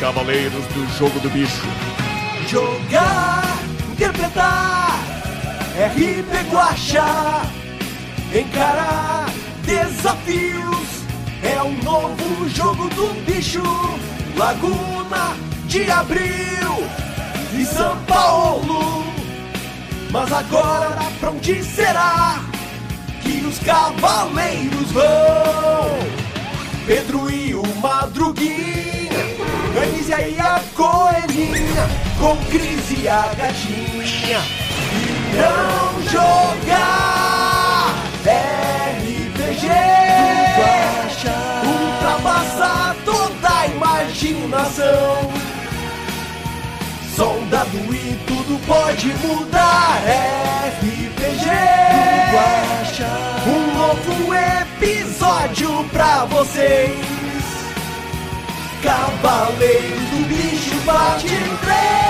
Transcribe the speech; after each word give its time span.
cavaleiros 0.00 0.64
do 0.66 0.86
jogo 0.98 1.18
do 1.20 1.30
bicho. 1.30 1.66
Jogar, 2.48 3.58
interpretar, 3.92 4.98
RP 5.76 6.50
Guacha, 6.50 7.42
encarar 8.34 9.26
desafios. 9.64 10.86
É 11.42 11.62
um 11.62 11.76
novo 11.82 12.48
jogo 12.48 12.88
do 12.90 13.14
bicho. 13.24 13.62
Laguna 14.36 15.36
de 15.66 15.90
Abril 15.90 16.86
e 17.58 17.64
São 17.64 17.96
Paulo. 18.04 19.04
Mas 20.10 20.32
agora 20.32 21.02
pra 21.20 21.30
onde 21.30 21.62
será 21.64 22.40
que 23.22 23.44
os 23.46 23.58
cavaleiros 23.60 24.92
vão? 24.92 26.16
Pedro 26.86 27.30
e 27.30 27.54
o 27.54 27.62
Madruguinha, 27.80 28.95
Anísia 29.82 30.28
e 30.28 30.40
a 30.40 30.60
Coelhinha, 30.74 31.88
com 32.18 32.36
Cris 32.46 32.90
e 32.98 33.06
a 33.08 33.28
Gatinha. 33.36 34.40
Irão 35.34 36.02
jogar 36.10 37.94
RPG. 38.24 39.68
Ultrapassar 41.66 42.96
toda 43.04 43.48
a 43.48 43.66
imaginação. 43.66 45.32
Soldado 47.14 47.94
e 47.94 48.18
tudo 48.26 48.58
pode 48.66 49.08
mudar. 49.26 50.02
RPG. 50.68 51.50
Um 53.46 53.74
novo 53.74 54.34
episódio 54.34 55.84
pra 55.92 56.24
vocês. 56.24 57.15
Cavaleiro 58.86 59.98
do 60.10 60.28
Bicho 60.28 60.80
parte 60.86 61.26
em 61.26 61.56
três. 61.56 62.06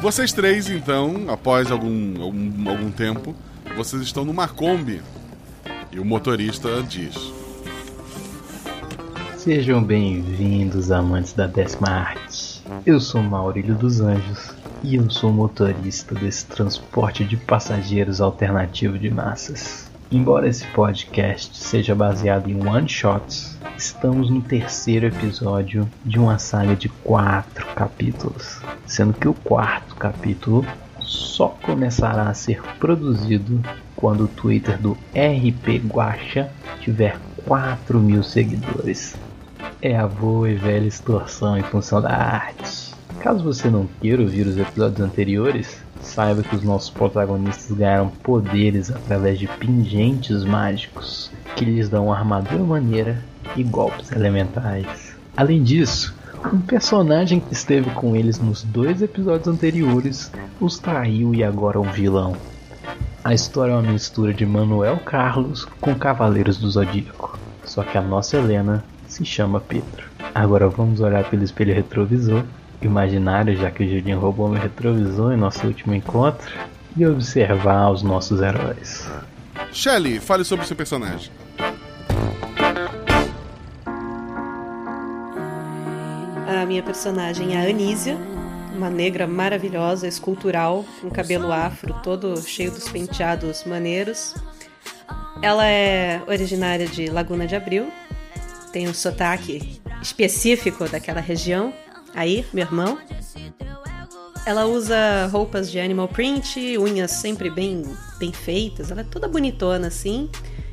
Vocês 0.00 0.32
três, 0.32 0.70
então, 0.70 1.24
após 1.28 1.72
algum, 1.72 2.22
algum, 2.22 2.70
algum 2.70 2.92
tempo, 2.92 3.34
vocês 3.76 4.00
estão 4.02 4.24
numa 4.24 4.46
Kombi. 4.46 5.02
E 5.90 5.98
o 5.98 6.04
motorista 6.04 6.84
diz: 6.84 7.41
Sejam 9.42 9.82
bem-vindos, 9.82 10.92
amantes 10.92 11.32
da 11.32 11.48
décima 11.48 11.88
arte. 11.88 12.62
Eu 12.86 13.00
sou 13.00 13.20
Maurílio 13.20 13.74
dos 13.74 14.00
Anjos 14.00 14.54
e 14.84 14.94
eu 14.94 15.10
sou 15.10 15.32
motorista 15.32 16.14
desse 16.14 16.46
transporte 16.46 17.24
de 17.24 17.36
passageiros 17.36 18.20
alternativo 18.20 18.96
de 18.96 19.10
massas. 19.10 19.90
Embora 20.12 20.48
esse 20.48 20.64
podcast 20.68 21.56
seja 21.56 21.92
baseado 21.92 22.48
em 22.48 22.64
one-shots, 22.64 23.58
estamos 23.76 24.30
no 24.30 24.42
terceiro 24.42 25.06
episódio 25.06 25.90
de 26.04 26.20
uma 26.20 26.38
saga 26.38 26.76
de 26.76 26.88
quatro 26.88 27.66
capítulos, 27.74 28.60
sendo 28.86 29.12
que 29.12 29.26
o 29.26 29.34
quarto 29.34 29.96
capítulo 29.96 30.64
só 31.00 31.48
começará 31.48 32.28
a 32.28 32.34
ser 32.34 32.62
produzido 32.78 33.60
quando 33.96 34.22
o 34.22 34.28
Twitter 34.28 34.80
do 34.80 34.92
RP 35.12 35.84
Guacha 35.84 36.52
tiver 36.80 37.18
4 37.44 37.98
mil 37.98 38.22
seguidores. 38.22 39.16
É 39.80 39.96
a 39.96 40.06
boa 40.06 40.50
e 40.50 40.54
velha 40.54 40.86
extorsão 40.86 41.56
em 41.56 41.62
função 41.62 42.00
da 42.00 42.10
arte. 42.10 42.94
Caso 43.20 43.44
você 43.44 43.68
não 43.68 43.88
queira 44.00 44.22
ouvir 44.22 44.46
os 44.46 44.58
episódios 44.58 45.00
anteriores, 45.00 45.82
saiba 46.00 46.42
que 46.42 46.56
os 46.56 46.62
nossos 46.62 46.90
protagonistas 46.90 47.76
ganharam 47.76 48.08
poderes 48.08 48.90
através 48.90 49.38
de 49.38 49.46
pingentes 49.46 50.44
mágicos 50.44 51.30
que 51.56 51.64
lhes 51.64 51.88
dão 51.88 52.12
armadura 52.12 52.64
maneira 52.64 53.22
e 53.56 53.62
golpes 53.62 54.10
elementais. 54.10 55.16
Além 55.36 55.62
disso, 55.62 56.14
um 56.52 56.60
personagem 56.60 57.38
que 57.38 57.52
esteve 57.52 57.90
com 57.90 58.16
eles 58.16 58.38
nos 58.38 58.62
dois 58.62 59.00
episódios 59.00 59.46
anteriores 59.46 60.32
os 60.60 60.78
traiu 60.78 61.34
e 61.34 61.44
agora 61.44 61.78
é 61.78 61.80
um 61.80 61.92
vilão. 61.92 62.36
A 63.24 63.32
história 63.32 63.72
é 63.72 63.76
uma 63.76 63.92
mistura 63.92 64.34
de 64.34 64.44
Manuel 64.44 64.98
Carlos 64.98 65.64
com 65.80 65.94
Cavaleiros 65.94 66.58
do 66.58 66.68
Zodíaco. 66.68 67.38
Só 67.64 67.84
que 67.84 67.96
a 67.96 68.02
nossa 68.02 68.36
Helena 68.36 68.84
se 69.12 69.24
chama 69.24 69.60
Pedro. 69.60 70.04
Agora 70.34 70.68
vamos 70.68 71.00
olhar 71.00 71.28
pelo 71.28 71.44
espelho 71.44 71.74
retrovisor, 71.74 72.44
imaginário, 72.80 73.54
já 73.54 73.70
que 73.70 73.84
o 73.84 73.88
Julinho 73.88 74.18
roubou 74.18 74.48
meu 74.48 74.60
retrovisor 74.60 75.32
em 75.32 75.36
nosso 75.36 75.66
último 75.66 75.94
encontro, 75.94 76.50
e 76.96 77.06
observar 77.06 77.90
os 77.90 78.02
nossos 78.02 78.40
heróis. 78.40 79.06
Shelly, 79.70 80.18
fale 80.18 80.44
sobre 80.44 80.66
seu 80.66 80.76
personagem. 80.76 81.30
A 86.48 86.66
minha 86.66 86.82
personagem 86.82 87.54
é 87.54 87.66
a 87.66 87.70
Anísia, 87.70 88.16
uma 88.74 88.88
negra 88.88 89.26
maravilhosa, 89.26 90.06
escultural, 90.08 90.84
com 91.00 91.10
cabelo 91.10 91.52
afro 91.52 91.94
todo 92.02 92.40
cheio 92.40 92.70
dos 92.70 92.88
penteados 92.88 93.64
maneiros. 93.64 94.34
Ela 95.42 95.66
é 95.66 96.22
originária 96.28 96.86
de 96.86 97.06
Laguna 97.06 97.46
de 97.46 97.56
Abril, 97.56 97.90
tem 98.72 98.88
um 98.88 98.94
sotaque 98.94 99.80
específico 100.00 100.88
daquela 100.88 101.20
região. 101.20 101.72
Aí, 102.14 102.44
meu 102.52 102.64
irmão. 102.64 102.98
Ela 104.44 104.66
usa 104.66 105.26
roupas 105.30 105.70
de 105.70 105.78
animal 105.78 106.08
print, 106.08 106.76
unhas 106.76 107.12
sempre 107.12 107.48
bem, 107.48 107.84
bem 108.18 108.32
feitas, 108.32 108.90
ela 108.90 109.02
é 109.02 109.04
toda 109.04 109.28
bonitona 109.28 109.86
assim. 109.86 110.28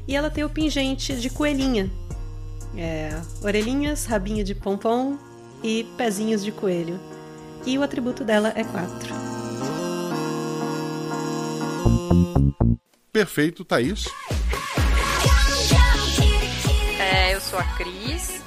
E 0.08 0.16
ela 0.16 0.32
tem 0.32 0.44
o 0.44 0.50
pingente 0.50 1.16
de 1.20 1.30
coelhinha. 1.30 1.90
É, 2.76 3.10
orelhinhas, 3.44 4.06
rabinho 4.06 4.44
de 4.44 4.56
pompom 4.56 5.18
e 5.64 5.86
pezinhos 5.98 6.44
de 6.44 6.52
coelho. 6.52 7.00
E 7.66 7.78
o 7.78 7.84
atributo 7.84 8.24
dela 8.24 8.52
é 8.56 8.64
4. 8.64 9.14
Perfeito, 13.12 13.64
Thaís. 13.64 14.06
Sou 17.50 17.58
a 17.58 17.64
Cris. 17.64 18.44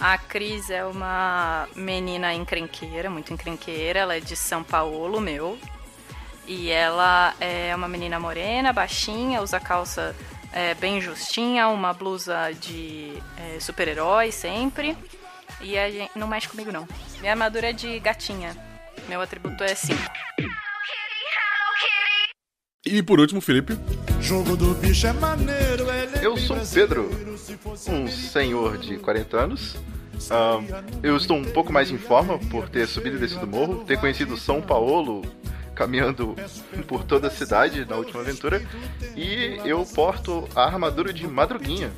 A 0.00 0.18
Cris 0.18 0.70
é 0.70 0.84
uma 0.84 1.68
menina 1.76 2.34
encrenqueira, 2.34 3.08
muito 3.08 3.32
encrenqueira. 3.32 4.00
Ela 4.00 4.16
é 4.16 4.20
de 4.20 4.34
São 4.34 4.64
Paulo, 4.64 5.20
meu. 5.20 5.56
E 6.48 6.68
ela 6.68 7.32
é 7.38 7.72
uma 7.76 7.86
menina 7.86 8.18
morena, 8.18 8.72
baixinha, 8.72 9.40
usa 9.40 9.60
calça 9.60 10.16
é, 10.52 10.74
bem 10.74 11.00
justinha, 11.00 11.68
uma 11.68 11.92
blusa 11.92 12.50
de 12.52 13.12
é, 13.36 13.60
super-herói 13.60 14.32
sempre. 14.32 14.98
E 15.60 15.78
a 15.78 15.88
gente 15.88 16.10
não 16.16 16.26
mexe 16.26 16.48
comigo, 16.48 16.72
não. 16.72 16.88
Minha 17.20 17.32
armadura 17.32 17.70
é 17.70 17.72
de 17.72 18.00
gatinha. 18.00 18.56
Meu 19.08 19.20
atributo 19.20 19.62
é 19.62 19.76
5. 19.76 20.00
E 22.86 23.02
por 23.02 23.20
último, 23.20 23.42
Felipe. 23.42 23.76
Jogo 24.22 24.56
do 24.56 24.74
bicho 24.74 25.06
é 25.06 25.12
maneiro, 25.12 25.84
ele 25.90 26.24
Eu 26.24 26.34
sou 26.38 26.56
o 26.56 26.66
Pedro, 26.66 27.10
um 27.86 28.08
senhor 28.08 28.78
de 28.78 28.96
40 28.96 29.36
anos. 29.36 29.76
Ah, 30.30 30.58
eu 31.02 31.14
estou 31.14 31.36
um 31.36 31.44
pouco 31.44 31.70
mais 31.70 31.90
em 31.90 31.98
forma 31.98 32.38
por 32.38 32.70
ter 32.70 32.86
subido 32.86 33.16
e 33.16 33.20
descido 33.20 33.44
o 33.44 33.48
morro, 33.48 33.84
ter 33.84 33.98
conhecido 34.00 34.34
São 34.38 34.62
Paulo 34.62 35.22
caminhando 35.74 36.34
por 36.86 37.04
toda 37.04 37.28
a 37.28 37.30
cidade 37.30 37.84
na 37.84 37.96
última 37.96 38.22
aventura. 38.22 38.62
E 39.14 39.60
eu 39.62 39.84
porto 39.84 40.48
a 40.54 40.64
armadura 40.64 41.12
de 41.12 41.26
madruguinha. 41.26 41.90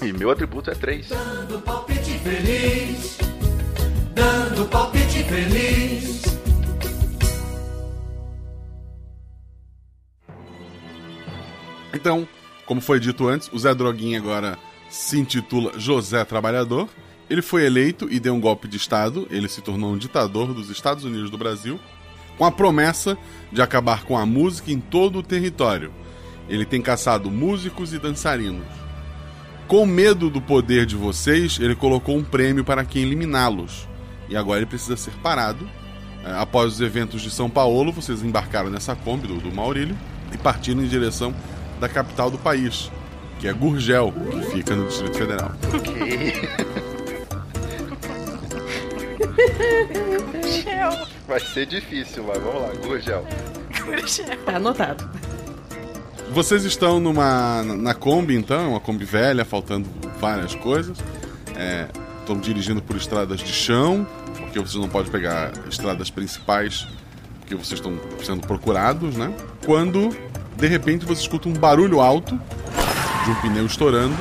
E 0.00 0.12
meu 0.14 0.30
atributo 0.30 0.70
é 0.70 0.74
3. 0.74 1.08
Dando 1.08 1.60
palpite 1.60 2.18
feliz, 2.20 3.18
dando 4.14 4.66
palpite 4.66 5.24
feliz. 5.24 6.39
Então, 11.92 12.26
como 12.66 12.80
foi 12.80 13.00
dito 13.00 13.28
antes, 13.28 13.50
o 13.52 13.58
Zé 13.58 13.74
Droguinha 13.74 14.18
agora 14.18 14.58
se 14.88 15.18
intitula 15.18 15.78
José 15.78 16.24
Trabalhador. 16.24 16.88
Ele 17.28 17.42
foi 17.42 17.64
eleito 17.64 18.08
e 18.10 18.18
deu 18.18 18.34
um 18.34 18.40
golpe 18.40 18.68
de 18.68 18.76
Estado. 18.76 19.26
Ele 19.30 19.48
se 19.48 19.60
tornou 19.60 19.92
um 19.92 19.98
ditador 19.98 20.52
dos 20.52 20.70
Estados 20.70 21.04
Unidos 21.04 21.30
do 21.30 21.38
Brasil, 21.38 21.78
com 22.36 22.44
a 22.44 22.50
promessa 22.50 23.16
de 23.52 23.62
acabar 23.62 24.04
com 24.04 24.16
a 24.16 24.26
música 24.26 24.70
em 24.72 24.80
todo 24.80 25.18
o 25.18 25.22
território. 25.22 25.92
Ele 26.48 26.64
tem 26.64 26.82
caçado 26.82 27.30
músicos 27.30 27.92
e 27.92 27.98
dançarinos. 27.98 28.66
Com 29.68 29.86
medo 29.86 30.28
do 30.28 30.40
poder 30.40 30.84
de 30.84 30.96
vocês, 30.96 31.58
ele 31.60 31.76
colocou 31.76 32.16
um 32.16 32.24
prêmio 32.24 32.64
para 32.64 32.84
quem 32.84 33.02
eliminá-los. 33.02 33.88
E 34.28 34.36
agora 34.36 34.58
ele 34.58 34.66
precisa 34.66 34.96
ser 34.96 35.12
parado. 35.22 35.68
É, 36.24 36.32
Após 36.32 36.74
os 36.74 36.80
eventos 36.80 37.22
de 37.22 37.30
São 37.30 37.48
Paulo, 37.48 37.92
vocês 37.92 38.22
embarcaram 38.22 38.68
nessa 38.68 38.96
Kombi 38.96 39.28
do, 39.28 39.36
do 39.36 39.54
Maurílio 39.54 39.96
e 40.32 40.38
partiram 40.38 40.82
em 40.82 40.88
direção 40.88 41.34
da 41.80 41.88
capital 41.88 42.30
do 42.30 42.38
país, 42.38 42.90
que 43.38 43.48
é 43.48 43.52
Gurgel, 43.52 44.12
que 44.12 44.42
fica 44.52 44.76
no 44.76 44.86
Distrito 44.86 45.16
Federal. 45.16 45.52
Gurgel. 50.32 51.06
Vai 51.26 51.40
ser 51.40 51.66
difícil, 51.66 52.22
mas 52.24 52.38
vamos 52.42 52.62
lá, 52.62 52.68
Gurgel. 52.86 53.26
Gurgel. 53.84 54.36
Tá 54.44 54.56
anotado. 54.56 55.08
Vocês 56.32 56.64
estão 56.64 57.00
numa 57.00 57.62
na 57.64 57.94
Kombi, 57.94 58.36
então, 58.36 58.70
uma 58.70 58.80
Kombi 58.80 59.04
velha, 59.04 59.44
faltando 59.44 59.88
várias 60.20 60.54
coisas. 60.54 60.98
É, 61.56 61.88
estão 62.20 62.38
dirigindo 62.38 62.80
por 62.80 62.96
estradas 62.96 63.40
de 63.40 63.52
chão, 63.52 64.06
porque 64.38 64.60
vocês 64.60 64.80
não 64.80 64.88
podem 64.88 65.10
pegar 65.10 65.52
estradas 65.68 66.10
principais, 66.10 66.86
porque 67.40 67.54
vocês 67.54 67.80
estão 67.80 67.98
sendo 68.22 68.46
procurados, 68.46 69.16
né? 69.16 69.34
Quando, 69.66 70.10
de 70.60 70.66
repente, 70.66 71.04
você 71.06 71.22
escuta 71.22 71.48
um 71.48 71.52
barulho 71.52 72.00
alto 72.00 72.38
de 73.24 73.30
um 73.30 73.34
pneu 73.36 73.66
estourando, 73.66 74.14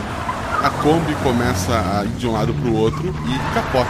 a 0.64 0.70
Kombi 0.70 1.14
começa 1.24 2.00
a 2.00 2.06
ir 2.06 2.10
de 2.12 2.28
um 2.28 2.32
lado 2.34 2.54
para 2.54 2.70
o 2.70 2.76
outro 2.76 3.08
e 3.28 3.54
capota. 3.54 3.90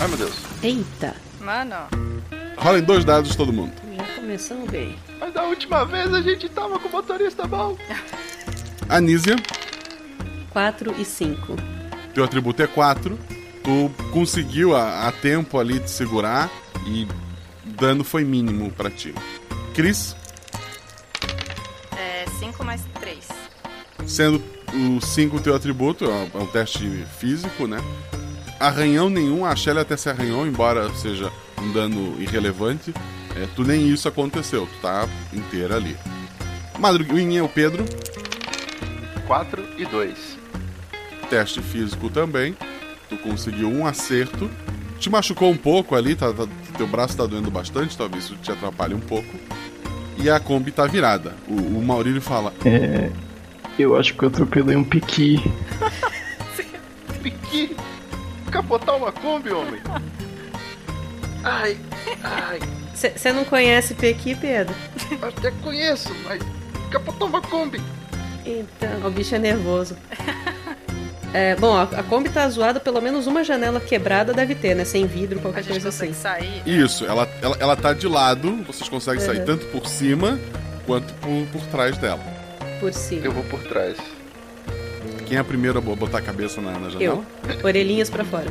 Ai 0.00 0.08
meu 0.08 0.16
Deus. 0.16 0.34
Eita, 0.62 1.14
Mano, 1.40 1.76
Rolem 2.56 2.82
dois 2.82 3.04
dados 3.04 3.36
todo 3.36 3.52
mundo. 3.52 3.72
já 3.96 4.04
começamos 4.16 4.68
bem. 4.70 4.96
Mas 5.20 5.32
da 5.32 5.44
última 5.44 5.84
vez 5.84 6.12
a 6.12 6.20
gente 6.20 6.48
tava 6.48 6.78
com 6.78 6.88
o 6.88 6.92
motorista 6.92 7.46
bom. 7.46 7.76
Anísia, 8.88 9.36
4 10.50 10.94
e 10.98 11.04
5. 11.04 11.56
teu 12.14 12.24
atributo 12.24 12.62
é 12.62 12.66
4. 12.66 13.16
Tu 13.62 13.90
conseguiu 14.12 14.74
a, 14.76 15.06
a 15.08 15.12
tempo 15.12 15.58
ali 15.58 15.78
de 15.78 15.90
segurar 15.90 16.50
e 16.86 17.06
dano 17.64 18.02
foi 18.04 18.24
mínimo 18.24 18.70
pra 18.72 18.90
ti. 18.90 19.14
Cris, 19.74 20.16
5 22.38 22.64
mais 22.64 22.82
3. 23.00 23.26
sendo 24.06 24.42
o 24.72 25.00
5 25.00 25.40
teu 25.40 25.54
atributo, 25.54 26.04
é 26.04 26.08
um- 26.08 26.30
é 26.34 26.38
um 26.38 26.46
teste 26.46 27.04
físico, 27.18 27.66
né? 27.66 27.78
Arranhão 28.60 29.08
nenhum, 29.10 29.44
a 29.44 29.54
Shelly 29.56 29.80
até 29.80 29.96
se 29.96 30.08
arranhou, 30.08 30.46
embora 30.46 30.92
seja 30.94 31.32
um 31.60 31.72
dano 31.72 32.20
irrelevante. 32.20 32.92
É, 33.34 33.46
tu 33.54 33.62
nem 33.64 33.88
isso 33.88 34.06
aconteceu, 34.08 34.66
tu 34.66 34.80
tá 34.80 35.08
inteira 35.32 35.76
ali. 35.76 35.96
Madruguinha, 36.78 37.44
o 37.44 37.48
Pedro, 37.48 37.84
4 39.26 39.62
e 39.76 39.84
2. 39.84 40.36
teste 41.28 41.60
físico 41.60 42.08
também. 42.08 42.56
Tu 43.08 43.16
conseguiu 43.16 43.68
um 43.68 43.84
acerto. 43.84 44.48
Te 45.00 45.10
machucou 45.10 45.50
um 45.50 45.56
pouco 45.56 45.96
ali, 45.96 46.14
tá, 46.14 46.32
tá- 46.32 46.46
teu 46.78 46.86
braço 46.86 47.16
tá 47.16 47.26
doendo 47.26 47.50
bastante, 47.50 47.96
talvez 47.98 48.24
isso 48.24 48.36
te 48.36 48.52
atrapalhe 48.52 48.94
um 48.94 49.00
pouco. 49.00 49.28
E 50.18 50.30
a 50.30 50.40
Kombi 50.40 50.70
tá 50.72 50.86
virada. 50.86 51.34
O, 51.48 51.54
o 51.54 51.84
Maurílio 51.84 52.20
fala: 52.20 52.52
É. 52.64 53.10
Eu 53.78 53.94
acho 53.96 54.14
que 54.14 54.22
eu 54.22 54.28
atropelei 54.28 54.76
um 54.76 54.84
piqui. 54.84 55.38
Piqui. 57.22 57.76
Capotar 58.50 58.96
uma 58.96 59.12
Kombi, 59.12 59.50
homem. 59.50 59.80
Ai, 61.44 61.76
ai. 62.22 62.58
Você 62.94 63.32
não 63.32 63.44
conhece 63.44 63.94
Pequi, 63.94 64.34
Pedro? 64.34 64.74
Até 65.20 65.50
conheço, 65.62 66.08
mas 66.24 66.40
capotar 66.90 67.28
uma 67.28 67.42
Kombi. 67.42 67.80
Então, 68.46 69.06
o 69.06 69.10
bicho 69.10 69.34
é 69.34 69.38
nervoso. 69.38 69.96
É, 71.36 71.54
bom, 71.56 71.76
a, 71.76 71.82
a 71.82 72.02
Kombi 72.02 72.30
tá 72.30 72.48
zoada, 72.48 72.80
pelo 72.80 73.00
menos 73.00 73.26
uma 73.26 73.44
janela 73.44 73.78
quebrada 73.78 74.32
deve 74.32 74.54
ter, 74.54 74.74
né? 74.74 74.84
Sem 74.84 75.06
vidro, 75.06 75.38
A 75.38 75.42
qualquer 75.42 75.62
gente 75.64 75.72
coisa 75.72 75.88
assim. 75.90 76.12
sair. 76.14 76.62
Isso, 76.64 77.04
ela, 77.04 77.28
ela, 77.42 77.56
ela 77.60 77.76
tá 77.76 77.92
de 77.92 78.08
lado, 78.08 78.62
vocês 78.66 78.88
conseguem 78.88 79.20
sair 79.20 79.40
Uhum. 79.40 79.44
tanto 79.44 79.66
por 79.66 79.86
cima 79.86 80.38
quanto 80.86 81.12
por, 81.14 81.46
por 81.52 81.62
trás 81.66 81.98
dela. 81.98 82.20
Por 82.80 82.92
cima. 82.92 83.22
Eu 83.26 83.32
vou 83.32 83.44
por 83.44 83.60
trás. 83.64 83.96
Quem 85.26 85.36
é 85.36 85.40
a 85.40 85.44
primeira 85.44 85.78
a 85.78 85.82
bo- 85.82 85.94
botar 85.96 86.18
a 86.18 86.22
cabeça 86.22 86.60
na, 86.60 86.70
na 86.78 86.88
janela? 86.88 87.22
Eu. 87.48 87.64
Orelhinhas 87.64 88.08
pra 88.08 88.24
fora. 88.24 88.46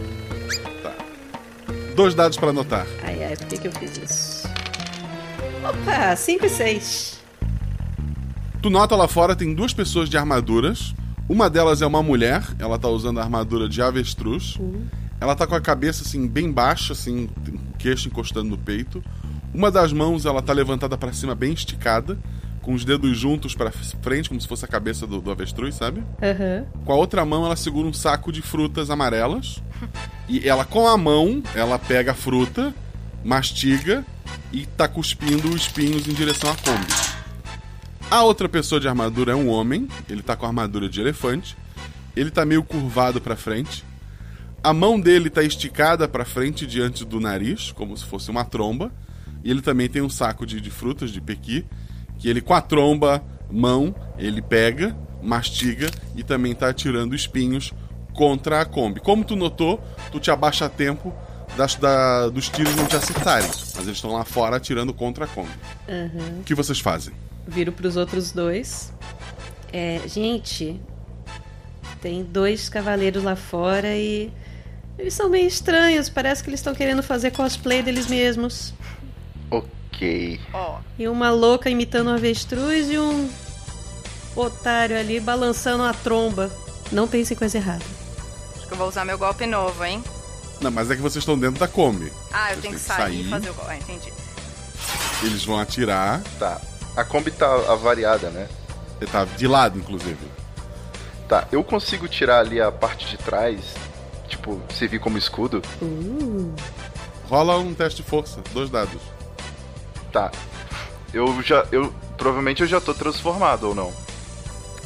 Dois 1.96 2.14
dados 2.14 2.38
pra 2.38 2.50
anotar. 2.50 2.86
Ai, 3.04 3.24
ai, 3.24 3.36
por 3.38 3.48
que, 3.48 3.58
que 3.58 3.68
eu 3.68 3.72
fiz 3.72 3.98
isso? 3.98 4.48
Opa, 5.68 6.16
5 6.16 6.46
e 6.46 6.50
6. 6.50 7.20
Tu 8.62 8.70
nota 8.70 8.96
lá 8.96 9.08
fora 9.08 9.36
tem 9.36 9.54
duas 9.54 9.74
pessoas 9.74 10.10
de 10.10 10.18
armaduras. 10.18 10.94
Uma 11.28 11.50
delas 11.50 11.82
é 11.82 11.88
uma 11.88 12.04
mulher, 12.04 12.44
ela 12.60 12.78
tá 12.78 12.88
usando 12.88 13.20
a 13.20 13.24
armadura 13.24 13.68
de 13.68 13.82
avestruz. 13.82 14.58
Ela 15.20 15.36
tá 15.36 15.48
com 15.48 15.56
a 15.56 15.62
cabeça 15.62 16.04
assim 16.04 16.28
bem 16.28 16.52
baixa, 16.52 16.94
assim, 16.94 17.30
o 17.48 17.78
queixo 17.78 18.08
encostando 18.08 18.50
no 18.50 18.58
peito. 18.58 19.04
Uma 19.54 19.72
das 19.72 19.92
mãos 19.92 20.26
ela 20.26 20.42
tá 20.42 20.54
levantada 20.54 20.98
pra 20.98 21.14
cima 21.14 21.34
bem 21.34 21.54
esticada, 21.54 22.18
com 22.62 22.74
os 22.74 22.84
dedos 22.84 23.18
juntos 23.18 23.56
pra 23.56 23.72
frente, 23.72 24.28
como 24.28 24.42
se 24.42 24.48
fosse 24.48 24.66
a 24.66 24.68
cabeça 24.68 25.08
do, 25.08 25.22
do 25.22 25.32
avestruz, 25.32 25.76
sabe? 25.76 26.04
Aham. 26.22 26.66
Com 26.84 26.92
a 26.92 26.96
outra 26.96 27.24
mão 27.24 27.46
ela 27.46 27.56
segura 27.56 27.88
um 27.88 27.94
saco 27.94 28.32
de 28.32 28.42
frutas 28.42 28.90
amarelas. 28.90 29.64
E 30.28 30.48
ela 30.48 30.66
com 30.66 30.88
a 30.88 30.98
mão, 30.98 31.42
ela 31.56 31.80
pega 31.80 32.12
a 32.12 32.16
fruta, 32.16 32.74
mastiga 33.24 34.04
e 34.52 34.66
tá 34.66 34.88
cuspindo 34.88 35.50
os 35.50 35.62
espinhos 35.62 36.08
em 36.08 36.14
direção 36.14 36.50
à 36.50 36.56
Kombi. 36.56 37.15
A 38.10 38.24
outra 38.24 38.48
pessoa 38.48 38.80
de 38.80 38.88
armadura 38.88 39.32
é 39.34 39.36
um 39.36 39.50
homem, 39.50 39.88
ele 40.10 40.22
tá 40.22 40.36
com 40.36 40.46
a 40.46 40.50
armadura 40.50 40.88
de 40.88 41.02
elefante. 41.02 41.58
Ele 42.16 42.32
tá 42.32 42.46
meio 42.46 42.64
curvado 42.64 43.20
pra 43.20 43.36
frente. 43.36 43.84
A 44.64 44.74
mão 44.74 45.00
dele 45.00 45.30
tá 45.30 45.44
esticada 45.44 46.08
pra 46.08 46.24
frente 46.24 46.66
diante 46.66 47.04
do 47.04 47.20
nariz, 47.20 47.72
como 47.74 47.96
se 47.98 48.06
fosse 48.06 48.32
uma 48.32 48.46
tromba. 48.46 48.92
E 49.44 49.52
ele 49.52 49.62
também 49.62 49.90
tem 49.90 50.02
um 50.02 50.10
saco 50.10 50.46
de, 50.46 50.62
de 50.62 50.70
frutas 50.72 51.12
de 51.12 51.20
pequi, 51.20 51.66
que 52.18 52.30
ele 52.30 52.42
com 52.42 52.54
a 52.54 52.62
tromba, 52.62 53.22
mão, 53.52 53.94
ele 54.18 54.42
pega, 54.42 54.96
mastiga 55.22 55.92
e 56.16 56.24
também 56.24 56.56
tá 56.56 56.70
atirando 56.70 57.14
espinhos 57.16 57.74
contra 58.14 58.62
a 58.62 58.66
Kombi. 58.66 59.02
Como 59.02 59.26
tu 59.26 59.36
notou, 59.36 59.84
tu 60.12 60.20
te 60.20 60.32
abaixa 60.32 60.66
a 60.66 60.70
tempo 60.70 61.14
das, 61.58 61.76
da- 61.76 62.30
dos 62.30 62.48
tiros 62.50 62.74
não 62.76 62.86
te 62.86 62.96
acertarem. 62.96 63.48
Mas 63.48 63.84
eles 63.84 63.98
estão 63.98 64.14
lá 64.14 64.24
fora 64.24 64.56
atirando 64.56 64.94
contra 64.94 65.26
a 65.26 65.28
Kombi. 65.28 65.52
Aham. 65.90 66.40
O 66.40 66.44
que 66.44 66.56
vocês 66.56 66.80
fazem? 66.80 67.14
Viro 67.48 67.72
pros 67.72 67.96
outros 67.96 68.32
dois. 68.32 68.92
É, 69.72 70.02
gente, 70.08 70.80
tem 72.02 72.24
dois 72.24 72.70
cavaleiros 72.70 73.24
lá 73.24 73.36
fora 73.36 73.96
e. 73.96 74.32
Eles 74.98 75.14
são 75.14 75.30
meio 75.30 75.48
estranhos, 75.48 76.08
parece 76.10 76.42
que 76.42 76.50
eles 76.50 76.60
estão 76.62 76.74
querendo 76.74 77.04
fazer 77.04 77.32
cosplay 77.32 77.82
deles 77.84 78.08
mesmos. 78.08 78.74
Ok. 79.52 80.40
E 80.98 81.08
uma 81.08 81.30
louca 81.32 81.70
imitando 81.70 82.10
um 82.10 82.14
avestruz 82.14 82.90
e 82.90 82.98
um 82.98 83.30
otário 84.36 84.98
ali 84.98 85.20
balançando 85.20 85.84
a 85.84 85.94
tromba. 85.94 86.50
Não 86.92 87.08
pense 87.08 87.34
em 87.34 87.38
coisa 87.38 87.58
errada. 87.58 87.84
acho 88.56 88.68
que 88.68 88.74
eu 88.74 88.78
vou 88.78 88.88
usar 88.88 89.04
meu 89.04 89.18
golpe 89.18 89.46
novo, 89.46 89.84
hein? 89.84 90.02
Não, 90.62 90.72
mas 90.72 90.90
é 90.90 90.96
que 90.96 91.02
vocês 91.02 91.22
estão 91.22 91.38
dentro 91.38 91.60
da 91.60 91.68
Kombi. 91.68 92.12
Ah, 92.32 92.52
eu 92.52 92.56
Vocês 92.56 92.62
tenho 92.62 92.74
que 92.76 92.80
sair 92.80 92.98
sair. 92.98 93.28
e 93.28 93.30
fazer 93.30 93.50
o 93.50 93.54
golpe. 93.54 93.72
Ah, 93.72 93.76
entendi. 93.78 94.14
Eles 95.24 95.44
vão 95.44 95.60
atirar. 95.60 96.22
Tá. 96.40 96.62
A 96.96 97.04
Kombi 97.04 97.32
tá 97.32 97.48
avariada, 97.72 98.30
né? 98.30 98.48
Ele 99.02 99.10
tá 99.12 99.26
de 99.26 99.48
lado, 99.48 99.78
inclusive. 99.78 100.18
Tá, 101.28 101.48
eu 101.52 101.64
consigo 101.64 102.08
tirar 102.08 102.40
ali 102.40 102.62
a 102.62 102.72
parte 102.72 103.08
de 103.08 103.18
trás, 103.18 103.60
tipo, 104.28 104.62
servir 104.74 105.00
como 105.00 105.18
escudo. 105.18 105.62
Uh, 105.82 106.54
Rola 107.28 107.58
um 107.58 107.74
teste 107.74 108.04
de 108.04 108.08
força, 108.10 108.40
dois 108.54 108.70
dados. 108.70 109.02
Tá. 110.12 110.32
Eu 111.14 111.42
já. 111.42 111.66
Eu. 111.72 111.94
Provavelmente 112.18 112.62
eu 112.62 112.68
já 112.68 112.80
tô 112.80 112.94
transformado 112.94 113.64
ou 113.70 113.76
não. 113.76 113.92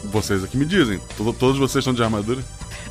Vocês 0.05 0.43
aqui 0.43 0.57
me 0.57 0.65
dizem. 0.65 0.99
To- 1.17 1.33
Todos 1.33 1.59
vocês 1.59 1.81
estão 1.83 1.93
de 1.93 2.01
armadura? 2.03 2.41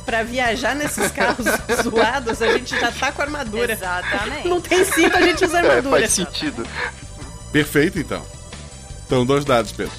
pra 0.05 0.23
viajar 0.23 0.73
nesses 0.75 1.11
carros 1.11 1.45
zoados, 1.83 2.41
a 2.41 2.51
gente 2.53 2.79
já 2.79 2.91
tá 2.91 3.11
com 3.11 3.21
armadura. 3.21 3.73
Exatamente. 3.73 4.47
Não 4.47 4.59
tem 4.61 4.83
cinto, 4.83 5.15
a 5.15 5.21
gente 5.21 5.43
usa 5.45 5.57
É, 5.59 5.69
armadura. 5.69 5.99
faz 5.99 6.13
sentido. 6.13 6.65
Perfeito, 7.51 7.99
então. 7.99 8.23
Então, 9.09 9.25
dois 9.25 9.43
dados, 9.43 9.71
Pedro. 9.71 9.91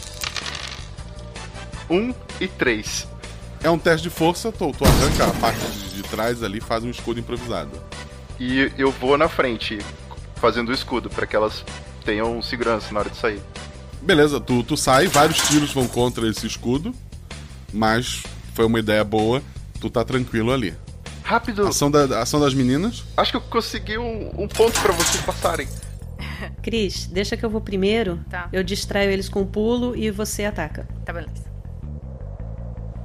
Um 1.90 2.14
e 2.40 2.46
três. 2.46 3.08
É 3.60 3.68
um 3.68 3.76
teste 3.76 4.04
de 4.04 4.14
força, 4.14 4.52
tu, 4.52 4.70
tu 4.70 4.84
arranca 4.84 5.26
a 5.26 5.32
parte 5.40 5.58
de, 5.66 5.94
de 5.96 6.02
trás 6.04 6.44
ali 6.44 6.58
e 6.58 6.60
faz 6.60 6.84
um 6.84 6.90
escudo 6.90 7.18
improvisado. 7.18 7.72
E 8.38 8.70
eu 8.78 8.92
vou 8.92 9.18
na 9.18 9.28
frente, 9.28 9.80
fazendo 10.36 10.68
o 10.68 10.72
escudo, 10.72 11.10
pra 11.10 11.26
que 11.26 11.34
elas 11.34 11.64
tenham 12.04 12.40
segurança 12.40 12.94
na 12.94 13.00
hora 13.00 13.10
de 13.10 13.16
sair. 13.16 13.42
Beleza, 14.00 14.40
tu, 14.40 14.62
tu 14.62 14.76
sai, 14.76 15.08
vários 15.08 15.38
tiros 15.38 15.72
vão 15.72 15.88
contra 15.88 16.28
esse 16.28 16.46
escudo, 16.46 16.94
mas 17.72 18.22
foi 18.54 18.64
uma 18.64 18.78
ideia 18.78 19.02
boa, 19.02 19.42
tu 19.80 19.90
tá 19.90 20.04
tranquilo 20.04 20.52
ali. 20.52 20.72
Rápido! 21.24 21.66
Ação, 21.66 21.90
da, 21.90 22.22
ação 22.22 22.38
das 22.38 22.54
meninas. 22.54 23.02
Acho 23.16 23.32
que 23.32 23.36
eu 23.38 23.40
consegui 23.40 23.98
um, 23.98 24.30
um 24.40 24.46
ponto 24.46 24.80
pra 24.80 24.92
vocês 24.92 25.20
passarem. 25.24 25.66
Cris, 26.62 27.06
deixa 27.06 27.36
que 27.36 27.44
eu 27.44 27.50
vou 27.50 27.60
primeiro. 27.60 28.20
Tá. 28.28 28.48
Eu 28.52 28.62
distraio 28.62 29.10
eles 29.10 29.28
com 29.28 29.44
pulo 29.44 29.96
e 29.96 30.10
você 30.10 30.44
ataca. 30.44 30.86
Tá, 31.04 31.12
beleza. 31.12 31.50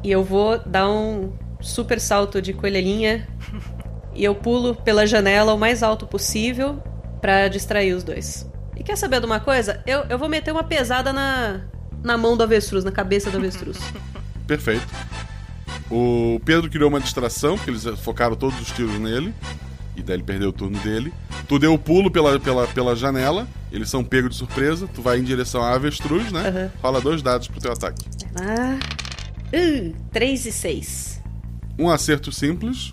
E 0.04 0.12
eu 0.12 0.24
vou 0.24 0.60
dar 0.60 0.90
um 0.90 1.34
super 1.62 2.00
salto 2.00 2.42
de 2.42 2.54
coelhinha. 2.54 3.28
e 4.14 4.24
eu 4.24 4.36
pulo 4.36 4.76
pela 4.76 5.06
janela 5.06 5.54
o 5.54 5.58
mais 5.58 5.82
alto 5.82 6.06
possível 6.06 6.82
pra 7.22 7.48
distrair 7.48 7.94
os 7.94 8.04
dois. 8.04 8.50
E 8.76 8.84
quer 8.84 8.98
saber 8.98 9.20
de 9.20 9.26
uma 9.26 9.40
coisa? 9.40 9.82
Eu, 9.88 10.06
eu 10.10 10.18
vou 10.18 10.30
meter 10.30 10.52
uma 10.52 10.64
pesada 10.64 11.12
na, 11.12 11.62
na 12.04 12.18
mão 12.18 12.36
do 12.36 12.44
avestruz, 12.44 12.84
na 12.84 12.92
cabeça 12.92 13.32
do 13.32 13.38
avestruz. 13.38 13.80
Perfeito. 14.46 14.86
O 15.90 16.40
Pedro 16.44 16.70
criou 16.70 16.90
uma 16.90 17.00
distração, 17.00 17.56
porque 17.56 17.72
eles 17.72 17.84
focaram 18.02 18.36
todos 18.36 18.60
os 18.60 18.72
tiros 18.72 19.00
nele. 19.00 19.34
E 19.96 20.02
daí 20.04 20.18
ele 20.18 20.24
perdeu 20.24 20.50
o 20.50 20.54
turno 20.54 20.78
dele. 20.80 21.14
Tu 21.48 21.58
deu 21.60 21.74
o 21.74 21.80
pulo 21.80 22.12
pela, 22.12 22.40
pela, 22.40 22.68
pela 22.68 22.96
janela, 22.96 23.48
eles 23.72 23.90
são 23.90 24.04
pegos 24.04 24.32
de 24.32 24.36
surpresa, 24.38 24.88
tu 24.94 25.02
vai 25.02 25.20
em 25.20 25.24
direção 25.24 25.62
à 25.64 25.74
avestruz, 25.74 26.32
né? 26.32 26.48
Aham. 26.50 26.72
Fala 26.82 27.00
dois 27.02 27.22
dados 27.22 27.48
pro 27.48 27.62
teu 27.62 27.72
ataque. 27.72 28.06
Ah. 28.36 28.78
Uh, 29.54 29.94
3 30.12 30.46
e 30.48 30.52
6. 30.52 31.22
Um 31.80 31.90
acerto 31.90 32.32
simples. 32.32 32.92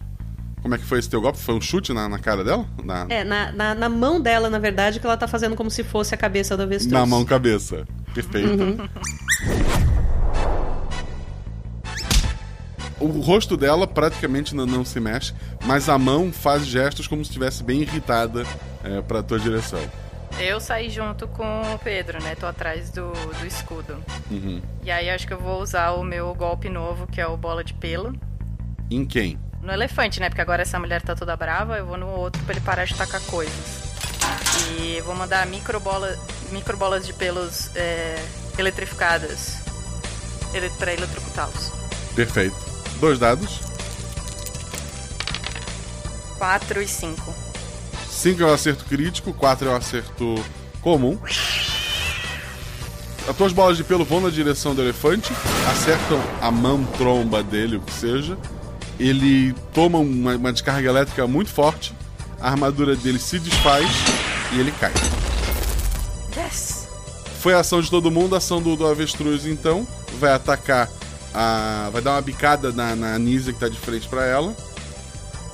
Como 0.60 0.74
é 0.76 0.78
que 0.78 0.84
foi 0.84 1.00
esse 1.00 1.10
teu 1.10 1.20
golpe? 1.20 1.38
Foi 1.40 1.54
um 1.56 1.60
chute 1.60 1.92
na, 1.92 2.08
na 2.08 2.20
cara 2.20 2.44
dela? 2.44 2.64
Na, 2.84 3.04
É, 3.08 3.24
na, 3.24 3.50
na, 3.50 3.74
na 3.74 3.88
mão 3.88 4.20
dela, 4.20 4.48
na 4.48 4.60
verdade, 4.60 5.00
que 5.00 5.06
ela 5.06 5.16
tá 5.16 5.26
fazendo 5.26 5.56
como 5.56 5.68
se 5.70 5.82
fosse 5.82 6.14
a 6.14 6.16
cabeça 6.16 6.56
do 6.56 6.62
avestruz. 6.62 6.92
na 6.92 7.04
mão 7.04 7.24
cabeça. 7.24 7.84
Perfeito. 8.14 8.48
Uhum. 8.62 8.76
O 13.02 13.20
rosto 13.20 13.56
dela 13.56 13.86
praticamente 13.86 14.54
não, 14.54 14.64
não 14.64 14.84
se 14.84 15.00
mexe, 15.00 15.34
mas 15.64 15.88
a 15.88 15.98
mão 15.98 16.32
faz 16.32 16.64
gestos 16.64 17.08
como 17.08 17.24
se 17.24 17.30
estivesse 17.30 17.64
bem 17.64 17.80
irritada 17.82 18.44
é, 18.84 19.00
pra 19.02 19.22
tua 19.22 19.40
direção. 19.40 19.80
Eu 20.38 20.60
saí 20.60 20.88
junto 20.88 21.26
com 21.28 21.62
o 21.74 21.78
Pedro, 21.80 22.22
né? 22.22 22.36
Tô 22.36 22.46
atrás 22.46 22.90
do, 22.90 23.12
do 23.12 23.46
escudo. 23.46 23.96
Uhum. 24.30 24.62
E 24.84 24.90
aí 24.90 25.10
acho 25.10 25.26
que 25.26 25.32
eu 25.32 25.38
vou 25.38 25.60
usar 25.60 25.90
o 25.92 26.04
meu 26.04 26.32
golpe 26.34 26.68
novo, 26.68 27.06
que 27.06 27.20
é 27.20 27.26
o 27.26 27.36
bola 27.36 27.64
de 27.64 27.74
pelo. 27.74 28.14
Em 28.90 29.04
quem? 29.04 29.38
No 29.60 29.72
elefante, 29.72 30.20
né? 30.20 30.28
Porque 30.28 30.40
agora 30.40 30.62
essa 30.62 30.78
mulher 30.78 31.02
tá 31.02 31.14
toda 31.14 31.36
brava, 31.36 31.76
eu 31.76 31.86
vou 31.86 31.98
no 31.98 32.06
outro 32.06 32.42
pra 32.44 32.54
ele 32.54 32.64
parar 32.64 32.84
de 32.84 32.94
tacar 32.94 33.20
coisas. 33.22 33.82
E 34.78 35.00
vou 35.02 35.14
mandar 35.14 35.44
micro, 35.46 35.80
bola, 35.80 36.16
micro 36.50 36.76
bolas 36.76 37.04
de 37.04 37.12
pelos 37.12 37.74
é, 37.74 38.16
eletrificadas 38.56 39.62
ele, 40.54 40.70
pra 40.70 40.92
eletrocutá-los. 40.92 41.72
Perfeito. 42.14 42.71
Dois 43.02 43.18
dados. 43.18 43.58
4 46.38 46.82
e 46.82 46.86
5. 46.86 47.34
5 48.08 48.40
é 48.40 48.46
o 48.46 48.54
acerto 48.54 48.84
crítico, 48.84 49.34
4 49.34 49.68
é 49.68 49.72
o 49.72 49.74
acerto 49.74 50.36
comum. 50.80 51.18
As 53.28 53.36
tuas 53.36 53.52
bolas 53.52 53.76
de 53.76 53.82
pelo 53.82 54.04
vão 54.04 54.20
na 54.20 54.30
direção 54.30 54.72
do 54.72 54.82
elefante, 54.82 55.32
acertam 55.68 56.22
a 56.40 56.48
mão 56.52 56.84
tromba 56.96 57.42
dele, 57.42 57.74
o 57.74 57.80
que 57.80 57.92
seja. 57.92 58.38
Ele 59.00 59.52
toma 59.74 59.98
uma, 59.98 60.36
uma 60.36 60.52
descarga 60.52 60.88
elétrica 60.88 61.26
muito 61.26 61.50
forte, 61.50 61.92
a 62.40 62.50
armadura 62.50 62.94
dele 62.94 63.18
se 63.18 63.40
desfaz 63.40 63.90
e 64.52 64.60
ele 64.60 64.70
cai. 64.78 64.92
Yes! 66.36 66.86
Foi 67.40 67.52
a 67.52 67.58
ação 67.58 67.80
de 67.80 67.90
todo 67.90 68.12
mundo, 68.12 68.36
a 68.36 68.38
ação 68.38 68.62
do, 68.62 68.76
do 68.76 68.86
avestruz 68.86 69.44
então. 69.44 69.84
Vai 70.20 70.32
atacar 70.32 70.88
a. 71.34 71.88
Vai 71.92 72.02
dar 72.02 72.12
uma 72.12 72.22
bicada 72.22 72.72
na, 72.72 72.94
na 72.96 73.18
que 73.18 73.52
tá 73.58 73.68
de 73.68 73.78
frente 73.78 74.08
pra 74.08 74.24
ela. 74.24 74.54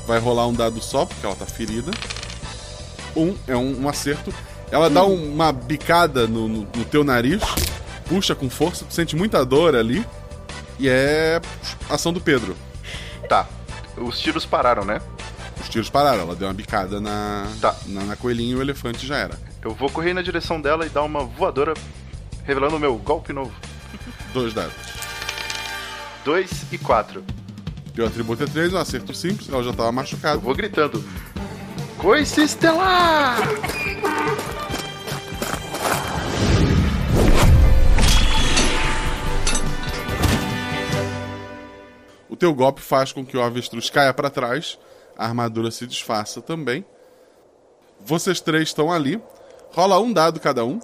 Vai 0.07 0.19
rolar 0.19 0.47
um 0.47 0.55
dado 0.55 0.81
só, 0.81 1.05
porque 1.05 1.25
ela 1.27 1.37
tá 1.37 1.47
ferida. 1.47 1.91
Um 3.17 3.35
é 3.47 3.57
um, 3.57 3.83
um 3.85 3.89
acerto. 3.89 4.33
Ela 4.71 4.89
dá 4.91 5.05
um- 5.05 5.33
uma 5.35 5.53
bicada 5.53 6.27
no, 6.27 6.47
no- 6.49 6.69
no 6.77 6.85
teu 6.85 7.03
nariz, 7.03 7.43
puxa 8.07 8.35
com 8.35 8.49
força, 8.51 8.85
tu 8.85 8.93
sente 8.95 9.17
muita 9.17 9.45
dor 9.45 9.75
ali. 9.75 10.05
E 10.79 10.89
é 10.89 11.41
ação 11.91 12.13
do 12.13 12.21
Pedro. 12.21 12.57
Tá. 13.29 13.47
Os 13.97 14.21
tiros 14.21 14.47
pararam, 14.47 14.85
né? 14.85 15.01
Os 15.61 15.69
tiros 15.69 15.91
pararam, 15.91 16.21
ela 16.21 16.37
deu 16.37 16.47
uma 16.47 16.55
bicada 16.55 17.01
na, 17.01 17.49
Tá. 17.61 17.75
na, 17.87 18.03
na 18.05 18.17
coelhinha 18.17 18.53
e 18.53 18.55
o 18.57 18.61
elefante 18.63 19.05
já 19.07 19.17
era. 19.17 19.37
Eu 19.61 19.75
vou 19.75 19.91
correr 19.91 20.15
na 20.15 20.23
direção 20.23 20.61
dela 20.61 20.87
e 20.87 20.89
dar 20.89 21.03
uma 21.03 21.25
voadora, 21.25 21.75
revelando 22.45 22.77
o 22.77 22.79
meu 22.79 22.95
golpe 22.97 23.33
novo. 23.33 23.53
Dois 24.33 24.55
dados. 24.55 24.73
2 26.29 26.67
e 26.71 26.77
4. 26.77 27.25
Teu 27.95 28.07
atributo 28.07 28.45
é 28.45 28.47
3, 28.47 28.75
um 28.75 28.77
acerto 28.77 29.15
simples, 29.15 29.49
ela 29.49 29.63
já 29.63 29.73
tava 29.73 29.91
machucada. 29.91 30.37
Eu 30.37 30.41
vou 30.43 30.55
gritando. 30.55 31.03
Coice 31.97 32.43
estelar! 32.43 33.39
O 42.29 42.37
teu 42.37 42.53
golpe 42.53 42.83
faz 42.83 43.11
com 43.11 43.25
que 43.25 43.35
o 43.35 43.43
avestruz 43.43 43.89
caia 43.89 44.13
pra 44.13 44.29
trás, 44.29 44.79
a 45.17 45.25
armadura 45.25 45.71
se 45.71 45.87
desfaça 45.87 46.43
também. 46.43 46.85
Vocês 48.05 48.39
três 48.39 48.69
estão 48.69 48.93
ali. 48.93 49.19
Rola 49.73 49.99
um 49.99 50.13
dado 50.13 50.39
cada 50.41 50.63
um. 50.63 50.79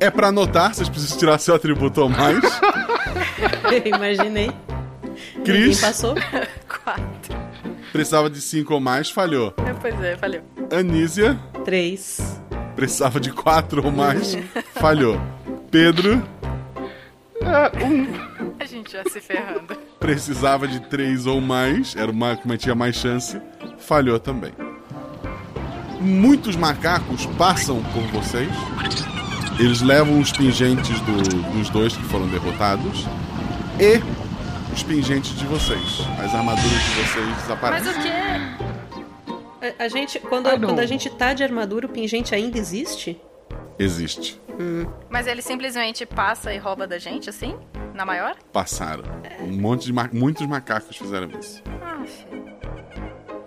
É 0.00 0.10
pra 0.10 0.28
anotar, 0.28 0.74
vocês 0.74 0.88
precisam 0.88 1.18
tirar 1.18 1.38
seu 1.38 1.54
atributo 1.54 2.02
ou 2.02 2.08
mais. 2.08 2.38
Imaginei. 3.84 4.50
Cris? 5.44 5.76
Ninguém 5.76 5.80
passou. 5.80 6.14
4. 6.84 7.02
Precisava 7.92 8.30
de 8.30 8.40
cinco 8.40 8.74
ou 8.74 8.80
mais, 8.80 9.10
falhou. 9.10 9.52
Pois 9.80 10.00
é, 10.02 10.14
valeu. 10.14 10.42
Anísia, 10.70 11.38
3. 11.64 12.40
precisava 12.76 13.18
de 13.18 13.32
quatro 13.32 13.84
ou 13.84 13.90
mais, 13.90 14.36
falhou. 14.78 15.18
Pedro, 15.70 16.22
A 18.60 18.64
gente 18.64 18.92
já 18.92 19.02
se 19.04 19.20
ferrando. 19.20 19.74
precisava 19.98 20.68
de 20.68 20.80
três 20.80 21.26
ou 21.26 21.40
mais, 21.40 21.96
era 21.96 22.10
uma 22.10 22.36
que 22.36 22.58
tinha 22.58 22.74
mais 22.74 22.94
chance, 22.96 23.40
falhou 23.78 24.18
também. 24.20 24.52
Muitos 26.00 26.56
macacos 26.56 27.26
passam 27.38 27.82
por 27.82 28.02
vocês. 28.20 28.48
Eles 29.58 29.80
levam 29.82 30.20
os 30.20 30.30
pingentes 30.32 31.00
do- 31.00 31.42
dos 31.52 31.68
dois 31.70 31.96
que 31.96 32.02
foram 32.04 32.28
derrotados 32.28 33.04
e 33.80 34.00
os 34.72 34.82
pingentes 34.84 35.36
de 35.36 35.44
vocês. 35.46 36.00
As 36.22 36.32
armaduras 36.34 36.70
de 36.70 36.90
vocês 37.02 37.26
Mas 37.26 37.42
desaparecem. 37.42 37.90
o 37.92 38.02
quê? 38.02 39.68
A, 39.80 39.84
a 39.84 39.88
gente, 39.88 40.20
quando, 40.20 40.46
Ah, 40.46 40.58
quando 40.58 40.78
a 40.78 40.86
gente 40.86 41.10
tá 41.10 41.34
de 41.34 41.42
armadura, 41.42 41.86
o 41.86 41.88
pingente 41.88 42.34
ainda 42.34 42.56
existe? 42.56 43.20
Existe. 43.78 44.40
Mas 45.08 45.26
ele 45.26 45.42
simplesmente 45.42 46.04
passa 46.06 46.52
e 46.52 46.58
rouba 46.58 46.86
da 46.86 46.98
gente, 46.98 47.28
assim? 47.30 47.56
Na 47.94 48.04
maior? 48.04 48.36
Passaram. 48.52 49.04
Um 49.40 49.52
monte 49.60 49.86
de 49.86 49.92
ma- 49.92 50.08
muitos 50.12 50.46
macacos 50.46 50.96
fizeram 50.96 51.28
isso. 51.38 51.62
Ah, 51.82 52.04
filho. 52.04 52.46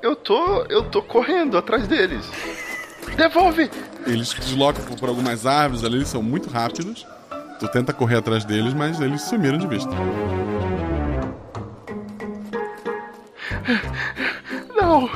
Eu 0.02 0.16
tô. 0.16 0.64
eu 0.66 0.84
tô 0.90 1.02
correndo 1.02 1.58
atrás 1.58 1.88
deles. 1.88 2.26
Devolve! 3.16 3.70
Eles 4.06 4.30
se 4.30 4.40
deslocam 4.40 4.84
por, 4.84 5.10
algumas 5.10 5.46
árvores 5.46 5.84
ali, 5.84 5.98
eles 5.98 6.08
são 6.08 6.24
muito 6.24 6.50
rápidos. 6.50 7.06
Tu 7.60 7.68
tenta 7.68 7.94
correr 7.94 8.18
atrás 8.18 8.44
deles, 8.44 8.74
mas 8.74 9.00
eles 9.00 9.22
sumiram 9.22 9.58
de 9.58 9.68
vista. 9.68 9.92
Não! 14.76 15.10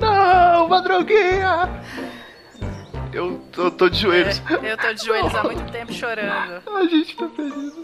Não, 0.00 0.68
Madruguinha! 0.68 1.68
Eu 3.12 3.40
tô, 3.50 3.70
tô 3.70 3.88
de 3.88 3.98
joelhos. 3.98 4.40
É, 4.62 4.72
eu 4.72 4.76
tô 4.76 4.92
de 4.94 5.04
joelhos 5.04 5.34
há 5.34 5.42
muito 5.42 5.72
tempo 5.72 5.92
chorando. 5.92 6.62
A 6.76 6.84
gente 6.84 7.16
tá 7.16 7.26
perdido. 7.26 7.80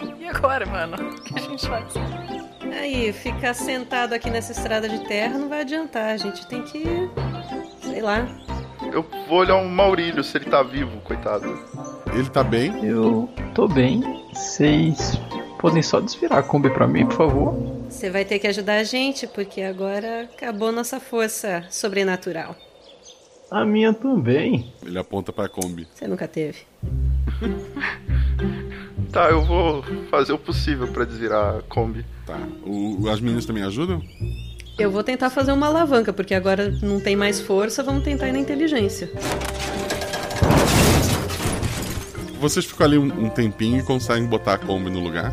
Não. 0.00 0.18
E 0.18 0.26
agora, 0.26 0.64
mano? 0.64 0.96
O 0.96 1.22
que 1.22 1.38
a 1.38 1.42
gente 1.42 1.68
faz? 1.68 1.92
Aí, 2.72 3.12
ficar 3.12 3.54
sentado 3.54 4.12
aqui 4.12 4.30
nessa 4.30 4.52
estrada 4.52 4.88
de 4.88 5.00
terra 5.06 5.38
não 5.38 5.48
vai 5.48 5.60
adiantar. 5.60 6.12
A 6.12 6.16
gente 6.16 6.46
tem 6.46 6.62
que. 6.62 6.84
Sei 7.82 8.00
lá. 8.00 8.26
Eu 8.92 9.04
vou 9.28 9.38
olhar 9.38 9.56
um 9.56 9.68
Maurílio 9.68 10.22
se 10.24 10.36
ele 10.38 10.46
tá 10.46 10.62
vivo, 10.62 11.00
coitado. 11.00 11.46
Ele 12.14 12.28
tá 12.30 12.42
bem, 12.42 12.84
Eu 12.84 13.28
tô 13.54 13.68
bem. 13.68 14.02
Vocês 14.32 15.18
podem 15.58 15.82
só 15.82 16.00
desvirar 16.00 16.38
a 16.38 16.42
Kombi 16.42 16.70
pra 16.70 16.86
mim, 16.86 17.06
por 17.06 17.16
favor? 17.16 17.54
Você 17.88 18.10
vai 18.10 18.24
ter 18.24 18.38
que 18.38 18.46
ajudar 18.46 18.76
a 18.76 18.84
gente, 18.84 19.26
porque 19.26 19.62
agora 19.62 20.22
acabou 20.32 20.70
nossa 20.72 21.00
força 21.00 21.64
sobrenatural. 21.70 22.54
A 23.50 23.64
minha 23.64 23.92
também. 23.94 24.72
ele 24.84 24.98
aponta 24.98 25.32
pra 25.32 25.48
Kombi. 25.48 25.86
Você 25.94 26.06
nunca 26.06 26.28
teve. 26.28 26.58
Tá, 29.12 29.30
eu 29.30 29.42
vou 29.42 29.82
fazer 30.10 30.32
o 30.32 30.38
possível 30.38 30.86
pra 30.88 31.04
desvirar 31.04 31.56
a 31.58 31.62
Kombi. 31.62 32.04
Tá. 32.26 32.36
O- 32.64 33.08
as 33.10 33.20
meninas 33.20 33.46
também 33.46 33.62
ajudam? 33.64 34.02
Eu 34.78 34.90
vou 34.90 35.02
tentar 35.02 35.30
fazer 35.30 35.50
uma 35.52 35.66
alavanca, 35.66 36.12
porque 36.12 36.34
agora 36.34 36.70
não 36.82 37.00
tem 37.00 37.16
mais 37.16 37.40
força, 37.40 37.82
vamos 37.82 38.04
tentar 38.04 38.28
ir 38.28 38.32
na 38.32 38.38
inteligência. 38.38 39.10
Vocês 42.40 42.64
ficam 42.64 42.86
ali 42.86 42.96
um, 42.98 43.24
um 43.26 43.28
tempinho 43.28 43.80
e 43.80 43.82
conseguem 43.82 44.26
botar 44.26 44.54
a 44.54 44.58
Kombi 44.58 44.90
no 44.90 45.00
lugar. 45.00 45.32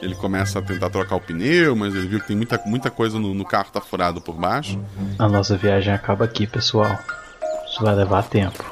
Ele 0.00 0.14
começa 0.14 0.60
a 0.60 0.62
tentar 0.62 0.88
trocar 0.88 1.16
o 1.16 1.20
pneu, 1.20 1.74
mas 1.74 1.94
ele 1.94 2.06
viu 2.06 2.20
que 2.20 2.28
tem 2.28 2.36
muita, 2.36 2.60
muita 2.64 2.90
coisa 2.90 3.18
no, 3.18 3.34
no 3.34 3.44
carro 3.44 3.70
tá 3.72 3.80
furado 3.80 4.20
por 4.20 4.34
baixo. 4.34 4.78
A 5.18 5.28
nossa 5.28 5.56
viagem 5.56 5.92
acaba 5.92 6.24
aqui, 6.24 6.46
pessoal. 6.46 6.96
Isso 7.68 7.82
vai 7.82 7.94
levar 7.94 8.22
tempo. 8.22 8.64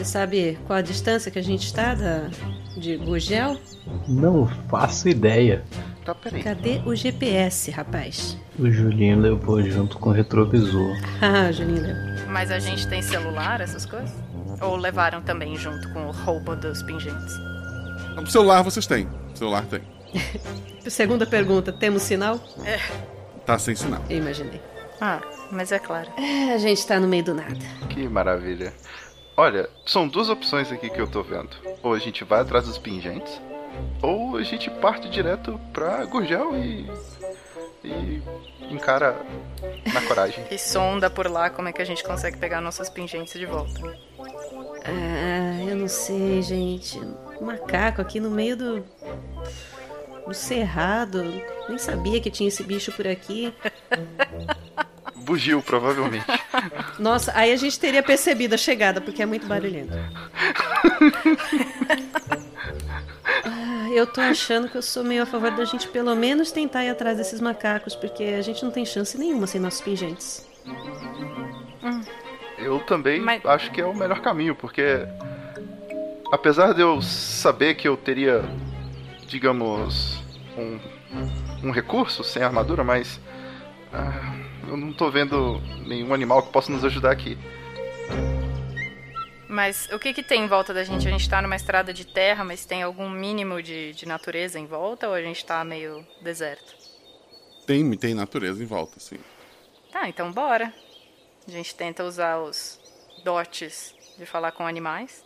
Você 0.00 0.04
sabe 0.06 0.58
qual 0.66 0.78
a 0.78 0.82
distância 0.82 1.30
que 1.30 1.38
a 1.38 1.42
gente 1.42 1.66
está 1.66 1.94
da... 1.94 2.30
de 2.74 2.96
Gugel? 2.96 3.60
Não 4.08 4.46
faço 4.70 5.10
ideia. 5.10 5.62
Tá, 6.06 6.14
peraí. 6.14 6.42
Cadê 6.42 6.80
o 6.86 6.94
GPS, 6.94 7.70
rapaz? 7.70 8.34
O 8.58 8.70
Julinho 8.70 9.20
levou 9.20 9.62
junto 9.62 9.98
com 9.98 10.08
o 10.08 10.12
retrovisor. 10.12 10.96
Ah, 11.20 11.52
Julinho. 11.52 11.94
Mas 12.30 12.50
a 12.50 12.58
gente 12.58 12.88
tem 12.88 13.02
celular, 13.02 13.60
essas 13.60 13.84
coisas? 13.84 14.10
Ou 14.62 14.74
levaram 14.74 15.20
também 15.20 15.54
junto 15.56 15.92
com 15.92 16.06
o 16.06 16.12
roubo 16.12 16.56
dos 16.56 16.82
pingentes? 16.82 17.34
O 18.16 18.26
celular 18.26 18.62
vocês 18.62 18.86
têm. 18.86 19.06
O 19.34 19.36
celular 19.36 19.66
tem. 19.66 19.82
Segunda 20.88 21.26
pergunta, 21.26 21.74
temos 21.74 22.00
sinal? 22.04 22.40
Tá 23.44 23.58
sem 23.58 23.76
sinal. 23.76 24.02
Eu 24.08 24.16
imaginei. 24.16 24.62
Ah, 24.98 25.20
mas 25.52 25.72
é 25.72 25.78
claro. 25.78 26.10
É, 26.16 26.54
a 26.54 26.58
gente 26.58 26.86
tá 26.86 26.98
no 26.98 27.06
meio 27.06 27.22
do 27.24 27.34
nada. 27.34 27.58
Que 27.90 28.08
maravilha. 28.08 28.72
Olha, 29.40 29.70
são 29.86 30.06
duas 30.06 30.28
opções 30.28 30.70
aqui 30.70 30.90
que 30.90 31.00
eu 31.00 31.06
tô 31.06 31.22
vendo. 31.22 31.48
Ou 31.82 31.94
a 31.94 31.98
gente 31.98 32.24
vai 32.24 32.42
atrás 32.42 32.66
dos 32.66 32.76
pingentes, 32.76 33.40
ou 34.02 34.36
a 34.36 34.42
gente 34.42 34.68
parte 34.68 35.08
direto 35.08 35.58
pra 35.72 36.04
Gurgel 36.04 36.54
e. 36.58 36.86
e 37.82 38.22
encara 38.70 39.16
na 39.94 40.02
coragem. 40.02 40.44
E 40.52 40.58
sonda 40.58 41.08
por 41.08 41.26
lá 41.26 41.48
como 41.48 41.68
é 41.68 41.72
que 41.72 41.80
a 41.80 41.86
gente 41.86 42.04
consegue 42.04 42.36
pegar 42.36 42.60
nossas 42.60 42.90
pingentes 42.90 43.32
de 43.32 43.46
volta. 43.46 43.80
Ah, 44.84 45.64
eu 45.66 45.74
não 45.74 45.88
sei, 45.88 46.42
gente. 46.42 47.00
Macaco 47.40 48.02
aqui 48.02 48.20
no 48.20 48.30
meio 48.30 48.58
do. 48.58 48.84
do 50.26 50.34
cerrado. 50.34 51.24
Nem 51.66 51.78
sabia 51.78 52.20
que 52.20 52.30
tinha 52.30 52.48
esse 52.48 52.62
bicho 52.62 52.92
por 52.92 53.06
aqui. 53.08 53.54
Bugio, 55.20 55.62
provavelmente. 55.62 56.24
Nossa, 56.98 57.32
aí 57.34 57.52
a 57.52 57.56
gente 57.56 57.78
teria 57.78 58.02
percebido 58.02 58.54
a 58.54 58.58
chegada, 58.58 59.00
porque 59.00 59.22
é 59.22 59.26
muito 59.26 59.46
barulhento. 59.46 59.92
Ah, 63.44 63.88
eu 63.92 64.06
tô 64.06 64.20
achando 64.20 64.68
que 64.68 64.76
eu 64.76 64.82
sou 64.82 65.02
meio 65.04 65.22
a 65.22 65.26
favor 65.26 65.50
da 65.50 65.64
gente 65.64 65.88
pelo 65.88 66.14
menos 66.14 66.50
tentar 66.52 66.84
ir 66.84 66.90
atrás 66.90 67.16
desses 67.16 67.40
macacos, 67.40 67.94
porque 67.94 68.24
a 68.24 68.42
gente 68.42 68.62
não 68.64 68.70
tem 68.70 68.84
chance 68.84 69.16
nenhuma 69.18 69.46
sem 69.46 69.60
nossos 69.60 69.80
pingentes. 69.80 70.46
Eu 72.58 72.80
também 72.80 73.20
Mas- 73.20 73.44
acho 73.46 73.70
que 73.70 73.80
é 73.80 73.86
o 73.86 73.94
melhor 73.94 74.20
caminho, 74.20 74.54
porque 74.54 75.06
apesar 76.32 76.74
de 76.74 76.82
eu 76.82 77.00
saber 77.00 77.74
que 77.74 77.88
eu 77.88 77.96
teria, 77.96 78.44
digamos, 79.26 80.22
um, 80.58 80.78
um 81.68 81.70
recurso 81.70 82.22
sem 82.22 82.42
armadura, 82.42 82.84
mas 82.84 83.18
ah, 83.92 84.34
eu 84.70 84.76
não 84.76 84.92
tô 84.92 85.10
vendo 85.10 85.60
nenhum 85.84 86.14
animal 86.14 86.42
que 86.42 86.52
possa 86.52 86.70
nos 86.70 86.84
ajudar 86.84 87.10
aqui. 87.10 87.36
Mas 89.48 89.88
o 89.92 89.98
que 89.98 90.14
que 90.14 90.22
tem 90.22 90.44
em 90.44 90.46
volta 90.46 90.72
da 90.72 90.84
gente? 90.84 91.08
A 91.08 91.10
gente 91.10 91.28
tá 91.28 91.42
numa 91.42 91.56
estrada 91.56 91.92
de 91.92 92.06
terra, 92.06 92.44
mas 92.44 92.64
tem 92.64 92.84
algum 92.84 93.10
mínimo 93.10 93.60
de, 93.60 93.92
de 93.92 94.06
natureza 94.06 94.60
em 94.60 94.66
volta 94.66 95.08
ou 95.08 95.14
a 95.14 95.20
gente 95.20 95.44
tá 95.44 95.64
meio 95.64 96.06
deserto? 96.22 96.72
Tem, 97.66 97.90
tem 97.96 98.14
natureza 98.14 98.62
em 98.62 98.66
volta, 98.66 99.00
sim. 99.00 99.18
Tá, 99.90 100.08
então 100.08 100.30
bora. 100.30 100.72
A 101.48 101.50
gente 101.50 101.74
tenta 101.74 102.04
usar 102.04 102.38
os 102.38 102.78
dotes 103.24 103.92
de 104.16 104.24
falar 104.24 104.52
com 104.52 104.64
animais 104.64 105.24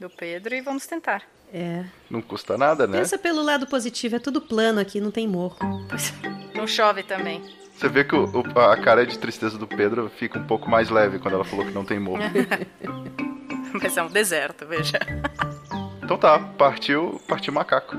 do 0.00 0.08
Pedro 0.08 0.54
e 0.54 0.62
vamos 0.62 0.86
tentar. 0.86 1.22
É. 1.52 1.84
Não 2.08 2.22
custa 2.22 2.56
nada, 2.56 2.86
né? 2.86 2.98
Pensa 2.98 3.18
pelo 3.18 3.42
lado 3.42 3.66
positivo, 3.66 4.16
é 4.16 4.18
tudo 4.18 4.40
plano 4.40 4.80
aqui, 4.80 5.02
não 5.02 5.10
tem 5.10 5.28
morro. 5.28 5.58
Não 6.54 6.66
chove 6.66 7.02
também. 7.02 7.42
Você 7.76 7.88
vê 7.88 8.04
que 8.04 8.14
o- 8.14 8.24
o- 8.24 8.60
a 8.60 8.76
cara 8.78 9.06
de 9.06 9.18
tristeza 9.18 9.58
do 9.58 9.66
Pedro 9.66 10.10
fica 10.18 10.38
um 10.38 10.44
pouco 10.44 10.68
mais 10.70 10.88
leve 10.88 11.18
quando 11.18 11.34
ela 11.34 11.44
falou 11.44 11.64
que 11.66 11.72
não 11.72 11.84
tem 11.84 11.98
morro. 12.00 12.22
Mas 13.82 13.96
é 13.96 14.02
um 14.02 14.08
deserto, 14.08 14.66
veja. 14.66 14.98
Então 16.02 16.16
tá, 16.16 16.38
partiu, 16.38 17.20
partiu 17.28 17.52
macaco. 17.52 17.96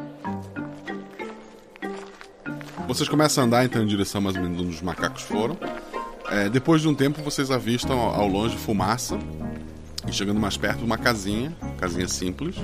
Vocês 2.88 3.08
começam 3.10 3.44
a 3.44 3.48
andar 3.48 3.66
então 3.66 3.84
em 3.84 3.86
direção 3.86 4.22
mais 4.22 4.36
ou 4.36 4.42
menos 4.42 4.60
onde 4.62 4.70
os 4.76 4.82
macacos 4.82 5.22
foram. 5.24 5.58
É, 6.30 6.50
depois 6.50 6.82
de 6.82 6.88
um 6.88 6.96
tempo, 6.96 7.22
vocês 7.22 7.52
avistam 7.52 8.00
ao 8.00 8.22
ao 8.22 8.28
longe 8.28 8.58
fumaça. 8.58 9.18
E 10.08 10.14
chegando 10.14 10.40
mais 10.40 10.56
perto, 10.58 10.84
uma 10.86 10.98
casinha, 10.98 11.54
casinha 11.78 12.08
simples, 12.08 12.56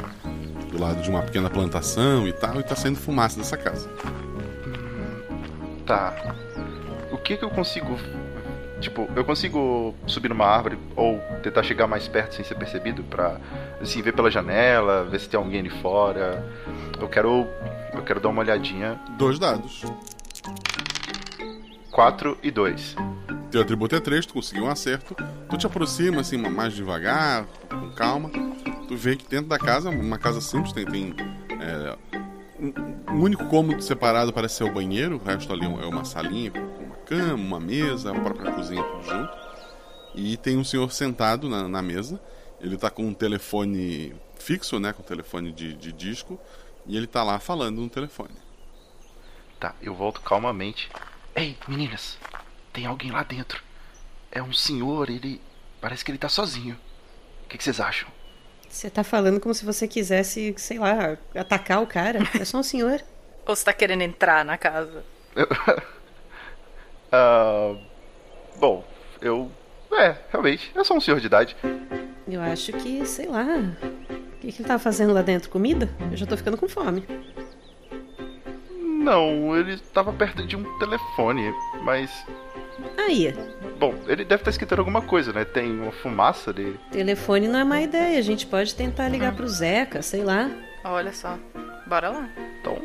do 0.71 0.79
lado 0.79 1.01
de 1.01 1.09
uma 1.09 1.21
pequena 1.21 1.49
plantação 1.49 2.25
e 2.27 2.31
tal, 2.33 2.59
e 2.59 2.63
tá 2.63 2.73
saindo 2.75 2.97
fumaça 2.97 3.37
dessa 3.37 3.57
casa. 3.57 3.89
Tá. 5.85 6.35
O 7.23 7.25
que 7.25 7.37
que 7.37 7.45
eu 7.45 7.49
consigo. 7.49 7.97
Tipo, 8.81 9.07
eu 9.15 9.23
consigo 9.23 9.95
subir 10.05 10.27
numa 10.27 10.45
árvore 10.45 10.77
ou 10.93 11.19
tentar 11.41 11.63
chegar 11.63 11.87
mais 11.87 12.05
perto 12.05 12.35
sem 12.35 12.43
ser 12.43 12.55
percebido 12.55 13.01
pra, 13.01 13.39
assim, 13.79 14.01
ver 14.01 14.11
pela 14.11 14.29
janela, 14.29 15.05
ver 15.05 15.21
se 15.21 15.29
tem 15.29 15.37
alguém 15.37 15.61
ali 15.61 15.69
fora. 15.69 16.45
Eu 16.99 17.07
quero. 17.07 17.47
Eu 17.93 18.03
quero 18.03 18.19
dar 18.19 18.27
uma 18.27 18.41
olhadinha. 18.41 18.99
Dois 19.17 19.39
dados. 19.39 19.83
4 21.91 22.37
e 22.43 22.51
2. 22.51 22.97
Teu 23.49 23.61
atributo 23.61 23.95
é 23.95 24.01
3, 24.01 24.25
tu 24.25 24.33
conseguiu 24.33 24.65
um 24.65 24.69
acerto. 24.69 25.15
Tu 25.49 25.57
te 25.57 25.65
aproxima 25.65 26.19
assim 26.19 26.35
mais 26.35 26.73
devagar, 26.73 27.45
com 27.69 27.89
calma. 27.91 28.29
Tu 28.89 28.97
vê 28.97 29.15
que 29.15 29.25
dentro 29.29 29.47
da 29.47 29.57
casa, 29.57 29.89
uma 29.89 30.17
casa 30.17 30.41
simples, 30.41 30.73
tem, 30.73 30.85
tem 30.85 31.15
é, 31.61 31.95
um, 32.59 33.21
único 33.21 33.45
cômodo 33.45 33.81
separado 33.81 34.33
parece 34.33 34.55
ser 34.55 34.65
o 34.65 34.73
banheiro, 34.73 35.15
o 35.15 35.23
resto 35.23 35.53
ali 35.53 35.63
é 35.63 35.85
uma 35.85 36.03
salinha 36.03 36.51
cama, 37.03 37.33
uma 37.33 37.59
mesa, 37.59 38.11
a 38.11 38.19
própria 38.19 38.51
cozinha 38.51 38.83
tudo 38.83 39.03
junto. 39.03 39.37
E 40.15 40.37
tem 40.37 40.57
um 40.57 40.63
senhor 40.63 40.91
sentado 40.91 41.49
na, 41.49 41.67
na 41.67 41.81
mesa. 41.81 42.19
Ele 42.59 42.77
tá 42.77 42.89
com 42.89 43.05
um 43.05 43.13
telefone 43.13 44.15
fixo, 44.35 44.79
né? 44.79 44.93
Com 44.93 45.01
um 45.01 45.05
telefone 45.05 45.51
de, 45.51 45.73
de 45.73 45.91
disco. 45.91 46.39
E 46.85 46.95
ele 46.95 47.07
tá 47.07 47.23
lá 47.23 47.39
falando 47.39 47.81
no 47.81 47.89
telefone. 47.89 48.35
Tá, 49.59 49.73
eu 49.81 49.95
volto 49.95 50.21
calmamente. 50.21 50.89
Ei, 51.35 51.57
meninas, 51.67 52.17
tem 52.71 52.85
alguém 52.85 53.11
lá 53.11 53.23
dentro. 53.23 53.61
É 54.31 54.41
um 54.41 54.53
senhor, 54.53 55.09
ele. 55.09 55.41
Parece 55.79 56.03
que 56.03 56.11
ele 56.11 56.17
tá 56.17 56.29
sozinho. 56.29 56.77
O 57.45 57.49
que, 57.49 57.57
que 57.57 57.63
vocês 57.63 57.79
acham? 57.79 58.09
Você 58.69 58.89
tá 58.89 59.03
falando 59.03 59.39
como 59.39 59.53
se 59.53 59.65
você 59.65 59.87
quisesse, 59.87 60.53
sei 60.57 60.79
lá, 60.79 61.17
atacar 61.35 61.81
o 61.81 61.87
cara. 61.87 62.19
É 62.39 62.45
só 62.45 62.57
um 62.57 62.63
senhor. 62.63 63.01
Ou 63.45 63.55
você 63.55 63.65
tá 63.65 63.73
querendo 63.73 64.01
entrar 64.01 64.43
na 64.43 64.57
casa? 64.57 65.03
Ah, 67.15 67.75
bom, 68.59 68.83
eu. 69.21 69.51
É, 69.91 70.15
realmente, 70.31 70.71
eu 70.73 70.83
sou 70.83 70.97
um 70.97 70.99
senhor 70.99 71.19
de 71.19 71.27
idade. 71.27 71.55
Eu 72.27 72.41
acho 72.41 72.73
que, 72.73 73.05
sei 73.05 73.27
lá. 73.27 73.45
O 73.45 74.39
que, 74.39 74.51
que 74.51 74.61
ele 74.61 74.67
tava 74.67 74.79
fazendo 74.79 75.13
lá 75.13 75.21
dentro? 75.21 75.51
Comida? 75.51 75.87
Eu 76.09 76.17
já 76.17 76.25
tô 76.25 76.35
ficando 76.35 76.57
com 76.57 76.67
fome. 76.67 77.05
Não, 78.81 79.55
ele 79.55 79.77
tava 79.93 80.11
perto 80.11 80.43
de 80.43 80.55
um 80.55 80.79
telefone, 80.79 81.53
mas. 81.83 82.25
Aí, 82.97 83.31
Bom, 83.77 83.93
ele 84.07 84.23
deve 84.23 84.41
estar 84.41 84.49
escutando 84.49 84.79
alguma 84.79 85.01
coisa, 85.01 85.33
né? 85.33 85.45
Tem 85.45 85.69
uma 85.69 85.91
fumaça 85.91 86.51
ali. 86.51 86.79
telefone 86.91 87.47
não 87.47 87.59
é 87.59 87.63
má 87.63 87.81
ideia. 87.81 88.17
A 88.17 88.21
gente 88.21 88.47
pode 88.47 88.73
tentar 88.73 89.09
ligar 89.09 89.35
pro 89.35 89.47
Zeca, 89.47 90.01
sei 90.01 90.23
lá. 90.23 90.49
Olha 90.83 91.11
só. 91.11 91.37
Bora 91.85 92.09
lá. 92.09 92.29
Então, 92.59 92.77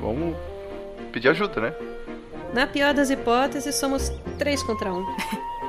vamos 0.00 0.36
pedir 1.12 1.28
ajuda, 1.28 1.60
né? 1.60 1.74
Na 2.56 2.66
pior 2.66 2.94
das 2.94 3.10
hipóteses, 3.10 3.74
somos 3.74 4.10
três 4.38 4.62
contra 4.62 4.90
um. 4.92 5.04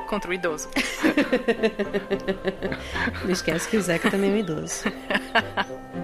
Contra 0.08 0.30
o 0.30 0.34
idoso. 0.34 0.70
Não 3.22 3.30
esquece 3.30 3.68
que 3.68 3.76
o 3.76 3.82
Zeca 3.82 4.10
também 4.10 4.30
é 4.30 4.34
um 4.34 4.38
idoso. 4.38 4.84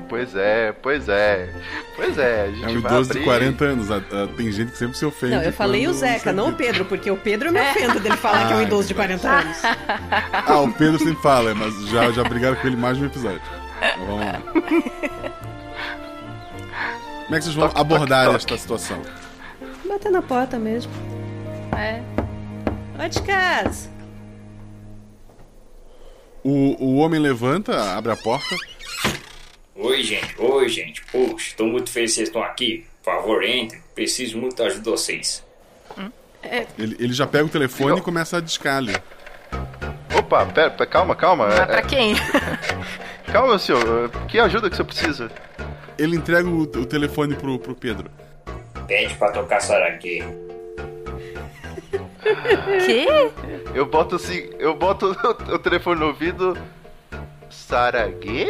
Pois 0.06 0.36
é, 0.36 0.70
pois 0.72 1.08
é. 1.08 1.48
Pois 1.96 2.18
é, 2.18 2.42
a 2.42 2.46
gente 2.50 2.64
É 2.64 2.68
um 2.68 2.78
idoso 2.78 3.10
abrir... 3.10 3.18
de 3.20 3.24
40 3.24 3.64
anos. 3.64 3.90
a- 3.90 3.96
a- 3.96 4.28
Tem 4.36 4.52
gente 4.52 4.72
que 4.72 4.78
sempre 4.78 4.96
se 4.98 5.04
ofende. 5.06 5.34
Não, 5.34 5.42
eu 5.42 5.52
falei 5.52 5.88
o 5.88 5.92
Zeca, 5.94 6.30
não 6.32 6.50
o 6.50 6.52
Pedro, 6.52 6.84
porque 6.84 7.10
o 7.10 7.16
Pedro 7.16 7.48
eu 7.48 7.52
me 7.52 7.60
ofendo 7.60 7.98
dele 7.98 8.16
falar 8.18 8.46
que 8.46 8.52
é 8.52 8.56
um 8.56 8.58
Ah, 8.58 8.62
idoso 8.64 8.88
de 8.88 8.94
40 8.94 9.26
anos. 9.28 9.56
Ah, 10.32 10.60
o 10.60 10.70
Pedro 10.70 10.98
sempre 10.98 11.22
fala, 11.22 11.54
mas 11.54 11.74
já, 11.88 12.10
já 12.12 12.22
brigaram 12.22 12.54
com 12.56 12.66
ele 12.66 12.76
mais 12.76 12.98
de 12.98 13.04
um 13.04 13.06
episódio. 13.06 13.40
Então, 13.78 14.06
vamos 14.06 14.26
lá. 14.26 14.42
Como 17.24 17.34
é 17.34 17.38
que 17.38 17.44
vocês 17.44 17.54
vão 17.54 17.68
Toque, 17.68 17.80
abordar 17.80 18.24
toque, 18.26 18.36
esta 18.36 18.48
toque. 18.48 18.60
situação? 18.60 19.02
Bater 19.94 20.10
na 20.10 20.22
porta 20.22 20.58
mesmo. 20.58 20.90
É. 21.78 22.02
Ó 22.98 23.06
de 23.06 23.22
casa. 23.22 23.88
O, 26.42 26.84
o 26.84 26.96
homem 26.96 27.20
levanta, 27.20 27.96
abre 27.96 28.10
a 28.10 28.16
porta. 28.16 28.56
Oi, 29.76 30.02
gente. 30.02 30.34
Oi, 30.36 30.68
gente. 30.68 31.00
Poxa, 31.12 31.46
estou 31.50 31.68
muito 31.68 31.90
feliz 31.90 32.10
que 32.10 32.16
vocês 32.16 32.28
estão 32.28 32.42
aqui. 32.42 32.84
Por 33.04 33.14
favor, 33.14 33.44
entrem. 33.44 33.80
Preciso 33.94 34.36
muito 34.36 34.56
da 34.56 34.64
ajuda 34.64 34.82
de 34.82 34.90
vocês. 34.90 35.44
Ele, 36.76 36.96
ele 36.98 37.12
já 37.12 37.26
pega 37.28 37.44
o 37.44 37.48
telefone 37.48 37.98
e 37.98 38.02
começa 38.02 38.38
a 38.38 38.40
discar 38.40 38.78
ali. 38.78 38.96
Opa, 40.18 40.44
pera, 40.46 40.70
pera, 40.72 40.90
calma, 40.90 41.14
calma. 41.14 41.46
Mas 41.46 41.60
é- 41.60 41.66
pra 41.66 41.82
quem? 41.82 42.14
calma, 43.32 43.60
senhor. 43.60 44.10
Que 44.26 44.40
ajuda 44.40 44.68
que 44.68 44.74
o 44.74 44.76
senhor 44.76 44.86
precisa? 44.86 45.30
Ele 45.96 46.16
entrega 46.16 46.48
o, 46.48 46.62
o 46.62 46.84
telefone 46.84 47.36
pro, 47.36 47.60
pro 47.60 47.76
Pedro. 47.76 48.10
Pede 48.86 49.14
pra 49.14 49.30
tocar 49.32 49.60
saraguê. 49.60 50.22
Quê? 52.86 53.06
Eu 53.74 53.86
boto 53.86 54.16
assim, 54.16 54.50
eu 54.58 54.74
boto 54.74 55.16
o, 55.52 55.58
telefone 55.58 56.00
no 56.00 56.06
ouvido. 56.06 56.56
Saraguê? 57.50 58.46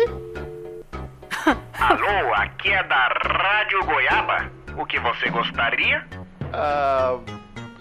Alô, 1.78 2.34
aqui 2.34 2.72
é 2.72 2.82
da 2.84 3.08
Rádio 3.24 3.84
Goiaba. 3.84 4.50
O 4.76 4.86
que 4.86 4.98
você 5.00 5.28
gostaria? 5.30 6.04
Ah, 6.52 7.18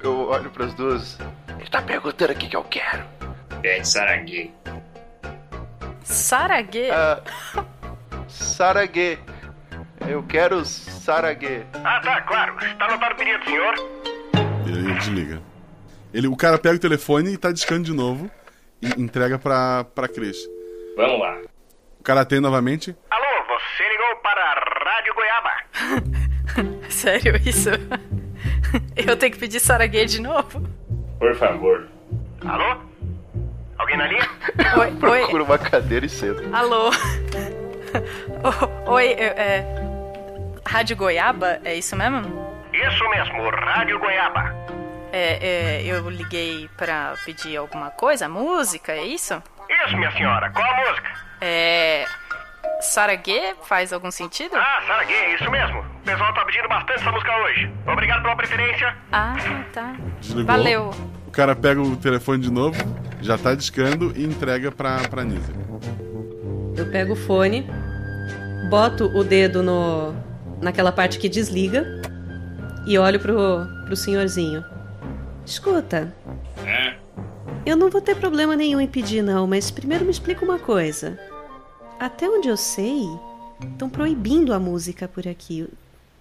eu 0.04 0.30
olho 0.30 0.50
pras 0.50 0.74
duas. 0.74 1.18
Ele 1.60 1.70
tá 1.70 1.82
perguntando 1.82 2.34
o 2.34 2.36
que 2.36 2.50
que 2.50 2.56
eu 2.56 2.64
quero. 2.66 3.04
Pede 3.62 3.88
saraguê. 3.88 4.52
Saraguê? 6.04 6.90
Ah, 6.92 7.22
Saraguê. 8.28 9.18
Eu 10.08 10.24
quero 10.24 10.64
Sarague. 10.66 11.66
Ah, 11.84 12.00
tá, 12.02 12.22
claro. 12.22 12.56
Está 12.66 12.86
anotado 12.86 13.14
o 13.14 13.18
pedido 13.18 13.40
do 13.40 13.46
senhor? 13.46 13.74
E 14.66 14.70
aí 14.72 14.78
ele 14.78 14.94
desliga. 14.94 15.42
Ele, 16.14 16.28
o 16.28 16.36
cara 16.36 16.58
pega 16.58 16.76
o 16.76 16.80
telefone 16.80 17.34
e 17.34 17.38
tá 17.38 17.52
discando 17.52 17.84
de 17.84 17.94
novo 17.94 18.30
e 18.82 18.88
entrega 19.02 19.40
pra, 19.40 19.84
pra 19.96 20.08
Cris. 20.08 20.38
Vamos 20.96 21.20
lá. 21.20 21.38
O 22.00 22.04
cara 22.04 22.22
atende 22.22 22.42
novamente. 22.42 22.96
Alô, 23.10 23.26
você 23.48 23.84
ligou 23.90 24.16
para 24.18 24.42
a 24.42 24.54
Rádio 24.86 25.14
Goiaba. 25.16 26.80
Sério 26.90 27.36
isso? 27.46 27.70
Eu 28.96 29.18
tenho 29.18 29.32
que 29.32 29.40
pedir 29.40 29.60
Saraguê 29.60 30.06
de 30.06 30.22
novo? 30.22 30.68
Por 31.18 31.36
favor. 31.36 31.88
Alô? 32.46 32.78
Alguém 33.78 33.98
na 33.98 34.08
linha? 34.08 34.30
Oi, 34.78 35.10
oi, 35.10 35.20
Procura 35.22 35.44
uma 35.44 35.58
cadeira 35.58 36.06
e 36.06 36.10
senta. 36.10 36.42
alô? 36.56 36.92
O- 38.88 38.92
Oi, 38.94 39.06
é, 39.14 39.83
Rádio 40.66 40.96
Goiaba, 40.96 41.60
é 41.64 41.76
isso 41.76 41.96
mesmo? 41.96 42.54
Isso 42.74 43.10
mesmo, 43.10 43.50
Rádio 43.50 44.00
Goiaba. 44.00 44.56
É, 45.12 45.38
é, 45.42 45.84
eu 45.86 46.10
liguei 46.10 46.68
pra 46.76 47.14
pedir 47.24 47.56
alguma 47.58 47.92
coisa, 47.92 48.28
música, 48.28 48.94
é 48.94 49.04
isso? 49.04 49.42
Isso, 49.86 49.96
minha 49.98 50.12
senhora. 50.12 50.50
Qual 50.50 50.66
a 50.66 50.90
música? 50.90 51.12
É. 51.40 52.06
Saraguê 52.82 53.56
faz 53.64 53.94
algum 53.94 54.10
sentido? 54.12 54.56
Ah, 54.56 54.82
Saraguê, 54.88 55.36
isso 55.36 55.50
mesmo. 55.52 55.80
O 55.82 56.04
pessoal 56.04 56.34
tá 56.34 56.44
pedindo 56.46 56.68
bastante 56.68 57.00
essa 57.02 57.12
música 57.12 57.36
hoje. 57.44 57.72
Obrigado 57.86 58.24
pela 58.24 58.36
preferência. 58.36 58.96
Ah, 59.12 59.36
tá. 59.72 59.94
Desligou. 60.20 60.46
Valeu. 60.46 60.90
O 61.28 61.32
cara 61.32 61.56
pega 61.56 61.82
o 61.82 61.96
telefone 61.96 62.42
de 62.42 62.52
novo, 62.52 62.78
já 63.22 63.38
tá 63.38 63.56
discando 63.56 64.14
e 64.16 64.24
entrega 64.24 64.72
pra, 64.72 64.98
pra 65.10 65.24
Nisa. 65.24 65.54
Eu 66.76 66.90
pego 66.92 67.14
o 67.14 67.16
fone, 67.16 67.68
boto 68.70 69.06
o 69.16 69.24
dedo 69.24 69.62
no 69.64 70.14
naquela 70.64 70.92
parte 70.92 71.20
que 71.20 71.30
desliga 71.30 71.86
e 72.86 72.98
olho 72.98 73.20
pro, 73.20 73.68
pro 73.86 73.96
senhorzinho. 73.96 74.64
Escuta, 75.46 76.14
Hã? 76.60 76.96
eu 77.66 77.76
não 77.76 77.90
vou 77.90 78.02
ter 78.02 78.16
problema 78.16 78.56
nenhum 78.56 78.80
em 78.80 78.88
pedir, 78.88 79.22
não, 79.22 79.46
mas 79.46 79.70
primeiro 79.70 80.06
me 80.06 80.12
explica 80.12 80.44
uma 80.44 80.58
coisa. 80.58 81.20
Até 82.00 82.28
onde 82.28 82.48
eu 82.48 82.58
sei, 82.58 83.04
estão 83.72 83.90
proibindo 83.90 84.54
a 84.54 84.60
música 84.60 85.08
por 85.08 85.28
aqui. 85.28 85.68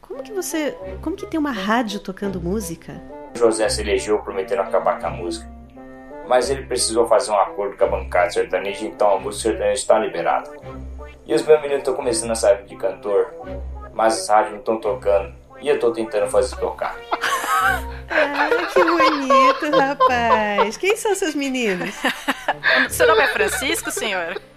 Como 0.01 0.23
que 0.23 0.33
você. 0.33 0.77
Como 1.01 1.17
que 1.17 1.27
tem 1.27 1.41
uma 1.41 1.53
rádio 1.53 2.01
tocando 2.01 2.41
música? 2.41 3.01
José 3.35 3.69
se 3.69 3.81
elegeu 3.81 4.19
prometendo 4.19 4.61
acabar 4.61 5.01
com 5.01 5.07
a 5.07 5.11
música. 5.11 5.51
Mas 6.29 6.51
ele 6.51 6.67
precisou 6.67 7.07
fazer 7.07 7.31
um 7.31 7.39
acordo 7.39 7.77
com 7.77 7.85
a 7.85 7.89
bancada 7.89 8.31
sertaneja, 8.31 8.85
então 8.85 9.17
a 9.17 9.19
música 9.21 9.51
sertaneja 9.51 9.81
está 9.81 9.99
liberada. 9.99 10.51
E 11.27 11.35
os 11.35 11.43
meus 11.45 11.61
meninos 11.61 11.79
estão 11.79 11.95
começando 11.95 12.31
a 12.31 12.35
sair 12.35 12.65
de 12.65 12.77
cantor, 12.77 13.33
mas 13.95 14.21
as 14.21 14.29
rádios 14.29 14.53
não 14.53 14.59
estão 14.61 14.77
tocando. 14.79 15.33
E 15.61 15.69
eu 15.69 15.77
estou 15.77 15.93
tentando 15.93 16.29
fazer 16.29 16.57
tocar. 16.57 16.97
Ah, 18.11 18.49
que 18.73 18.83
bonito, 18.85 19.77
rapaz. 19.79 20.77
Quem 20.77 20.97
são 20.97 21.15
seus 21.15 21.35
meninos? 21.37 21.95
Seu 22.91 23.07
nome 23.07 23.23
é 23.23 23.29
Francisco, 23.29 23.91
senhor? 23.91 24.41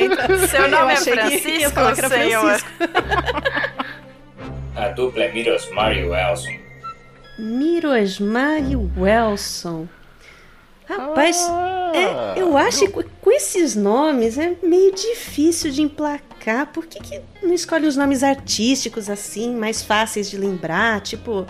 Então, 0.00 0.46
Seu 0.48 0.62
eu 0.62 0.68
nome 0.68 0.92
é 0.92 0.96
Francisco, 0.96 1.80
senhor? 2.08 2.58
Francisco. 2.58 2.68
A 4.76 4.88
dupla 4.88 5.24
é 5.24 5.32
Mirosmar 5.32 5.92
e 5.96 6.04
Welson. 6.08 6.56
Mirosmar 7.38 8.58
e 8.58 8.76
Welson. 8.76 9.86
Rapaz, 10.88 11.38
é, 11.94 12.40
eu 12.40 12.56
acho 12.56 12.80
que 12.80 12.88
com- 12.88 13.02
com 13.20 13.30
esses 13.32 13.74
nomes 13.76 14.36
é 14.38 14.54
meio 14.62 14.92
difícil 14.94 15.70
de 15.70 15.82
emplacar. 15.82 16.20
Por 16.72 16.86
que, 16.86 17.00
que 17.00 17.20
não 17.42 17.52
escolhe 17.54 17.86
os 17.86 17.96
nomes 17.96 18.22
artísticos 18.22 19.08
assim, 19.10 19.54
mais 19.54 19.82
fáceis 19.82 20.30
de 20.30 20.36
lembrar? 20.36 21.00
Tipo, 21.00 21.46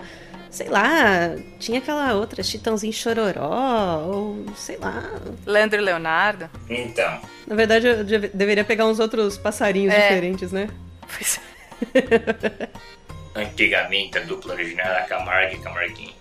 sei 0.49 0.67
lá, 0.69 1.35
tinha 1.59 1.79
aquela 1.79 2.13
outra, 2.13 2.43
Chitãozinho 2.43 2.93
Chororó, 2.93 3.99
ou 4.05 4.45
sei 4.55 4.77
lá. 4.77 5.03
Leandro 5.45 5.79
e 5.79 5.83
Leonardo? 5.83 6.49
Então, 6.69 7.19
Na 7.47 7.55
verdade, 7.55 7.87
eu 7.87 8.03
deve- 8.03 8.27
deveria 8.29 8.63
pegar 8.63 8.85
uns 8.85 8.99
outros 8.99 9.37
passarinhos 9.37 9.93
É. 9.93 10.01
diferentes, 10.09 10.51
né? 10.51 10.69
Pois 11.15 11.39
antigamente 13.35 14.17
a 14.17 14.21
dupla 14.21 14.53
original 14.53 14.85
era 14.87 15.03
Camargo 15.05 15.55
e 15.55 15.59
Camarguinho. 15.59 16.13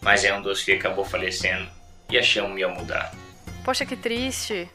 Mas 0.00 0.24
aí 0.24 0.32
um 0.32 0.42
dos 0.42 0.60
filhos 0.62 0.80
acabou 0.80 1.04
falecendo 1.04 1.66
e 2.10 2.18
achamos 2.18 2.58
ia 2.58 2.68
mudar. 2.68 3.14
Poxa, 3.64 3.86
que 3.86 3.96
triste. 3.96 4.68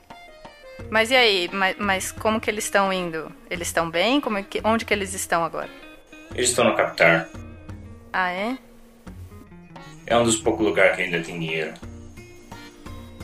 Mas 0.89 1.11
e 1.11 1.15
aí? 1.15 1.49
Mas, 1.51 1.75
mas 1.77 2.11
como 2.11 2.39
que 2.39 2.49
eles 2.49 2.65
estão 2.65 2.91
indo? 2.91 3.31
Eles 3.49 3.67
estão 3.67 3.89
bem? 3.89 4.19
Como 4.19 4.37
é 4.37 4.43
que, 4.43 4.61
onde 4.63 4.85
que 4.85 4.93
eles 4.93 5.13
estão 5.13 5.43
agora? 5.43 5.69
Eles 6.33 6.49
estão 6.49 6.65
no 6.65 6.75
Capitar. 6.75 7.29
Ah, 8.11 8.31
é? 8.31 8.57
É 10.05 10.17
um 10.17 10.23
dos 10.23 10.37
poucos 10.37 10.65
lugares 10.65 10.95
que 10.95 11.03
ainda 11.03 11.21
tem 11.21 11.39
dinheiro. 11.39 11.73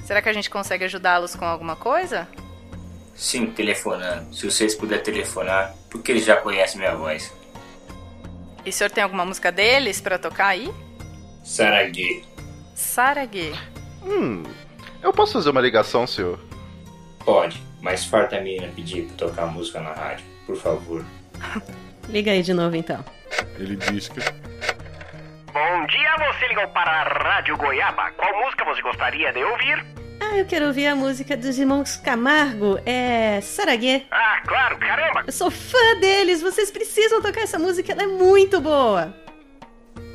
Será 0.04 0.22
que 0.22 0.30
a 0.30 0.34
gente 0.34 0.50
consegue 0.50 0.86
ajudá-los 0.86 1.36
com 1.36 1.46
alguma 1.46 1.76
coisa? 1.76 2.28
Sim, 3.16 3.48
telefonando. 3.48 4.36
Se 4.36 4.46
vocês 4.50 4.76
puderem 4.76 5.04
telefonar, 5.04 5.74
porque 5.90 6.12
eles 6.12 6.26
já 6.26 6.36
conhecem 6.36 6.80
minha 6.80 6.96
voz. 6.96 7.34
E 8.64 8.70
o 8.70 8.74
senhor 8.74 8.92
tem 8.92 9.04
alguma 9.04 9.26
música 9.26 9.52
deles 9.52 10.02
pra 10.02 10.20
tocar 10.20 10.48
aí? 10.48 10.72
Saragui. 11.44 12.24
Saraguê. 12.76 13.54
Hum, 14.04 14.44
eu 15.02 15.14
posso 15.14 15.34
fazer 15.34 15.50
uma 15.50 15.62
ligação, 15.62 16.06
senhor? 16.06 16.40
Pode, 17.26 17.62
mas 17.82 18.06
farta 18.06 18.38
a 18.38 18.42
menina 18.42 18.72
pedir 18.76 19.08
pra 19.08 19.28
tocar 19.28 19.48
música 19.48 19.80
na 19.82 19.92
rádio, 19.94 20.24
por 20.46 20.56
favor. 20.56 21.04
Liga 22.08 22.32
aí 22.32 22.44
de 22.44 22.54
novo 22.54 22.76
então. 22.76 23.04
Ele 23.58 23.76
diz 23.76 24.08
que. 24.08 24.20
Bom 24.20 25.86
dia, 25.88 26.16
você 26.18 26.48
ligou 26.50 26.68
para 26.68 26.92
a 26.92 27.04
Rádio 27.04 27.58
Goiaba. 27.58 28.12
Qual 28.12 28.44
música 28.44 28.64
você 28.66 28.82
gostaria 28.84 29.34
de 29.34 29.44
ouvir? 29.44 29.84
Ah, 30.22 30.38
eu 30.38 30.46
quero 30.46 30.68
ouvir 30.68 30.86
a 30.88 30.96
música 30.96 31.36
dos 31.36 31.58
irmãos 31.58 31.98
Camargo, 31.98 32.80
é. 32.86 33.42
Saraguê. 33.42 34.04
Ah, 34.12 34.42
claro, 34.46 34.78
caramba. 34.78 35.24
Eu 35.26 35.34
sou 35.34 35.50
fã 35.50 36.00
deles, 36.00 36.44
vocês 36.44 36.70
precisam 36.70 37.20
tocar 37.22 37.42
essa 37.42 37.58
música, 37.58 37.92
ela 37.92 38.04
é 38.04 38.08
muito 38.08 38.62
boa. 38.62 39.12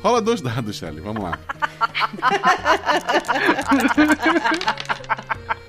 Rola 0.01 0.21
dois 0.21 0.39
dados, 0.41 0.77
Shelly. 0.77 1.01
Vamos 1.01 1.23
lá. 1.23 1.37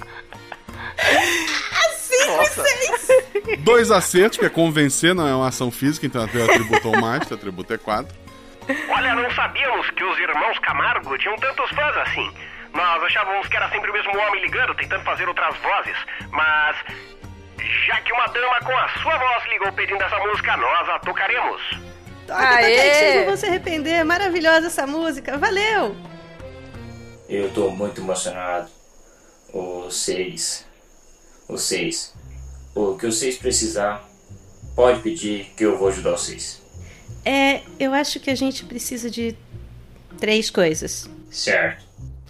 Cinco 1.97 2.43
e 2.43 2.47
seis! 2.47 3.59
Dois 3.61 3.91
acertos, 3.91 4.38
que 4.38 4.45
é 4.45 4.49
convencer, 4.49 5.15
não 5.15 5.27
é 5.27 5.35
uma 5.35 5.49
ação 5.49 5.71
física, 5.71 6.07
então 6.07 6.27
teu 6.29 6.45
atributo 6.45 6.88
é 6.88 6.97
o 6.97 7.01
mais, 7.01 7.27
teu 7.27 7.37
atributo 7.37 7.73
é 7.73 7.79
4. 7.79 8.15
Olha, 8.91 9.15
não 9.15 9.31
sabíamos 9.33 9.91
que 9.91 10.05
os 10.05 10.19
irmãos 10.19 10.59
Camargo 10.61 11.17
tinham 11.19 11.37
tantos 11.37 11.69
fãs 11.71 11.97
assim. 11.97 12.33
Nós 12.73 13.03
achávamos 13.03 13.47
que 13.49 13.57
era 13.57 13.69
sempre 13.71 13.91
o 13.91 13.93
mesmo 13.93 14.17
homem 14.17 14.43
ligando, 14.43 14.75
tentando 14.75 15.03
fazer 15.05 15.29
outras 15.29 15.55
vozes. 15.59 15.97
Mas, 16.31 16.77
já 17.87 18.01
que 18.01 18.12
uma 18.12 18.27
dama 18.29 18.61
com 18.61 18.77
a 18.77 18.88
sua 19.01 19.17
voz 19.19 19.45
ligou 19.51 19.73
pedindo 19.73 20.03
essa 20.03 20.19
música, 20.19 20.57
nós 20.57 20.88
a 20.88 20.99
tocaremos. 21.01 21.62
Toca, 22.27 22.41
toca 22.41 22.57
aí 22.57 22.65
Aê! 22.65 22.95
vocês 22.95 23.17
não 23.17 23.25
vão 23.27 23.37
se 23.37 23.47
arrepender, 23.47 23.95
é 23.95 24.05
maravilhosa 24.05 24.69
essa 24.69 24.87
música, 24.87 25.37
valeu! 25.37 25.97
Eu 27.29 27.51
tô 27.53 27.71
muito 27.71 28.01
emocionado. 28.01 28.71
Vocês. 29.53 30.67
Vocês. 31.53 32.15
O 32.75 32.97
que 32.97 33.05
vocês 33.05 33.37
precisar, 33.37 34.09
pode 34.75 35.03
pedir 35.03 35.53
que 35.55 35.65
eu 35.65 35.79
vou 35.79 35.88
ajudar 35.88 36.12
vocês. 36.12 36.62
É, 37.27 37.61
eu 37.79 37.93
acho 37.93 38.19
que 38.19 38.31
a 38.31 38.35
gente 38.35 38.65
precisa 38.65 39.11
de 39.11 39.37
três 40.19 40.49
coisas. 40.49 41.11
Certo. 41.31 41.85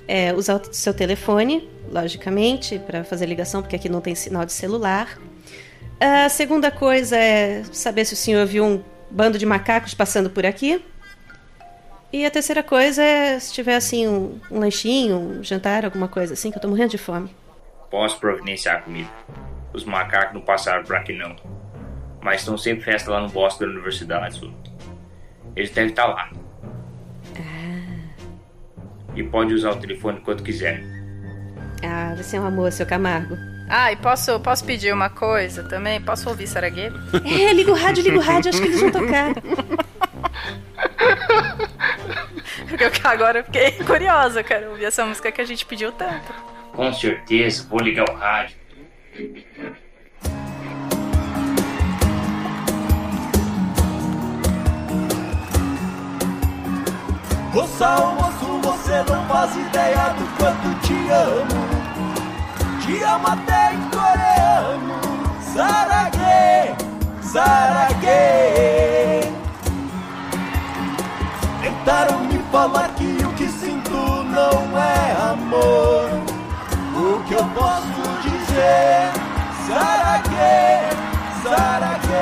É, 0.09 0.35
usar 0.35 0.57
o 0.61 0.75
seu 0.75 0.93
telefone, 0.93 1.71
logicamente, 1.89 2.81
para 2.81 3.05
fazer 3.05 3.27
ligação, 3.27 3.63
porque 3.63 3.77
aqui 3.77 3.89
não 3.89 4.01
tem 4.01 4.17
sinal 4.17 4.45
de 4.45 4.53
celular. 4.53 5.17
A 6.01 6.29
segunda 6.29 6.73
coisa 6.73 7.17
é 7.17 7.63
saber 7.73 8.05
se 8.05 8.15
o 8.15 8.17
senhor 8.17 8.45
viu 8.45 8.65
um 8.65 8.83
bando 9.09 9.39
de 9.39 9.47
macacos 9.47 9.95
passando 9.95 10.31
por 10.31 10.45
aqui. 10.45 10.85
E 12.13 12.27
a 12.27 12.31
terceira 12.31 12.65
coisa 12.65 13.05
é 13.05 13.39
se 13.39 13.53
tiver 13.53 13.77
assim 13.77 14.09
um, 14.09 14.41
um 14.51 14.59
lanchinho, 14.59 15.17
um 15.17 15.45
jantar, 15.45 15.85
alguma 15.85 16.09
coisa 16.09 16.35
assim, 16.35 16.51
que 16.51 16.59
eu 16.59 16.61
tô 16.61 16.67
morrendo 16.67 16.91
de 16.91 16.99
fome. 16.99 17.31
Posso 17.93 18.19
providenciar 18.19 18.77
a 18.77 18.81
comida. 18.81 19.11
Os 19.75 19.85
macacos 19.85 20.33
não 20.33 20.41
passaram 20.41 20.83
por 20.83 20.97
aqui 20.97 21.13
não. 21.13 21.37
Mas 22.23 22.41
estão 22.41 22.57
sempre 22.57 22.83
festa 22.85 23.11
lá 23.11 23.21
no 23.21 23.29
bosque 23.29 23.61
da 23.61 23.67
universidade. 23.67 24.41
Eles 25.55 25.71
devem 25.71 25.91
estar 25.91 26.07
lá. 26.07 26.31
E 29.15 29.23
pode 29.23 29.53
usar 29.53 29.73
o 29.73 29.77
telefone 29.77 30.21
quando 30.21 30.43
quiser. 30.43 30.83
Ah, 31.85 32.15
você 32.17 32.39
é 32.39 32.41
um 32.41 32.47
amor, 32.47 32.73
seu 32.73 32.87
Camargo. 32.87 33.37
Ah, 33.69 33.93
e 33.93 33.97
posso, 33.97 34.41
posso 34.41 34.65
pedir 34.65 34.95
uma 34.95 35.11
coisa 35.11 35.63
também? 35.65 36.01
Posso 36.01 36.31
ouvir 36.31 36.47
Saraguê? 36.47 36.91
É, 37.29 37.53
liga 37.53 37.73
o 37.73 37.75
rádio, 37.75 38.05
liga 38.05 38.17
o 38.17 38.23
rádio, 38.23 38.49
acho 38.49 38.63
que 38.63 38.69
eles 38.69 38.81
vão 38.81 38.91
tocar. 38.91 39.35
Porque 42.69 43.07
agora 43.07 43.41
eu 43.41 43.45
fiquei 43.45 43.73
curiosa, 43.73 44.43
cara. 44.43 44.71
Ouvir 44.71 44.87
essa 44.87 45.05
música 45.05 45.31
que 45.31 45.43
a 45.43 45.45
gente 45.45 45.67
pediu 45.67 45.93
tanto. 45.93 46.52
Com 46.75 46.93
certeza, 46.93 47.67
vou 47.69 47.81
ligar 47.81 48.09
o 48.09 48.15
rádio. 48.15 48.57
Moça, 57.53 57.87
almoço, 57.87 58.47
você 58.63 59.03
não 59.13 59.23
faz 59.27 59.55
ideia 59.55 60.15
do 60.15 60.25
quanto 60.39 60.75
te 60.81 60.95
amo. 61.11 61.69
Te 62.81 63.03
amo 63.03 63.29
até 63.29 63.75
em 63.75 63.91
coreano. 63.91 64.99
Saragê, 65.53 66.75
saragê. 67.21 69.21
Tentaram 71.61 72.25
me 72.25 72.39
falar 72.51 72.89
que 72.95 73.23
o 73.23 73.35
que 73.35 73.49
sinto 73.49 73.93
não 73.93 74.79
é 74.79 75.13
amor. 75.31 76.32
O 76.95 77.23
que 77.25 77.35
eu 77.35 77.45
posso 77.51 78.21
dizer? 78.23 79.13
Sarage, 79.67 81.43
Sarage. 81.43 82.13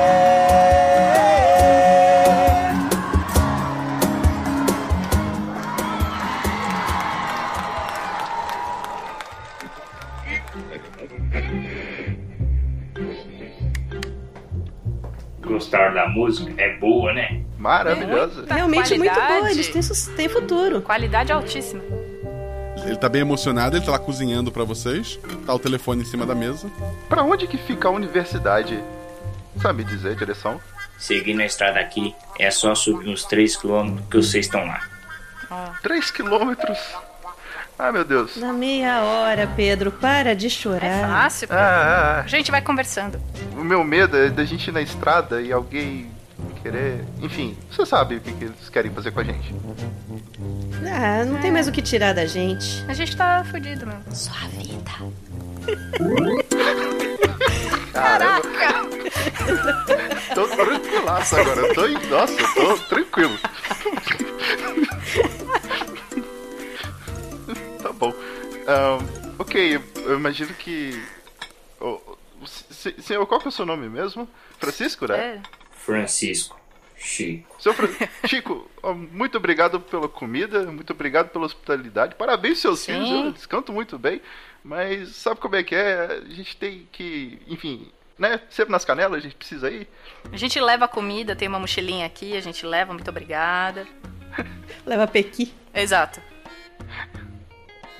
Gostaram 15.41 15.93
da 15.93 16.07
música? 16.07 16.53
É 16.61 16.77
boa, 16.77 17.13
né? 17.13 17.43
Maravilhosa. 17.57 18.45
Realmente 18.47 18.97
muito 18.97 19.11
qualidade. 19.11 19.39
boa, 19.41 19.51
eles 19.51 19.67
têm, 19.67 19.81
sus- 19.81 20.07
têm 20.15 20.29
futuro. 20.29 20.81
Qualidade 20.81 21.31
altíssima. 21.31 21.81
Ele 22.85 22.95
tá 22.95 23.07
bem 23.07 23.21
emocionado, 23.21 23.77
ele 23.77 23.85
tá 23.85 23.91
lá 23.91 23.99
cozinhando 23.99 24.51
pra 24.51 24.63
vocês. 24.63 25.19
Tá 25.45 25.53
o 25.53 25.59
telefone 25.59 26.01
em 26.01 26.05
cima 26.05 26.25
da 26.25 26.35
mesa. 26.35 26.69
Pra 27.07 27.23
onde 27.23 27.47
que 27.47 27.57
fica 27.57 27.87
a 27.87 27.91
universidade? 27.91 28.81
Sabe 29.61 29.83
dizer 29.83 30.11
a 30.11 30.15
direção? 30.15 30.59
Seguindo 30.97 31.41
a 31.41 31.45
estrada 31.45 31.79
aqui, 31.79 32.15
é 32.39 32.49
só 32.51 32.73
subir 32.75 33.09
uns 33.09 33.25
3 33.25 33.57
km 33.57 33.97
que 34.09 34.17
vocês 34.17 34.45
estão 34.45 34.65
lá. 34.65 34.81
3 35.81 36.11
quilômetros. 36.11 36.77
Ah, 37.77 37.91
meu 37.91 38.05
Deus. 38.05 38.37
Na 38.37 38.53
meia 38.53 39.01
hora, 39.01 39.51
Pedro, 39.55 39.91
para 39.91 40.35
de 40.35 40.49
chorar. 40.49 41.09
Fácil, 41.09 41.47
pô. 41.47 41.55
Ah, 41.55 41.57
ah, 41.57 42.17
ah. 42.19 42.21
A 42.21 42.27
gente 42.27 42.51
vai 42.51 42.61
conversando. 42.61 43.19
O 43.53 43.63
meu 43.63 43.83
medo 43.83 44.15
é 44.15 44.29
da 44.29 44.45
gente 44.45 44.67
ir 44.67 44.71
na 44.71 44.81
estrada 44.81 45.41
e 45.41 45.51
alguém 45.51 46.11
querer. 46.61 47.03
Enfim, 47.21 47.57
você 47.69 47.85
sabe 47.85 48.15
o 48.15 48.21
que, 48.21 48.31
que 48.33 48.45
eles 48.45 48.69
querem 48.69 48.91
fazer 48.91 49.11
com 49.11 49.19
a 49.19 49.23
gente. 49.23 49.53
Ah, 50.85 51.25
não 51.25 51.39
tem 51.41 51.51
mais 51.51 51.67
o 51.67 51.71
que 51.71 51.81
tirar 51.81 52.13
da 52.13 52.25
gente. 52.25 52.83
A 52.87 52.93
gente 52.93 53.15
tá 53.15 53.43
fudido 53.49 53.85
mesmo. 53.85 54.03
Só 54.15 54.31
a 54.31 54.47
vida. 54.47 54.91
Caramba. 57.93 58.41
tô 60.33 60.47
tranquilaço 60.47 61.35
agora. 61.35 61.61
Eu 61.61 61.73
tô, 61.73 61.85
em- 61.87 62.07
nossa, 62.07 62.33
eu 62.41 62.53
tô 62.53 62.77
tranquilo. 62.85 63.37
tá 67.81 67.91
bom. 67.93 68.13
Ahn, 68.67 68.99
ok, 69.39 69.79
eu 70.05 70.15
imagino 70.17 70.53
que. 70.53 71.03
o- 71.79 71.99
o- 72.41 72.47
se- 72.47 72.95
Senhor, 73.01 73.25
qual 73.27 73.39
que 73.39 73.47
é 73.47 73.49
o 73.49 73.51
seu 73.51 73.65
nome 73.65 73.89
mesmo? 73.89 74.27
Francisco, 74.59 75.07
né? 75.07 75.17
É. 75.17 75.41
Francisco, 75.85 76.59
Chico. 76.95 77.55
Seu 77.59 77.73
Chico, 78.27 78.69
muito 79.11 79.37
obrigado 79.37 79.79
pela 79.79 80.07
comida, 80.07 80.71
muito 80.71 80.93
obrigado 80.93 81.29
pela 81.29 81.45
hospitalidade. 81.45 82.15
Parabéns, 82.15 82.59
seus 82.59 82.79
Sim. 82.79 82.93
filhos, 82.93 83.09
viu? 83.09 83.27
eles 83.27 83.45
cantam 83.45 83.73
muito 83.73 83.97
bem. 83.97 84.21
Mas 84.63 85.15
sabe 85.15 85.39
como 85.39 85.55
é 85.55 85.63
que 85.63 85.73
é? 85.73 86.21
A 86.23 86.33
gente 86.33 86.55
tem 86.55 86.87
que, 86.91 87.41
enfim, 87.47 87.91
né? 88.17 88.39
Sempre 88.49 88.71
nas 88.71 88.85
canelas, 88.85 89.17
a 89.17 89.21
gente 89.21 89.35
precisa 89.35 89.71
ir. 89.71 89.87
A 90.31 90.37
gente 90.37 90.59
leva 90.59 90.87
comida, 90.87 91.35
tem 91.35 91.47
uma 91.47 91.59
mochilinha 91.59 92.05
aqui, 92.05 92.37
a 92.37 92.41
gente 92.41 92.65
leva, 92.65 92.93
muito 92.93 93.09
obrigada. 93.09 93.87
Leva 94.85 95.05
Pequi. 95.07 95.53
Exato. 95.73 96.21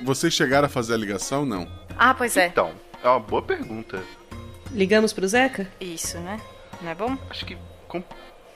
Vocês 0.01 0.33
chegaram 0.33 0.67
a 0.67 0.69
fazer 0.69 0.93
a 0.93 0.97
ligação? 0.97 1.45
Não. 1.45 1.69
Ah, 1.97 2.13
pois 2.13 2.37
é. 2.37 2.47
Então, 2.47 2.73
é 3.03 3.09
uma 3.09 3.19
boa 3.19 3.41
pergunta. 3.41 4.01
Ligamos 4.71 5.11
pro 5.11 5.27
Zeca? 5.27 5.69
Isso, 5.79 6.17
né? 6.19 6.39
Não 6.81 6.89
é 6.89 6.95
bom? 6.95 7.17
Acho 7.29 7.45
que 7.45 7.57
com- 7.91 8.03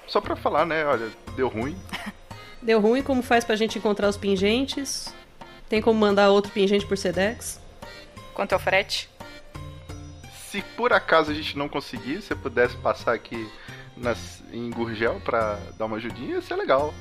só 0.07 0.21
pra 0.21 0.35
falar, 0.35 0.65
né? 0.65 0.85
Olha, 0.85 1.09
deu 1.35 1.47
ruim. 1.47 1.77
Deu 2.61 2.79
ruim, 2.81 3.03
como 3.03 3.21
faz 3.21 3.43
pra 3.43 3.55
gente 3.55 3.77
encontrar 3.77 4.09
os 4.09 4.17
pingentes? 4.17 5.13
Tem 5.69 5.79
como 5.83 5.99
mandar 5.99 6.29
outro 6.31 6.51
pingente 6.51 6.83
por 6.83 6.97
Sedex? 6.97 7.59
Quanto 8.33 8.53
é 8.53 8.55
o 8.55 8.59
frete? 8.59 9.07
Se 10.49 10.63
por 10.75 10.91
acaso 10.91 11.29
a 11.29 11.33
gente 11.33 11.55
não 11.55 11.69
conseguir, 11.69 12.23
se 12.23 12.33
eu 12.33 12.37
pudesse 12.37 12.75
passar 12.77 13.13
aqui 13.13 13.47
nas, 13.95 14.41
em 14.51 14.71
Gurgel 14.71 15.21
pra 15.23 15.59
dar 15.77 15.85
uma 15.85 15.97
ajudinha, 15.97 16.35
ia 16.35 16.41
ser 16.41 16.55
legal. 16.55 16.91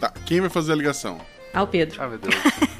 Tá, 0.00 0.10
quem 0.24 0.40
vai 0.40 0.48
fazer 0.48 0.72
a 0.72 0.76
ligação? 0.76 1.20
Ah, 1.52 1.62
o 1.62 1.66
Pedro. 1.66 2.02
Ah, 2.02 2.08
meu 2.08 2.18
Deus. 2.18 2.34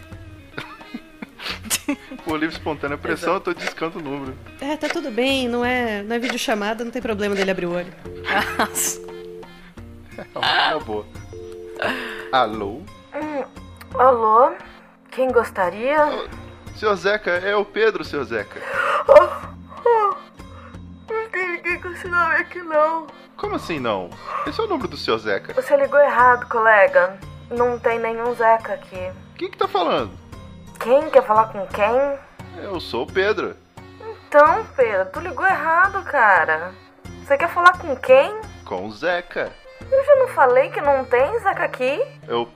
Por 2.34 2.40
livre 2.40 2.56
espontânea 2.56 2.98
pressão, 2.98 3.34
eu 3.34 3.40
tô 3.40 3.54
discando 3.54 4.00
o 4.00 4.02
número. 4.02 4.36
É, 4.60 4.76
tá 4.76 4.88
tudo 4.88 5.08
bem, 5.08 5.48
não 5.48 5.64
é, 5.64 6.02
não 6.02 6.16
é 6.16 6.18
videochamada, 6.18 6.82
não 6.82 6.90
tem 6.90 7.00
problema 7.00 7.32
dele 7.32 7.52
abrir 7.52 7.66
o 7.66 7.72
olho. 7.72 7.94
É 10.18 10.74
uma 10.74 10.80
boa. 10.80 11.06
Alô? 12.32 12.82
Alô? 13.94 14.52
Quem 15.12 15.30
gostaria? 15.30 16.26
Senhor 16.76 16.96
Zeca, 16.96 17.30
é 17.30 17.54
o 17.54 17.64
Pedro, 17.64 18.02
senhor 18.02 18.24
Zeca. 18.24 18.60
Não 21.08 21.28
tem 21.30 21.48
ninguém 21.56 21.80
com 21.80 21.88
esse 21.90 22.08
nome 22.08 22.34
aqui 22.34 22.60
não. 22.62 23.06
Como 23.36 23.54
assim 23.54 23.78
não? 23.78 24.10
Esse 24.44 24.60
é 24.60 24.64
o 24.64 24.66
número 24.66 24.88
do 24.88 24.96
senhor 24.96 25.18
Zeca. 25.18 25.54
Você 25.54 25.76
ligou 25.76 26.00
errado, 26.00 26.48
colega. 26.48 27.16
Não 27.48 27.78
tem 27.78 28.00
nenhum 28.00 28.34
Zeca 28.34 28.74
aqui. 28.74 29.12
Quem 29.36 29.50
que 29.50 29.56
tá 29.56 29.68
falando? 29.68 30.23
Quem 30.84 31.10
quer 31.10 31.26
falar 31.26 31.46
com 31.50 31.66
quem? 31.66 32.62
Eu 32.62 32.78
sou 32.78 33.04
o 33.04 33.06
Pedro. 33.06 33.56
Então, 34.28 34.64
Pedro, 34.76 35.06
tu 35.12 35.20
ligou 35.20 35.46
errado, 35.46 36.02
cara. 36.04 36.72
Você 37.24 37.36
quer 37.38 37.48
falar 37.48 37.78
com 37.78 37.96
quem? 37.96 38.38
Com 38.66 38.86
o 38.86 38.92
Zeca. 38.92 39.50
Eu 39.90 40.04
já 40.04 40.16
não 40.16 40.28
falei 40.28 40.68
que 40.70 40.80
não 40.82 41.04
tem 41.04 41.38
Zeca 41.40 41.64
aqui? 41.64 42.02
Eu 42.28 42.48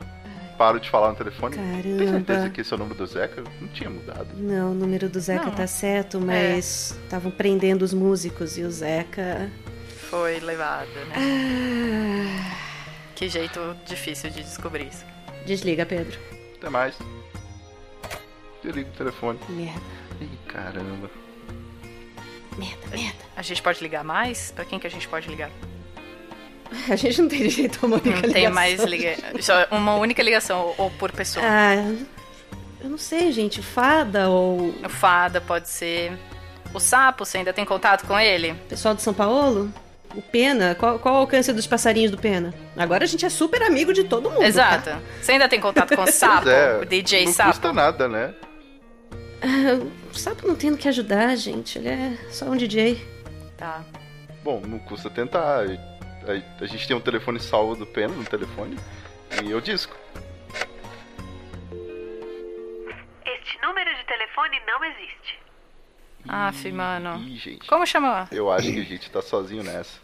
paro 0.59 0.79
de 0.79 0.91
falar 0.91 1.09
no 1.11 1.17
telefone. 1.17 1.57
Tem 1.57 1.99
certeza 1.99 2.25
Caramba. 2.27 2.51
que 2.51 2.61
esse 2.61 2.73
é 2.73 2.77
o 2.77 2.79
número 2.79 2.99
do 2.99 3.07
Zeca? 3.07 3.43
Não 3.61 3.69
tinha 3.69 3.89
mudado. 3.89 4.27
Não, 4.35 4.73
o 4.73 4.75
número 4.75 5.09
do 5.09 5.19
Zeca 5.21 5.47
Não. 5.47 5.55
tá 5.55 5.67
certo, 5.67 6.21
mas 6.21 6.99
estavam 7.05 7.31
prendendo 7.31 7.83
os 7.83 7.95
músicos 7.95 8.59
e 8.59 8.63
o 8.63 8.71
Zeca. 8.71 9.51
Foi 10.11 10.39
levado, 10.41 10.89
né? 11.09 11.15
Ah, 11.17 12.57
Que 13.15 13.27
jeito 13.29 13.75
difícil 13.87 14.29
de 14.31 14.43
descobrir 14.43 14.89
isso. 14.89 15.05
desliga, 15.47 15.87
Pedro. 15.87 16.19
Até 16.59 16.69
mais. 16.69 16.95
Desliga 18.63 18.89
o 18.91 18.97
telefone. 18.97 19.39
Merda, 19.49 19.81
Ih, 20.21 20.29
caramba. 20.49 21.11
merda, 22.57 22.87
merda. 22.91 23.19
A 23.37 23.43
gente 23.43 23.63
pode 23.63 23.81
ligar 23.83 24.03
mais? 24.05 24.51
Pra 24.51 24.65
quem 24.65 24.79
que 24.79 24.87
a 24.87 24.91
gente 24.91 25.07
pode 25.09 25.29
ligar? 25.29 25.51
A 26.91 26.97
gente 26.97 27.23
não 27.23 27.29
tem 27.31 27.49
direito 27.49 27.79
a 27.83 27.87
uma 27.87 27.97
única 27.97 28.11
Não 28.17 28.21
tem 28.23 28.29
ligação. 28.33 28.53
mais 28.55 28.85
ligação. 28.85 29.31
Só 29.41 29.67
uma 29.71 29.95
única 29.97 30.23
ligação, 30.23 30.75
ou- 30.77 30.91
por 30.91 31.11
pessoa. 31.13 31.45
Ah, 31.49 31.75
eu 32.83 32.91
não 32.91 32.99
sei, 32.99 33.33
gente. 33.33 33.63
Fada 33.63 34.29
ou 34.29 34.75
O 34.85 34.89
Fada 34.91 35.41
pode 35.41 35.67
ser. 35.69 36.13
O 36.75 36.79
Sapo, 36.79 37.25
você 37.25 37.39
ainda 37.39 37.55
tem 37.55 37.65
contato 37.65 38.07
com 38.07 38.19
ele? 38.21 38.53
pessoal 38.69 38.95
de 38.95 39.01
São 39.01 39.15
Paulo? 39.15 39.73
O 40.15 40.21
Pena? 40.21 40.75
Qual, 40.75 40.99
qual 40.99 41.15
o 41.15 41.19
alcance 41.19 41.51
dos 41.55 41.67
passarinhos 41.67 42.11
do 42.11 42.19
Pena? 42.19 42.53
Agora 42.77 43.05
a 43.05 43.07
gente 43.07 43.25
é 43.25 43.31
super 43.31 43.63
amigo 43.63 43.95
de 43.95 44.05
todo 44.05 44.31
mundo. 44.31 44.43
Exato. 44.43 44.91
tá? 44.91 44.99
Você 45.23 45.33
ainda 45.33 45.49
tem 45.49 45.61
contato 45.61 45.97
com 45.97 46.03
o 46.03 46.13
Sapo? 46.13 46.43
Pois 46.43 46.55
é, 46.55 46.79
o 46.83 46.85
DJ 46.85 47.25
não 47.25 47.33
Sapo? 47.33 47.51
custa 47.53 47.73
nada, 47.73 48.07
né? 48.09 48.35
Ah, 49.43 49.85
o 50.11 50.19
Sapo 50.19 50.47
não 50.47 50.57
tem 50.57 50.71
no 50.71 50.77
que 50.77 50.89
ajudar, 50.89 51.35
gente. 51.37 51.79
Ele 51.79 51.89
é 51.89 52.17
só 52.31 52.47
um 52.47 52.57
DJ. 52.57 53.05
Tá. 53.57 53.85
Bom, 54.43 54.61
não 54.61 54.79
custa 54.79 55.09
tentar. 55.11 55.65
A, 55.65 56.65
a 56.65 56.67
gente 56.67 56.87
tem 56.87 56.97
um 56.97 57.01
telefone 57.01 57.41
salvo 57.41 57.77
do 57.77 57.87
Pena 57.87 58.15
no 58.15 58.25
telefone. 58.25 58.79
E 59.45 59.51
eu 59.51 59.61
disco. 59.61 59.97
Este 63.25 63.61
número 63.63 63.95
de 63.95 64.05
telefone 64.05 64.61
não 64.67 64.85
existe. 64.85 65.39
Aff, 66.27 66.73
mano. 66.73 67.23
Ih, 67.23 67.37
gente. 67.37 67.67
Como 67.67 67.87
chamava? 67.87 68.29
Eu 68.33 68.51
acho 68.51 68.73
que 68.73 68.81
a 68.81 68.85
gente 68.85 69.11
tá 69.11 69.23
sozinho 69.23 69.63
nessa. 69.63 69.99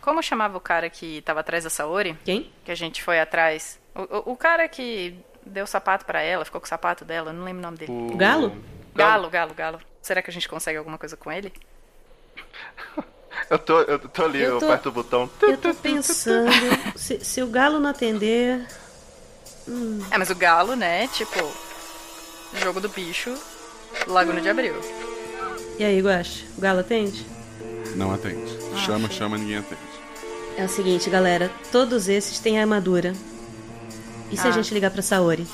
Como 0.00 0.22
chamava 0.22 0.56
o 0.56 0.60
cara 0.60 0.88
que 0.88 1.20
tava 1.22 1.40
atrás 1.40 1.64
da 1.64 1.70
Saori? 1.70 2.16
Quem? 2.24 2.50
Que 2.64 2.72
a 2.72 2.74
gente 2.74 3.02
foi 3.02 3.20
atrás. 3.20 3.78
O, 3.94 4.30
o, 4.30 4.32
o 4.32 4.36
cara 4.36 4.66
que 4.68 5.14
deu 5.44 5.64
o 5.64 5.66
sapato 5.66 6.04
pra 6.04 6.20
ela, 6.22 6.44
ficou 6.44 6.60
com 6.60 6.66
o 6.66 6.68
sapato 6.68 7.04
dela, 7.04 7.32
não 7.32 7.44
lembro 7.44 7.60
o 7.60 7.62
nome 7.62 7.78
dele. 7.78 7.92
O 7.92 8.16
Galo? 8.16 8.56
Galo, 8.98 9.30
galo, 9.30 9.54
galo. 9.54 9.80
Será 10.02 10.20
que 10.22 10.30
a 10.30 10.32
gente 10.32 10.48
consegue 10.48 10.76
alguma 10.78 10.98
coisa 10.98 11.16
com 11.16 11.30
ele? 11.32 11.52
Eu 13.50 13.58
tô, 13.58 13.80
eu 13.82 13.98
tô 14.00 14.24
ali, 14.24 14.40
eu, 14.42 14.54
Eu 14.54 14.58
tô- 14.58 14.66
aperto 14.66 14.88
o 14.88 14.92
botão. 14.92 15.30
Eu 15.40 15.56
tô 15.56 15.72
pensando. 15.72 16.50
se, 16.96 17.24
se 17.24 17.40
o 17.42 17.46
galo 17.46 17.78
não 17.78 17.88
atender. 17.88 18.66
hum, 19.66 20.00
É, 20.10 20.18
mas 20.18 20.28
o 20.28 20.34
galo, 20.34 20.74
né? 20.76 21.06
Tipo, 21.08 21.50
jogo 22.54 22.78
do 22.80 22.88
bicho, 22.90 23.32
Laguna 24.06 24.40
de 24.40 24.50
Abril. 24.50 24.74
E 25.78 25.84
aí, 25.84 26.00
Guache? 26.02 26.46
O 26.58 26.60
galo 26.60 26.80
atende? 26.80 27.24
Não 27.94 28.12
atende. 28.12 28.58
Chama, 28.84 29.08
chama, 29.08 29.38
ninguém 29.38 29.58
atende. 29.58 29.80
É 30.58 30.64
o 30.64 30.68
seguinte, 30.68 31.08
galera. 31.08 31.50
Todos 31.72 32.08
esses 32.08 32.38
têm 32.40 32.60
armadura. 32.60 33.14
E 34.30 34.36
se 34.36 34.46
a 34.46 34.50
Ah. 34.50 34.52
gente 34.52 34.74
ligar 34.74 34.90
pra 34.90 35.00
Saori? 35.00 35.46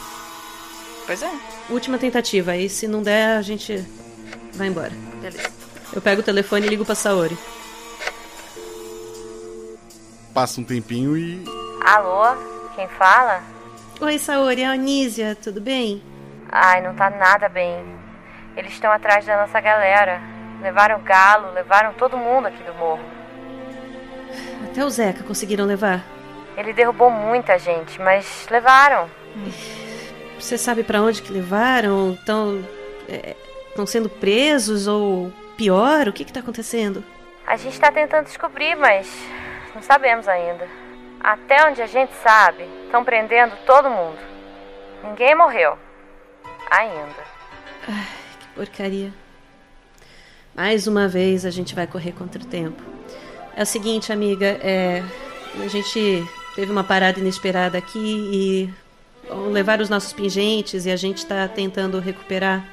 Pois 1.07 1.23
é. 1.23 1.31
Última 1.69 1.99
tentativa, 1.99 2.53
aí 2.53 2.69
se 2.69 2.89
não 2.89 3.03
der, 3.03 3.37
a 3.37 3.43
gente 3.43 3.85
vai 4.55 4.69
embora. 4.69 4.93
Beleza. 5.21 5.51
Eu 5.93 6.01
pego 6.01 6.21
o 6.21 6.25
telefone 6.25 6.67
e 6.67 6.69
ligo 6.71 6.85
pra 6.85 6.95
Saori. 6.95 7.37
Passa 10.33 10.61
um 10.61 10.65
tempinho 10.65 11.17
e. 11.17 11.45
Alô? 11.85 12.35
Quem 12.75 12.89
fala? 12.89 13.43
Oi, 14.01 14.19
Saori, 14.19 14.63
é 14.63 14.67
a 14.67 14.73
Anísia, 14.73 15.37
tudo 15.37 15.61
bem? 15.61 16.03
Ai, 16.51 16.83
não 16.83 16.95
tá 16.95 17.11
nada 17.11 17.49
bem. 17.49 17.85
Eles 18.57 18.73
estão 18.73 18.91
atrás 18.91 19.25
da 19.25 19.37
nossa 19.37 19.61
galera. 19.61 20.21
Levaram 20.63 20.97
o 20.97 21.03
galo, 21.03 21.53
levaram 21.53 21.93
todo 21.95 22.17
mundo 22.17 22.47
aqui 22.47 22.63
do 22.65 22.75
morro. 22.75 23.05
Até 24.65 24.85
o 24.85 24.91
Zeca 24.91 25.23
conseguiram 25.23 25.65
levar. 25.65 26.05
Ele 26.57 26.73
derrubou 26.73 27.11
muita 27.11 27.59
gente, 27.59 28.01
mas 28.01 28.47
levaram. 28.51 29.09
Você 30.45 30.59
sabe 30.59 30.85
pra 30.85 31.01
onde 31.01 31.23
que 31.23 31.33
levaram? 31.33 32.13
Estão 32.13 32.63
estão 33.71 33.87
sendo 33.87 34.11
presos 34.11 34.87
ou 34.87 35.33
pior? 35.57 36.07
O 36.07 36.13
que 36.13 36.23
que 36.23 36.35
tá 36.35 36.41
acontecendo? 36.41 37.03
A 37.47 37.57
gente 37.57 37.81
tá 37.81 37.91
tentando 37.91 38.27
descobrir, 38.27 38.77
mas 38.77 39.11
não 39.75 39.81
sabemos 39.81 40.29
ainda. 40.29 40.69
Até 41.19 41.67
onde 41.67 41.81
a 41.81 41.87
gente 41.87 42.13
sabe, 42.23 42.69
estão 42.85 43.03
prendendo 43.03 43.57
todo 43.65 43.89
mundo. 43.89 44.19
Ninguém 45.03 45.35
morreu. 45.35 45.79
Ainda. 46.71 47.25
Que 48.39 48.47
porcaria. 48.55 49.11
Mais 50.55 50.87
uma 50.87 51.09
vez 51.09 51.47
a 51.47 51.51
gente 51.51 51.75
vai 51.75 51.87
correr 51.87 52.13
contra 52.13 52.43
o 52.43 52.47
tempo. 52.47 52.83
É 53.57 53.63
o 53.63 53.67
seguinte, 53.67 54.13
amiga, 54.13 54.59
é, 54.63 55.03
a 55.59 55.69
gente 55.69 56.23
teve 56.55 56.71
uma 56.71 56.85
parada 56.85 57.19
inesperada 57.19 57.79
aqui 57.79 57.99
e 57.99 58.84
bom, 59.29 59.49
levaram 59.51 59.83
os 59.83 59.91
nossos 59.91 60.13
pingentes 60.13 60.87
e 60.87 60.91
a 60.91 60.97
gente 60.97 61.25
tá 61.27 61.47
tentando 61.49 61.99
recuperar. 62.01 62.65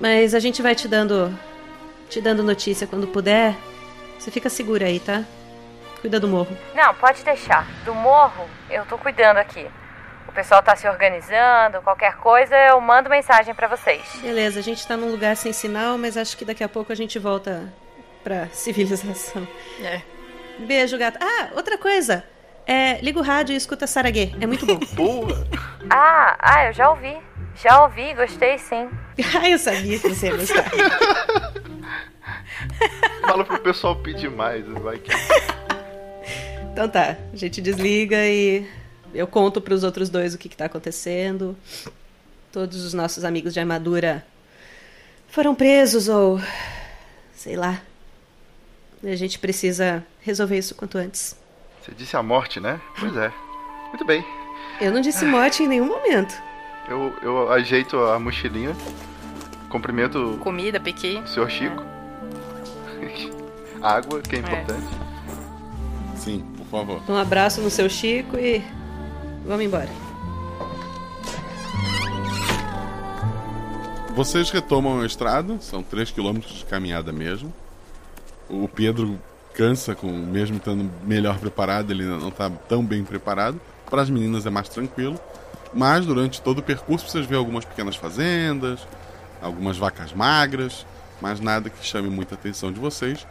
Mas 0.00 0.34
a 0.34 0.38
gente 0.38 0.60
vai 0.62 0.74
te 0.74 0.86
dando 0.88 1.36
te 2.08 2.20
dando 2.20 2.42
notícia 2.42 2.86
quando 2.86 3.06
puder. 3.08 3.54
Você 4.18 4.30
fica 4.30 4.48
segura 4.48 4.86
aí, 4.86 5.00
tá? 5.00 5.24
Cuida 6.00 6.20
do 6.20 6.28
morro. 6.28 6.56
Não, 6.74 6.94
pode 6.94 7.24
deixar. 7.24 7.66
Do 7.84 7.94
morro, 7.94 8.48
eu 8.70 8.84
tô 8.86 8.96
cuidando 8.98 9.38
aqui. 9.38 9.66
O 10.28 10.32
pessoal 10.32 10.62
tá 10.62 10.76
se 10.76 10.86
organizando, 10.88 11.80
qualquer 11.82 12.16
coisa 12.16 12.54
eu 12.54 12.80
mando 12.80 13.08
mensagem 13.08 13.54
pra 13.54 13.68
vocês. 13.68 14.02
Beleza, 14.20 14.60
a 14.60 14.62
gente 14.62 14.86
tá 14.86 14.96
num 14.96 15.10
lugar 15.10 15.36
sem 15.36 15.52
sinal, 15.52 15.96
mas 15.96 16.16
acho 16.16 16.36
que 16.36 16.44
daqui 16.44 16.62
a 16.62 16.68
pouco 16.68 16.92
a 16.92 16.96
gente 16.96 17.18
volta 17.18 17.72
pra 18.22 18.48
civilização. 18.52 19.46
É. 19.82 20.02
Beijo, 20.58 20.98
gata. 20.98 21.18
Ah, 21.22 21.48
outra 21.54 21.78
coisa. 21.78 22.24
É, 22.66 23.00
liga 23.00 23.20
o 23.20 23.22
rádio 23.22 23.52
e 23.52 23.56
escuta 23.56 23.86
Saraguê. 23.86 24.32
É 24.40 24.46
muito 24.46 24.66
bom. 24.66 24.80
Boa! 24.94 25.46
Ah, 25.88 26.36
ah, 26.40 26.64
eu 26.66 26.72
já 26.72 26.90
ouvi. 26.90 27.16
Já 27.54 27.84
ouvi, 27.84 28.12
gostei 28.14 28.58
sim. 28.58 28.90
ah, 29.40 29.48
eu 29.48 29.58
sabia 29.58 29.98
que 30.00 30.08
você 30.08 30.26
ia 30.26 30.36
gostar. 30.36 30.68
Fala 33.22 33.44
pro 33.44 33.60
pessoal 33.60 33.94
pedir 33.96 34.30
mais, 34.30 34.66
vai 34.66 34.98
que. 34.98 35.12
Então 36.72 36.88
tá, 36.88 37.16
a 37.32 37.36
gente 37.36 37.62
desliga 37.62 38.26
e 38.26 38.68
eu 39.14 39.26
conto 39.26 39.60
pros 39.60 39.84
outros 39.84 40.10
dois 40.10 40.34
o 40.34 40.38
que, 40.38 40.48
que 40.48 40.56
tá 40.56 40.64
acontecendo. 40.66 41.56
Todos 42.50 42.84
os 42.84 42.92
nossos 42.92 43.24
amigos 43.24 43.54
de 43.54 43.60
armadura 43.60 44.26
foram 45.28 45.54
presos 45.54 46.08
ou. 46.08 46.40
sei 47.32 47.56
lá. 47.56 47.80
E 49.02 49.08
a 49.08 49.16
gente 49.16 49.38
precisa 49.38 50.04
resolver 50.20 50.58
isso 50.58 50.74
quanto 50.74 50.98
antes. 50.98 51.36
Você 51.86 51.94
disse 51.94 52.16
a 52.16 52.22
morte, 52.22 52.58
né? 52.58 52.80
Pois 52.98 53.16
é. 53.16 53.32
Muito 53.90 54.04
bem. 54.04 54.24
Eu 54.80 54.90
não 54.90 55.00
disse 55.00 55.24
morte 55.24 55.62
em 55.62 55.68
nenhum 55.68 55.86
momento. 55.86 56.34
Eu, 56.88 57.14
eu 57.22 57.52
ajeito 57.52 57.96
a 57.96 58.18
mochilinha, 58.18 58.74
cumprimento 59.68 60.36
Comida, 60.42 60.80
piqui. 60.80 61.16
o 61.18 61.26
senhor 61.28 61.48
Chico. 61.48 61.84
Água, 63.80 64.20
que 64.20 64.34
é 64.34 64.38
importante. 64.40 64.88
Sim, 66.16 66.44
por 66.58 66.66
favor. 66.66 67.02
Um 67.08 67.16
abraço 67.16 67.60
no 67.60 67.70
seu 67.70 67.88
Chico 67.88 68.36
e 68.36 68.64
vamos 69.44 69.64
embora. 69.64 69.88
Vocês 74.16 74.50
retomam 74.50 75.02
a 75.02 75.06
estrada, 75.06 75.60
são 75.60 75.84
3 75.84 76.10
km 76.10 76.40
de 76.40 76.64
caminhada 76.64 77.12
mesmo. 77.12 77.54
O 78.50 78.66
Pedro 78.66 79.20
cansa, 79.56 79.94
com 79.94 80.10
mesmo 80.10 80.58
estando 80.58 80.90
melhor 81.04 81.38
preparado, 81.38 81.90
ele 81.90 82.04
não 82.04 82.28
está 82.28 82.50
tão 82.50 82.84
bem 82.84 83.02
preparado. 83.02 83.60
Para 83.88 84.02
as 84.02 84.10
meninas 84.10 84.44
é 84.46 84.50
mais 84.50 84.68
tranquilo. 84.68 85.18
Mas 85.72 86.06
durante 86.06 86.40
todo 86.40 86.58
o 86.58 86.62
percurso 86.62 87.08
vocês 87.08 87.26
veem 87.26 87.38
algumas 87.38 87.64
pequenas 87.64 87.96
fazendas, 87.96 88.86
algumas 89.42 89.76
vacas 89.76 90.12
magras, 90.12 90.86
mas 91.20 91.40
nada 91.40 91.68
que 91.68 91.84
chame 91.84 92.08
muita 92.08 92.34
atenção 92.34 92.72
de 92.72 92.78
vocês. 92.78 93.26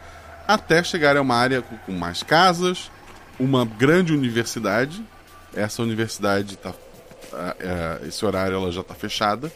Até 0.46 0.82
chegar 0.82 1.16
a 1.16 1.22
uma 1.22 1.34
área 1.34 1.62
com- 1.62 1.92
mais 1.92 2.22
casas, 2.22 2.90
uma 3.38 3.64
grande 3.64 4.12
universidade. 4.12 5.02
Essa 5.54 5.82
universidade 5.82 6.56
tá, 6.56 6.72
é, 7.58 8.06
esse 8.06 8.24
horário 8.24 8.54
ela 8.56 8.70
já 8.70 8.80
está 8.82 8.94
fechada, 8.94 9.50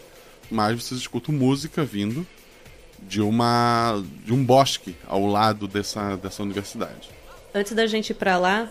mas 0.51 0.83
vocês 0.83 1.01
escutam 1.01 1.35
música 1.35 1.85
vindo 1.85 2.27
de 3.03 3.21
uma 3.21 4.03
de 4.25 4.33
um 4.33 4.45
bosque 4.45 4.97
ao 5.07 5.27
lado 5.27 5.67
dessa, 5.67 6.17
dessa 6.17 6.43
universidade. 6.43 7.11
Antes 7.55 7.73
da 7.73 7.87
gente 7.87 8.11
ir 8.11 8.15
pra 8.15 8.39
lá, 8.39 8.69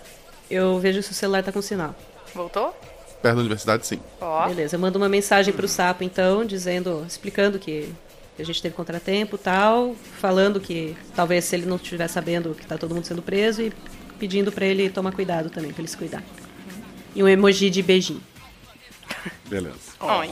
eu 0.49 0.79
vejo 0.79 1.01
se 1.03 1.11
o 1.11 1.13
celular 1.13 1.43
tá 1.43 1.51
com 1.51 1.61
sinal. 1.61 1.95
Voltou? 2.33 2.73
Perto 3.21 3.35
da 3.35 3.41
universidade, 3.41 3.85
sim. 3.85 3.99
Ó. 4.21 4.47
Beleza, 4.47 4.75
eu 4.75 4.79
mando 4.79 4.97
uma 4.97 5.09
mensagem 5.09 5.53
pro 5.53 5.67
sapo 5.67 6.03
então, 6.03 6.45
dizendo, 6.45 7.03
explicando 7.05 7.59
que 7.59 7.93
a 8.39 8.43
gente 8.43 8.61
teve 8.61 8.73
contratempo 8.73 9.35
e 9.35 9.39
tal, 9.39 9.95
falando 10.19 10.61
que 10.61 10.95
talvez 11.13 11.43
se 11.43 11.55
ele 11.55 11.65
não 11.65 11.75
estiver 11.75 12.07
sabendo 12.07 12.55
que 12.55 12.65
tá 12.65 12.77
todo 12.77 12.95
mundo 12.95 13.05
sendo 13.05 13.21
preso 13.21 13.61
e 13.61 13.73
pedindo 14.17 14.51
pra 14.51 14.65
ele 14.65 14.89
tomar 14.89 15.11
cuidado 15.11 15.49
também, 15.49 15.73
pra 15.73 15.81
ele 15.81 15.89
se 15.89 15.97
cuidar. 15.97 16.23
E 17.13 17.21
um 17.21 17.27
emoji 17.27 17.69
de 17.69 17.81
beijinho. 17.81 18.23
Beleza. 19.49 19.75
Oi. 19.99 20.31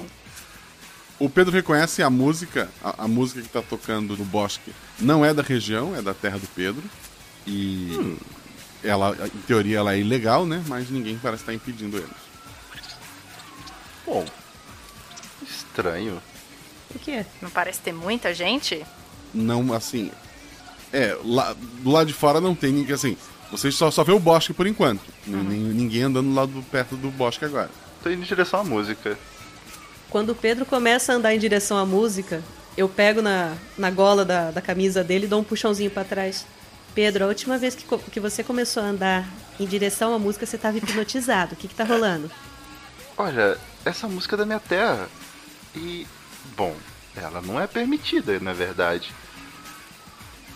O 1.19 1.29
Pedro 1.29 1.51
reconhece 1.53 2.03
a 2.03 2.09
música, 2.09 2.69
a, 2.83 3.05
a 3.05 3.07
música 3.07 3.41
que 3.41 3.47
está 3.47 3.61
tocando 3.61 4.15
no 4.15 4.23
bosque 4.25 4.71
não 4.99 5.25
é 5.25 5.33
da 5.33 5.41
região, 5.41 5.95
é 5.95 6.01
da 6.01 6.13
terra 6.13 6.37
do 6.37 6.47
Pedro. 6.55 6.83
E 7.47 8.15
ela, 8.83 9.15
em 9.25 9.41
teoria, 9.47 9.77
ela 9.79 9.93
é 9.95 9.99
ilegal, 9.99 10.45
né? 10.45 10.63
Mas 10.67 10.89
ninguém 10.89 11.17
parece 11.17 11.41
estar 11.43 11.53
impedindo 11.53 11.97
eles. 11.97 12.09
Bom, 14.05 14.25
estranho. 15.47 16.21
O 16.93 16.99
que 16.99 17.11
é? 17.11 17.25
Não 17.41 17.49
parece 17.49 17.79
ter 17.79 17.91
muita 17.93 18.33
gente? 18.33 18.85
Não, 19.33 19.73
assim. 19.73 20.11
É, 20.93 21.17
lá, 21.23 21.53
do 21.81 21.89
lado 21.89 22.07
de 22.07 22.13
fora 22.13 22.39
não 22.39 22.55
tem 22.55 22.71
ninguém, 22.71 22.93
assim. 22.93 23.17
Vocês 23.51 23.75
só, 23.75 23.89
só 23.91 24.03
vê 24.03 24.11
o 24.11 24.19
bosque 24.19 24.53
por 24.53 24.67
enquanto. 24.67 25.01
Nem- 25.25 25.43
Ninguém 25.59 26.03
andando 26.03 26.33
lá 26.33 26.45
do, 26.45 26.61
perto 26.63 26.95
do 26.95 27.09
bosque 27.09 27.43
agora. 27.45 27.69
Tô 28.03 28.09
indo 28.09 28.21
em 28.21 28.25
direção 28.25 28.59
à 28.61 28.63
música. 28.63 29.17
Quando 30.09 30.31
o 30.31 30.35
Pedro 30.35 30.65
começa 30.65 31.11
a 31.11 31.15
andar 31.15 31.33
em 31.33 31.39
direção 31.39 31.77
à 31.77 31.85
música, 31.85 32.41
eu 32.77 32.87
pego 32.87 33.21
na, 33.21 33.55
na 33.77 33.91
gola 33.91 34.23
da, 34.23 34.51
da 34.51 34.61
camisa 34.61 35.03
dele 35.03 35.25
e 35.25 35.27
dou 35.27 35.41
um 35.41 35.43
puxãozinho 35.43 35.91
pra 35.91 36.03
trás. 36.03 36.45
Pedro, 36.95 37.25
a 37.25 37.27
última 37.27 37.57
vez 37.57 37.75
que, 37.75 37.85
que 38.09 38.19
você 38.19 38.43
começou 38.43 38.81
a 38.81 38.87
andar 38.87 39.27
em 39.59 39.65
direção 39.65 40.13
à 40.13 40.19
música, 40.19 40.45
você 40.45 40.57
tava 40.57 40.77
hipnotizado. 40.77 41.53
O 41.53 41.57
que 41.57 41.67
que 41.67 41.75
tá 41.75 41.83
rolando? 41.83 42.31
Olha, 43.17 43.57
essa 43.83 44.07
música 44.07 44.35
é 44.35 44.37
da 44.37 44.45
minha 44.45 44.59
terra. 44.59 45.09
E, 45.75 46.07
bom, 46.55 46.75
ela 47.15 47.41
não 47.41 47.59
é 47.59 47.67
permitida, 47.67 48.39
na 48.39 48.53
verdade. 48.53 49.13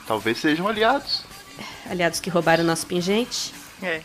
Talvez 0.08 0.38
sejam 0.39 0.68
aliados. 0.68 1.24
Aliados 1.89 2.20
que 2.20 2.30
roubaram 2.30 2.64
nosso 2.64 2.86
pingente? 2.86 3.54
É. 3.82 4.02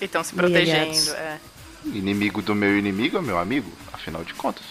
E 0.00 0.04
estão 0.04 0.22
se 0.22 0.34
protegendo, 0.34 1.14
é. 1.14 1.38
Inimigo 1.84 2.42
do 2.42 2.54
meu 2.54 2.78
inimigo 2.78 3.18
é 3.18 3.20
meu 3.20 3.38
amigo, 3.38 3.70
afinal 3.98 4.24
de 4.24 4.34
contas. 4.34 4.64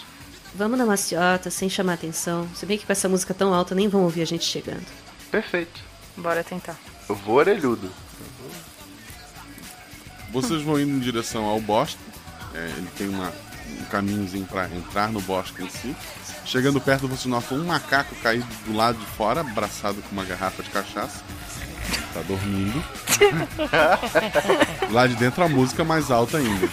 Vamos 0.54 0.78
na 0.78 0.86
maciota, 0.86 1.50
sem 1.50 1.68
chamar 1.68 1.94
atenção. 1.94 2.48
Se 2.54 2.64
bem 2.66 2.78
que 2.78 2.86
com 2.86 2.92
essa 2.92 3.08
música 3.08 3.34
tão 3.34 3.54
alta, 3.54 3.74
nem 3.74 3.88
vão 3.88 4.02
ouvir 4.02 4.22
a 4.22 4.26
gente 4.26 4.44
chegando. 4.44 4.86
Perfeito. 5.30 5.80
Bora 6.16 6.42
tentar. 6.42 6.76
Eu 7.08 7.14
vou 7.14 7.36
orelhudo. 7.36 7.90
Vocês 10.30 10.62
vão 10.62 10.80
indo 10.80 10.96
em 10.96 10.98
direção 10.98 11.44
ao 11.44 11.60
bosque. 11.60 12.00
É, 12.54 12.72
ele 12.76 12.88
tem 12.96 13.08
uma, 13.08 13.32
um 13.80 13.84
caminhozinho 13.84 14.46
para 14.46 14.68
entrar 14.68 15.10
no 15.10 15.20
bosque 15.20 15.62
em 15.62 15.70
si. 15.70 15.94
Chegando 16.44 16.80
perto, 16.80 17.06
vocês 17.06 17.26
notam 17.26 17.58
um 17.58 17.64
macaco 17.64 18.14
caído 18.16 18.46
do 18.66 18.74
lado 18.74 18.98
de 18.98 19.06
fora, 19.06 19.40
abraçado 19.40 20.02
com 20.02 20.12
uma 20.12 20.24
garrafa 20.24 20.62
de 20.62 20.70
cachaça. 20.70 21.22
Tá 22.12 22.22
dormindo. 22.22 22.82
Lá 24.90 25.06
de 25.06 25.14
dentro 25.16 25.44
a 25.44 25.48
música 25.48 25.84
mais 25.84 26.10
alta 26.10 26.38
ainda. 26.38 26.68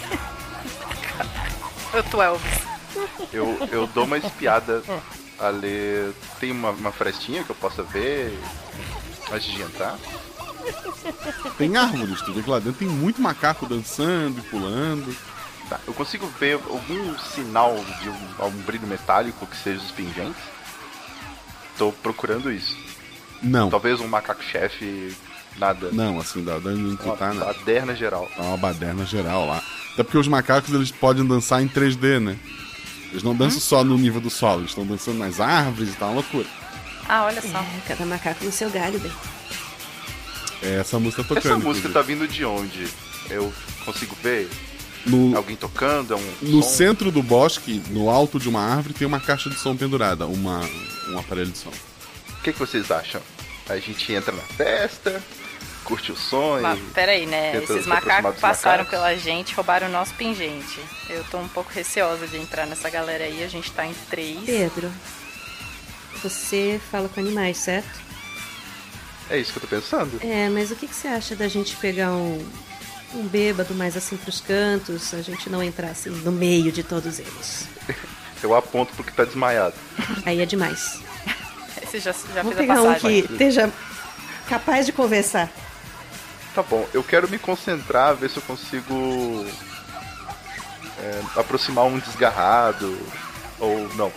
Eu 1.96 2.02
tô 2.04 2.22
Elvis. 2.22 2.60
Eu, 3.32 3.68
eu 3.72 3.86
dou 3.86 4.04
uma 4.04 4.18
espiada 4.18 4.82
ali. 5.38 6.12
Tem 6.38 6.52
uma, 6.52 6.70
uma 6.70 6.92
frestinha 6.92 7.42
que 7.42 7.48
eu 7.48 7.56
possa 7.56 7.82
ver 7.82 8.38
antes 9.32 9.50
de 9.50 9.62
entrar? 9.62 9.98
Tem 11.56 11.74
árvores, 11.74 12.20
tu 12.20 12.34
vê 12.34 12.42
que 12.42 12.50
lá 12.50 12.58
dentro 12.58 12.80
tem 12.80 12.88
muito 12.88 13.22
macaco 13.22 13.64
dançando 13.64 14.40
e 14.40 14.42
pulando. 14.42 15.16
Tá, 15.70 15.80
eu 15.86 15.94
consigo 15.94 16.26
ver 16.38 16.60
algum 16.68 17.18
sinal 17.18 17.74
de 18.02 18.10
um, 18.10 18.28
algum 18.38 18.58
brilho 18.58 18.86
metálico 18.86 19.46
que 19.46 19.56
seja 19.56 19.80
os 19.80 19.90
pingentes? 19.90 20.42
Tô 21.78 21.92
procurando 21.92 22.52
isso. 22.52 22.76
Não. 23.42 23.70
Talvez 23.70 24.00
um 24.00 24.08
macaco-chefe, 24.08 25.16
nada. 25.58 25.90
Não, 25.92 26.18
assim, 26.20 26.42
da 26.44 26.56
onde 26.56 26.96
tu 26.96 27.04
Uma 27.04 27.16
tá, 27.16 27.32
né? 27.34 27.44
baderna 27.44 27.94
geral. 27.94 28.28
Tá 28.36 28.42
uma 28.42 28.56
baderna 28.56 29.04
geral 29.04 29.46
lá. 29.46 29.62
Até 29.92 30.02
porque 30.02 30.18
os 30.18 30.28
macacos 30.28 30.72
eles 30.74 30.90
podem 30.90 31.24
dançar 31.26 31.62
em 31.62 31.68
3D, 31.68 32.20
né? 32.20 32.36
Eles 33.10 33.22
não 33.22 33.34
dançam 33.34 33.60
só 33.60 33.82
no 33.84 33.96
nível 33.96 34.20
do 34.20 34.28
solo, 34.28 34.60
eles 34.60 34.70
estão 34.70 34.84
dançando 34.86 35.18
nas 35.18 35.40
árvores 35.40 35.90
e 35.94 35.96
tal, 35.96 36.08
uma 36.08 36.14
loucura. 36.16 36.46
Ah, 37.08 37.24
olha 37.24 37.40
só. 37.40 37.58
É, 37.60 37.80
cada 37.88 38.04
macaco 38.04 38.44
no 38.44 38.52
seu 38.52 38.68
galho, 38.68 38.98
bem. 38.98 39.12
É 40.62 40.76
essa 40.80 40.98
música 40.98 41.22
tocando. 41.22 41.38
Essa 41.46 41.54
música 41.54 41.88
inclusive. 41.88 41.92
tá 41.94 42.02
vindo 42.02 42.26
de 42.28 42.44
onde? 42.44 42.88
Eu 43.30 43.52
consigo 43.84 44.16
ver? 44.22 44.48
No- 45.06 45.36
Alguém 45.36 45.54
tocando? 45.56 46.14
É 46.14 46.16
um 46.16 46.32
No 46.42 46.62
som? 46.62 46.68
centro 46.68 47.12
do 47.12 47.22
bosque, 47.22 47.80
no 47.90 48.10
alto 48.10 48.38
de 48.40 48.48
uma 48.48 48.60
árvore, 48.60 48.92
tem 48.94 49.06
uma 49.06 49.20
caixa 49.20 49.48
de 49.48 49.56
som 49.56 49.76
pendurada, 49.76 50.26
uma, 50.26 50.60
um 51.10 51.18
aparelho 51.18 51.50
de 51.52 51.58
som. 51.58 51.70
O 51.70 52.42
que, 52.42 52.52
que 52.52 52.58
vocês 52.58 52.90
acham? 52.90 53.20
A 53.68 53.76
gente 53.78 54.12
entra 54.12 54.32
na 54.32 54.42
festa, 54.42 55.22
curte 55.86 56.10
o 56.10 56.16
som 56.16 56.60
Mas 56.60 56.78
e... 56.78 56.82
peraí, 56.92 57.26
né? 57.26 57.56
Esses 57.62 57.86
macacos 57.86 58.38
passaram 58.40 58.84
macacos? 58.84 58.90
pela 58.90 59.16
gente, 59.16 59.54
roubaram 59.54 59.86
o 59.86 59.90
nosso 59.90 60.12
pingente. 60.14 60.80
Eu 61.08 61.24
tô 61.24 61.38
um 61.38 61.48
pouco 61.48 61.70
receosa 61.72 62.26
de 62.26 62.36
entrar 62.36 62.66
nessa 62.66 62.90
galera 62.90 63.24
aí, 63.24 63.42
a 63.44 63.48
gente 63.48 63.70
tá 63.70 63.86
em 63.86 63.94
três. 64.10 64.40
Pedro, 64.44 64.92
você 66.22 66.80
fala 66.90 67.08
com 67.08 67.20
animais, 67.20 67.56
certo? 67.58 68.04
É 69.30 69.38
isso 69.38 69.52
que 69.52 69.58
eu 69.58 69.62
tô 69.62 69.68
pensando. 69.68 70.20
É, 70.22 70.48
mas 70.48 70.70
o 70.70 70.76
que, 70.76 70.86
que 70.86 70.94
você 70.94 71.08
acha 71.08 71.34
da 71.36 71.48
gente 71.48 71.76
pegar 71.76 72.10
um, 72.10 72.44
um 73.14 73.26
bêbado 73.26 73.74
mais 73.74 73.96
assim 73.96 74.16
pros 74.16 74.40
cantos, 74.40 75.14
a 75.14 75.22
gente 75.22 75.48
não 75.48 75.62
entrar 75.62 75.88
assim 75.88 76.10
no 76.10 76.32
meio 76.32 76.70
de 76.72 76.82
todos 76.82 77.18
eles? 77.18 77.68
Eu 78.42 78.54
aponto 78.54 78.92
pro 78.94 79.02
que 79.02 79.12
tá 79.12 79.24
desmaiado. 79.24 79.74
Aí 80.24 80.40
é 80.40 80.46
demais. 80.46 81.00
Esse 81.82 81.98
já, 81.98 82.12
já 82.12 82.42
a 82.42 82.44
pegar 82.44 82.82
um 82.82 82.94
que 82.94 83.20
esteja 83.20 83.72
capaz 84.46 84.84
de 84.84 84.92
conversar. 84.92 85.50
Tá 86.56 86.62
bom, 86.62 86.88
eu 86.94 87.04
quero 87.04 87.28
me 87.28 87.38
concentrar, 87.38 88.16
ver 88.16 88.30
se 88.30 88.38
eu 88.38 88.42
consigo 88.42 89.44
é, 90.98 91.20
aproximar 91.36 91.84
um 91.84 91.98
desgarrado 91.98 92.98
ou 93.60 93.86
não. 93.94 94.10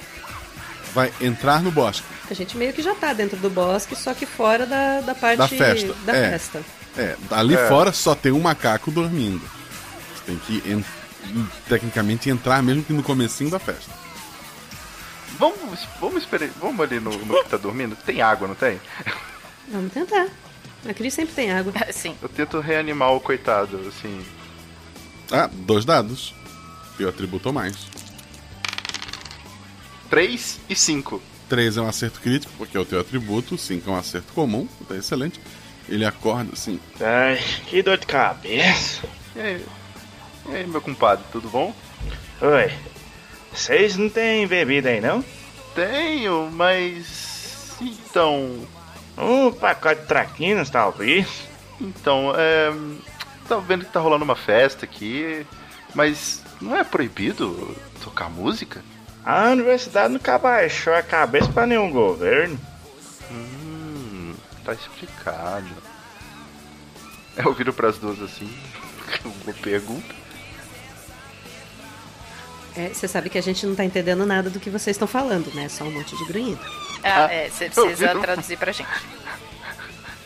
Vai 0.94 1.14
entrar 1.20 1.62
no 1.62 1.70
bosque. 1.70 2.08
A 2.32 2.34
gente 2.34 2.56
meio 2.56 2.72
que 2.72 2.82
já 2.82 2.96
tá 2.96 3.12
dentro 3.12 3.36
do 3.38 3.50
bosque, 3.50 3.94
só 3.94 4.14
que 4.14 4.26
fora 4.26 4.66
da, 4.66 5.02
da 5.02 5.14
parte 5.14 5.38
Da 5.38 5.48
festa. 5.50 5.94
da 6.06 6.16
é. 6.16 6.30
festa. 6.32 6.64
É, 6.98 7.16
ali 7.32 7.56
É. 7.56 7.68
fora 7.68 7.92
só 7.92 8.16
tem 8.16 8.32
um 8.32 8.40
macaco 8.40 8.90
dormindo. 8.90 9.42
Você 10.16 10.24
tem 10.26 10.38
que, 10.38 10.64
en- 10.72 10.86
tecnicamente, 11.68 12.30
entrar 12.30 12.64
mesmo 12.64 12.84
que 12.84 12.94
no 12.94 13.04
comecinho 13.04 13.50
da 13.52 13.60
festa. 13.60 13.92
Vamos, 15.38 15.86
vamos 16.00 16.24
esperar, 16.24 16.50
vamos 16.60 16.80
ali 16.80 17.02
no, 17.02 17.12
no 17.12 17.44
que 17.44 17.50
tá 17.50 17.58
dormindo. 17.58 17.98
Tem 17.98 18.22
água, 18.22 18.48
não 18.48 18.56
tem? 18.56 18.80
Vamos 19.68 19.92
tentar. 19.92 20.28
A 20.88 20.94
Cris 20.94 21.14
sempre 21.14 21.36
tem 21.36 21.52
água. 21.52 21.74
Sim. 21.92 22.16
Eu 22.22 22.30
tento 22.30 22.60
reanimar 22.60 23.14
o 23.14 23.20
coitado, 23.20 23.80
assim. 23.88 24.24
Ah, 25.32 25.50
dois 25.52 25.86
dados. 25.86 26.34
Teu 26.98 27.10
atributo 27.10 27.50
ou 27.50 27.54
mais. 27.54 27.88
3 30.10 30.60
e 30.70 30.76
5. 30.76 31.22
3 31.48 31.78
é 31.78 31.82
um 31.82 31.88
acerto 31.88 32.20
crítico, 32.20 32.52
porque 32.58 32.76
é 32.76 32.80
o 32.80 32.86
teu 32.86 33.00
atributo. 33.00 33.58
5 33.58 33.90
é 33.90 33.94
um 33.94 33.98
acerto 33.98 34.34
comum, 34.34 34.68
tá 34.88 34.96
excelente. 34.96 35.40
Ele 35.88 36.06
acorda 36.06 36.52
assim. 36.54 36.80
Ai, 37.00 37.40
que 37.68 37.82
dor 37.82 37.98
de 37.98 38.06
cabeça. 38.06 39.08
E 39.36 39.40
aí, 39.40 39.66
e 40.48 40.56
aí 40.56 40.68
meu 40.68 40.82
compadre, 40.82 41.26
tudo 41.32 41.50
bom? 41.50 41.76
Oi. 42.42 42.72
Vocês 43.52 43.98
não 43.98 44.10
têm 44.10 44.48
bebida 44.48 44.90
aí, 44.90 45.02
não? 45.02 45.24
Tenho, 45.74 46.50
mas. 46.52 47.76
Então. 47.82 48.68
Um 49.20 49.52
pacote 49.52 50.02
de 50.02 50.08
traquinas, 50.08 50.70
talvez. 50.70 51.28
Então, 51.80 52.34
é. 52.36 52.72
Tá 53.48 53.58
vendo 53.58 53.84
que 53.84 53.92
tá 53.92 54.00
rolando 54.00 54.24
uma 54.24 54.36
festa 54.36 54.86
aqui, 54.86 55.44
mas 55.96 56.44
não 56.62 56.76
é 56.76 56.84
proibido 56.84 57.76
tocar 58.04 58.30
música? 58.30 58.84
A 59.26 59.50
universidade 59.50 60.14
nunca 60.14 60.38
baixou 60.38 60.94
a 60.94 61.02
cabeça 61.02 61.52
pra 61.52 61.66
nenhum 61.66 61.90
governo. 61.90 62.60
Hum, 63.32 64.34
tá 64.64 64.74
explicado. 64.74 65.68
Eu 67.36 67.54
viro 67.54 67.74
pras 67.74 67.98
duas 67.98 68.22
assim, 68.22 68.54
uma 69.44 69.54
pergunta. 69.54 70.16
É, 72.76 72.90
você 72.90 73.08
sabe 73.08 73.30
que 73.30 73.38
a 73.38 73.42
gente 73.42 73.66
não 73.66 73.76
tá 73.76 73.84
entendendo 73.84 74.26
nada 74.26 74.50
do 74.50 74.60
que 74.60 74.70
vocês 74.70 74.96
estão 74.96 75.08
falando, 75.08 75.52
né? 75.56 75.68
Só 75.70 75.84
um 75.84 75.92
monte 75.92 76.16
de 76.16 76.26
grunhido. 76.26 76.62
Ah, 77.04 77.32
é, 77.34 77.50
você 77.50 77.66
eu 77.66 77.70
precisa 77.86 78.14
vi- 78.14 78.20
traduzir 78.22 78.58
pra 78.58 78.72
gente. 78.72 78.90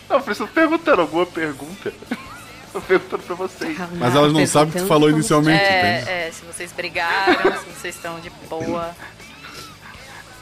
Não, 0.10 0.22
por 0.22 0.32
isso 0.32 0.44
eu 0.44 0.48
tô 0.48 0.54
perguntando 0.54 1.02
alguma 1.02 1.26
pergunta. 1.26 1.94
Tô 2.72 2.82
perguntando 2.82 3.24
pra 3.24 3.36
vocês. 3.36 3.78
Mas 4.00 4.16
elas 4.16 4.34
não 4.34 4.46
sabem 4.48 4.70
o 4.70 4.74
que 4.74 4.80
tu 4.82 4.88
falou 4.88 5.10
inicialmente, 5.10 5.62
entende? 5.64 6.10
É, 6.10 6.28
é, 6.28 6.32
se 6.32 6.44
vocês 6.46 6.72
brigaram, 6.72 7.52
se 7.60 7.66
vocês 7.80 7.96
estão 7.96 8.20
de 8.20 8.30
boa. 8.50 8.96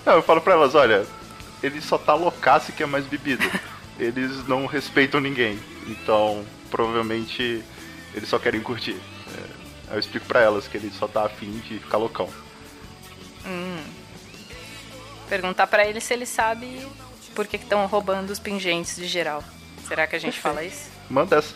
Não, 0.06 0.14
eu 0.14 0.24
falo 0.24 0.42
pra 0.42 0.54
elas, 0.54 0.74
olha, 0.74 1.06
ele 1.62 1.82
só 1.82 1.98
tá 1.98 2.14
loucaço 2.16 2.72
e 2.72 2.74
quer 2.74 2.88
mais 2.88 3.06
bebida. 3.06 3.44
Eles 4.00 4.48
não 4.48 4.66
respeitam 4.66 5.20
ninguém. 5.20 5.60
Então, 5.88 6.44
provavelmente, 6.72 7.64
eles 8.16 8.30
só 8.30 8.40
querem 8.40 8.62
curtir. 8.62 8.96
É, 9.28 9.40
aí 9.90 9.96
eu 9.96 10.00
explico 10.00 10.26
pra 10.26 10.40
elas 10.42 10.68
que 10.68 10.78
ele 10.78 10.92
só 10.98 11.08
tá 11.08 11.26
afim 11.26 11.52
de 11.68 11.80
ficar 11.80 11.98
loucão. 11.98 12.30
Hum. 13.46 13.81
Perguntar 15.32 15.66
pra 15.68 15.88
ele 15.88 16.02
se 16.02 16.14
ele 16.14 16.26
sabe 16.26 16.86
por 17.34 17.48
que 17.48 17.56
estão 17.56 17.86
roubando 17.86 18.32
os 18.32 18.38
pingentes 18.38 18.98
de 18.98 19.08
geral. 19.08 19.42
Será 19.88 20.06
que 20.06 20.14
a 20.14 20.20
gente 20.20 20.38
fala 20.38 20.62
isso? 20.62 20.90
Manda 21.10 21.38
essa. 21.38 21.56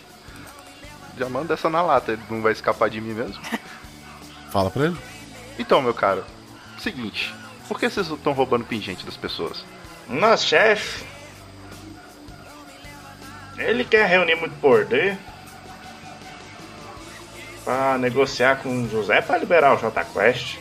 Já 1.18 1.28
manda 1.28 1.56
essa 1.56 1.70
na 1.70 1.82
lata, 1.82 2.14
ele 2.14 2.22
não 2.30 2.42
vai 2.42 2.54
escapar 2.54 2.90
de 2.90 3.02
mim 3.02 3.14
mesmo. 3.14 3.38
Fala 4.50 4.72
pra 4.72 4.86
ele. 4.86 4.98
Então, 5.60 5.82
meu 5.82 5.94
cara, 5.94 6.24
seguinte, 6.80 7.36
por 7.68 7.78
que 7.78 7.90
vocês 7.90 8.08
estão 8.08 8.32
roubando 8.32 8.64
pingente 8.64 9.06
das 9.06 9.18
pessoas? 9.18 9.66
Nosso 10.08 10.48
chefe. 10.48 11.06
Ele 13.58 13.84
quer 13.84 14.08
reunir 14.08 14.36
muito 14.36 14.58
poder. 14.62 15.18
Pra 17.66 17.98
negociar 17.98 18.56
com 18.64 18.84
o 18.86 18.90
José 18.90 19.22
pra 19.22 19.38
liberar 19.38 19.74
o 19.74 19.78
J 19.78 20.06
Quest. 20.06 20.60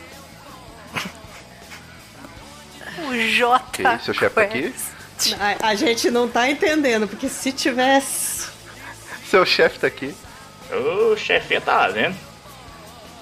O 2.97 3.13
J. 3.29 3.55
Ok, 3.55 3.85
seu 4.03 4.13
chefe 4.13 4.35
tá 4.35 4.41
aqui? 4.41 4.73
A, 5.61 5.67
a 5.69 5.75
gente 5.75 6.09
não 6.11 6.27
tá 6.27 6.49
entendendo, 6.49 7.07
porque 7.07 7.29
se 7.29 7.51
tivesse. 7.51 8.47
Seu 9.29 9.45
chefe 9.45 9.79
tá 9.79 9.87
aqui. 9.87 10.13
O 10.71 11.15
chefe 11.17 11.59
tá 11.61 11.77
lá 11.77 11.91
dentro. 11.91 12.19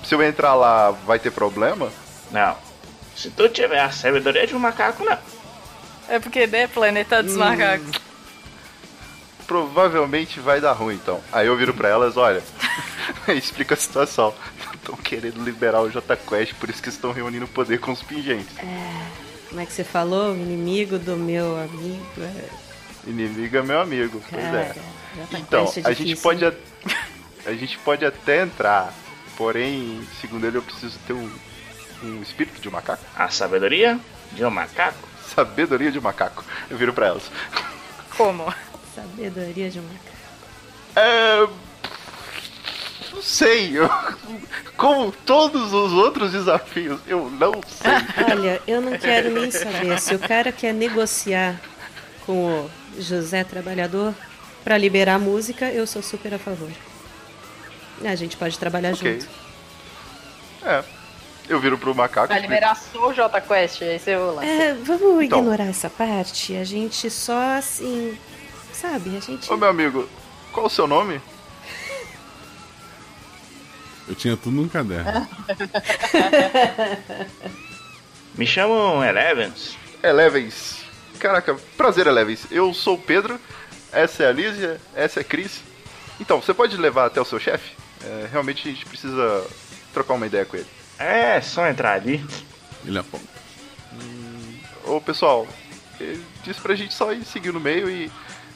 Se 0.04 0.14
eu 0.16 0.22
entrar 0.24 0.54
lá, 0.56 0.92
vai 0.92 1.20
ter 1.20 1.32
problema? 1.32 1.92
Não. 2.32 2.58
Se 3.16 3.30
tu 3.30 3.48
tiver 3.48 3.80
a 3.80 3.92
sabedoria 3.92 4.46
de 4.48 4.56
um 4.56 4.60
macaco, 4.60 5.04
não. 5.06 5.18
É 6.10 6.20
porque, 6.20 6.46
né, 6.48 6.68
planeta 6.68 7.22
dos 7.24 7.36
Hum. 7.36 7.40
macacos. 7.40 8.02
Provavelmente 9.48 10.40
vai 10.40 10.60
dar 10.62 10.72
ruim, 10.74 10.96
então. 10.96 11.22
Aí 11.32 11.48
eu 11.48 11.56
viro 11.58 11.74
pra 11.74 11.90
elas, 11.90 12.16
olha, 12.18 12.42
explica 13.28 13.74
a 13.76 13.78
situação. 13.78 14.34
Estão 14.74 14.96
querendo 14.98 15.44
liberar 15.44 15.82
o 15.82 15.90
J 15.90 16.16
Quest, 16.18 16.54
por 16.56 16.70
isso 16.70 16.82
que 16.82 16.90
estão 16.90 17.12
reunindo 17.12 17.48
poder 17.48 17.80
com 17.80 17.92
os 17.92 18.02
pingentes. 18.02 18.58
É, 18.58 19.33
como 19.54 19.62
é 19.62 19.68
que 19.68 19.74
você 19.74 19.84
falou? 19.84 20.36
Inimigo 20.36 20.98
do 20.98 21.16
meu 21.16 21.56
amigo. 21.56 22.04
É, 22.18 22.50
Inimigo 23.08 23.56
é 23.56 23.62
meu 23.62 23.80
amigo, 23.80 24.20
pois 24.28 24.42
cara, 24.42 24.58
é. 24.58 24.76
Jota 25.16 25.38
Então, 25.38 25.66
Quest 25.66 25.78
é 25.86 25.90
a 25.90 25.94
gente 25.94 26.16
pode 26.16 26.44
a, 26.44 26.54
a 27.46 27.54
gente 27.54 27.78
pode 27.78 28.04
até 28.04 28.42
entrar, 28.42 28.92
porém, 29.38 30.02
segundo 30.20 30.48
ele, 30.48 30.58
eu 30.58 30.64
preciso 30.64 30.98
ter 31.06 31.14
um, 31.14 31.30
um 32.02 32.24
espírito 32.24 32.60
de 32.60 32.68
um 32.68 32.72
macaco. 32.72 33.04
A 33.16 33.30
sabedoria 33.30 34.00
de 34.32 34.44
um 34.44 34.50
macaco? 34.50 35.08
Sabedoria 35.36 35.92
de 35.92 36.00
um 36.00 36.02
macaco. 36.02 36.44
Eu 36.68 36.76
viro 36.76 36.92
pra 36.92 37.06
elas. 37.06 37.30
Como? 38.18 38.52
Sabedoria 38.96 39.70
de 39.70 39.80
um 39.80 39.84
macaco. 39.84 40.14
É. 40.96 41.48
Sei. 43.24 43.78
Eu, 43.78 43.90
como 44.76 45.12
todos 45.26 45.72
os 45.74 45.94
outros 45.94 46.32
desafios, 46.34 47.00
eu 47.08 47.30
não 47.30 47.54
sei. 47.68 47.92
Olha, 48.30 48.62
eu 48.68 48.82
não 48.82 48.98
quero 48.98 49.32
nem 49.32 49.50
saber. 49.50 49.98
Se 50.00 50.14
o 50.14 50.20
cara 50.20 50.52
quer 50.52 50.74
negociar 50.74 51.60
com 52.26 52.66
o 52.66 52.70
José 53.02 53.44
Trabalhador 53.46 54.14
pra 54.64 54.78
liberar 54.78 55.16
a 55.16 55.20
música, 55.20 55.72
eu 55.72 55.88
sou 55.88 56.02
super 56.02 56.34
a 56.34 56.40
favor. 56.40 56.70
A 58.04 58.16
gente 58.16 58.36
pode 58.36 58.60
trabalhar 58.60 58.94
Ok. 58.94 59.20
junto. 59.22 59.30
É. 60.66 60.84
Eu 61.48 61.60
viro 61.60 61.78
pro 61.78 61.94
macaco. 61.96 62.28
Pra 62.28 62.38
explico. 62.38 62.54
liberar 62.54 62.76
só 62.76 63.08
o 63.10 63.14
J 63.14 63.42
Quest, 63.42 63.82
esse 63.82 64.12
é 64.12 64.18
o 64.20 64.36
lance. 64.36 64.48
É, 64.48 64.74
vamos 64.74 65.24
Então. 65.24 65.40
ignorar 65.40 65.66
essa 65.66 65.90
parte. 65.90 66.56
A 66.58 66.64
gente 66.64 67.10
só 67.10 67.58
assim. 67.58 68.18
Sabe, 68.74 69.16
a 69.16 69.20
gente. 69.22 69.52
Ô 69.52 69.56
meu 69.58 69.70
amigo, 69.70 70.08
qual 70.52 70.66
o 70.66 70.70
seu 70.70 70.88
nome? 70.88 71.22
Eu 74.08 74.16
tinha 74.16 74.36
tudo 74.36 74.56
num 74.56 74.68
caderno. 74.68 75.28
Me 78.36 78.46
chamam 78.46 79.04
Elevens. 79.04 79.78
Elevens. 80.02 80.84
Caraca, 81.20 81.56
prazer, 81.78 82.08
Elevens. 82.08 82.48
Eu 82.52 82.74
sou 82.74 82.96
o 82.96 83.02
Pedro, 83.02 83.40
essa 83.92 84.24
é 84.24 84.28
a 84.28 84.32
Lísia, 84.32 84.82
essa 84.96 85.20
é 85.20 85.22
a 85.22 85.24
Cris. 85.24 85.62
Então, 86.20 86.42
você 86.42 86.54
pode 86.54 86.76
levar 86.78 87.06
até 87.06 87.22
o 87.22 87.26
seu 87.26 87.40
chefe? 87.40 87.76
É, 88.04 88.28
realmente 88.32 88.68
a 88.68 88.72
gente 88.72 88.86
precisa 88.86 89.46
trocar 89.94 90.16
uma 90.16 90.26
ideia 90.26 90.46
com 90.46 90.58
ele. 90.58 90.68
É, 90.98 91.40
só 91.42 91.68
entrar 91.68 91.94
ali. 91.94 92.26
Ele 92.86 92.98
aponta. 92.98 93.24
Ô 94.86 95.00
pessoal, 95.00 95.48
ele 96.00 96.24
disse 96.44 96.60
pra 96.60 96.76
gente 96.76 96.94
só 96.94 97.14
ir 97.14 97.24
seguir 97.24 97.54
no 97.54 97.60
meio 97.60 97.90
e 97.90 98.12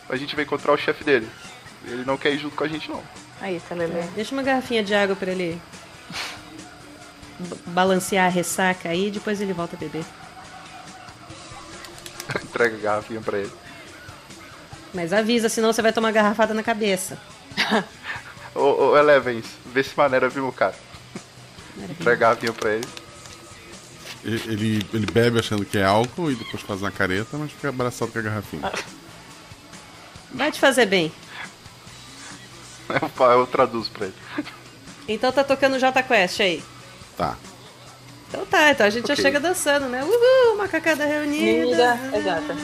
a 0.10 0.16
gente 0.16 0.36
vai 0.36 0.44
encontrar 0.44 0.74
o 0.74 0.78
chefe 0.78 1.04
dele. 1.04 1.28
Ele 1.86 2.04
não 2.04 2.18
quer 2.18 2.34
ir 2.34 2.40
junto 2.40 2.56
com 2.56 2.64
a 2.64 2.68
gente, 2.68 2.90
não. 2.90 3.02
Aí, 3.40 3.62
tá 3.68 3.76
Lelê. 3.76 4.04
Deixa 4.16 4.34
uma 4.34 4.44
garrafinha 4.44 4.84
de 4.84 4.94
água 4.94 5.16
pra 5.16 5.32
ele 5.32 5.62
balancear 7.68 8.26
a 8.26 8.30
ressaca 8.30 8.90
aí 8.90 9.08
e 9.08 9.12
depois 9.12 9.40
ele 9.40 9.54
volta 9.54 9.76
a 9.76 9.80
beber. 9.80 10.04
Entrega 12.44 12.76
a 12.76 12.80
garrafinha 12.80 13.22
pra 13.22 13.38
ele. 13.38 13.52
Mas 14.94 15.14
avisa, 15.14 15.50
senão 15.50 15.72
você 15.72 15.82
vai 15.82 15.94
tomar 15.94 16.12
garrafada 16.12 16.54
na 16.54 16.64
cabeça. 16.64 17.18
Ô, 18.56 18.90
ô 18.90 18.98
Elevens, 18.98 19.46
vê 19.68 19.84
se 19.84 19.96
maneira 19.96 20.30
viu 20.30 20.48
o 20.48 20.52
cara. 20.52 20.74
Entrega 21.78 22.12
a 22.12 22.16
garrafinha 22.16 22.54
pra 22.54 22.72
ele. 22.74 22.88
Ele, 24.24 24.42
ele, 24.48 24.88
ele 24.94 25.06
bebe 25.06 25.40
achando 25.40 25.64
que 25.64 25.78
é 25.78 25.84
álcool 25.84 26.32
e 26.32 26.36
depois 26.36 26.64
faz 26.64 26.82
uma 26.82 26.90
careta, 26.90 27.38
mas 27.38 27.52
fica 27.52 27.70
abraçado 27.70 28.12
com 28.12 28.18
a 28.18 28.22
garrafinha. 28.22 28.72
Vai 30.34 30.52
te 30.52 30.60
fazer 30.60 30.88
bem. 30.88 31.12
Eu, 32.90 33.26
eu 33.40 33.48
traduzo 33.48 33.92
pra 33.92 34.06
ele. 34.08 34.16
Então 35.08 35.32
tá 35.32 35.44
tocando 35.44 35.80
Jota 35.80 36.02
Quest 36.04 36.40
aí. 36.42 36.64
Tá. 37.18 37.36
Então 38.30 38.46
tá, 38.46 38.72
então 38.72 38.86
a 38.86 38.90
gente 38.90 39.08
já 39.08 39.14
Ok. 39.14 39.24
chega 39.24 39.40
dançando, 39.40 39.88
né? 39.88 40.04
Uhul, 40.04 40.58
macacada 40.58 41.06
reunida. 41.06 41.66
Unida, 41.66 42.00
exato. 42.18 42.56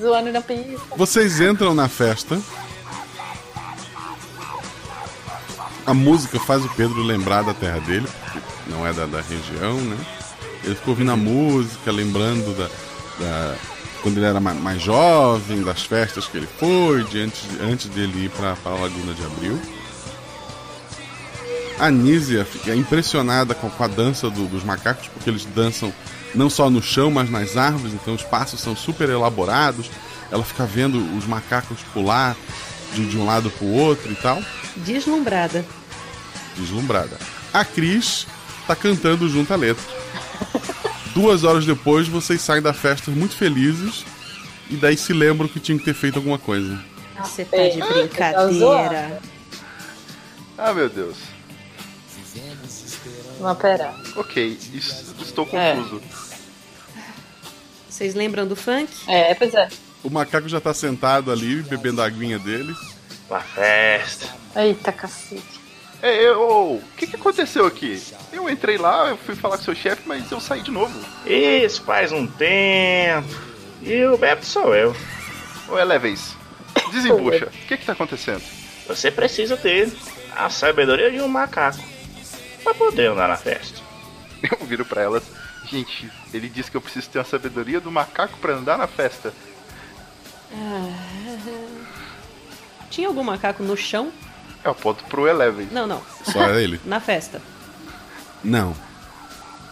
Zoando 0.00 0.32
na 0.32 0.40
pista. 0.40 0.80
Vocês 0.96 1.38
entram 1.40 1.74
na 1.74 1.86
festa. 1.88 2.40
A 5.84 5.92
música 5.92 6.38
faz 6.40 6.64
o 6.64 6.68
Pedro 6.70 7.02
lembrar 7.02 7.42
da 7.42 7.52
terra 7.52 7.80
dele, 7.80 8.06
porque 8.24 8.40
não 8.70 8.86
é 8.86 8.92
da, 8.92 9.04
da 9.04 9.20
região, 9.20 9.76
né? 9.80 9.96
Ele 10.64 10.76
ficou 10.76 10.92
ouvindo 10.92 11.10
a 11.10 11.16
música, 11.16 11.90
lembrando 11.90 12.56
da, 12.56 12.68
da- 13.18 13.56
quando 14.02 14.16
ele 14.18 14.26
era 14.26 14.40
ma- 14.40 14.52
mais, 14.54 14.82
jovem, 14.82 15.62
das 15.62 15.82
festas 15.82 16.26
que 16.26 16.36
ele 16.36 16.48
foi, 16.58 17.04
de 17.04 17.20
antes, 17.20 17.42
antes 17.60 17.86
dele 17.86 18.24
ir 18.26 18.30
para 18.30 18.56
a 18.64 18.68
Laguna 18.70 19.14
de 19.14 19.24
Abril. 19.24 19.60
A 21.78 21.90
Nízia 21.90 22.44
fica 22.44 22.74
impressionada 22.74 23.54
com, 23.54 23.68
com 23.70 23.84
a 23.84 23.88
dança 23.88 24.28
do- 24.30 24.46
dos 24.46 24.62
macacos, 24.62 25.08
porque 25.08 25.28
eles 25.30 25.44
dançam 25.46 25.92
não 26.34 26.48
só 26.48 26.70
no 26.70 26.82
chão, 26.82 27.10
mas 27.10 27.28
nas 27.30 27.56
árvores, 27.56 27.92
então 27.94 28.14
os 28.14 28.22
passos 28.22 28.60
são 28.60 28.76
super 28.76 29.08
elaborados. 29.08 29.90
Ela 30.30 30.44
fica 30.44 30.64
vendo 30.64 30.98
os 31.16 31.26
macacos 31.26 31.78
pular 31.92 32.36
de, 32.94 33.06
de 33.06 33.16
um 33.18 33.24
lado 33.26 33.50
para 33.50 33.64
o 33.66 33.72
outro 33.74 34.10
e 34.10 34.14
tal, 34.16 34.42
Deslumbrada. 34.76 35.64
deslumbrada. 36.56 37.18
A 37.52 37.64
Cris 37.64 38.26
tá 38.66 38.74
cantando 38.76 39.28
junto 39.28 39.52
à 39.52 39.56
letra. 39.56 39.84
Duas 41.14 41.44
horas 41.44 41.66
depois, 41.66 42.08
vocês 42.08 42.40
saem 42.40 42.62
da 42.62 42.72
festa 42.72 43.10
muito 43.10 43.36
felizes 43.36 44.04
e 44.70 44.76
daí 44.76 44.96
se 44.96 45.12
lembram 45.12 45.46
que 45.48 45.60
tinham 45.60 45.78
que 45.78 45.84
ter 45.84 45.94
feito 45.94 46.16
alguma 46.16 46.38
coisa. 46.38 46.78
Você 47.18 47.44
tá 47.44 47.56
de 47.68 47.78
brincadeira. 47.80 49.20
Ah, 50.56 50.72
meu 50.72 50.88
Deus. 50.88 51.16
Não, 53.40 53.54
pera. 53.54 53.94
Ok, 54.16 54.58
es- 54.72 55.12
estou 55.20 55.46
É. 55.52 55.74
confuso. 55.74 56.00
Vocês 57.88 58.14
lembram 58.14 58.46
do 58.46 58.56
funk? 58.56 58.90
É, 59.06 59.34
pois 59.34 59.52
é. 59.54 59.68
O 60.02 60.08
macaco 60.10 60.48
já 60.48 60.60
tá 60.60 60.72
sentado 60.72 61.30
ali, 61.30 61.62
bebendo 61.62 62.00
a 62.00 62.06
aguinha 62.06 62.38
dele. 62.38 62.74
Uma 63.28 63.40
festa. 63.40 64.26
Eita, 64.56 64.90
cacete. 64.92 65.60
É, 66.02 66.26
eu- 66.26 66.40
ô, 66.40 66.74
o 66.76 66.82
que, 66.96 67.06
que 67.06 67.16
aconteceu 67.16 67.64
aqui? 67.64 68.02
Eu 68.32 68.50
entrei 68.50 68.76
lá, 68.76 69.08
eu 69.08 69.16
fui 69.16 69.36
falar 69.36 69.56
com 69.56 69.62
seu 69.64 69.74
chefe, 69.74 70.02
mas 70.04 70.30
eu 70.32 70.40
saí 70.40 70.60
de 70.60 70.70
novo. 70.70 70.92
Isso 71.24 71.82
faz 71.84 72.10
um 72.10 72.26
tempo. 72.26 73.28
E 73.82 74.04
o 74.04 74.16
Beto 74.18 74.44
sou 74.44 74.74
eu. 74.74 74.94
Ô, 75.68 75.78
Elevens, 75.78 76.34
desembucha. 76.90 77.46
O 77.46 77.66
que 77.66 77.76
que 77.76 77.84
tá 77.86 77.92
acontecendo? 77.92 78.42
Você 78.88 79.10
precisa 79.10 79.56
ter 79.56 79.92
a 80.36 80.50
sabedoria 80.50 81.10
de 81.10 81.20
um 81.20 81.28
macaco 81.28 81.78
pra 82.64 82.74
poder 82.74 83.10
andar 83.10 83.28
na 83.28 83.36
festa. 83.36 83.80
Eu 84.60 84.66
viro 84.66 84.84
pra 84.84 85.02
elas. 85.02 85.22
Gente, 85.70 86.10
ele 86.34 86.48
disse 86.48 86.68
que 86.70 86.76
eu 86.76 86.80
preciso 86.80 87.08
ter 87.08 87.20
a 87.20 87.24
sabedoria 87.24 87.80
do 87.80 87.90
macaco 87.90 88.36
pra 88.38 88.54
andar 88.54 88.76
na 88.76 88.88
festa. 88.88 89.32
Ah, 90.52 90.92
Tinha 92.90 93.06
algum 93.08 93.22
macaco 93.22 93.62
no 93.62 93.76
chão? 93.76 94.12
Eu 94.64 94.70
aponto 94.72 95.04
pro 95.04 95.26
Eleven. 95.26 95.68
Não, 95.72 95.86
não. 95.86 96.00
Só 96.24 96.50
ele? 96.50 96.80
Na 96.86 97.00
festa. 97.00 97.40
Não. 98.44 98.74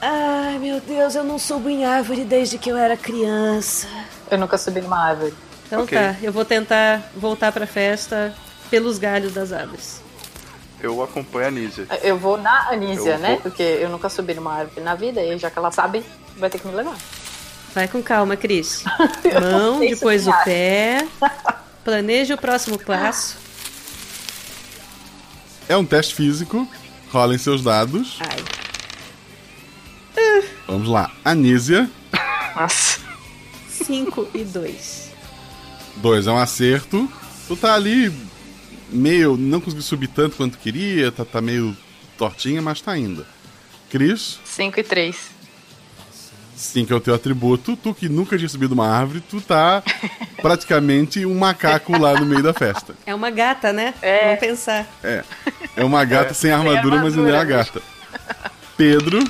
Ai, 0.00 0.58
meu 0.58 0.80
Deus, 0.80 1.14
eu 1.14 1.22
não 1.24 1.38
subo 1.38 1.68
em 1.68 1.84
árvore 1.84 2.24
desde 2.24 2.56
que 2.58 2.70
eu 2.70 2.76
era 2.76 2.96
criança. 2.96 3.86
Eu 4.30 4.38
nunca 4.38 4.56
subi 4.56 4.80
numa 4.80 4.98
árvore. 5.08 5.34
Então 5.66 5.82
Ok. 5.82 5.96
tá, 5.96 6.16
eu 6.22 6.32
vou 6.32 6.44
tentar 6.44 7.02
voltar 7.14 7.52
pra 7.52 7.66
festa 7.66 8.34
pelos 8.70 8.98
galhos 8.98 9.32
das 9.34 9.52
árvores. 9.52 10.00
Eu 10.80 11.02
acompanho 11.02 11.48
a 11.48 11.50
Nízia. 11.50 11.86
Eu 12.02 12.16
vou 12.16 12.38
na 12.38 12.70
Anísia, 12.70 13.10
Eu 13.12 13.18
né? 13.18 13.28
vou- 13.32 13.40
Porque 13.42 13.62
eu 13.62 13.90
nunca 13.90 14.08
subi 14.08 14.32
numa 14.34 14.54
árvore 14.54 14.80
na 14.80 14.94
vida 14.94 15.22
e 15.22 15.36
já 15.38 15.50
que 15.50 15.58
ela 15.58 15.70
sabe, 15.70 16.02
vai 16.38 16.48
ter 16.48 16.58
que 16.58 16.66
me 16.66 16.74
levar. 16.74 16.96
Vai 17.74 17.86
com 17.86 18.02
calma, 18.02 18.34
Cris. 18.36 18.82
Mão, 19.40 19.78
depois 19.80 20.26
o 20.26 20.32
pé. 20.44 21.06
Planeje 21.84 22.32
o 22.32 22.38
próximo 22.38 22.78
passo. 22.78 23.36
É 25.70 25.76
um 25.76 25.84
teste 25.84 26.16
físico. 26.16 26.68
Rolem 27.12 27.38
seus 27.38 27.62
dados. 27.62 28.18
Ai. 28.18 28.44
Vamos 30.66 30.88
lá. 30.88 31.12
Anísia. 31.24 31.88
Nossa. 32.56 32.98
5 33.68 34.30
e 34.34 34.42
2. 34.42 35.12
2 35.98 36.26
é 36.26 36.32
um 36.32 36.38
acerto. 36.38 37.08
Tu 37.46 37.54
tá 37.54 37.72
ali 37.72 38.12
meio. 38.90 39.36
Não 39.36 39.60
conseguiu 39.60 39.84
subir 39.84 40.08
tanto 40.08 40.36
quanto 40.36 40.58
queria. 40.58 41.12
Tá, 41.12 41.24
tá 41.24 41.40
meio 41.40 41.76
tortinha, 42.18 42.60
mas 42.60 42.80
tá 42.80 42.98
indo. 42.98 43.24
Cris. 43.88 44.40
5 44.44 44.80
e 44.80 44.82
3. 44.82 45.16
5 46.60 46.92
é 46.92 46.96
o 46.96 47.00
teu 47.00 47.14
atributo. 47.14 47.76
Tu 47.76 47.94
que 47.94 48.08
nunca 48.08 48.36
tinha 48.36 48.48
subido 48.48 48.74
uma 48.74 48.88
árvore, 48.88 49.20
tu 49.20 49.40
tá 49.40 49.82
praticamente 50.40 51.24
um 51.26 51.38
macaco 51.38 51.96
lá 51.98 52.14
no 52.18 52.26
meio 52.26 52.42
da 52.42 52.52
festa. 52.52 52.94
É 53.06 53.14
uma 53.14 53.30
gata, 53.30 53.72
né? 53.72 53.94
É. 54.02 54.24
Vamos 54.26 54.40
pensar. 54.40 54.86
É. 55.02 55.24
É 55.76 55.84
uma 55.84 56.04
gata 56.04 56.30
É. 56.30 56.34
sem 56.34 56.50
armadura, 56.50 56.96
mas 57.02 57.16
ainda 57.16 57.30
é 57.30 57.34
uma 57.34 57.44
gata. 57.44 57.80
Pedro. 58.76 59.22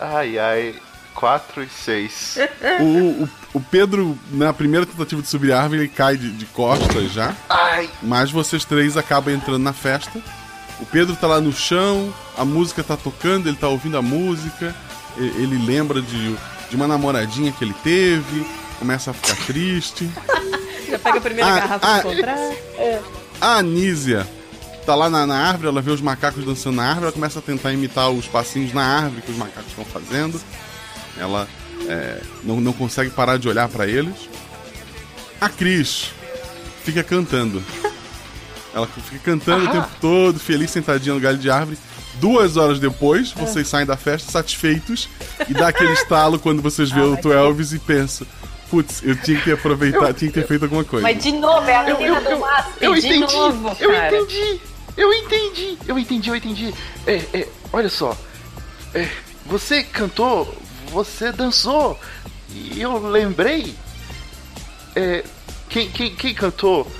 Ai, 0.00 0.38
ai. 0.38 0.74
4 1.14 1.64
e 1.64 1.68
6. 1.68 2.38
O, 2.80 2.84
o, 3.24 3.28
o 3.54 3.60
Pedro, 3.60 4.16
na 4.30 4.52
primeira 4.52 4.86
tentativa 4.86 5.20
de 5.20 5.26
subir 5.26 5.52
a 5.52 5.60
árvore, 5.62 5.80
ele 5.80 5.88
cai 5.88 6.16
de, 6.16 6.30
de 6.30 6.46
costas 6.46 7.12
já. 7.12 7.34
Ai. 7.48 7.90
Mas 8.00 8.30
vocês 8.30 8.64
três 8.64 8.96
acabam 8.96 9.34
entrando 9.34 9.58
na 9.58 9.72
festa. 9.72 10.20
O 10.80 10.86
Pedro 10.86 11.16
tá 11.16 11.26
lá 11.26 11.40
no 11.40 11.52
chão, 11.52 12.14
a 12.36 12.44
música 12.44 12.84
tá 12.84 12.96
tocando, 12.96 13.48
ele 13.48 13.56
tá 13.56 13.66
ouvindo 13.66 13.98
a 13.98 14.02
música. 14.02 14.72
Ele 15.18 15.58
lembra 15.66 16.00
de, 16.00 16.36
de 16.70 16.76
uma 16.76 16.86
namoradinha 16.86 17.52
que 17.52 17.64
ele 17.64 17.74
teve, 17.82 18.46
começa 18.78 19.10
a 19.10 19.14
ficar 19.14 19.36
triste. 19.46 20.08
Já 20.88 20.98
pega 20.98 21.18
a 21.18 21.20
primeira 21.20 21.50
Ah, 21.50 21.58
garrafa 21.60 21.86
ah, 21.96 22.00
pra 22.00 22.10
comprar. 22.10 22.38
É. 22.38 23.00
A 23.40 23.56
Anísia 23.58 24.26
tá 24.86 24.94
lá 24.94 25.10
na, 25.10 25.26
na 25.26 25.36
árvore, 25.36 25.68
ela 25.68 25.82
vê 25.82 25.90
os 25.90 26.00
macacos 26.00 26.44
dançando 26.44 26.76
na 26.76 26.84
árvore, 26.84 27.04
ela 27.06 27.12
começa 27.12 27.38
a 27.40 27.42
tentar 27.42 27.72
imitar 27.72 28.08
os 28.10 28.26
passinhos 28.26 28.72
na 28.72 28.82
árvore 28.82 29.20
que 29.22 29.30
os 29.30 29.36
macacos 29.36 29.68
estão 29.68 29.84
fazendo. 29.84 30.40
Ela 31.18 31.46
é, 31.86 32.22
não, 32.42 32.58
não 32.60 32.72
consegue 32.72 33.10
parar 33.10 33.36
de 33.38 33.48
olhar 33.48 33.68
pra 33.68 33.86
eles. 33.86 34.14
A 35.40 35.48
Cris 35.48 36.10
fica 36.84 37.02
cantando. 37.04 37.62
Ela 38.74 38.86
fica 38.86 39.18
cantando 39.24 39.66
o 39.66 39.68
Ah. 39.68 39.72
tempo 39.72 39.88
todo, 40.00 40.38
feliz, 40.38 40.70
sentadinha 40.70 41.14
no 41.14 41.20
galho 41.20 41.38
de 41.38 41.50
árvore. 41.50 41.76
Duas 42.20 42.56
horas 42.56 42.78
depois, 42.80 43.30
vocês 43.32 43.68
saem 43.68 43.86
da 43.86 43.96
festa 43.96 44.30
satisfeitos 44.32 45.08
e 45.48 45.54
dá 45.54 45.68
aquele 45.68 45.92
estalo 45.92 46.38
quando 46.38 46.60
vocês 46.60 46.90
veem 46.90 47.12
o 47.12 47.16
Twelves 47.16 47.72
e 47.72 47.78
pensa: 47.78 48.26
Putz, 48.70 49.02
eu 49.04 49.14
tinha 49.16 49.40
que 49.40 49.52
aproveitar, 49.52 50.12
tinha 50.14 50.30
que 50.30 50.40
ter 50.40 50.46
feito 50.46 50.64
alguma 50.64 50.84
coisa. 50.84 51.02
Mas 51.06 51.22
de 51.22 51.32
novo, 51.32 51.68
é 51.68 51.76
a 51.76 51.88
Eu- 51.88 51.96
menina 51.98 52.16
eu- 52.18 52.22
eu- 52.30 52.34
do 52.36 52.40
Masp. 52.40 52.68
eu 52.80 52.94
de 52.94 53.06
entendi, 53.06 53.32
novo, 53.34 53.76
eu 53.80 53.90
cara. 53.92 54.16
entendi, 54.16 54.60
eu 54.96 55.12
entendi, 55.14 55.78
eu 55.86 55.98
entendi, 55.98 56.28
eu 56.30 56.36
entendi. 56.36 56.74
É, 57.06 57.14
é, 57.32 57.48
olha 57.72 57.88
só, 57.88 58.16
é, 58.94 59.08
você 59.46 59.82
cantou, 59.84 60.52
você 60.90 61.30
dançou, 61.30 61.98
e 62.50 62.80
eu 62.80 62.98
lembrei. 63.08 63.74
É, 64.96 65.24
quem, 65.68 65.88
quem, 65.90 66.14
quem 66.16 66.34
cantou? 66.34 66.90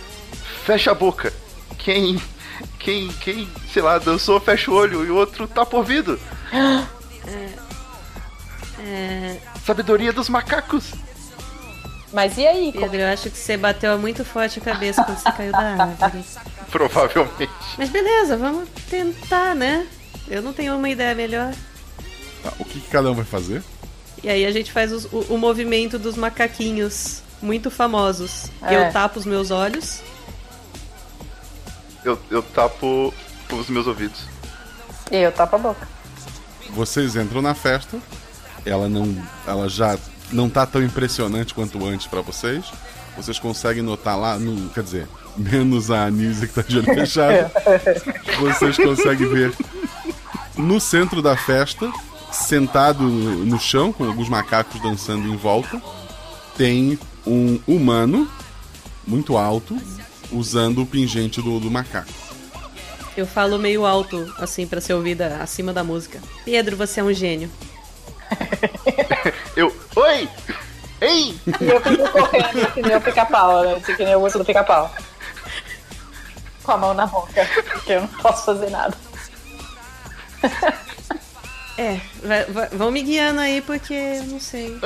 Fecha 0.64 0.91
a 0.93 0.95
boca. 0.95 1.33
Quem, 1.79 2.21
quem, 2.79 3.09
quem, 3.20 3.49
sei 3.72 3.83
lá, 3.83 3.99
dançou 3.99 4.41
fecha 4.41 4.70
o 4.70 4.74
olho 4.74 5.05
e 5.05 5.11
o 5.11 5.16
outro 5.16 5.47
tapa 5.47 5.76
o 5.76 5.79
ouvido. 5.81 6.18
É, 8.81 9.37
Sabedoria 9.66 10.12
dos 10.12 10.29
macacos. 10.29 10.93
Mas 12.12 12.39
e 12.39 12.47
aí? 12.47 12.72
Pedro, 12.72 12.97
eu 13.01 13.09
acho 13.12 13.29
que 13.29 13.37
você 13.37 13.57
bateu 13.57 13.99
muito 13.99 14.24
forte 14.24 14.61
a 14.61 14.62
cabeça 14.62 15.03
quando 15.05 15.18
você 15.18 15.33
caiu 15.33 15.53
da 15.53 15.59
árvore. 15.59 16.24
Provavelmente. 16.70 17.51
Mas 17.76 17.91
beleza, 17.91 18.37
vamos 18.37 18.68
tentar, 18.89 19.55
né? 19.55 19.87
Eu 20.29 20.41
não 20.41 20.53
tenho 20.53 20.74
uma 20.76 20.89
ideia 20.89 21.14
melhor. 21.14 21.53
Tá, 22.43 22.53
o 22.59 22.64
que, 22.64 22.81
que 22.81 22.89
cada 22.89 23.11
um 23.11 23.14
vai 23.14 23.24
fazer? 23.24 23.62
E 24.22 24.29
aí 24.31 24.47
a 24.47 24.53
gente 24.53 24.72
faz 24.72 24.93
os- 24.93 25.05
o, 25.07 25.35
o 25.35 25.39
movimento 25.39 25.99
dos 25.99 26.16
macaquinhos 26.16 27.20
muito 27.43 27.70
famosos. 27.70 28.47
É. 28.62 28.74
Eu 28.89 28.93
tapo 28.93 29.18
os 29.18 29.26
meus 29.26 29.51
olhos. 29.51 30.01
Eu, 32.09 32.19
eu 32.31 32.43
tapo 32.43 33.13
os 33.53 33.69
meus 33.69 33.87
ouvidos. 33.87 34.23
E 35.11 35.17
eu 35.17 35.31
tapo 35.31 35.57
a 35.57 35.59
boca. 35.59 35.87
Vocês 36.71 37.17
entram 37.17 37.43
na 37.43 37.55
festa. 37.55 37.99
Ela 38.65 38.89
não, 38.89 39.15
ela 39.47 39.69
já 39.69 39.99
não 40.33 40.49
tá 40.49 40.65
tão 40.65 40.83
impressionante 40.83 41.53
quanto 41.53 41.85
antes 41.85 42.07
pra 42.07 42.23
vocês. 42.23 42.65
Vocês 43.15 43.39
conseguem 43.39 43.83
notar 43.83 44.19
lá, 44.19 44.39
no, 44.39 44.71
quer 44.71 44.83
dizer, 44.83 45.09
menos 45.37 45.91
a 45.91 46.07
Anísia 46.07 46.49
que 46.49 46.55
tá 46.55 46.63
de 46.63 46.79
olho 46.79 46.87
fechado. 46.87 47.51
Vocês 48.41 48.77
conseguem 48.77 49.29
ver 49.29 49.55
no 50.57 50.81
centro 50.81 51.21
da 51.21 51.37
festa, 51.37 51.93
sentado 52.33 53.03
no 53.03 53.45
no 53.45 53.61
chão, 53.61 53.93
com 53.93 54.05
alguns 54.05 54.29
macacos 54.29 54.81
dançando 54.81 55.29
em 55.29 55.37
volta, 55.37 55.83
tem 56.57 56.99
um 57.27 57.61
humano 57.67 58.31
muito 59.07 59.37
alto 59.37 59.77
usando 60.33 60.83
o 60.83 60.87
pingente 60.87 61.41
do, 61.43 61.59
do 61.61 61.70
macaco. 61.70 62.09
Eu 63.16 63.26
falo 63.26 63.59
meio 63.59 63.85
alto, 63.85 64.33
assim, 64.39 64.66
pra 64.66 64.81
ser 64.81 64.95
ouvida 64.95 65.39
acima 65.43 65.72
da 65.72 65.83
música. 65.83 66.20
Pedro, 66.45 66.76
você 66.76 67.01
é 67.01 67.05
um 67.05 67.12
gênio. 67.12 67.51
Eu. 69.57 69.74
Oi! 69.97 70.29
Ei! 71.01 71.39
E 71.61 71.64
eu 71.64 71.81
fico 71.81 72.09
correndo 72.11 72.72
que 72.72 72.83
nem 72.83 72.97
o 72.97 73.01
pica-pau, 73.01 73.62
né? 73.64 73.81
Que 73.81 74.05
nem 74.05 74.14
o 74.16 74.20
urso 74.20 74.39
do 74.39 74.45
pica-pau. 74.45 74.93
Com 76.62 76.72
a 76.72 76.76
mão 76.76 76.93
na 76.95 77.07
boca, 77.07 77.49
porque 77.72 77.93
eu 77.93 78.01
não 78.03 78.09
posso 78.09 78.45
fazer 78.47 78.70
nada. 78.70 78.97
É, 81.81 82.01
vai- 82.24 82.45
vai- 82.47 82.68
vão 82.70 82.91
me 82.91 83.01
guiando 83.05 83.39
aí 83.41 83.61
porque 83.62 83.95
eu 83.95 84.24
não 84.24 84.41
sei. 84.41 84.76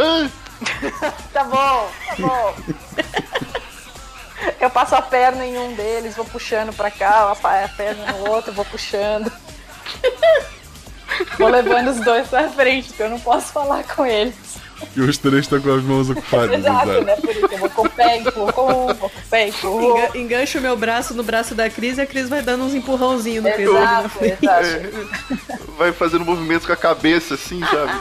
Tá 1.33 1.43
bom, 1.45 1.91
tá 2.07 2.17
bom. 2.19 2.55
Eu 4.63 4.71
passo 4.71 4.95
a 4.95 5.03
perna 5.03 5.45
em 5.45 5.59
um 5.59 5.75
deles, 5.75 6.15
vou 6.15 6.25
puxando 6.25 6.73
pra 6.73 6.89
cá, 6.89 7.33
a 7.33 7.69
perna 7.69 8.13
no 8.13 8.31
outro, 8.31 8.53
vou 8.53 8.65
puxando. 8.65 9.31
Vou 11.37 11.49
levando 11.49 11.89
os 11.89 11.99
dois 12.01 12.29
pra 12.29 12.49
frente, 12.49 12.89
porque 12.89 13.03
eu 13.03 13.11
não 13.11 13.19
posso 13.19 13.53
falar 13.53 13.83
com 13.83 14.07
eles. 14.07 14.35
E 14.97 15.01
os 15.01 15.19
três 15.19 15.41
estão 15.41 15.61
com 15.61 15.75
as 15.75 15.83
mãos 15.83 16.11
ocupadas. 16.11 16.61
Exato, 16.61 16.91
exato. 16.91 17.05
né? 17.05 17.17
Por 17.17 17.31
isso 17.31 17.49
eu 17.51 17.59
vou 17.59 17.71
com 17.71 17.83
o 17.83 17.91
pé, 17.91 18.19
empurro 18.19 18.53
com 18.53 18.67
um, 18.67 18.95
vou 18.95 19.11
com 19.11 19.19
o 19.19 19.29
pé, 19.29 19.49
empurro. 19.49 19.99
Enga 19.99 20.19
engancho 20.19 20.61
meu 20.61 20.77
braço 20.77 21.13
no 21.13 21.25
braço 21.25 21.57
da 21.57 21.69
Cris 21.69 21.99
e 21.99 22.03
a 22.03 22.07
Cris 22.07 22.29
vai 22.29 22.41
dando 22.41 22.63
uns 22.63 22.73
empurrãozinhos 22.73 23.43
no 23.43 23.51
na 23.51 23.57
Exato, 23.57 24.25
exato. 24.25 25.63
Vai 25.77 25.91
fazendo 25.91 26.25
movimentos 26.25 26.67
com 26.67 26.73
a 26.73 26.77
cabeça 26.77 27.35
assim, 27.35 27.61
sabe? 27.61 27.93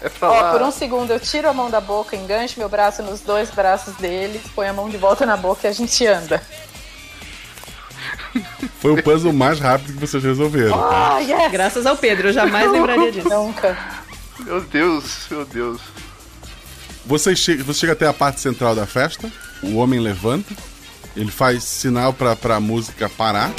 É 0.00 0.08
pra 0.08 0.30
Ó, 0.30 0.52
por 0.52 0.62
um 0.62 0.70
segundo 0.70 1.12
eu 1.12 1.18
tiro 1.18 1.48
a 1.48 1.52
mão 1.52 1.70
da 1.70 1.80
boca, 1.80 2.14
engancho 2.14 2.58
meu 2.58 2.68
braço 2.68 3.02
nos 3.02 3.20
dois 3.20 3.50
braços 3.50 3.94
deles, 3.96 4.42
ponho 4.54 4.70
a 4.70 4.72
mão 4.72 4.88
de 4.88 4.96
volta 4.96 5.26
na 5.26 5.36
boca 5.36 5.66
e 5.66 5.70
a 5.70 5.72
gente 5.72 6.06
anda. 6.06 6.40
Foi 8.80 8.92
o 8.92 9.02
puzzle 9.02 9.32
mais 9.32 9.58
rápido 9.58 9.94
que 9.94 9.98
vocês 9.98 10.22
resolveram. 10.22 10.78
Ah, 10.78 11.18
yes! 11.18 11.50
Graças 11.50 11.86
ao 11.86 11.96
Pedro, 11.96 12.28
eu 12.28 12.32
jamais 12.32 12.70
lembraria 12.70 13.10
disso. 13.10 13.28
Nunca. 13.28 13.76
Meu 14.40 14.60
Deus, 14.60 15.26
meu 15.30 15.44
Deus. 15.44 15.80
Você 17.04 17.34
chega, 17.34 17.64
você 17.64 17.80
chega 17.80 17.94
até 17.94 18.06
a 18.06 18.12
parte 18.12 18.40
central 18.40 18.74
da 18.74 18.86
festa, 18.86 19.32
o 19.62 19.76
homem 19.76 19.98
levanta, 19.98 20.54
ele 21.16 21.30
faz 21.30 21.64
sinal 21.64 22.12
pra, 22.12 22.36
pra 22.36 22.60
música 22.60 23.08
parar. 23.08 23.50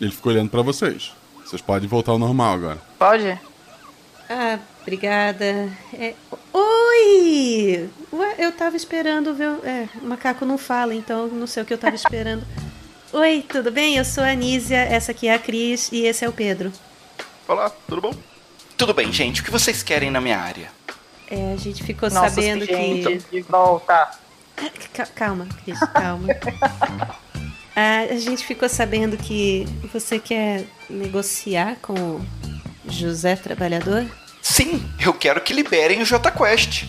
Ele 0.00 0.10
ficou 0.10 0.32
olhando 0.32 0.50
pra 0.50 0.62
vocês. 0.62 1.12
Vocês 1.50 1.60
podem 1.60 1.88
voltar 1.88 2.12
ao 2.12 2.18
normal 2.18 2.54
agora. 2.54 2.78
Pode? 2.96 3.36
Ah, 4.28 4.60
obrigada. 4.82 5.68
É, 5.92 6.14
Oi! 6.52 7.90
Ué, 8.12 8.34
eu 8.38 8.52
tava 8.52 8.76
esperando 8.76 9.34
ver. 9.34 9.48
o- 9.48 9.66
É, 9.66 9.88
o 10.00 10.06
macaco 10.06 10.44
não 10.44 10.56
fala, 10.56 10.94
então 10.94 11.26
não 11.26 11.48
sei 11.48 11.64
o 11.64 11.66
que 11.66 11.74
eu 11.74 11.78
tava 11.78 11.96
esperando. 11.96 12.44
Oi, 13.12 13.44
tudo 13.48 13.72
bem? 13.72 13.96
Eu 13.96 14.04
sou 14.04 14.22
a 14.22 14.28
Anísia, 14.28 14.76
essa 14.78 15.10
aqui 15.10 15.26
é 15.26 15.34
a 15.34 15.38
Cris 15.40 15.90
e 15.90 16.04
esse 16.06 16.24
é 16.24 16.28
o 16.28 16.32
Pedro. 16.32 16.72
Olá, 17.48 17.68
tudo 17.88 18.00
bom? 18.00 18.14
Tudo 18.76 18.94
bem, 18.94 19.12
gente. 19.12 19.40
O 19.40 19.44
que 19.44 19.50
vocês 19.50 19.82
querem 19.82 20.08
na 20.08 20.20
minha 20.20 20.38
área? 20.38 20.70
É, 21.28 21.52
a 21.52 21.56
gente 21.56 21.82
ficou 21.82 22.08
Nossos 22.10 22.32
sabendo 22.44 22.64
que. 22.64 22.76
pingentes 22.76 23.26
de 23.28 23.40
volta. 23.42 24.10
Ca- 24.94 25.06
Calma, 25.06 25.48
Cris, 25.64 25.80
calma. 25.80 26.28
Ah, 27.74 28.06
a 28.10 28.16
gente 28.16 28.44
ficou 28.44 28.68
sabendo 28.68 29.16
que 29.16 29.66
você 29.92 30.18
quer 30.18 30.64
negociar 30.88 31.76
com 31.80 31.94
o 31.94 32.26
José 32.88 33.36
Trabalhador? 33.36 34.06
Sim, 34.42 34.82
eu 35.00 35.14
quero 35.14 35.40
que 35.40 35.52
liberem 35.52 36.02
o 36.02 36.04
J 36.04 36.30
Quest. 36.30 36.84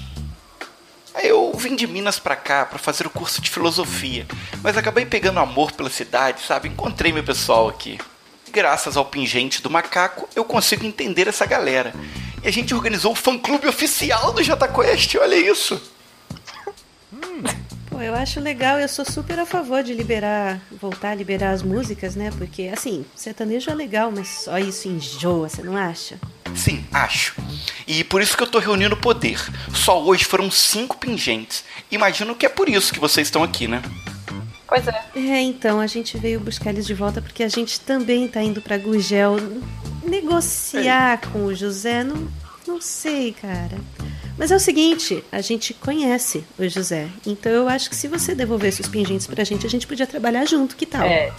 Eu 1.24 1.54
vim 1.54 1.76
de 1.76 1.86
Minas 1.86 2.20
pra 2.20 2.36
cá 2.36 2.66
pra 2.66 2.80
fazer 2.80 3.06
o 3.06 3.10
curso 3.10 3.42
de 3.42 3.50
filosofia, 3.50 4.26
mas 4.64 4.78
acabei 4.78 5.06
pegando 5.06 5.40
amor 5.40 5.72
pela 5.74 5.90
cidade, 5.90 6.42
sabe? 6.42 6.70
Encontrei 6.70 7.12
meu 7.12 7.24
pessoal 7.24 7.68
aqui. 7.68 8.00
Graças 8.50 8.98
ao 8.98 9.06
pingente 9.06 9.62
do 9.62 9.70
macaco, 9.70 10.28
eu 10.36 10.44
consigo 10.44 10.86
entender 10.86 11.28
essa 11.28 11.46
galera. 11.46 11.94
E 12.44 12.48
a 12.48 12.52
gente 12.52 12.74
organizou 12.74 13.12
o 13.12 13.16
fã-clube 13.16 13.68
oficial 13.68 14.34
do 14.34 14.42
J 14.42 14.68
Quest, 14.68 15.16
olha 15.16 15.36
isso. 15.36 15.82
Eu 18.02 18.16
acho 18.16 18.40
legal, 18.40 18.80
eu 18.80 18.88
sou 18.88 19.06
super 19.06 19.40
a 19.40 19.46
favor 19.46 19.84
de 19.84 19.94
liberar, 19.94 20.60
voltar 20.72 21.12
a 21.12 21.16
liberar 21.16 21.52
as 21.52 21.62
músicas, 21.62 22.16
né? 22.16 22.32
Porque, 22.38 22.72
assim, 22.74 23.06
sertanejo 23.16 23.70
é 23.70 23.76
legal, 23.76 24.12
mas 24.12 24.28
só 24.28 24.58
isso 24.58 24.88
enjoa, 24.88 25.48
você 25.48 25.62
não 25.62 25.78
acha? 25.78 26.20
Sim, 26.56 26.84
acho. 26.92 27.36
E 27.88 28.04
por 28.04 28.22
isso 28.22 28.36
que 28.36 28.44
eu 28.44 28.48
tô 28.48 28.60
reunindo 28.60 28.98
poder. 28.98 29.40
Só 29.74 30.02
hoje 30.04 30.26
foram 30.26 30.50
cinco 30.50 30.98
pingentes. 30.98 31.64
Imagino 31.92 32.36
que 32.36 32.46
é 32.46 32.50
por 32.50 32.68
isso 32.68 32.94
que 32.94 33.00
vocês 33.00 33.28
estão 33.28 33.44
aqui, 33.44 33.68
né? 33.68 33.82
Pois 34.68 34.88
é. 34.88 35.04
É, 35.16 35.42
então, 35.42 35.80
a 35.80 35.88
gente 35.88 36.18
veio 36.18 36.40
buscar 36.40 36.70
eles 36.70 36.86
de 36.86 36.94
volta 36.94 37.22
porque 37.22 37.44
a 37.44 37.50
gente 37.50 37.80
também 37.82 38.28
tá 38.28 38.42
indo 38.42 38.62
pra 38.62 38.78
Gugel 38.78 39.38
negociar 40.04 41.20
com 41.32 41.46
o 41.46 41.54
José. 41.54 42.04
Não, 42.04 42.28
não 42.74 42.82
sei, 42.82 43.34
cara. 43.34 43.78
Mas 44.38 44.52
é 44.52 44.56
o 44.56 44.60
seguinte, 44.60 45.24
a 45.32 45.42
gente 45.42 45.74
conhece 45.74 46.44
o 46.58 46.68
José. 46.68 47.08
Então 47.26 47.52
eu 47.52 47.68
acho 47.70 47.90
que 47.90 47.96
se 47.96 48.08
você 48.08 48.34
devolvesse 48.34 48.82
os 48.82 48.88
pingentes 48.88 49.28
pra 49.28 49.44
gente, 49.44 49.66
a 49.66 49.70
gente 49.70 49.86
podia 49.86 50.08
trabalhar 50.08 50.46
junto, 50.46 50.76
que 50.76 50.86
tal? 50.86 51.04
É. 51.04 51.32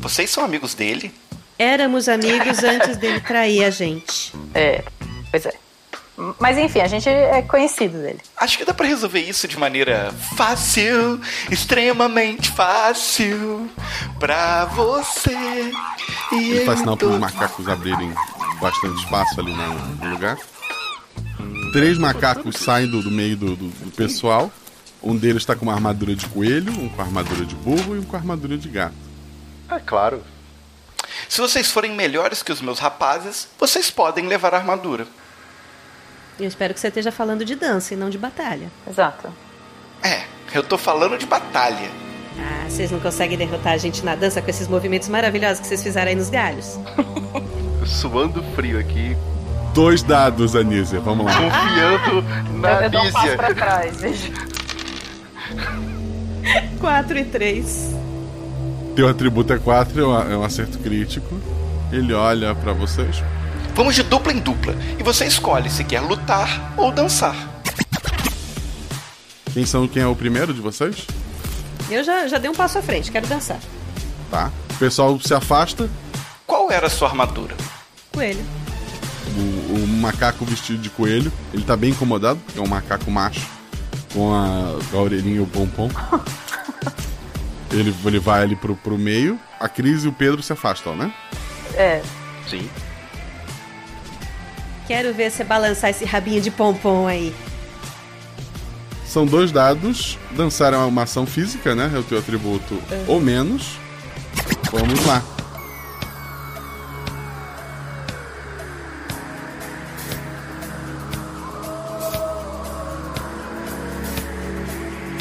Vocês 0.00 0.30
são 0.30 0.44
amigos 0.44 0.74
dele? 0.74 1.12
Éramos 1.58 2.08
amigos 2.08 2.62
antes 2.64 2.96
dele 2.96 3.20
trair 3.20 3.64
a 3.64 3.70
gente. 3.70 4.32
É, 4.54 4.82
pois 5.30 5.44
é. 5.46 5.52
Mas 6.38 6.58
enfim, 6.58 6.80
a 6.80 6.86
gente 6.86 7.08
é 7.08 7.40
conhecido 7.42 7.96
dele. 7.98 8.20
Acho 8.36 8.58
que 8.58 8.64
dá 8.64 8.74
pra 8.74 8.86
resolver 8.86 9.20
isso 9.20 9.48
de 9.48 9.58
maneira 9.58 10.12
fácil, 10.36 11.18
extremamente 11.50 12.50
fácil 12.50 13.70
pra 14.18 14.66
você. 14.66 15.72
E 16.32 16.50
Ele 16.50 16.64
faz 16.66 16.80
sinal 16.80 16.96
tô- 16.96 17.06
para 17.06 17.14
os 17.14 17.20
macacos 17.20 17.68
abrirem 17.68 18.12
bastante 18.60 19.02
espaço 19.02 19.40
ali 19.40 19.54
no 19.54 20.10
lugar. 20.10 20.36
Três 21.72 21.98
macacos 21.98 22.56
saem 22.56 22.88
do, 22.88 23.02
do 23.02 23.10
meio 23.10 23.36
do, 23.36 23.56
do- 23.56 23.68
do 23.68 23.90
pessoal. 23.92 24.50
Um 25.02 25.16
deles 25.16 25.42
está 25.42 25.54
com 25.56 25.62
uma 25.64 25.72
armadura 25.72 26.14
de 26.14 26.26
coelho, 26.26 26.72
um 26.72 26.88
com 26.88 27.00
armadura 27.00 27.44
de 27.46 27.54
burro 27.54 27.96
e 27.96 27.98
um 27.98 28.02
com 28.02 28.16
armadura 28.16 28.58
de 28.58 28.68
gato. 28.68 28.94
É 29.70 29.78
claro. 29.78 30.22
Se 31.28 31.40
vocês 31.40 31.70
forem 31.70 31.94
melhores 31.94 32.42
que 32.42 32.52
os 32.52 32.60
meus 32.60 32.78
rapazes, 32.78 33.48
vocês 33.58 33.90
podem 33.90 34.26
levar 34.26 34.52
a 34.54 34.58
armadura. 34.58 35.06
Eu 36.38 36.46
espero 36.48 36.74
que 36.74 36.80
você 36.80 36.88
esteja 36.88 37.12
falando 37.12 37.44
de 37.44 37.54
dança 37.54 37.94
e 37.94 37.96
não 37.96 38.10
de 38.10 38.18
batalha. 38.18 38.70
Exato. 38.88 39.28
É, 40.02 40.24
eu 40.54 40.62
tô 40.62 40.76
falando 40.78 41.16
de 41.18 41.26
batalha. 41.26 41.90
Ah, 42.38 42.68
vocês 42.68 42.90
não 42.90 43.00
conseguem 43.00 43.36
derrotar 43.36 43.74
a 43.74 43.76
gente 43.78 44.02
na 44.04 44.14
dança 44.14 44.40
com 44.40 44.48
esses 44.50 44.66
movimentos 44.66 45.08
maravilhosos 45.08 45.60
que 45.60 45.66
vocês 45.66 45.82
fizeram 45.82 46.08
aí 46.10 46.14
nos 46.16 46.30
galhos? 46.30 46.78
Suando 47.86 48.42
frio 48.54 48.78
aqui, 48.78 49.16
Dois 49.74 50.02
dados, 50.02 50.56
Anísia, 50.56 51.00
vamos 51.00 51.26
lá. 51.26 51.32
confiando 51.36 52.22
na 52.58 52.82
eu 52.84 52.90
dou 52.90 53.02
um 53.04 53.12
passo 53.12 53.36
pra 53.36 53.54
trás, 53.54 54.00
veja. 54.00 54.30
4 56.80 57.18
e 57.18 57.24
3. 57.24 57.94
Teu 58.96 59.08
atributo 59.08 59.52
é 59.52 59.58
4, 59.58 60.00
é 60.00 60.06
um- 60.06 60.32
é 60.32 60.36
um 60.36 60.42
acerto 60.44 60.78
crítico. 60.78 61.40
Ele 61.92 62.12
olha 62.12 62.54
para 62.54 62.72
vocês. 62.72 63.22
Vamos 63.74 63.94
de 63.94 64.02
dupla 64.02 64.32
em 64.32 64.38
dupla, 64.40 64.74
e 64.98 65.02
você 65.02 65.24
escolhe 65.26 65.70
se 65.70 65.84
quer 65.84 66.00
lutar 66.00 66.72
ou 66.76 66.90
dançar. 66.90 67.36
Quem 69.52 69.64
são 69.64 69.86
quem 69.88 70.02
é 70.02 70.06
o 70.06 70.14
primeiro 70.16 70.52
de 70.52 70.60
vocês? 70.60 71.06
Eu 71.88 72.04
já, 72.04 72.26
já 72.26 72.38
dei 72.38 72.50
um 72.50 72.54
passo 72.54 72.78
à 72.78 72.82
frente, 72.82 73.10
quero 73.10 73.26
dançar. 73.26 73.58
Tá? 74.30 74.50
O 74.70 74.74
pessoal 74.78 75.18
se 75.20 75.32
afasta. 75.34 75.88
Qual 76.46 76.70
era 76.70 76.86
a 76.86 76.90
sua 76.90 77.08
armadura? 77.08 77.54
Coelho. 78.12 78.44
O, 79.36 79.74
o 79.74 79.86
macaco 79.86 80.44
vestido 80.44 80.78
de 80.80 80.90
coelho. 80.90 81.32
Ele 81.52 81.62
tá 81.64 81.76
bem 81.76 81.90
incomodado, 81.90 82.40
porque 82.44 82.58
é 82.58 82.62
um 82.62 82.66
macaco 82.66 83.10
macho. 83.10 83.46
Com 84.12 84.34
a, 84.34 84.76
a 84.92 84.96
orelhinha 84.96 85.36
e 85.36 85.40
o 85.40 85.46
pompom. 85.46 85.88
ele, 87.70 87.94
ele 88.04 88.18
vai 88.18 88.42
ali 88.42 88.56
pro, 88.56 88.74
pro 88.76 88.98
meio. 88.98 89.38
A 89.58 89.68
Cris 89.68 90.04
e 90.04 90.08
o 90.08 90.12
Pedro 90.12 90.42
se 90.42 90.52
afastam, 90.52 90.96
né? 90.96 91.12
É. 91.74 92.02
Sim. 92.48 92.68
Quero 94.86 95.14
ver 95.14 95.30
você 95.30 95.44
balançar 95.44 95.90
esse 95.90 96.04
rabinho 96.04 96.40
de 96.40 96.50
pompom 96.50 97.06
aí. 97.06 97.32
São 99.06 99.24
dois 99.26 99.52
dados. 99.52 100.18
Dançar 100.32 100.72
é 100.72 100.76
uma 100.76 101.02
ação 101.02 101.26
física, 101.26 101.74
né? 101.74 101.90
É 101.94 101.98
o 101.98 102.02
teu 102.02 102.18
atributo 102.18 102.80
É. 102.90 103.04
ou 103.06 103.20
menos. 103.20 103.78
Vamos 104.72 105.04
lá. 105.06 105.22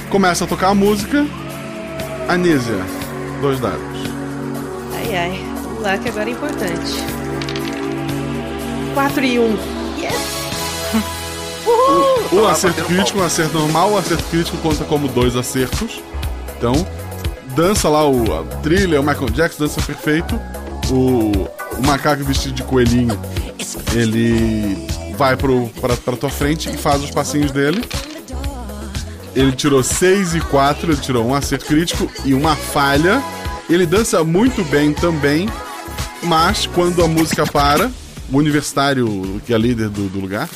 Começa 0.10 0.44
a 0.44 0.48
tocar 0.48 0.70
a 0.70 0.76
música. 0.76 1.26
Anísia, 2.28 2.78
dois 3.42 3.60
dados. 3.60 3.80
Ai, 4.96 5.16
ai. 5.16 5.46
Vamos 5.64 5.82
lá, 5.84 5.98
que 5.98 6.10
agora 6.10 6.30
é 6.30 6.34
importante. 6.34 6.94
4 8.94 9.24
e 9.24 9.40
1. 9.40 9.44
Um. 9.44 9.58
Yes! 10.00 10.40
Um 12.32 12.48
acerto 12.48 12.84
crítico, 12.86 13.20
um 13.20 13.24
acerto 13.24 13.58
normal, 13.58 13.92
o 13.92 13.98
acerto 13.98 14.24
crítico 14.26 14.58
conta 14.58 14.84
como 14.86 15.08
dois 15.08 15.36
acertos. 15.36 16.02
Então, 16.58 16.74
dança 17.56 17.90
lá 17.90 18.08
o 18.08 18.44
trilha, 18.62 19.02
o 19.02 19.04
Michael 19.04 19.30
Jackson 19.32 19.64
dança 19.64 19.82
perfeito. 19.82 20.40
O, 20.92 21.48
o 21.78 21.86
macaco 21.86 22.24
vestido 22.24 22.54
de 22.54 22.64
coelhinho, 22.64 23.20
ele 23.96 24.88
vai 25.16 25.36
pro, 25.36 25.68
pra, 25.82 25.96
pra 25.98 26.16
tua 26.16 26.30
frente 26.30 26.70
e 26.70 26.78
faz 26.78 27.04
os 27.04 27.12
passinhos 27.12 27.52
dele. 27.52 27.84
Ele 29.36 29.52
tirou 29.52 29.84
6 29.84 30.36
e 30.36 30.42
4, 30.42 30.92
ele 30.92 31.02
tirou 31.02 31.26
um 31.26 31.34
acerto 31.34 31.66
crítico 31.66 32.10
e 32.26 32.34
uma 32.34 32.56
falha. 32.56 33.22
Ele 33.70 33.86
dança 33.86 34.24
muito 34.24 34.64
bem 34.66 34.94
também, 34.94 35.48
mas 36.24 36.66
quando 36.66 37.04
a 37.04 37.08
música 37.08 37.46
para, 37.46 37.92
o 38.32 38.38
universitário, 38.38 39.42
que 39.46 39.54
é 39.54 39.58
líder 39.58 39.90
do, 39.90 40.10
do 40.10 40.20
lugar, 40.20 40.50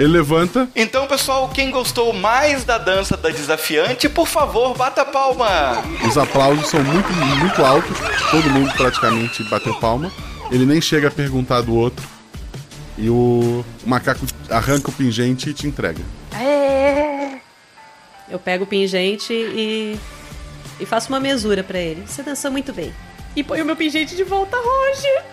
ele 0.00 0.12
levanta 0.14 0.66
Então, 0.74 1.06
pessoal, 1.06 1.50
quem 1.50 1.70
gostou 1.70 2.14
mais 2.14 2.64
da 2.64 2.78
dança 2.78 3.18
da 3.18 3.28
desafiante, 3.28 4.08
por 4.08 4.26
favor, 4.26 4.74
bata 4.74 5.04
palma. 5.04 5.84
Os 6.08 6.16
aplausos 6.16 6.68
são 6.68 6.82
muito, 6.82 7.12
muito 7.12 7.62
altos. 7.62 7.98
Todo 8.30 8.48
mundo 8.48 8.72
praticamente 8.72 9.44
bateu 9.50 9.74
palma. 9.74 10.10
Ele 10.50 10.64
nem 10.64 10.80
chega 10.80 11.08
a 11.08 11.10
perguntar 11.10 11.60
do 11.60 11.74
outro. 11.74 12.06
E 12.96 13.10
o, 13.10 13.64
o 13.84 13.88
macaco 13.88 14.24
arranca 14.48 14.88
o 14.88 14.92
pingente 14.92 15.50
e 15.50 15.52
te 15.52 15.66
entrega. 15.66 16.02
Eu 18.30 18.38
pego 18.38 18.64
o 18.64 18.66
pingente 18.66 19.32
e. 19.32 19.98
e 20.78 20.86
faço 20.86 21.08
uma 21.08 21.18
mesura 21.20 21.62
pra 21.64 21.78
ele. 21.78 22.04
Você 22.06 22.22
dançou 22.22 22.50
muito 22.50 22.72
bem. 22.72 22.94
E 23.34 23.42
põe 23.44 23.60
o 23.60 23.64
meu 23.64 23.76
pingente 23.76 24.14
de 24.16 24.24
volta, 24.24 24.56
Roger. 24.56 25.24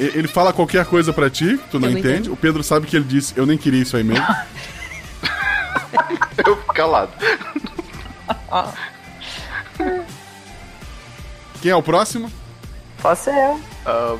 E- 0.00 0.18
Ele 0.18 0.28
fala 0.28 0.52
qualquer 0.52 0.84
coisa 0.86 1.12
pra 1.12 1.28
ti, 1.30 1.58
tu 1.70 1.78
não 1.78 1.88
não 1.90 1.98
entende. 1.98 2.14
entendo. 2.20 2.32
O 2.32 2.36
Pedro 2.36 2.62
sabe 2.62 2.86
que 2.86 2.96
ele 2.96 3.04
disse: 3.04 3.32
Eu 3.36 3.46
nem 3.46 3.56
queria 3.58 3.82
isso 3.82 3.96
aí 3.96 4.04
mesmo. 4.04 4.24
Eu 6.46 6.56
fico 6.56 6.74
calado. 6.74 7.12
Quem 11.62 11.70
é 11.70 11.76
o 11.76 11.82
próximo? 11.82 12.30
Posso 13.00 13.24
ser 13.24 13.34
eu. 13.34 13.60
Ah, 13.86 14.16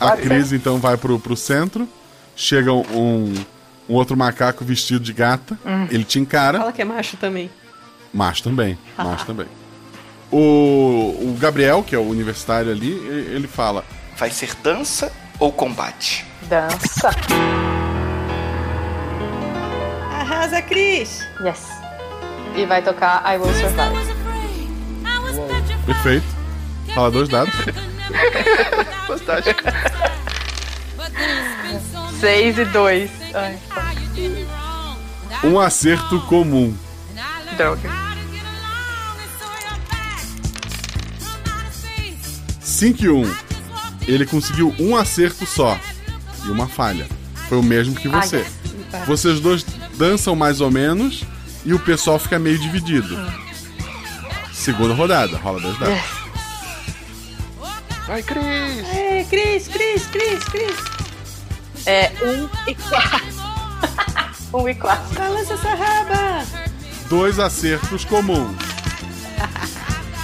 A 0.00 0.08
Pode. 0.10 0.22
Cris 0.22 0.52
então 0.52 0.78
vai 0.78 0.96
pro, 0.96 1.18
pro 1.18 1.36
centro. 1.36 1.88
Chega 2.34 2.72
um, 2.72 3.32
um 3.88 3.94
outro 3.94 4.16
macaco 4.16 4.64
vestido 4.64 5.00
de 5.00 5.12
gata. 5.12 5.58
Hum. 5.64 5.86
Ele 5.90 6.04
te 6.04 6.18
encara. 6.18 6.58
Fala 6.58 6.72
que 6.72 6.82
é 6.82 6.84
macho 6.84 7.16
também. 7.16 7.50
Macho 8.12 8.42
também, 8.42 8.78
macho 8.96 9.26
também. 9.26 9.46
O, 10.30 10.36
o 11.22 11.36
Gabriel, 11.38 11.82
que 11.82 11.94
é 11.94 11.98
o 11.98 12.08
universitário 12.08 12.70
ali, 12.70 12.90
ele 12.90 13.46
fala: 13.46 13.84
Vai 14.16 14.30
ser 14.30 14.54
dança 14.62 15.12
ou 15.38 15.52
combate? 15.52 16.24
Dança. 16.48 17.10
Arrasa, 20.12 20.62
Cris! 20.62 21.26
Yes. 21.40 21.68
E 22.56 22.64
vai 22.64 22.82
tocar 22.82 23.22
I 23.26 23.36
Will 23.36 23.52
Survive. 23.54 24.16
Perfeito. 25.84 26.26
Fala 26.94 27.10
dois 27.10 27.28
dados. 27.28 27.54
Fantástico. 29.06 29.62
6 32.20 32.58
e 32.58 32.64
2. 32.66 33.10
Ai, 33.34 33.58
Um 35.44 35.58
acerto 35.60 36.20
comum. 36.22 36.74
droga. 37.56 37.90
5 42.60 43.04
e 43.04 43.08
1. 43.08 43.22
Um. 43.22 43.34
Ele 44.06 44.26
conseguiu 44.26 44.74
um 44.78 44.96
acerto 44.96 45.46
só. 45.46 45.78
E 46.44 46.50
uma 46.50 46.68
falha. 46.68 47.06
Foi 47.48 47.58
o 47.58 47.62
mesmo 47.62 47.94
que 47.94 48.08
você. 48.08 48.38
yes. 48.38 48.46
Empate. 48.86 49.06
Vocês 49.06 49.40
dois 49.40 49.64
dançam 49.96 50.36
mais 50.36 50.60
ou 50.60 50.70
menos 50.70 51.24
e 51.64 51.72
o 51.74 51.78
pessoal 51.78 52.18
fica 52.18 52.38
meio 52.38 52.58
dividido. 52.58 53.16
Segunda 54.52 54.94
rodada, 54.94 55.36
rola 55.38 55.60
dois 55.60 55.78
dados. 55.78 56.00
Vai, 58.06 58.22
Cris! 58.22 58.44
É, 58.94 59.26
Cris, 59.28 59.68
Cris, 59.68 60.06
Cris, 60.06 60.44
Cris. 60.44 60.76
É 61.86 62.10
1 62.22 62.48
e 62.68 62.74
4. 62.74 63.26
1 64.54 64.68
e 64.68 64.74
4. 64.74 65.14
Balança 65.14 65.54
essa 65.54 65.74
raba! 65.74 66.44
Dois 67.08 67.38
acertos 67.38 68.04
comuns. 68.04 68.56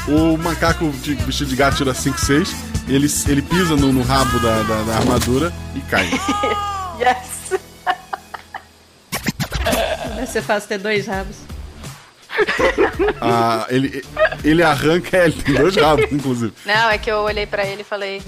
O 0.09 0.37
macaco 0.37 0.91
de, 0.91 1.15
vestido 1.15 1.51
de 1.51 1.57
gato 1.57 1.77
tira 1.77 1.95
5 1.95 2.19
6. 2.19 2.55
Ele, 2.89 3.07
ele 3.29 3.43
pisa 3.43 3.77
no, 3.77 3.93
no 3.93 4.03
rabo 4.03 4.39
da, 4.41 4.63
da- 4.65 4.83
da 4.83 4.97
armadura 4.97 5.53
e 5.75 5.81
cai. 5.83 6.09
Yes. 7.01 7.59
Deve 10.15 10.27
ser 10.27 10.43
fácil 10.43 10.69
ter 10.69 10.79
dois 10.79 11.07
rabos. 11.07 11.35
Ah, 13.21 13.67
ele, 13.71 14.05
ele 14.45 14.63
arranca, 14.63 15.17
é, 15.17 15.25
ele 15.25 15.43
tem 15.43 15.55
dois 15.55 15.75
rabos, 15.75 16.07
inclusive. 16.13 16.53
Não, 16.65 16.91
é 16.91 16.99
que 16.99 17.11
eu 17.11 17.17
olhei 17.19 17.45
pra 17.47 17.65
ele 17.67 17.81
e 17.81 17.85
falei, 17.85 18.23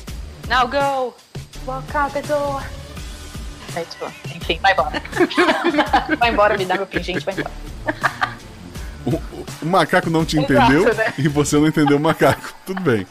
now 0.49 0.67
go! 0.67 1.15
Walk 1.67 1.97
out 1.97 2.13
the 2.15 2.23
door. 2.23 2.63
Aí, 3.77 3.85
tipo, 3.85 4.07
enfim, 4.37 4.59
vai 4.63 4.73
embora. 4.73 5.03
vai 6.19 6.31
embora, 6.31 6.57
me 6.59 6.65
dá 6.65 6.77
meu 6.77 6.87
pingente, 6.87 7.25
vai 7.25 7.35
embora. 7.35 7.51
O, 9.07 9.21
o 9.63 9.67
macaco 9.67 10.09
não 10.09 10.25
te 10.25 10.39
Exato, 10.39 10.53
entendeu 10.53 10.95
né? 10.95 11.13
e 11.19 11.29
você 11.29 11.57
não 11.57 11.67
entendeu 11.67 11.97
o 11.97 12.01
macaco. 12.01 12.55
Tudo 12.65 12.81
bem. 12.81 13.07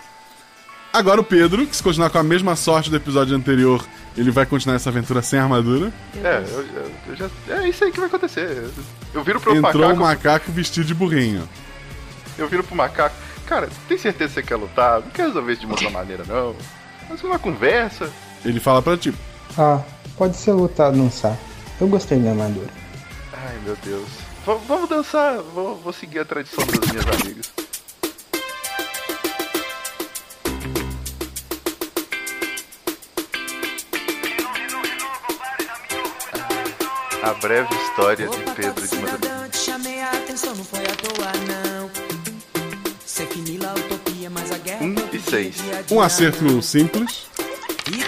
Agora 0.91 1.19
o 1.19 1.23
Pedro, 1.23 1.65
que 1.65 1.75
se 1.75 1.81
continuar 1.83 2.09
com 2.11 2.17
a 2.19 2.23
mesma 2.23 2.55
sorte 2.55 2.89
do 2.89 2.95
episódio 2.95 3.35
anterior, 3.35 3.83
ele 4.15 4.29
vai 4.31 4.45
continuar 4.45 4.75
essa 4.75 4.89
aventura 4.89 5.21
sem 5.23 5.39
armadura. 5.39 5.91
É, 6.23 6.43
eu, 6.47 6.61
eu- 6.61 6.91
eu 7.07 7.15
já, 7.15 7.29
é 7.49 7.67
isso 7.67 7.83
aí 7.83 7.91
que 7.91 7.97
vai 7.99 8.07
acontecer. 8.07 8.69
Eu 9.13 9.23
viro 9.23 9.39
pro 9.39 9.55
Entrou 9.55 9.81
macaco. 9.83 9.93
um 9.93 10.05
macaco 10.05 10.51
vestido 10.51 10.85
de 10.85 10.93
burrinho. 10.93 11.47
Eu 12.37 12.47
viro 12.47 12.63
pro 12.63 12.75
macaco. 12.75 13.15
Cara, 13.47 13.69
tem 13.87 13.97
certeza 13.97 14.29
que 14.29 14.41
você 14.41 14.43
quer 14.43 14.55
lutar? 14.55 14.99
Não 15.01 15.09
quer 15.09 15.27
resolver 15.27 15.51
isso 15.53 15.61
de 15.61 15.65
uma 15.67 15.73
outra 15.73 15.89
maneira, 15.91 16.23
não. 16.27 16.55
Mas 17.09 17.21
uma 17.23 17.37
conversa. 17.39 18.09
Ele 18.45 18.59
fala 18.59 18.81
pra 18.81 18.95
ti: 18.95 19.13
Ah, 19.57 19.81
pode 20.17 20.35
ser 20.37 20.51
lutar 20.53 20.91
dançar. 20.91 21.37
Eu 21.79 21.87
gostei 21.87 22.19
da 22.19 22.29
armadura. 22.31 22.69
Ai, 23.33 23.57
meu 23.65 23.75
Deus. 23.83 24.07
V- 24.45 24.59
vamos 24.67 24.89
dançar. 24.89 25.37
Vou, 25.53 25.75
vou 25.77 25.93
seguir 25.93 26.19
a 26.19 26.25
tradição 26.25 26.65
das 26.65 26.89
minhas 26.91 27.05
amigas. 27.21 27.51
A 37.23 37.33
breve 37.35 37.73
história 37.75 38.27
de 38.27 38.37
Pedro 38.55 38.87
de 38.87 38.95
Madalena. 38.97 39.49
Te 39.49 39.57
chamei 39.57 40.01
a 40.01 40.09
atenção, 40.11 40.53
não 40.55 40.63
foi 40.63 40.81
à 40.81 40.95
toa, 40.95 41.31
não. 41.47 41.89
Sei 43.05 43.25
que 43.27 43.39
Nila 43.39 43.73
utopia, 43.73 44.29
mas 44.29 44.51
a 44.51 44.57
guerra. 44.57 44.83
Um 44.83 44.95
e 45.13 45.19
seis. 45.19 45.55
Um 45.89 46.01
acerto 46.01 46.61
simples. 46.61 47.27
E 47.91 48.03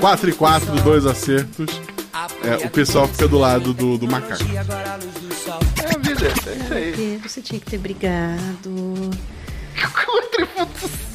4 0.00 0.30
e 0.30 0.32
4, 0.32 0.72
dois 0.82 1.06
acertos. 1.06 1.80
É, 2.42 2.66
o 2.66 2.70
pessoal 2.70 3.06
fica 3.08 3.28
do 3.28 3.38
lado 3.38 3.72
do, 3.72 3.98
do 3.98 4.08
macaco. 4.08 4.42
É 4.52 4.58
a 4.58 5.98
vida, 5.98 6.26
é 6.26 6.56
isso 6.56 6.74
aí. 6.74 6.92
Pedro, 6.96 7.28
você 7.28 7.40
tinha 7.40 7.60
que 7.60 7.66
ter 7.66 7.78
brigado. 7.78 9.10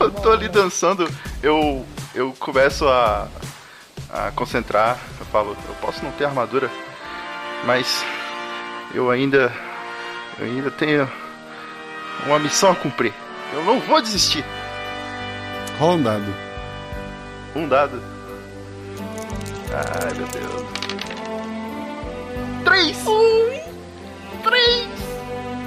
Eu 0.00 0.10
tô 0.10 0.32
ali 0.32 0.48
dançando, 0.48 1.08
eu, 1.42 1.84
eu 2.14 2.32
começo 2.38 2.86
a, 2.88 3.28
a 4.10 4.30
concentrar. 4.30 4.98
Eu 5.20 5.26
falo, 5.26 5.56
eu 5.68 5.74
posso 5.74 6.02
não 6.02 6.10
ter 6.12 6.24
armadura, 6.24 6.70
mas 7.64 8.02
Eu 8.94 9.10
ainda. 9.10 9.52
Eu 10.38 10.46
ainda 10.46 10.70
tenho 10.70 11.10
uma 12.26 12.38
missão 12.38 12.70
a 12.70 12.74
cumprir. 12.74 13.12
Eu 13.52 13.64
não 13.64 13.80
vou 13.80 14.00
desistir. 14.00 14.44
Rola 15.78 15.94
um 15.94 16.02
dado. 16.02 16.47
Um 17.58 17.66
dado. 17.66 18.00
Ai, 19.72 20.14
meu 20.14 20.28
Deus. 20.28 20.62
Três! 22.64 22.96
Três! 24.44 24.88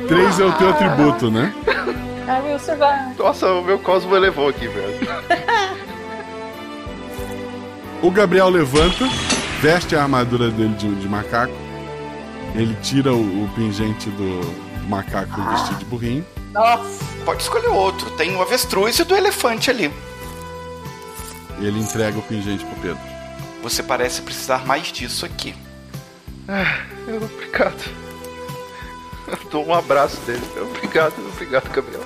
Três 0.07 0.39
é 0.39 0.45
o 0.45 0.53
teu 0.53 0.69
atributo, 0.69 1.29
né? 1.29 1.53
I 1.67 2.47
will 2.47 2.57
survive. 2.59 3.17
Nossa, 3.19 3.51
o 3.51 3.61
meu 3.61 3.77
Cosmo 3.77 4.15
elevou 4.15 4.47
aqui, 4.47 4.69
velho. 4.69 4.99
O 8.01 8.09
Gabriel 8.09 8.47
levanta, 8.47 9.05
veste 9.59 9.93
a 9.93 10.03
armadura 10.03 10.49
dele 10.49 10.73
de, 10.75 10.95
de 10.95 11.09
macaco. 11.09 11.53
Ele 12.55 12.73
tira 12.81 13.11
o, 13.13 13.43
o 13.43 13.49
pingente 13.53 14.09
do 14.11 14.39
macaco 14.87 15.41
vestido 15.41 15.79
de 15.79 15.85
burrinho. 15.85 16.25
Nossa. 16.53 17.03
Pode 17.25 17.43
escolher 17.43 17.67
outro. 17.67 18.09
Tem 18.11 18.33
o 18.33 18.41
avestruz 18.41 18.97
e 18.97 19.01
o 19.01 19.05
do 19.05 19.13
elefante 19.13 19.69
ali. 19.69 19.91
E 21.61 21.65
ele 21.65 21.79
entrega 21.79 22.17
o 22.17 22.21
pingente 22.23 22.65
pro 22.65 22.75
Pedro. 22.81 22.99
Você 23.61 23.83
parece 23.83 24.21
precisar 24.21 24.65
mais 24.65 24.91
disso 24.91 25.25
aqui. 25.25 25.53
Ah, 26.47 26.83
eu- 27.07 27.17
obrigado. 27.23 27.83
Eu 29.27 29.49
dou 29.49 29.67
um 29.67 29.73
abraço 29.73 30.19
dele. 30.21 30.41
Obrigado, 30.59 31.13
obrigado, 31.33 31.69
Gabriel. 31.71 32.03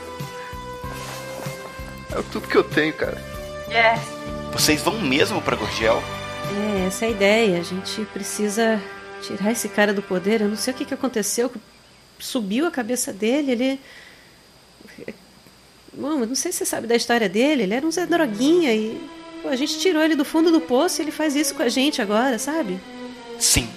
É 2.12 2.22
tudo 2.32 2.48
que 2.48 2.56
eu 2.58 2.64
tenho, 2.64 2.94
cara. 2.94 3.18
Yes. 3.70 4.02
Vocês 4.52 4.82
vão 4.82 5.00
mesmo 5.02 5.42
pra 5.42 5.56
Gurgel? 5.56 6.04
É, 6.84 6.88
essa 6.88 7.06
é 7.06 7.08
a 7.08 7.12
ideia. 7.12 7.60
A 7.60 7.64
gente 7.64 8.02
precisa 8.14 8.80
tirar 9.22 9.52
esse 9.52 9.68
cara 9.70 9.94
do 9.94 10.02
poder. 10.02 10.42
Eu 10.42 10.50
não 10.50 10.56
sei 10.58 10.74
o 10.74 10.78
que, 10.78 10.86
que 10.86 10.94
aconteceu. 10.94 11.52
Subiu 12.20 12.68
a 12.68 12.72
cabeça 12.72 13.12
dele. 13.12 13.52
Ele. 13.54 13.80
Bom, 15.94 16.20
eu 16.20 16.28
não 16.28 16.36
sei 16.36 16.52
se 16.52 16.60
você 16.60 16.66
sabe 16.66 16.88
da 16.88 16.96
história 16.96 17.28
dele. 17.28 17.64
Ele 17.64 17.74
era 17.74 17.86
um 17.86 17.92
Zé 17.92 18.06
Droguinha 18.06 18.74
e. 18.74 19.02
pô, 19.46 19.50
a 19.50 19.56
gente 19.56 19.78
tirou 19.78 20.04
ele 20.04 20.16
do 20.16 20.26
fundo 20.26 20.52
do 20.52 20.60
poço 20.60 21.00
e 21.00 21.04
ele 21.04 21.12
faz 21.12 21.36
isso 21.36 21.54
com 21.54 21.62
a 21.62 21.70
gente 21.70 22.02
agora, 22.02 22.40
sabe? 22.40 22.80
Sim. 23.38 23.70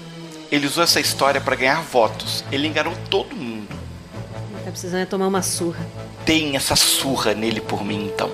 Ele 0.51 0.67
usou 0.67 0.83
essa 0.83 0.99
história 0.99 1.41
pra 1.43 1.55
ganhar 1.55 1.83
votos. 1.83 2.43
Ele 2.51 2.67
enganou 2.67 2.95
todo 3.11 3.37
mundo. 3.37 3.69
Tá 4.65 4.71
precisando 4.71 5.03
é 5.03 5.07
tomar 5.07 5.27
uma 5.27 5.43
surra. 5.43 5.87
Deem 6.25 6.57
essa 6.57 6.75
surra 6.75 7.35
nele 7.35 7.61
por 7.61 7.85
mim, 7.85 8.07
então. 8.07 8.31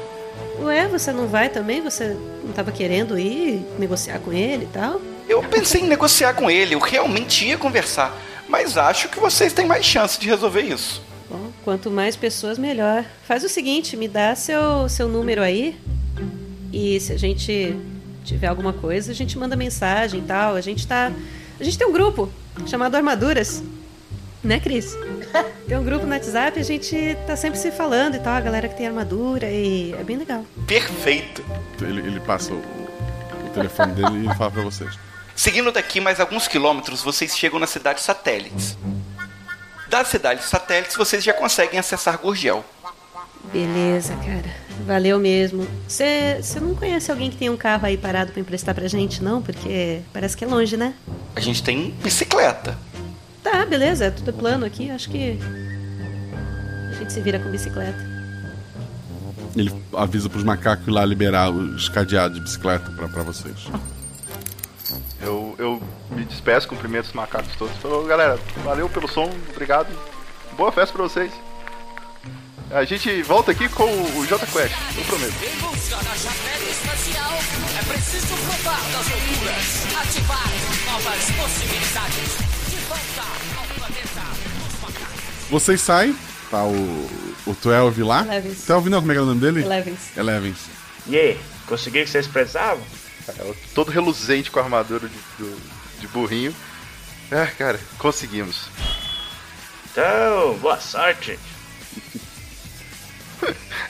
Ué, 0.61 0.87
você 0.87 1.13
não 1.13 1.27
vai 1.27 1.49
também? 1.49 1.83
Você 1.83 2.17
não 2.45 2.53
tava 2.53 2.71
querendo 2.71 3.19
ir 3.19 3.67
negociar 3.79 4.21
com 4.21 4.33
ele 4.33 4.65
e 4.65 4.69
tal? 4.69 5.01
Eu 5.29 5.43
pensei 5.43 5.81
em 5.81 5.89
negociar 5.89 6.35
com 6.35 6.49
ele, 6.49 6.75
eu 6.75 6.79
realmente 6.79 7.47
ia 7.47 7.59
conversar. 7.59 8.17
Mas 8.49 8.77
acho 8.77 9.09
que 9.09 9.19
vocês 9.19 9.53
têm 9.53 9.67
mais 9.67 9.85
chance 9.85 10.21
de 10.21 10.29
resolver 10.29 10.63
isso. 10.63 11.03
Bom, 11.29 11.51
quanto 11.65 11.91
mais 11.91 12.15
pessoas, 12.15 12.59
melhor. 12.59 13.05
Faz 13.27 13.43
o 13.43 13.49
seguinte, 13.49 13.97
me 13.97 14.07
dá 14.07 14.37
seu, 14.37 14.89
seu 14.89 15.09
número 15.09 15.43
aí. 15.43 15.77
E 16.75 16.99
se 16.99 17.13
a 17.13 17.17
gente 17.17 17.79
tiver 18.25 18.49
alguma 18.49 18.73
coisa, 18.73 19.13
a 19.13 19.15
gente 19.15 19.39
manda 19.39 19.55
mensagem 19.55 20.19
e 20.19 20.23
tal. 20.25 20.57
A 20.57 20.61
gente 20.61 20.85
tá. 20.85 21.13
A 21.61 21.63
gente 21.63 21.79
tem 21.79 21.87
um 21.87 21.93
grupo 21.93 22.29
chamado 22.67 22.97
Armaduras. 22.97 23.63
Né, 24.43 24.61
Cris? 24.61 24.95
Tem 25.67 25.79
um 25.79 25.83
grupo 25.83 26.05
no 26.05 26.13
WhatsApp, 26.13 26.61
a 26.61 26.63
gente 26.63 27.17
tá 27.27 27.35
sempre 27.35 27.59
se 27.59 27.71
falando 27.71 28.17
e 28.17 28.19
tal, 28.19 28.35
a 28.35 28.41
galera 28.43 28.69
que 28.69 28.77
tem 28.77 28.87
armadura 28.87 29.51
e 29.51 29.95
é 29.95 30.05
bem 30.05 30.19
legal. 30.19 30.45
Perfeito. 30.67 31.43
Ele, 31.81 32.01
ele 32.01 32.21
passa 32.21 32.53
o, 32.53 32.59
o 32.59 33.51
telefone 33.55 33.95
dele 33.95 34.31
e 34.31 34.35
fala 34.37 34.51
pra 34.51 34.61
vocês. 34.61 34.99
Seguindo 35.35 35.73
daqui 35.73 35.99
mais 35.99 36.21
alguns 36.21 36.47
quilômetros, 36.47 37.03
vocês 37.03 37.35
chegam 37.35 37.59
na 37.59 37.67
cidade 37.67 38.03
satélites. 38.03 38.77
Das 39.89 40.09
cidades 40.09 40.45
satélites, 40.45 40.95
vocês 40.95 41.25
já 41.25 41.33
conseguem 41.33 41.79
acessar 41.81 42.19
Gurgel. 42.19 42.63
Beleza, 43.51 44.15
cara. 44.17 44.64
Valeu 44.87 45.19
mesmo. 45.19 45.67
Você 45.89 46.41
não 46.61 46.75
conhece 46.75 47.11
alguém 47.11 47.31
que 47.31 47.37
tem 47.37 47.49
um 47.49 47.57
carro 47.57 47.87
aí 47.87 47.97
parado 47.97 48.33
pra 48.33 48.41
emprestar 48.41 48.75
pra 48.75 48.87
gente, 48.89 49.23
não? 49.23 49.41
Porque 49.41 50.01
parece 50.13 50.37
que 50.37 50.45
é 50.45 50.47
longe, 50.47 50.77
né? 50.77 50.95
A 51.35 51.41
gente 51.41 51.63
tem 51.63 51.91
bicicleta. 52.03 52.77
Tá, 53.43 53.65
beleza, 53.65 54.07
é 54.07 54.11
tudo 54.11 54.33
plano 54.33 54.67
aqui. 54.67 54.91
Acho 54.91 55.09
que 55.09 55.39
a 56.91 56.95
gente 56.95 57.13
se 57.13 57.21
vira 57.21 57.39
com 57.39 57.51
bicicleta. 57.51 58.15
Ele 59.57 59.73
avisa 59.93 60.29
pros 60.29 60.43
macacos 60.43 60.87
ir 60.87 60.91
lá 60.91 61.05
liberar 61.05 61.51
os 61.51 61.89
cadeados 61.89 62.37
de 62.37 62.43
bicicleta 62.43 62.91
pra, 62.91 63.09
pra 63.09 63.23
vocês. 63.23 63.69
Eu, 65.23 65.55
eu 65.59 65.83
me 66.11 66.25
despeço, 66.25 66.69
cumprimento 66.69 67.07
os 67.07 67.13
macacos 67.13 67.55
todos. 67.57 67.77
Falou, 67.77 68.05
galera, 68.05 68.39
valeu 68.65 68.89
pelo 68.89 69.09
som, 69.09 69.31
obrigado. 69.51 69.89
Boa 70.57 70.73
festa 70.73 70.93
pra 70.93 71.05
vocês. 71.05 71.33
A 72.75 72.85
gente 72.85 73.23
volta 73.23 73.53
aqui 73.53 73.69
com 73.69 73.85
o 73.85 74.27
J 74.27 74.45
Quest, 74.47 74.75
eu 74.99 75.05
prometo. 75.05 75.35
Em 75.45 75.57
busca 75.61 75.97
da 75.97 76.15
chapéu 76.17 76.69
espacial, 76.71 77.33
é 77.79 77.85
preciso 77.93 78.27
provar 78.35 78.81
das 78.91 79.09
loucuras, 79.11 79.97
ativar 80.01 80.49
novas 80.85 81.31
possibilidades. 81.31 82.31
De 82.69 82.77
volta 82.89 83.31
ao 83.59 83.67
planeta 83.79 84.21
dos 84.67 84.81
macacos. 84.81 85.21
Vocês 85.51 85.81
saem, 85.81 86.17
tá 86.51 86.65
o, 86.65 87.11
o 87.47 87.55
12 87.63 88.03
lá. 88.03 88.23
Elevens. 88.23 88.65
Tá 88.67 88.75
ouvindo 88.75 88.97
como 88.99 89.13
é 89.13 89.15
que 89.15 89.19
é 89.21 89.23
o 89.23 89.27
nome 89.27 89.41
dele? 89.41 89.63
Elevens. 89.63 90.17
Elevens. 90.17 90.59
E 91.07 91.17
aí, 91.17 91.41
conseguiu 91.67 92.03
o 92.03 92.05
que 92.07 92.11
vocês 92.11 92.27
precisavam? 92.27 92.83
É, 93.29 93.55
todo 93.73 93.93
reluzente 93.93 94.51
com 94.51 94.59
a 94.59 94.65
armadura 94.65 95.09
de, 95.09 95.17
do- 95.39 95.61
de 96.01 96.09
burrinho. 96.09 96.55
É, 97.31 97.47
cara, 97.47 97.79
conseguimos. 97.99 98.69
Então, 99.93 100.59
boa 100.59 100.81
sorte. 100.81 101.39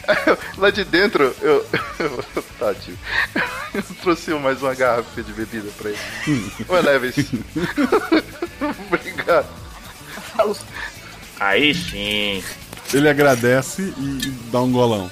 Lá 0.59 0.71
de 0.71 0.85
dentro, 0.85 1.35
eu. 1.41 1.67
Tadinho. 2.59 2.99
Eu 3.73 3.83
trouxe 4.03 4.31
mais 4.35 4.63
uma 4.63 4.75
garrafa 4.75 5.23
de 5.23 5.33
bebida 5.33 5.69
pra 5.77 5.91
ele. 5.91 6.53
Ô, 6.69 6.75
Leves. 6.75 7.17
Obrigado. 8.87 9.49
Aí 11.41 11.75
sim. 11.75 12.43
Ele 12.93 13.09
agradece 13.09 13.83
e, 13.97 14.31
dá 14.51 14.61
um 14.61 14.71
golão. 14.71 15.11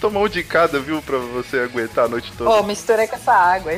Toma 0.00 0.20
um 0.20 0.28
de 0.28 0.42
cada, 0.42 0.80
viu? 0.80 1.00
Pra 1.02 1.18
você 1.18 1.60
aguentar 1.60 2.06
a 2.06 2.08
noite 2.08 2.32
toda. 2.36 2.50
Pô, 2.50 2.62
misturei 2.64 3.06
com 3.06 3.16
essa 3.16 3.32
água. 3.32 3.72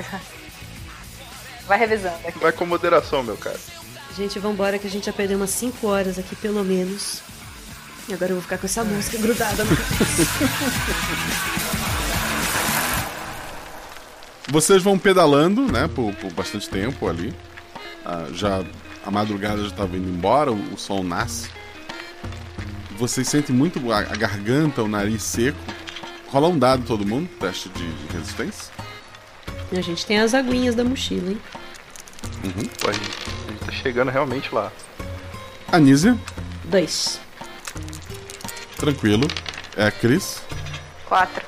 Vai 1.67 1.79
revisando 1.79 2.17
aqui. 2.27 2.39
Vai 2.39 2.53
com 2.53 2.65
moderação, 2.65 3.23
meu 3.23 3.37
cara. 3.37 3.59
Gente, 4.17 4.39
vambora 4.39 4.79
que 4.79 4.87
a 4.87 4.91
gente 4.91 5.07
já 5.07 5.13
perdeu 5.13 5.37
umas 5.37 5.51
5 5.51 5.87
horas 5.87 6.19
aqui, 6.19 6.37
pelo 6.37 6.65
menos. 6.65 7.21
E 8.09 8.13
agora 8.13 8.33
eu 8.33 8.37
vou 8.37 8.43
ficar 8.43 8.59
com 8.59 8.67
essa 8.67 8.85
música 8.85 9.17
grudada 9.19 9.65
no 9.65 9.71
Vocês 14.51 14.83
vão 14.83 14.99
pedalando, 14.99 15.73
né, 15.73 15.89
por, 15.89 16.15
por 16.17 16.31
bastante 16.33 16.69
tempo 16.69 17.09
ali. 17.09 17.35
Ah, 18.05 18.27
já 18.33 18.63
a 19.05 19.11
madrugada 19.11 19.63
já 19.63 19.69
estava 19.69 19.97
indo 19.97 20.09
embora, 20.09 20.53
o, 20.53 20.75
o 20.75 20.79
sol 20.79 21.03
nasce. 21.03 21.49
Vocês 22.97 23.27
sentem 23.27 23.57
muito 23.57 23.91
a, 23.91 23.99
a 24.01 24.17
garganta, 24.17 24.83
o 24.83 24.89
nariz 24.89 25.23
seco. 25.23 25.59
Rola 26.29 26.49
um 26.49 26.59
dado 26.59 26.85
todo 26.85 27.07
mundo, 27.07 27.29
teste 27.41 27.69
de, 27.71 27.91
de 27.91 28.13
resistência. 28.13 28.73
A 29.73 29.81
gente 29.81 30.05
tem 30.05 30.19
as 30.21 30.35
aguinhas 30.35 30.75
da 30.75 30.85
mochila, 30.85 31.31
hein? 31.31 31.41
Uhum. 32.45 32.65
Pô, 32.81 32.91
a 32.91 32.93
gente, 32.93 33.11
a 33.49 33.51
gente 33.51 33.65
tá 33.65 33.73
chegando 33.73 34.11
realmente 34.11 34.55
lá. 34.55 34.71
Anísia, 35.73 36.17
Dois. 36.65 37.24
Tranquilo. 38.77 39.27
É 39.77 39.87
a 39.87 39.91
Cris, 39.91 40.43
Quatro. 41.07 41.45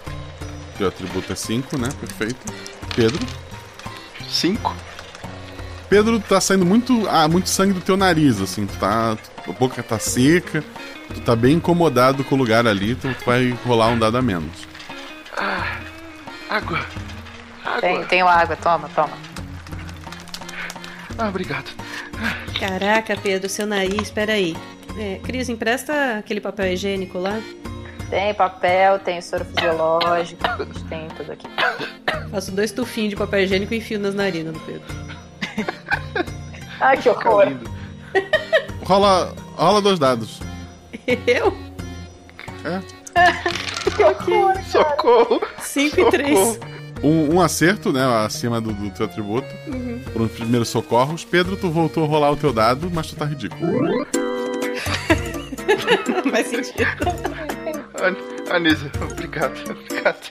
teu 0.77 0.89
atributo 0.89 1.33
é 1.33 1.37
5, 1.37 1.79
né? 1.79 1.89
Perfeito. 2.01 2.53
Pedro. 2.95 3.25
5. 4.29 4.75
Pedro, 5.89 6.19
tá 6.19 6.41
saindo 6.41 6.67
muito, 6.67 7.07
ah, 7.09 7.29
muito 7.29 7.49
sangue 7.49 7.73
do 7.73 7.81
teu 7.81 7.97
nariz, 7.97 8.41
assim. 8.41 8.67
Tu 8.67 8.77
tá, 8.79 9.17
a 9.47 9.53
boca 9.53 9.83
tá 9.83 9.99
seca, 9.99 10.65
tu 11.15 11.21
tá 11.21 11.37
bem 11.37 11.55
incomodado 11.55 12.25
com 12.25 12.35
o 12.35 12.39
lugar 12.39 12.67
ali, 12.67 12.97
tu 12.97 13.15
vai 13.25 13.57
rolar 13.65 13.89
um 13.89 13.99
dado 13.99 14.17
a 14.19 14.23
menos. 14.23 14.67
Ah, 15.37 15.79
água. 16.51 16.81
Tem, 17.81 18.05
tenho 18.07 18.27
água, 18.27 18.57
toma, 18.57 18.89
toma. 18.95 19.13
Ah, 21.19 21.29
obrigado. 21.29 21.71
Caraca, 22.59 23.17
Pedro, 23.17 23.49
seu 23.49 23.67
nariz, 23.67 24.11
peraí. 24.11 24.57
É, 24.99 25.21
Cris, 25.23 25.49
empresta 25.49 26.19
aquele 26.19 26.41
papel 26.41 26.73
higiênico 26.73 27.19
lá. 27.19 27.41
Tem 28.09 28.33
papel, 28.35 28.99
tem 29.01 29.21
soro 29.21 29.45
fisiológico, 29.45 30.47
a 30.47 30.65
gente 30.65 30.85
tem 30.85 31.09
tudo 31.09 31.33
aqui. 31.33 31.47
Faço 32.31 32.53
dois 32.53 32.71
tufinhos 32.71 33.11
de 33.11 33.17
papel 33.17 33.41
higiênico 33.41 33.75
e 33.75 33.79
enfio 33.79 33.99
nas 33.99 34.15
narinas 34.15 34.55
do 34.55 34.61
Pedro. 34.61 34.83
Ai, 36.81 36.97
que 36.97 37.09
horror. 37.09 37.53
Rola, 38.85 39.35
rola 39.57 39.83
dois 39.83 39.99
dados. 39.99 40.41
Eu? 41.27 41.57
É. 42.65 42.97
ok. 44.05 44.63
Socorro! 44.71 45.41
5 45.59 46.01
e 46.01 46.11
3. 46.11 46.61
Um, 47.03 47.35
um 47.37 47.41
acerto, 47.41 47.93
né? 47.93 48.05
Acima 48.25 48.61
do, 48.61 48.73
do 48.73 48.91
teu 48.91 49.07
atributo. 49.07 49.47
Uhum. 49.67 50.01
Por 50.13 50.23
um 50.23 50.29
primeiro 50.29 50.65
socorros. 50.65 51.25
Pedro, 51.25 51.57
tu 51.57 51.71
voltou 51.71 52.05
a 52.05 52.07
rolar 52.07 52.31
o 52.33 52.37
teu 52.37 52.53
dado, 52.53 52.91
mas 52.93 53.09
tu 53.09 53.17
tá 53.17 53.25
ridículo. 53.25 54.07
Faz 56.31 56.47
sentido. 56.49 56.87
An- 58.03 58.55
Anísia, 58.55 58.91
obrigado, 59.11 59.59
obrigado. 59.71 60.31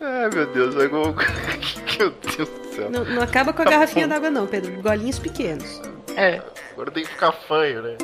Ai, 0.00 0.30
meu 0.34 0.46
Deus. 0.52 0.74
Meu 1.98 2.10
Deus 2.10 2.48
do 2.48 2.74
céu. 2.76 2.90
Não, 2.90 3.04
não 3.06 3.22
acaba 3.22 3.54
com 3.54 3.62
a 3.62 3.64
Tá 3.64 3.70
garrafinha 3.70 4.06
d'água, 4.06 4.30
não, 4.30 4.46
Pedro. 4.46 4.70
Golinhos 4.82 5.18
pequenos. 5.18 5.80
É. 6.14 6.42
Agora 6.72 6.90
tem 6.90 7.04
que 7.04 7.10
ficar 7.10 7.32
fanho, 7.32 7.80
né? 7.82 7.96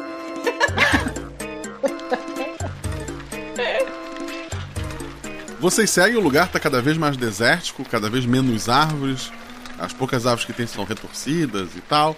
Vocês 5.62 5.90
seguem, 5.90 6.16
o 6.16 6.20
lugar 6.20 6.48
tá 6.48 6.58
cada 6.58 6.82
vez 6.82 6.98
mais 6.98 7.16
desértico, 7.16 7.84
cada 7.84 8.10
vez 8.10 8.26
menos 8.26 8.68
árvores. 8.68 9.30
As 9.78 9.92
poucas 9.92 10.26
árvores 10.26 10.44
que 10.44 10.52
tem 10.52 10.66
são 10.66 10.82
retorcidas 10.82 11.76
e 11.76 11.80
tal. 11.80 12.16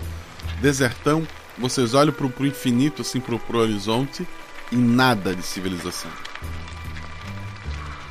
Desertão. 0.63 1.29
Vocês 1.59 1.93
olham 1.93 2.11
pro, 2.11 2.31
pro 2.31 2.47
infinito, 2.47 3.03
assim, 3.03 3.21
pro, 3.21 3.39
pro 3.39 3.59
horizonte, 3.59 4.27
e 4.73 4.77
nada 4.77 5.35
de 5.35 5.43
civilização. 5.43 6.11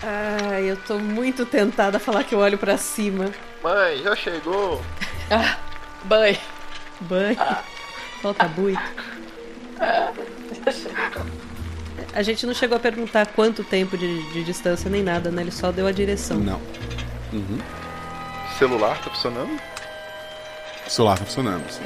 Ai, 0.03 0.69
eu 0.69 0.77
tô 0.77 0.99
muito 0.99 1.47
tentada 1.47 1.97
a 1.97 1.99
falar 1.99 2.25
que 2.25 2.35
eu 2.35 2.39
olho 2.39 2.59
pra 2.59 2.77
cima. 2.77 3.31
Mãe, 3.63 4.03
já 4.03 4.15
chegou. 4.15 4.79
Ah, 5.31 5.57
banho. 6.03 6.37
Banho. 7.01 7.37
Falta 8.21 8.47
muito. 8.49 8.79
A 12.15 12.21
gente 12.21 12.45
não 12.45 12.53
chegou 12.53 12.77
a 12.77 12.79
perguntar 12.79 13.25
quanto 13.27 13.63
tempo 13.63 13.97
de, 13.97 14.31
de 14.31 14.43
distância 14.43 14.89
nem 14.89 15.01
nada, 15.01 15.31
né? 15.31 15.41
Ele 15.41 15.51
só 15.51 15.71
deu 15.71 15.87
a 15.87 15.91
direção. 15.91 16.37
Não. 16.37 16.61
Uhum. 17.31 17.57
Celular 18.59 18.97
tá 19.01 19.09
funcionando? 19.09 19.59
O 20.85 20.89
celular 20.89 21.17
tá 21.17 21.25
funcionando, 21.25 21.67
sim. 21.71 21.81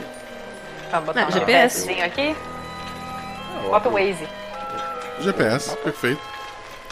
Tá 0.92 1.00
botando 1.00 1.24
Ah, 1.24 1.28
um 1.28 1.32
GPS. 1.32 1.82
GPSzinho 1.82 2.06
aqui. 2.06 2.36
Bota 3.70 3.88
o 3.90 3.94
Waze. 3.94 4.28
GPS, 5.22 5.76
perfeito. 5.78 6.22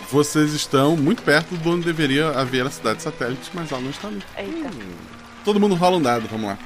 Vocês 0.09 0.53
estão 0.53 0.95
muito 0.95 1.21
perto 1.23 1.55
de 1.57 1.67
onde 1.69 1.85
deveria 1.85 2.29
haver 2.29 2.65
a 2.65 2.69
cidade 2.69 3.01
satélite, 3.01 3.49
mas 3.53 3.71
ela 3.71 3.81
não 3.81 3.89
está 3.89 4.07
ali. 4.07 4.23
Eita. 4.37 4.69
Todo 5.43 5.59
mundo 5.59 5.75
rola 5.75 5.97
um 5.97 6.01
dado, 6.01 6.27
vamos 6.29 6.47
lá. 6.47 6.57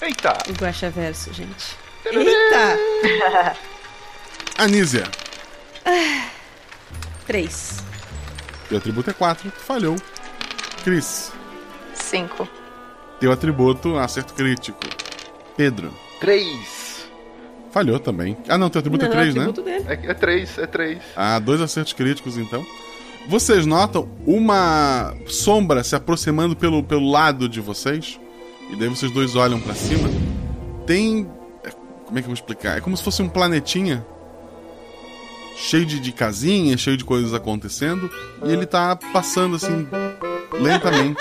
Eita! 0.00 0.36
O 0.48 0.52
Guaxa 0.52 0.90
Verso, 0.90 1.32
gente. 1.32 1.76
Eita! 2.04 3.56
Anísia, 4.58 5.04
Três. 7.26 7.82
teu 8.68 8.78
atributo 8.78 9.10
é 9.10 9.12
4, 9.12 9.50
tu 9.50 9.60
falhou. 9.60 9.96
Cris, 10.84 11.32
Cinco. 11.94 12.48
teu 13.20 13.32
atributo 13.32 13.96
acerto 13.98 14.34
crítico. 14.34 14.80
Pedro, 15.56 15.92
Três. 16.20 17.06
falhou 17.70 17.98
também. 17.98 18.36
Ah, 18.48 18.58
não, 18.58 18.68
teu 18.70 18.78
atributo 18.80 19.04
é 19.04 19.08
3, 19.08 19.34
né? 19.34 19.52
dele. 19.52 19.84
É, 19.88 20.10
é 20.10 20.14
três, 20.14 20.58
é 20.58 20.66
três. 20.66 20.98
Ah, 21.16 21.38
dois 21.38 21.60
acertos 21.60 21.92
críticos 21.92 22.36
então. 22.36 22.64
Vocês 23.28 23.64
notam 23.66 24.08
uma 24.26 25.14
sombra 25.28 25.84
se 25.84 25.94
aproximando 25.94 26.56
pelo, 26.56 26.82
pelo 26.82 27.08
lado 27.08 27.48
de 27.48 27.60
vocês. 27.60 28.18
E 28.70 28.76
daí 28.76 28.88
vocês 28.88 29.12
dois 29.12 29.36
olham 29.36 29.60
pra 29.60 29.74
cima. 29.74 30.08
Tem. 30.86 31.30
é, 31.62 31.70
Como 32.04 32.18
é 32.18 32.22
que 32.22 32.26
eu 32.26 32.30
vou 32.30 32.34
explicar? 32.34 32.78
É 32.78 32.80
como 32.80 32.96
se 32.96 33.02
fosse 33.04 33.22
um 33.22 33.28
planetinha. 33.28 34.04
Cheio 35.56 35.86
de, 35.86 36.00
de 36.00 36.12
casinhas, 36.12 36.80
cheio 36.80 36.96
de 36.96 37.04
coisas 37.04 37.32
acontecendo. 37.34 38.10
E 38.44 38.52
ele 38.52 38.66
tá 38.66 38.96
passando 39.12 39.56
assim. 39.56 39.88
Lentamente. 40.52 41.20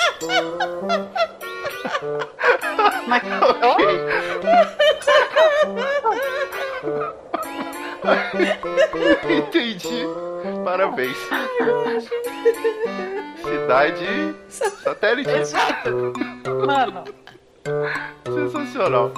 Mas... 3.08 3.24
Entendi. 9.30 10.06
Parabéns. 10.64 11.18
Cidade 13.44 14.36
satélite. 14.50 15.32
Mano. 16.66 17.04
Sensacional. 18.26 19.12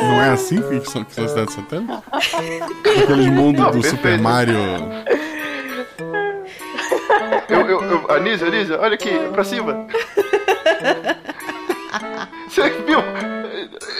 Não 0.00 0.22
é 0.22 0.30
assim 0.30 0.60
que 0.62 0.90
são, 0.90 1.04
que 1.04 1.14
cidades 1.14 1.54
satélites? 1.54 1.96
Aqueles 3.02 3.26
mundos 3.28 3.70
do. 3.70 3.82
Super 3.82 4.18
Mario. 4.20 4.56
Eu, 7.48 7.60
eu, 7.68 7.82
eu, 7.82 8.10
Anísia, 8.10 8.46
Anísia, 8.48 8.80
olha 8.80 8.94
aqui, 8.94 9.10
pra 9.32 9.44
cima. 9.44 9.86
Você 12.48 12.70
viu? 12.86 13.00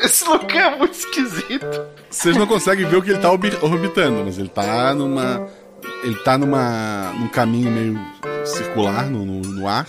Esse 0.03 0.25
lugar 0.29 0.73
é 0.73 0.77
muito 0.77 0.95
esquisito. 0.95 1.83
Vocês 2.11 2.37
não 2.37 2.47
conseguem 2.47 2.87
ver 2.87 2.97
o 2.97 3.03
que 3.03 3.11
ele 3.11 3.19
tá 3.19 3.31
orbi- 3.31 3.57
orbitando, 3.61 4.23
mas 4.25 4.39
ele 4.39 4.49
tá 4.49 4.95
numa. 4.95 5.47
Ele 6.03 6.17
tá 6.17 6.37
numa. 6.37 7.13
num 7.19 7.29
caminho 7.29 7.71
meio 7.71 7.99
circular 8.45 9.09
no, 9.09 9.25
no, 9.25 9.41
no 9.41 9.69
ar. 9.69 9.87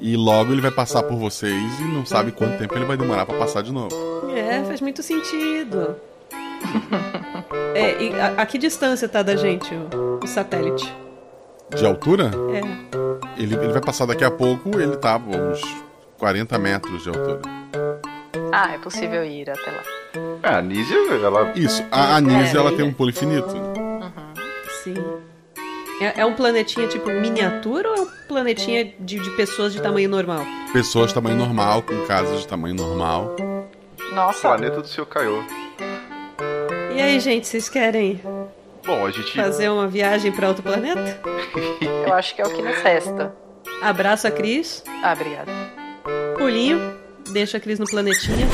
E 0.00 0.16
logo 0.16 0.52
ele 0.52 0.60
vai 0.60 0.70
passar 0.70 1.02
por 1.02 1.16
vocês 1.16 1.80
e 1.80 1.84
não 1.84 2.04
sabe 2.04 2.32
quanto 2.32 2.58
tempo 2.58 2.74
ele 2.74 2.84
vai 2.84 2.96
demorar 2.96 3.24
pra 3.24 3.38
passar 3.38 3.62
de 3.62 3.72
novo. 3.72 3.94
É, 4.34 4.62
faz 4.64 4.80
muito 4.80 5.02
sentido. 5.02 5.96
É, 7.74 8.02
e 8.02 8.20
a, 8.20 8.42
a 8.42 8.46
que 8.46 8.58
distância 8.58 9.08
tá 9.08 9.22
da 9.22 9.36
gente 9.36 9.72
o, 9.74 10.20
o 10.22 10.26
satélite? 10.26 10.92
De 11.74 11.86
altura? 11.86 12.30
É. 12.52 13.40
Ele, 13.40 13.54
ele 13.54 13.72
vai 13.72 13.80
passar 13.80 14.06
daqui 14.06 14.24
a 14.24 14.30
pouco, 14.30 14.78
ele 14.78 14.96
tá 14.96 15.14
a 15.14 15.16
uns 15.16 15.60
40 16.18 16.58
metros 16.58 17.02
de 17.02 17.08
altura. 17.08 17.40
Ah, 18.52 18.74
é 18.74 18.78
possível 18.78 19.24
ir 19.24 19.48
até 19.48 19.70
lá. 19.70 19.82
A 20.42 20.58
Anísia, 20.58 20.96
ela. 21.24 21.52
Isso, 21.56 21.82
a 21.90 22.16
Anísia 22.16 22.58
É, 22.58 22.60
ela 22.60 22.76
tem 22.76 22.84
um 22.84 22.92
pulo 22.92 23.10
infinito. 23.10 23.48
Sim. 24.82 24.94
É, 26.00 26.20
é 26.20 26.26
um 26.26 26.34
planetinha 26.34 26.88
tipo 26.88 27.08
miniatura 27.10 27.88
ou 27.90 27.96
é 27.96 28.00
um 28.00 28.08
planetinha 28.26 28.92
de, 28.98 29.18
de 29.18 29.30
pessoas 29.36 29.72
de 29.72 29.80
tamanho 29.80 30.08
normal? 30.08 30.44
Pessoas 30.72 31.08
de 31.08 31.14
tamanho 31.14 31.36
normal, 31.36 31.82
com 31.82 32.06
casas 32.06 32.40
de 32.40 32.46
tamanho 32.48 32.74
normal. 32.74 33.36
Nossa. 34.12 34.48
Planeta 34.48 34.80
do 34.80 34.88
seu 34.88 35.06
Caiô. 35.06 35.42
E 36.94 37.00
aí, 37.00 37.20
gente, 37.20 37.46
vocês 37.46 37.68
querem 37.68 38.20
Bom, 38.84 39.06
a 39.06 39.10
gente. 39.10 39.34
fazer 39.34 39.68
uma 39.70 39.86
viagem 39.86 40.32
pra 40.32 40.48
outro 40.48 40.62
planeta? 40.62 41.20
Eu 42.06 42.12
acho 42.12 42.34
que 42.34 42.42
é 42.42 42.46
o 42.46 42.50
que 42.50 42.60
nos 42.60 42.76
resta. 42.78 43.34
Abraço 43.80 44.26
a 44.26 44.30
Cris. 44.30 44.82
Ah, 45.02 45.12
obrigada. 45.12 45.50
Pulinho. 46.36 46.78
Deixa 47.30 47.56
a 47.56 47.60
Cris 47.60 47.78
no 47.78 47.86
planetinha. 47.86 48.46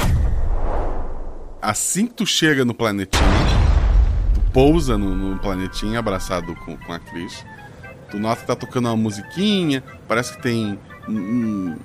Assim 1.61 2.07
que 2.07 2.14
tu 2.14 2.26
chega 2.26 2.64
no 2.64 2.72
planetinha, 2.72 3.24
pousa 4.59 4.98
no, 4.98 5.14
no 5.14 5.38
planetinha 5.38 6.00
abraçado 6.00 6.52
com, 6.56 6.76
com 6.76 6.92
a 6.92 6.98
Cris. 6.98 7.46
Tu 8.11 8.18
nota 8.18 8.40
que 8.40 8.46
tá 8.48 8.56
tocando 8.56 8.86
uma 8.86 8.96
musiquinha, 8.96 9.84
parece 10.09 10.34
que 10.34 10.42
tem 10.42 10.76
hum, 11.09 11.76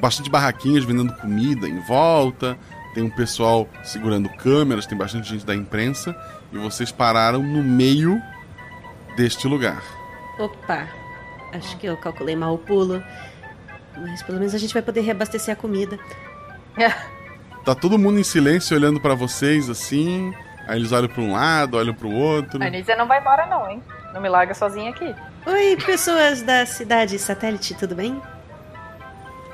bastante 0.00 0.30
barraquinhas 0.30 0.84
vendendo 0.84 1.12
comida 1.14 1.68
em 1.68 1.80
volta, 1.80 2.56
tem 2.94 3.02
um 3.02 3.10
pessoal 3.10 3.68
segurando 3.82 4.28
câmeras, 4.28 4.86
tem 4.86 4.96
bastante 4.96 5.28
gente 5.28 5.44
da 5.44 5.52
imprensa, 5.52 6.16
e 6.52 6.58
vocês 6.58 6.92
pararam 6.92 7.42
no 7.42 7.60
meio 7.60 8.22
deste 9.16 9.48
lugar. 9.48 9.82
Opa. 10.38 10.86
Acho 11.52 11.76
que 11.76 11.86
eu 11.86 11.96
calculei 11.96 12.36
mal 12.36 12.54
o 12.54 12.58
pulo. 12.58 13.02
Mas 13.96 14.22
pelo 14.22 14.38
menos 14.38 14.54
a 14.54 14.58
gente 14.58 14.72
vai 14.72 14.82
poder 14.82 15.00
reabastecer 15.00 15.52
a 15.52 15.56
comida. 15.56 15.98
Tá 17.64 17.74
todo 17.74 17.98
mundo 17.98 18.20
em 18.20 18.22
silêncio 18.22 18.76
olhando 18.76 19.00
pra 19.00 19.16
vocês 19.16 19.68
assim, 19.68 20.32
aí 20.66 20.78
eles 20.78 20.92
olham 20.92 21.08
pra 21.08 21.22
um 21.22 21.32
lado, 21.32 21.76
olham 21.76 21.94
pro 21.94 22.10
outro. 22.10 22.62
A 22.62 22.66
Anísia 22.66 22.96
não 22.96 23.06
vai 23.06 23.20
embora, 23.20 23.46
não, 23.46 23.68
hein? 23.70 23.82
Não 24.12 24.20
me 24.20 24.28
larga 24.28 24.54
sozinha 24.54 24.90
aqui. 24.90 25.14
Oi, 25.46 25.76
pessoas 25.84 26.42
da 26.42 26.64
cidade 26.66 27.18
satélite, 27.18 27.74
tudo 27.74 27.94
bem? 27.94 28.20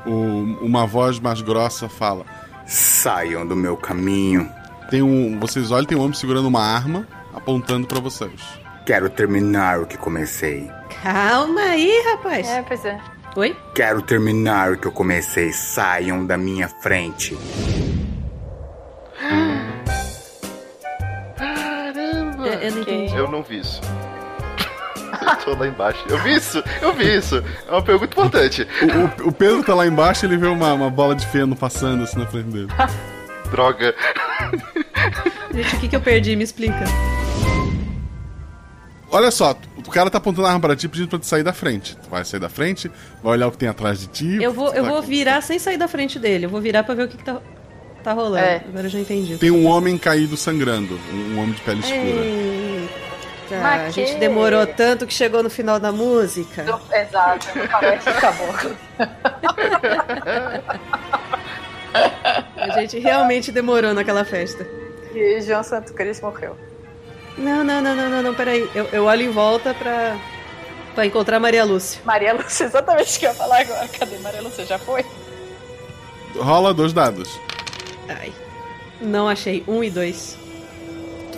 O- 0.07 0.59
uma 0.61 0.87
voz 0.87 1.19
mais 1.21 1.41
grossa 1.41 1.89
fala: 1.89 2.25
Saiam 2.67 3.47
do 3.47 3.55
meu 3.55 3.77
caminho. 3.77 4.51
Tem 4.91 5.03
um, 5.03 5.39
vocês 5.39 5.71
olham, 5.71 5.87
tem 5.87 5.97
um 5.97 6.03
homem 6.03 6.15
segurando 6.15 6.47
uma 6.49 6.63
arma, 6.63 7.07
apontando 7.35 7.87
pra 7.87 8.01
vocês. 8.01 8.41
Quero 8.85 9.09
terminar 9.09 9.81
o 9.81 9.87
que 9.87 9.97
comecei. 9.97 10.71
Calma 11.03 11.61
aí, 11.61 12.03
rapaz. 12.11 12.49
É, 12.49 12.63
pois 12.63 12.85
é. 12.85 12.99
Oi? 13.37 13.57
Quero 13.75 14.03
terminar 14.03 14.73
o 14.73 14.77
que 14.79 14.87
eu 14.87 14.93
comecei. 14.93 15.53
Saiam 15.53 16.27
da 16.27 16.37
minha 16.37 16.69
frente. 16.69 17.39
Não 23.43 23.49
vi 23.49 23.59
isso. 23.61 23.81
Eu 25.23 25.37
tô 25.45 25.55
lá 25.55 25.67
embaixo. 25.69 26.05
Eu 26.09 26.19
vi 26.23 26.35
isso! 26.35 26.63
Eu 26.81 26.95
vi 26.95 27.17
isso! 27.17 27.43
É 27.69 27.71
uma 27.71 27.83
pergunta 27.83 28.13
importante. 28.13 28.67
O, 28.83 29.25
o- 29.25 29.29
o 29.29 29.33
Pedro 29.33 29.63
tá 29.63 29.75
lá 29.75 29.87
embaixo 29.87 30.25
ele 30.25 30.37
vê 30.37 30.47
uma, 30.47 30.73
uma 30.73 30.91
bola 30.91 31.15
de 31.15 31.27
feno 31.27 31.55
passando 31.55 32.03
assim 32.05 32.19
na 32.19 32.27
frente 32.27 32.49
dele. 32.49 32.69
Droga. 33.51 33.95
Gente, 35.55 35.77
o 35.77 35.81
que, 35.81 35.89
que 35.89 35.97
eu 35.97 36.01
perdi? 36.01 36.35
Me 36.35 36.45
explica. 36.45 36.85
Olha 39.11 39.31
só, 39.31 39.55
o 39.87 39.91
cara 39.91 40.09
tá 40.09 40.17
apontando 40.17 40.47
a 40.47 40.49
arma 40.49 40.61
pra 40.61 40.75
ti 40.75 40.89
pedindo 40.89 41.09
pra 41.09 41.19
tu 41.19 41.27
sair 41.27 41.43
da 41.43 41.53
frente. 41.53 41.97
Tu 42.03 42.09
vai 42.09 42.25
sair 42.25 42.41
da 42.41 42.49
frente, 42.49 42.91
vai 43.23 43.33
olhar 43.35 43.47
o 43.49 43.51
que 43.51 43.59
tem 43.59 43.69
atrás 43.69 44.01
de 44.01 44.07
ti. 44.07 44.39
Eu 44.43 44.53
vou, 44.53 44.69
eu 44.73 44.83
tá 44.83 44.89
vou 44.89 45.03
com- 45.03 45.07
virar 45.09 45.43
sem 45.43 45.59
sair 45.59 45.77
da 45.77 45.87
frente 45.87 46.19
dele. 46.19 46.47
Eu 46.47 46.51
vou 46.51 46.61
virar 46.63 46.83
pra 46.83 46.95
ver 46.95 47.05
o 47.05 47.09
que, 47.09 47.19
que 47.19 47.25
tá, 47.25 47.39
tá 48.03 48.13
rolando. 48.15 48.39
É. 48.47 48.65
Agora 48.67 48.87
eu 48.87 48.91
já 48.91 48.99
entendi. 48.99 49.37
Tem 49.37 49.51
um 49.51 49.67
homem 49.67 49.99
caído 49.99 50.35
sangrando, 50.39 50.99
um 51.13 51.35
um 51.35 51.39
homem 51.43 51.53
de 51.53 51.61
pele 51.61 51.81
escura. 51.81 52.62
Mas 53.61 53.83
a 53.83 53.91
gente 53.91 54.13
que- 54.15 54.19
demorou 54.19 54.67
tanto 54.67 55.07
que 55.07 55.13
chegou 55.15 55.43
no 55.43 55.51
final 55.51 55.79
da 55.81 55.91
música. 55.93 56.65
Exato, 56.93 57.47
parece 57.71 58.09
acabou. 58.09 58.49
A 62.57 62.71
gente 62.81 62.99
realmente 62.99 63.51
demorou 63.53 63.93
naquela 63.93 64.25
festa. 64.25 64.67
E 65.15 65.41
João 65.43 65.63
Santo 65.63 65.93
Cristo 65.93 66.25
morreu. 66.25 66.57
Não, 67.37 67.63
não, 67.65 67.81
não, 67.81 67.95
não, 67.95 68.09
não, 68.11 68.23
não 68.23 68.35
peraí. 68.35 68.69
Eu, 68.75 68.87
eu 68.93 69.05
olho 69.05 69.23
em 69.23 69.31
volta 69.31 69.75
pra, 69.75 70.17
pra 70.95 71.07
encontrar 71.07 71.39
Maria 71.41 71.65
Lúcia. 71.65 72.01
Maria 72.05 72.33
Lúcia, 72.35 72.65
exatamente 72.65 73.17
o 73.17 73.21
que 73.21 73.27
eu 73.27 73.31
ia 73.31 73.35
falar 73.37 73.61
agora. 73.61 73.89
Cadê 73.89 74.19
Maria 74.19 74.41
Lúcia? 74.43 74.65
Já 74.65 74.79
foi? 74.79 75.05
Rola 76.37 76.73
dois 76.73 76.93
dados. 76.93 77.29
Ai. 78.09 78.33
Não 79.01 79.29
achei. 79.29 79.63
Um 79.67 79.83
e 79.83 79.91
dois. 79.91 80.37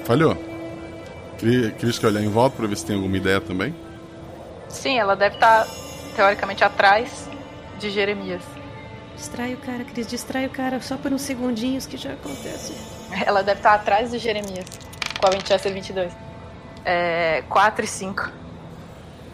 Falhou. 0.04 0.36
Que 1.38 2.06
olhar 2.06 2.22
em 2.22 2.28
volta 2.28 2.56
pra 2.56 2.66
ver 2.66 2.76
se 2.76 2.86
tem 2.86 2.96
alguma 2.96 3.16
ideia 3.16 3.40
também. 3.40 3.74
Sim, 4.68 4.98
ela 4.98 5.14
deve 5.14 5.36
estar, 5.36 5.66
teoricamente, 6.16 6.64
atrás 6.64 7.28
de 7.78 7.90
Jeremias. 7.90 8.42
Distrai 9.16 9.54
o 9.54 9.58
cara, 9.58 9.84
Cris, 9.84 10.06
distrai 10.06 10.46
o 10.46 10.50
cara 10.50 10.80
só 10.80 10.96
por 10.96 11.12
uns 11.12 11.22
segundinhos 11.22 11.86
que 11.86 11.96
já 11.96 12.12
acontece. 12.12 12.74
Ela 13.24 13.42
deve 13.42 13.60
estar 13.60 13.74
atrás 13.74 14.10
de 14.10 14.18
Jeremias. 14.18 14.66
Com 15.20 15.26
a 15.28 15.30
Winchester 15.30 15.72
22. 15.72 16.12
É. 16.84 17.42
4 17.48 17.84
e 17.84 17.88
5. 17.88 18.32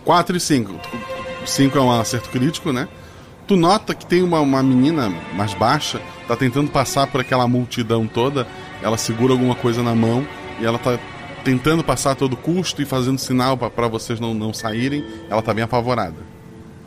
4 0.05 0.37
e 0.37 0.41
5. 0.41 0.81
5 1.47 1.79
é 1.79 1.81
um 1.81 1.91
acerto 1.91 2.29
crítico, 2.29 2.73
né? 2.73 2.89
Tu 3.47 3.57
nota 3.57 3.95
que 3.95 4.07
tem 4.07 4.23
uma, 4.23 4.41
uma 4.41 4.63
menina 4.63 5.09
mais 5.35 5.55
baixa, 5.55 6.01
tá 6.29 6.37
tentando 6.37 6.71
passar 6.71 7.07
por 7.09 7.21
aquela 7.21 7.49
multidão 7.49 8.07
toda, 8.07 8.47
ela 8.81 8.97
segura 8.97 9.33
alguma 9.33 9.57
coisa 9.57 9.83
na 9.83 9.95
mão 9.95 10.25
e 10.61 10.65
ela 10.65 10.79
tá 10.79 10.99
tentando 11.45 11.83
passar 11.85 12.13
a 12.13 12.15
todo 12.15 12.37
custo 12.37 12.81
e 12.83 12.85
fazendo 12.85 13.19
sinal 13.19 13.57
pra- 13.57 13.71
pra 13.71 13.89
vocês 13.89 14.19
não, 14.21 14.33
não 14.35 14.53
saírem. 14.53 15.05
Ela 15.29 15.43
tá 15.43 15.53
bem 15.55 15.65
apavorada. 15.65 16.17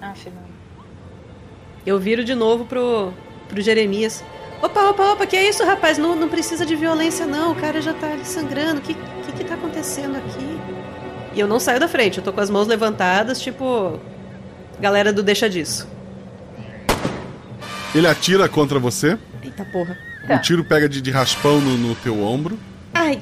Ah. 0.01 0.13
Eu 1.85 1.99
viro 1.99 2.23
de 2.23 2.33
novo 2.33 2.65
pro, 2.65 3.11
pro 3.49 3.61
Jeremias. 3.61 4.23
Opa, 4.61 4.81
opa, 4.89 5.03
opa, 5.11 5.25
que 5.25 5.35
é 5.35 5.49
isso, 5.49 5.65
rapaz? 5.65 5.97
Não, 5.97 6.15
não 6.15 6.29
precisa 6.29 6.65
de 6.65 6.75
violência, 6.75 7.25
não. 7.25 7.51
O 7.51 7.55
cara 7.55 7.81
já 7.81 7.93
tá 7.93 8.07
ali 8.11 8.23
sangrando. 8.25 8.79
O 8.79 8.81
que, 8.81 8.93
que 8.93 9.31
que 9.37 9.43
tá 9.43 9.55
acontecendo 9.55 10.15
aqui? 10.17 10.59
E 11.35 11.39
eu 11.39 11.47
não 11.47 11.59
saio 11.59 11.79
da 11.79 11.87
frente, 11.87 12.19
eu 12.19 12.23
tô 12.23 12.31
com 12.31 12.39
as 12.39 12.49
mãos 12.49 12.67
levantadas, 12.67 13.41
tipo. 13.41 13.99
Galera 14.79 15.11
do 15.11 15.21
deixa 15.23 15.49
disso. 15.49 15.87
Ele 17.93 18.07
atira 18.07 18.47
contra 18.49 18.79
você, 18.79 19.17
Eita 19.43 19.63
porra. 19.65 19.97
um 20.29 20.37
tiro 20.39 20.63
pega 20.63 20.87
de, 20.89 20.99
de 21.01 21.11
raspão 21.11 21.59
no, 21.61 21.77
no 21.77 21.95
teu 21.95 22.23
ombro. 22.23 22.57
Ai. 22.93 23.21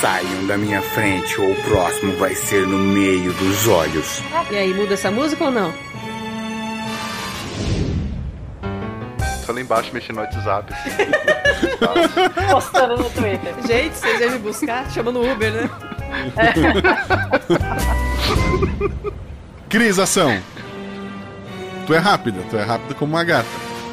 Saiam 0.00 0.46
da 0.46 0.56
minha 0.56 0.80
frente 0.80 1.38
ou 1.38 1.52
o 1.52 1.56
próximo 1.56 2.16
vai 2.16 2.34
ser 2.34 2.66
no 2.66 2.78
meio 2.78 3.34
dos 3.34 3.68
olhos. 3.68 4.22
e 4.50 4.56
aí, 4.56 4.72
muda 4.72 4.94
essa 4.94 5.10
música 5.10 5.44
ou 5.44 5.50
não? 5.50 5.74
Tô 9.44 9.52
lá 9.52 9.60
embaixo 9.60 9.90
mexendo 9.92 10.16
no 10.16 10.22
WhatsApp. 10.22 10.72
Postando 12.50 12.96
no 12.96 13.10
Twitter. 13.10 13.54
Gente, 13.66 13.94
vocês 13.94 14.18
vêm 14.18 14.30
me 14.30 14.38
buscar? 14.38 14.90
Chama 14.90 15.12
no 15.12 15.30
Uber, 15.30 15.52
né? 15.52 15.68
Cris, 19.68 19.98
ação. 19.98 20.40
Tu 21.86 21.92
é 21.92 21.98
rápida, 21.98 22.40
tu 22.48 22.56
é 22.56 22.62
rápida 22.62 22.94
como 22.94 23.16
uma 23.16 23.24
gata. 23.24 23.46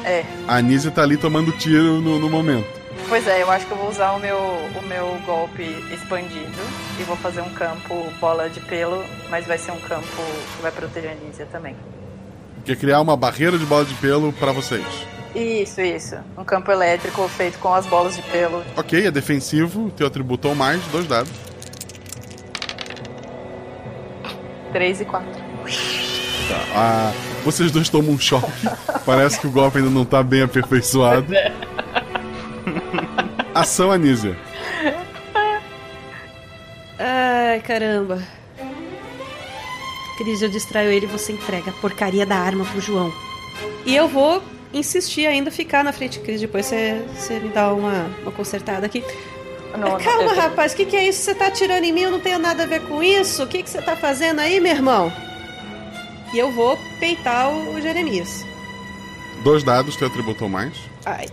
É. 0.04 0.24
A 0.46 0.56
Anísia 0.56 0.90
tá 0.90 1.02
ali 1.02 1.18
tomando 1.18 1.52
tiro 1.52 2.00
no, 2.00 2.18
no 2.18 2.30
momento. 2.30 2.77
Pois 3.08 3.26
é, 3.26 3.42
eu 3.42 3.50
acho 3.50 3.64
que 3.64 3.72
eu 3.72 3.78
vou 3.78 3.88
usar 3.88 4.12
o 4.12 4.20
meu, 4.20 4.36
o 4.36 4.82
meu 4.86 5.18
golpe 5.24 5.62
expandido 5.90 6.58
e 7.00 7.02
vou 7.04 7.16
fazer 7.16 7.40
um 7.40 7.48
campo 7.50 8.06
bola 8.20 8.50
de 8.50 8.60
pelo, 8.60 9.02
mas 9.30 9.46
vai 9.46 9.56
ser 9.56 9.70
um 9.70 9.80
campo 9.80 10.04
que 10.04 10.62
vai 10.62 10.70
proteger 10.70 11.12
a 11.12 11.14
Nízia 11.14 11.46
também. 11.46 11.74
Quer 12.66 12.76
criar 12.76 13.00
uma 13.00 13.16
barreira 13.16 13.56
de 13.56 13.64
bola 13.64 13.86
de 13.86 13.94
pelo 13.94 14.30
pra 14.34 14.52
vocês. 14.52 14.84
Isso, 15.34 15.80
isso. 15.80 16.16
Um 16.36 16.44
campo 16.44 16.70
elétrico 16.70 17.26
feito 17.28 17.58
com 17.58 17.72
as 17.72 17.86
bolas 17.86 18.14
de 18.14 18.22
pelo. 18.22 18.62
Ok, 18.76 19.06
é 19.06 19.10
defensivo, 19.10 19.90
teu 19.96 20.06
atributo 20.06 20.48
ou 20.48 20.54
mais, 20.54 20.82
dois 20.88 21.06
dados. 21.06 21.32
3 24.70 25.00
e 25.00 25.04
4. 25.06 25.30
Tá. 25.32 26.64
Ah, 26.74 27.12
vocês 27.42 27.70
dois 27.70 27.88
tomam 27.88 28.12
um 28.12 28.18
choque. 28.18 28.52
Parece 29.06 29.40
que 29.40 29.46
o 29.46 29.50
golpe 29.50 29.78
ainda 29.78 29.88
não 29.88 30.04
tá 30.04 30.22
bem 30.22 30.42
aperfeiçoado. 30.42 31.26
Ação, 33.58 33.90
Anísia. 33.90 34.38
Ai, 36.96 37.60
caramba. 37.60 38.22
Cris, 40.16 40.42
eu 40.42 40.48
distraio 40.48 40.92
ele 40.92 41.06
e 41.06 41.08
você 41.08 41.32
entrega 41.32 41.70
a 41.70 41.74
porcaria 41.74 42.24
da 42.24 42.36
arma 42.36 42.64
pro 42.64 42.80
João. 42.80 43.12
E 43.84 43.96
eu 43.96 44.06
vou 44.06 44.40
insistir 44.72 45.26
ainda 45.26 45.50
ficar 45.50 45.82
na 45.82 45.92
frente, 45.92 46.20
Cris. 46.20 46.40
Depois 46.40 46.66
você, 46.66 47.04
você 47.12 47.40
me 47.40 47.48
dá 47.48 47.72
uma, 47.72 48.06
uma 48.22 48.30
consertada 48.30 48.86
aqui. 48.86 49.02
Não, 49.76 49.98
Calma, 49.98 50.22
não, 50.22 50.36
rapaz, 50.36 50.72
o 50.72 50.76
que, 50.76 50.84
que 50.84 50.96
é 50.96 51.08
isso? 51.08 51.22
Você 51.22 51.34
tá 51.34 51.48
atirando 51.48 51.84
em 51.84 51.92
mim? 51.92 52.02
Eu 52.02 52.12
não 52.12 52.20
tenho 52.20 52.38
nada 52.38 52.62
a 52.62 52.66
ver 52.66 52.82
com 52.82 53.02
isso. 53.02 53.42
O 53.42 53.48
que, 53.48 53.64
que 53.64 53.68
você 53.68 53.82
tá 53.82 53.96
fazendo 53.96 54.38
aí, 54.38 54.60
meu 54.60 54.70
irmão? 54.70 55.12
E 56.32 56.38
eu 56.38 56.52
vou 56.52 56.78
peitar 57.00 57.50
o, 57.50 57.74
o 57.74 57.80
Jeremias. 57.80 58.46
Dois 59.42 59.64
dados, 59.64 59.96
teu 59.96 60.06
atributo 60.06 60.48
mais. 60.48 60.74
Ai. 61.04 61.26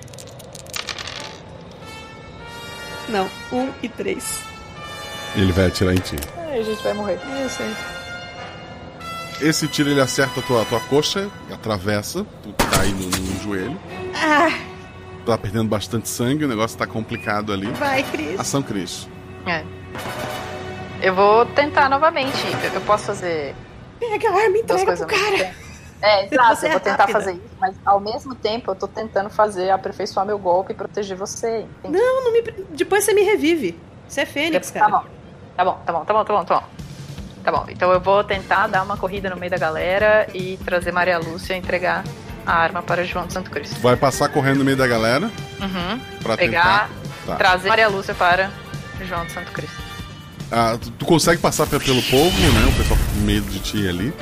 Não, 3.10 3.30
um 3.52 3.70
e 3.84 3.90
três. 3.90 4.42
Ele 5.36 5.52
vai 5.52 5.68
atirar 5.68 5.94
em 5.94 5.98
ti. 6.00 6.16
Ai, 6.38 6.60
a 6.60 6.64
gente 6.64 6.82
vai 6.84 6.94
morrer. 6.94 7.20
Eu 7.42 7.50
sei. 7.50 7.70
Esse 9.42 9.68
tiro 9.68 9.90
ele 9.90 10.00
acerta 10.00 10.40
a 10.40 10.44
tua, 10.44 10.62
a 10.62 10.66
tua 10.66 10.80
coxa, 10.80 11.30
atravessa, 11.52 12.26
tu 12.42 12.54
cai 12.72 12.88
no, 12.88 13.06
no 13.08 13.44
joelho. 13.44 13.78
Ah, 14.16 14.50
Tá 15.26 15.38
perdendo 15.40 15.68
bastante 15.68 16.08
sangue, 16.08 16.46
o 16.46 16.48
negócio 16.48 16.78
tá 16.78 16.86
complicado 16.86 17.52
ali. 17.52 17.66
vai, 17.72 18.04
Cris. 18.04 18.40
Ação, 18.40 18.62
Cris. 18.62 19.10
É. 19.48 19.64
Eu 21.02 21.16
vou 21.16 21.46
tentar 21.48 21.90
novamente. 21.90 22.38
Eu, 22.64 22.74
eu 22.74 22.82
posso 22.82 23.06
fazer 23.06 23.56
Pega 24.00 24.30
a 24.30 24.34
arma 24.34 24.58
e 24.58 24.62
entrega 24.62 24.96
pro 24.96 25.08
cara. 25.08 25.54
É, 26.02 26.26
exato. 26.26 26.66
Eu 26.66 26.72
vou 26.72 26.80
tentar 26.80 26.98
rápida. 27.04 27.20
fazer 27.20 27.32
isso, 27.34 27.42
mas 27.60 27.76
ao 27.86 28.00
mesmo 28.00 28.36
tempo 28.36 28.72
eu 28.72 28.76
tô 28.76 28.88
tentando 28.88 29.30
fazer, 29.30 29.70
aperfeiçoar 29.72 30.26
meu 30.26 30.38
golpe 30.38 30.72
e 30.74 30.76
proteger 30.76 31.18
você. 31.18 31.66
entende? 31.84 31.98
Não, 31.98 32.24
não 32.26 32.32
me. 32.34 32.42
Depois 32.72 33.04
você 33.04 33.14
me 33.14 33.22
revive. 33.24 33.80
Você 34.08 34.22
é 34.22 34.26
Fênix, 34.26 34.70
Tá 34.72 34.80
cara. 34.82 34.92
bom. 34.92 35.04
Tá 35.56 35.66
bom, 35.66 35.80
tá 35.86 35.94
bom, 35.94 36.06
tá 36.06 36.14
bom, 36.14 36.24
tá 36.26 36.34
bom, 36.34 36.46
tá 36.46 36.56
bom. 36.60 36.64
Tá 37.44 37.52
bom, 37.52 37.66
então 37.70 37.92
eu 37.92 38.00
vou 38.00 38.24
tentar 38.24 38.68
dar 38.68 38.82
uma 38.84 38.98
corrida 38.98 39.30
no 39.30 39.38
meio 39.38 39.52
da 39.52 39.58
galera 39.58 40.28
e 40.34 40.58
trazer 40.66 40.92
Maria 40.92 41.18
Lúcia 41.20 41.54
e 41.54 41.58
entregar 41.58 42.04
a 42.46 42.54
arma 42.54 42.82
para 42.82 43.04
João 43.04 43.26
de 43.28 43.34
Santo 43.34 43.50
Cristo. 43.52 43.80
Vai 43.82 43.96
passar 43.96 44.30
correndo 44.30 44.58
no 44.60 44.66
meio 44.66 44.76
da 44.78 44.88
galera 44.88 45.32
Uhum. 45.62 46.00
pra 46.24 46.36
Pegar, 46.36 46.90
tentar. 46.90 46.90
Tá. 47.28 47.36
trazer 47.36 47.70
Maria 47.70 47.88
Lúcia 47.88 48.14
para 48.16 48.50
João 49.08 49.26
de 49.26 49.32
Santo 49.32 49.52
Cristo. 49.52 49.76
Ah, 50.52 50.78
tu, 50.80 50.90
tu 50.92 51.06
consegue 51.06 51.40
passar 51.42 51.66
pe- 51.68 51.80
pelo 51.80 52.02
povo, 52.04 52.36
né? 52.40 52.66
O 52.68 52.78
pessoal 52.78 53.00
com 53.14 53.20
medo 53.22 53.46
de 53.48 53.60
ti 53.60 53.88
ali. 53.88 54.14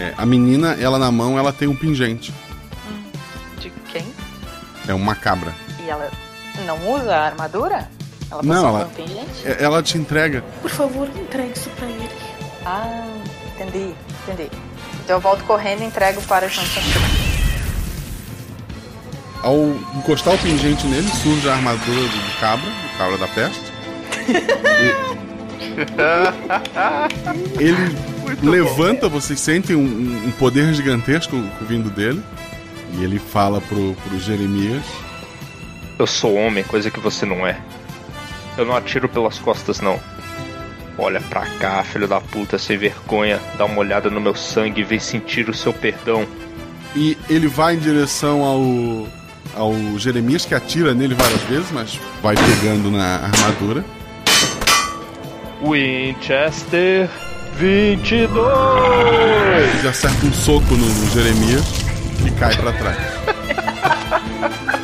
É, 0.00 0.14
a 0.16 0.24
menina, 0.24 0.76
ela 0.80 0.98
na 0.98 1.10
mão, 1.12 1.38
ela 1.38 1.52
tem 1.52 1.68
um 1.68 1.76
pingente. 1.76 2.32
De 3.58 3.70
quem? 3.92 4.06
É 4.88 4.94
uma 4.94 5.14
cabra. 5.14 5.52
E 5.84 5.90
ela 5.90 6.10
não 6.66 6.90
usa 6.94 7.14
a 7.14 7.26
armadura? 7.26 7.86
Ela 8.30 8.42
Não, 8.42 8.54
passou 8.62 8.68
ela- 8.78 8.86
um 8.86 8.90
pingente? 8.90 9.28
É, 9.46 9.62
Ela 9.62 9.82
te 9.82 9.98
entrega. 9.98 10.42
Por 10.62 10.70
favor, 10.70 11.06
entregue 11.08 11.52
isso 11.54 11.68
pra 11.70 11.86
ele. 11.86 12.08
Ah, 12.64 13.04
entendi, 13.54 13.94
entendi. 14.26 14.50
Então 15.04 15.16
eu 15.16 15.20
volto 15.20 15.44
correndo 15.44 15.82
e 15.82 15.86
entrego 15.86 16.22
para 16.22 16.46
Cristo. 16.48 17.00
Ao 19.42 19.56
encostar 19.96 20.34
o 20.34 20.38
pingente 20.38 20.86
nele, 20.86 21.08
surge 21.22 21.48
a 21.48 21.52
armadura 21.54 22.00
do, 22.00 22.08
do 22.08 22.40
cabra, 22.40 22.70
do 22.70 22.98
cabra 22.98 23.18
da 23.18 23.28
peste. 23.28 23.72
E- 27.58 27.62
ele 27.62 27.96
levanta, 28.42 29.08
vocês 29.08 29.40
sentem 29.40 29.76
um, 29.76 29.80
um- 29.80 30.26
um 30.28 30.30
poder 30.32 30.72
gigantesco 30.74 31.36
vindo 31.62 31.90
dele. 31.90 32.22
E 32.98 33.04
ele 33.04 33.18
fala 33.18 33.60
pro, 33.60 33.94
pro 33.94 34.18
Jeremias. 34.18 34.82
Eu 35.98 36.06
sou 36.06 36.34
homem, 36.34 36.64
coisa 36.64 36.90
que 36.90 36.98
você 36.98 37.24
não 37.24 37.46
é. 37.46 37.56
Eu 38.58 38.64
não 38.66 38.74
atiro 38.76 39.08
pelas 39.08 39.38
costas, 39.38 39.80
não. 39.80 40.00
Olha 40.98 41.20
pra 41.20 41.46
cá, 41.60 41.82
filho 41.84 42.08
da 42.08 42.20
puta, 42.20 42.58
sem 42.58 42.76
vergonha. 42.76 43.38
Dá 43.56 43.64
uma 43.64 43.78
olhada 43.78 44.10
no 44.10 44.20
meu 44.20 44.34
sangue 44.34 44.80
e 44.80 44.84
vem 44.84 44.98
sentir 44.98 45.48
o 45.48 45.54
seu 45.54 45.72
perdão. 45.72 46.26
E 46.96 47.16
ele 47.28 47.46
vai 47.46 47.76
em 47.76 47.78
direção 47.78 48.42
ao, 48.42 49.06
ao 49.54 49.98
Jeremias, 49.98 50.44
que 50.44 50.54
atira 50.54 50.92
nele 50.92 51.14
várias 51.14 51.40
vezes, 51.42 51.70
mas 51.70 51.98
vai 52.20 52.34
pegando 52.34 52.90
na 52.90 53.16
armadura. 53.26 53.84
Winchester 55.62 57.08
22! 57.56 58.30
Ele 59.78 59.88
acerta 59.88 60.26
um 60.26 60.32
soco 60.32 60.74
no, 60.74 60.86
no 60.86 61.10
Jeremias 61.10 61.64
e 62.26 62.30
cai 62.38 62.56
pra 62.56 62.72
trás. 62.72 62.96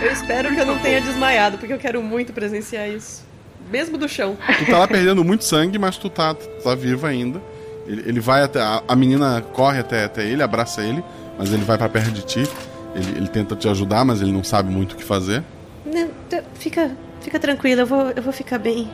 Eu 0.00 0.12
espero 0.12 0.54
que 0.54 0.60
eu 0.60 0.64
não 0.66 0.78
tenha 0.78 1.00
desmaiado, 1.00 1.58
porque 1.58 1.72
eu 1.74 1.78
quero 1.78 2.02
muito 2.02 2.32
presenciar 2.32 2.88
isso. 2.88 3.22
Mesmo 3.70 3.98
do 3.98 4.08
chão. 4.08 4.36
Tu 4.58 4.66
tá 4.66 4.78
lá 4.78 4.88
perdendo 4.88 5.22
muito 5.22 5.44
sangue, 5.44 5.78
mas 5.78 5.98
tu 5.98 6.08
tá, 6.08 6.34
tá 6.34 6.74
vivo 6.74 7.06
ainda. 7.06 7.40
Ele, 7.86 8.02
ele 8.06 8.20
vai 8.20 8.42
até. 8.42 8.60
A, 8.60 8.82
a 8.88 8.96
menina 8.96 9.44
corre 9.52 9.78
até, 9.78 10.04
até 10.04 10.24
ele, 10.24 10.42
abraça 10.42 10.82
ele, 10.82 11.04
mas 11.38 11.52
ele 11.52 11.64
vai 11.64 11.76
pra 11.76 11.88
perto 11.88 12.10
de 12.10 12.22
ti. 12.22 12.48
Ele, 12.94 13.18
ele 13.18 13.28
tenta 13.28 13.54
te 13.54 13.68
ajudar, 13.68 14.04
mas 14.04 14.22
ele 14.22 14.32
não 14.32 14.42
sabe 14.42 14.72
muito 14.72 14.92
o 14.92 14.96
que 14.96 15.04
fazer. 15.04 15.44
Não, 15.84 16.08
fica, 16.54 16.90
fica 17.20 17.38
tranquila, 17.38 17.82
eu 17.82 17.86
vou, 17.86 18.10
eu 18.10 18.22
vou 18.22 18.32
ficar 18.32 18.58
bem. 18.58 18.90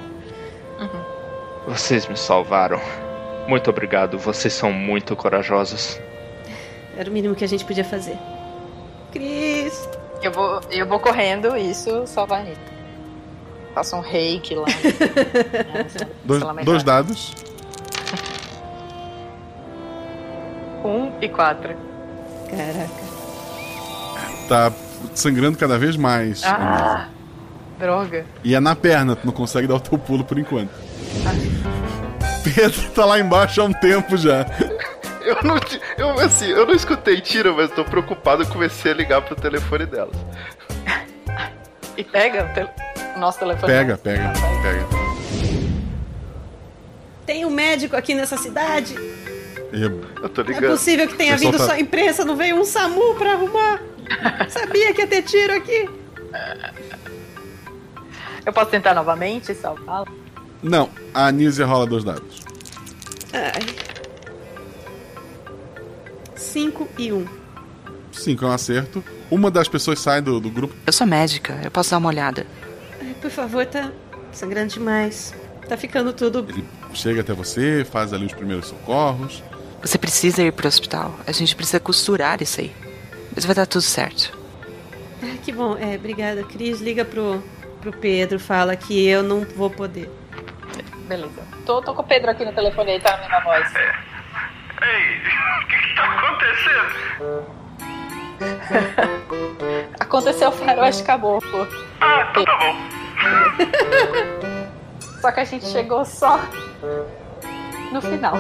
Vocês 1.66 2.06
me 2.06 2.16
salvaram. 2.16 2.80
Muito 3.48 3.70
obrigado, 3.70 4.18
vocês 4.18 4.52
são 4.52 4.72
muito 4.72 5.14
corajosos. 5.16 6.01
Era 6.97 7.10
o 7.10 7.12
mínimo 7.12 7.34
que 7.34 7.44
a 7.44 7.48
gente 7.48 7.64
podia 7.64 7.84
fazer. 7.84 8.16
Cris! 9.12 9.88
Eu 10.22 10.32
vou, 10.32 10.60
eu 10.70 10.86
vou 10.86 10.98
correndo, 10.98 11.56
isso 11.56 12.06
salvar 12.06 12.38
a 12.38 12.43
Anitta. 12.43 12.76
Faço 13.74 13.97
um 13.97 14.01
reiki 14.01 14.55
lá. 14.55 14.64
Dois, 16.24 16.43
dois 16.64 16.82
dados. 16.82 17.34
Um 20.82 21.12
e 21.20 21.28
quatro. 21.28 21.76
Caraca. 22.48 23.06
Tá 24.48 24.72
sangrando 25.14 25.59
cada 25.59 25.78
vez 25.78 25.97
mais. 25.97 26.43
Ah, 26.44 27.09
droga. 27.78 28.24
E 28.43 28.55
é 28.55 28.60
na 28.60 28.74
perna, 28.74 29.14
tu 29.14 29.26
não 29.26 29.32
consegue 29.32 29.66
dar 29.66 29.74
o 29.74 29.80
teu 29.80 29.98
pulo 29.98 30.24
por 30.24 30.38
enquanto. 30.38 30.85
Pedro 32.44 32.90
tá 32.90 33.05
lá 33.05 33.18
embaixo 33.18 33.60
há 33.60 33.64
um 33.64 33.72
tempo 33.72 34.16
já. 34.16 34.47
Eu 35.26 35.38
não, 35.43 35.56
eu, 35.98 36.20
assim, 36.20 36.47
eu 36.47 36.64
não 36.64 36.72
escutei 36.72 37.20
tiro, 37.20 37.56
mas 37.56 37.68
tô 37.72 37.84
preocupado 37.84 38.44
e 38.44 38.47
comecei 38.47 38.93
a 38.93 38.94
ligar 38.94 39.20
pro 39.22 39.34
telefone 39.34 39.84
dela. 39.84 40.12
E 41.97 42.05
pega 42.05 42.44
o, 42.44 42.55
tel- 42.55 42.70
nosso 43.18 43.40
telefone. 43.40 43.72
Pega, 43.72 43.97
pega, 43.98 44.32
pega. 44.62 44.86
Tem 47.26 47.44
um 47.44 47.51
médico 47.51 47.97
aqui 47.97 48.14
nessa 48.14 48.36
cidade? 48.36 48.94
Eu 49.72 50.28
tô 50.28 50.44
Não 50.44 50.56
é 50.56 50.60
possível 50.60 51.09
que 51.09 51.14
tenha 51.16 51.32
pessoal 51.32 51.52
vindo 51.52 51.60
tá- 51.60 51.66
só 51.66 51.72
a 51.72 51.80
imprensa, 51.80 52.24
não 52.24 52.36
veio 52.36 52.55
um 52.55 52.64
SAMU 52.64 53.16
pra 53.16 53.32
arrumar. 53.32 53.80
Sabia 54.48 54.94
que 54.94 55.01
ia 55.01 55.06
ter 55.09 55.22
tiro 55.22 55.55
aqui. 55.55 55.90
Eu 58.44 58.52
posso 58.52 58.70
tentar 58.70 58.94
novamente 58.94 59.52
salvá-lo? 59.56 60.06
Não, 60.66 60.90
a 61.14 61.28
Anísia 61.28 61.64
rola 61.64 61.86
dois 61.86 62.02
dados. 62.02 62.43
Ai. 63.32 63.64
Cinco 66.34 66.88
e 66.98 67.12
um. 67.12 67.24
Cinco 68.10 68.44
é 68.44 68.48
um 68.48 68.52
acerto. 68.52 69.05
Uma 69.30 69.48
das 69.48 69.68
pessoas 69.68 70.01
sai 70.01 70.20
do, 70.20 70.40
do 70.40 70.51
grupo. 70.51 70.74
Eu 70.84 70.93
sou 70.93 71.06
médica, 71.06 71.60
eu 71.62 71.70
posso 71.70 71.93
dar 71.93 71.98
uma 71.98 72.09
olhada. 72.09 72.44
Ai, 73.01 73.14
por 73.22 73.30
favor, 73.30 73.64
tá 73.64 73.93
sangrando 74.32 74.72
demais. 74.72 75.32
Tá 75.68 75.76
ficando 75.76 76.12
tudo. 76.12 76.44
Chega 76.93 77.20
até 77.20 77.32
você, 77.32 77.86
faz 77.88 78.12
ali 78.12 78.26
os 78.26 78.32
primeiros 78.32 78.66
socorros. 78.66 79.44
Você 79.82 79.97
precisa 79.97 80.43
ir 80.43 80.52
pro 80.52 80.66
hospital. 80.66 81.16
A 81.28 81.30
gente 81.30 81.55
precisa 81.55 81.78
costurar 81.78 82.43
isso 82.43 82.60
aí. 82.60 82.74
Mas 83.32 83.44
vai 83.44 83.55
dar 83.55 83.66
tudo 83.66 83.82
certo. 83.82 84.36
Ah, 85.22 85.36
que 85.44 85.52
bom. 85.52 85.76
É, 85.78 85.94
obrigada, 85.94 86.43
Cris. 86.43 86.80
Liga 86.80 87.05
pro, 87.05 87.40
pro 87.80 87.93
Pedro, 87.93 88.40
fala 88.40 88.74
que 88.74 89.06
eu 89.06 89.22
não 89.22 89.47
vou 89.56 89.70
poder. 89.70 90.10
Beleza. 91.06 91.42
Tô, 91.64 91.80
tô 91.82 91.94
com 91.94 92.02
o 92.02 92.04
Pedro 92.04 92.30
aqui 92.30 92.44
no 92.44 92.52
telefone 92.52 92.92
aí, 92.92 93.00
tá 93.00 93.14
a 93.14 93.18
minha 93.18 93.40
voz. 93.40 93.74
Ei, 93.74 95.18
o 95.62 95.66
que, 95.66 95.76
que 95.78 95.94
tá 95.94 96.04
acontecendo? 96.12 97.56
Aconteceu 100.00 100.48
o 100.48 100.52
faroeste 100.52 101.02
caboclo. 101.04 101.66
Ah, 102.00 102.28
então 102.30 102.44
tá 102.44 102.58
bom. 102.58 102.76
Só 105.20 105.32
que 105.32 105.40
a 105.40 105.44
gente 105.44 105.66
chegou 105.66 106.04
só 106.04 106.38
no 107.90 108.00
final. 108.02 108.34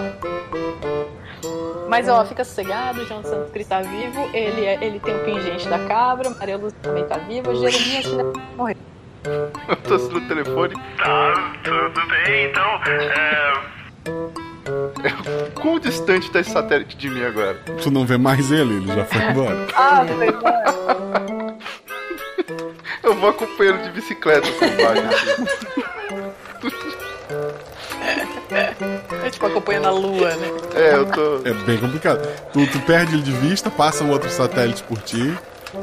Mas 1.88 2.08
ó, 2.08 2.24
fica 2.24 2.44
sossegado, 2.44 3.00
o 3.02 3.06
João 3.06 3.22
Santos 3.24 3.50
Cristo 3.52 3.70
tá 3.70 3.80
vivo, 3.80 4.28
ele, 4.32 4.64
é- 4.66 4.84
ele 4.84 5.00
tem 5.00 5.14
o 5.16 5.24
pingente 5.24 5.68
da 5.68 5.78
cabra, 5.86 6.30
Maria 6.30 6.56
Lúcia 6.56 6.78
também 6.82 7.04
tá 7.06 7.16
viva, 7.18 7.54
Jeremias 7.54 8.06
morreu. 8.56 8.76
Eu 9.68 9.76
tô 9.76 9.96
no 9.96 10.20
telefone. 10.28 10.74
Tá, 10.96 11.52
tudo 11.64 12.06
bem, 12.08 12.50
então. 12.50 12.80
É, 12.86 13.76
Quão 15.54 15.78
distante 15.78 16.30
tá 16.30 16.40
esse 16.40 16.50
satélite 16.50 16.96
de 16.96 17.08
mim 17.10 17.24
agora? 17.24 17.54
Tu 17.82 17.90
não 17.90 18.04
vê 18.06 18.16
mais 18.16 18.50
ele, 18.50 18.76
ele 18.76 18.86
já 18.86 19.04
foi 19.04 19.22
embora. 19.22 19.66
Ah, 19.74 20.04
verdade. 20.04 20.56
Eu 23.02 23.14
vou 23.14 23.30
acompanhando 23.30 23.84
de 23.84 23.90
bicicleta 23.90 24.48
página 24.58 25.10
aqui. 25.10 25.26
É 29.24 29.30
tipo 29.30 29.46
acompanhando 29.46 29.86
a 29.86 29.90
lua, 29.90 30.34
né? 30.36 30.46
É, 30.74 30.94
eu 30.94 31.06
tô. 31.06 31.36
É 31.48 31.52
bem 31.52 31.78
complicado. 31.78 32.26
Tu, 32.52 32.66
tu 32.66 32.80
perde 32.80 33.14
ele 33.14 33.22
de 33.22 33.32
vista, 33.32 33.70
passam 33.70 34.10
outros 34.10 34.32
satélites 34.32 34.82
por 34.82 35.00
ti. 35.02 35.36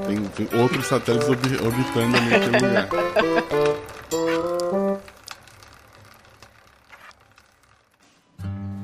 Tem, 0.08 0.48
tem 0.48 0.60
outros 0.62 0.88
satélites 0.88 1.28
orbi- 1.30 1.58
orbitando 1.62 2.18
ali 2.18 2.30
naquele 2.30 2.68
lugar. 2.68 2.90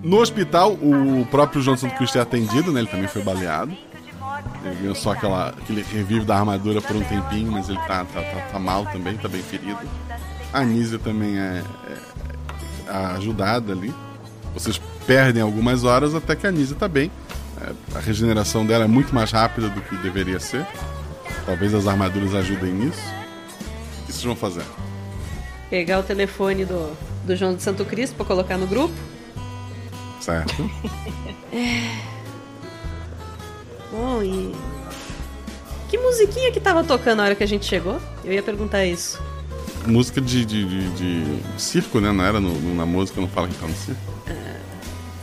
No 0.02 0.18
hospital, 0.20 0.74
o 0.74 1.26
próprio 1.30 1.62
João 1.62 1.76
Santo 1.78 1.96
Cristo 1.96 2.18
é 2.18 2.22
atendido, 2.22 2.72
né? 2.72 2.82
Ele 2.82 2.88
também 2.90 3.08
foi 3.08 3.22
baleado. 3.22 3.76
Ele 4.64 4.76
ganhou 4.76 4.96
só 4.96 5.12
aquela, 5.12 5.50
aquele 5.50 5.82
revive 5.84 6.26
da 6.26 6.38
armadura 6.38 6.82
por 6.82 6.96
um 6.96 7.04
tempinho, 7.04 7.52
mas 7.52 7.68
ele 7.70 7.78
tá, 7.80 8.06
tá, 8.06 8.22
tá, 8.22 8.48
tá 8.52 8.60
mal 8.60 8.86
também, 8.86 9.18
tá 9.18 9.28
bem 9.28 9.42
ferido. 9.42 9.80
A 10.54 10.60
Anísia 10.60 10.98
também 10.98 11.38
é, 11.38 11.64
é 12.88 12.92
ajudada 13.18 13.74
ali. 13.74 13.94
Vocês 14.54 14.80
perdem 15.06 15.42
algumas 15.44 15.84
horas 15.84 16.16
até 16.16 16.36
que 16.36 16.46
a 16.46 16.50
Anísia 16.50 16.76
tá 16.76 16.88
bem. 16.88 17.12
É, 17.62 17.98
a 17.98 18.00
regeneração 18.00 18.66
dela 18.66 18.86
é 18.86 18.88
muito 18.88 19.14
mais 19.14 19.32
rápida 19.32 19.70
do 19.70 19.82
que 19.82 19.96
deveria 19.98 20.40
ser. 20.40 20.66
Talvez 21.46 21.74
as 21.74 21.88
armaduras 21.88 22.34
ajudem 22.36 22.72
nisso. 22.74 23.02
O 24.02 24.06
que 24.06 24.12
vocês 24.14 24.24
vão 24.24 24.36
fazer? 24.36 24.64
Pegar 25.70 26.00
o 26.00 26.04
telefone 26.04 26.66
do, 26.66 26.96
do 27.26 27.36
João 27.36 27.54
de 27.56 27.62
Santo 27.62 27.84
Cristo 27.86 28.16
pra 28.16 28.26
colocar 28.26 28.58
no 28.58 28.68
grupo. 28.68 28.94
Certo? 30.22 30.70
É. 31.52 31.98
Bom, 33.92 34.22
e. 34.22 34.54
Que 35.90 35.98
musiquinha 35.98 36.52
que 36.52 36.60
tava 36.60 36.84
tocando 36.84 37.18
na 37.18 37.24
hora 37.24 37.34
que 37.36 37.44
a 37.44 37.48
gente 37.48 37.66
chegou? 37.66 38.00
Eu 38.24 38.32
ia 38.34 38.44
perguntar 38.44 38.86
isso. 38.86 39.20
Música 39.88 40.22
de, 40.22 40.46
de, 40.46 40.64
de- 40.68 40.90
de 40.92 41.42
circo, 41.62 42.00
né? 42.00 42.12
Não 42.12 42.24
era 42.24 42.40
no- 42.40 42.76
na 42.76 42.86
música, 42.86 43.20
não 43.20 43.28
fala 43.28 43.48
que 43.48 43.56
tá 43.56 43.66
no 43.66 43.74
circo. 43.76 44.00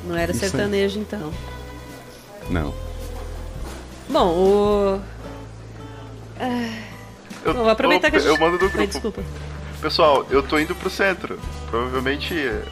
Não 0.05 0.17
era 0.17 0.33
aí. 0.33 0.39
sertanejo, 0.39 0.99
então. 0.99 1.33
Não. 2.51 2.73
Bom, 4.09 4.27
o. 4.29 5.01
Ah, 6.39 6.79
Eu, 7.45 7.55
Bom, 7.55 7.61
vou 7.61 7.71
aproveitar 7.71 8.09
eu, 8.09 8.11
que 8.11 8.17
a 8.17 8.21
gente- 8.21 8.29
eu 8.29 8.39
mando 8.39 8.53
Ai, 8.63 8.69
grupo. 8.71 8.87
desculpa. 8.87 9.23
Pessoal, 9.81 10.27
eu 10.31 10.43
tô 10.43 10.59
indo 10.59 10.75
pro 10.75 10.91
centro. 10.91 11.39
Provavelmente 11.71 12.35
eh, 12.37 12.63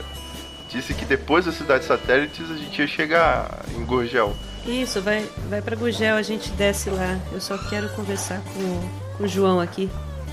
disse 0.70 0.94
que 0.94 1.04
depois 1.04 1.44
das 1.44 1.54
cidades 1.54 1.86
satélites 1.86 2.50
a 2.50 2.54
gente 2.56 2.80
ia 2.80 2.86
chegar 2.86 3.60
em 3.76 3.84
Gorgel. 3.84 4.34
Isso, 4.66 5.00
vai, 5.02 5.28
vai 5.48 5.60
pra 5.60 5.76
Gugel, 5.76 6.16
a 6.16 6.22
gente 6.22 6.50
desce 6.52 6.88
lá. 6.90 7.18
Eu 7.32 7.40
só 7.40 7.58
quero 7.58 7.88
conversar 7.90 8.40
com, 8.40 8.60
o- 8.60 8.90
com 9.18 9.24
o 9.24 9.28
João 9.28 9.60
aqui. 9.60 9.90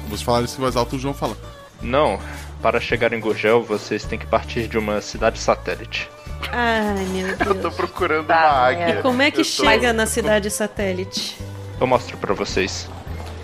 Vocês 0.08 0.22
falaram 0.22 0.46
isso 0.46 0.58
voz 0.60 0.76
alta, 0.76 0.96
o 0.96 1.00
João 1.00 1.14
fala. 1.14 1.36
Não, 1.82 2.20
para 2.62 2.80
chegar 2.80 3.12
em 3.12 3.20
Gurgel, 3.20 3.62
vocês 3.64 4.04
têm 4.06 4.18
que 4.18 4.26
partir 4.26 4.68
de 4.68 4.78
uma 4.78 5.02
cidade 5.02 5.38
satélite. 5.40 6.10
Ai, 6.52 7.06
meu 7.06 7.36
Deus. 7.36 7.40
Eu 7.48 7.62
tô 7.62 7.72
procurando 7.72 8.26
uma 8.30 8.36
águia. 8.36 9.02
Como 9.02 9.22
é 9.22 9.30
que 9.32 9.42
Eu 9.42 9.46
tô- 9.46 9.50
chega 9.50 9.94
na 9.94 10.06
cidade 10.06 10.50
satélite? 10.50 11.38
Eu 11.80 11.88
mostro 11.88 12.18
pra 12.18 12.34
vocês. 12.34 12.90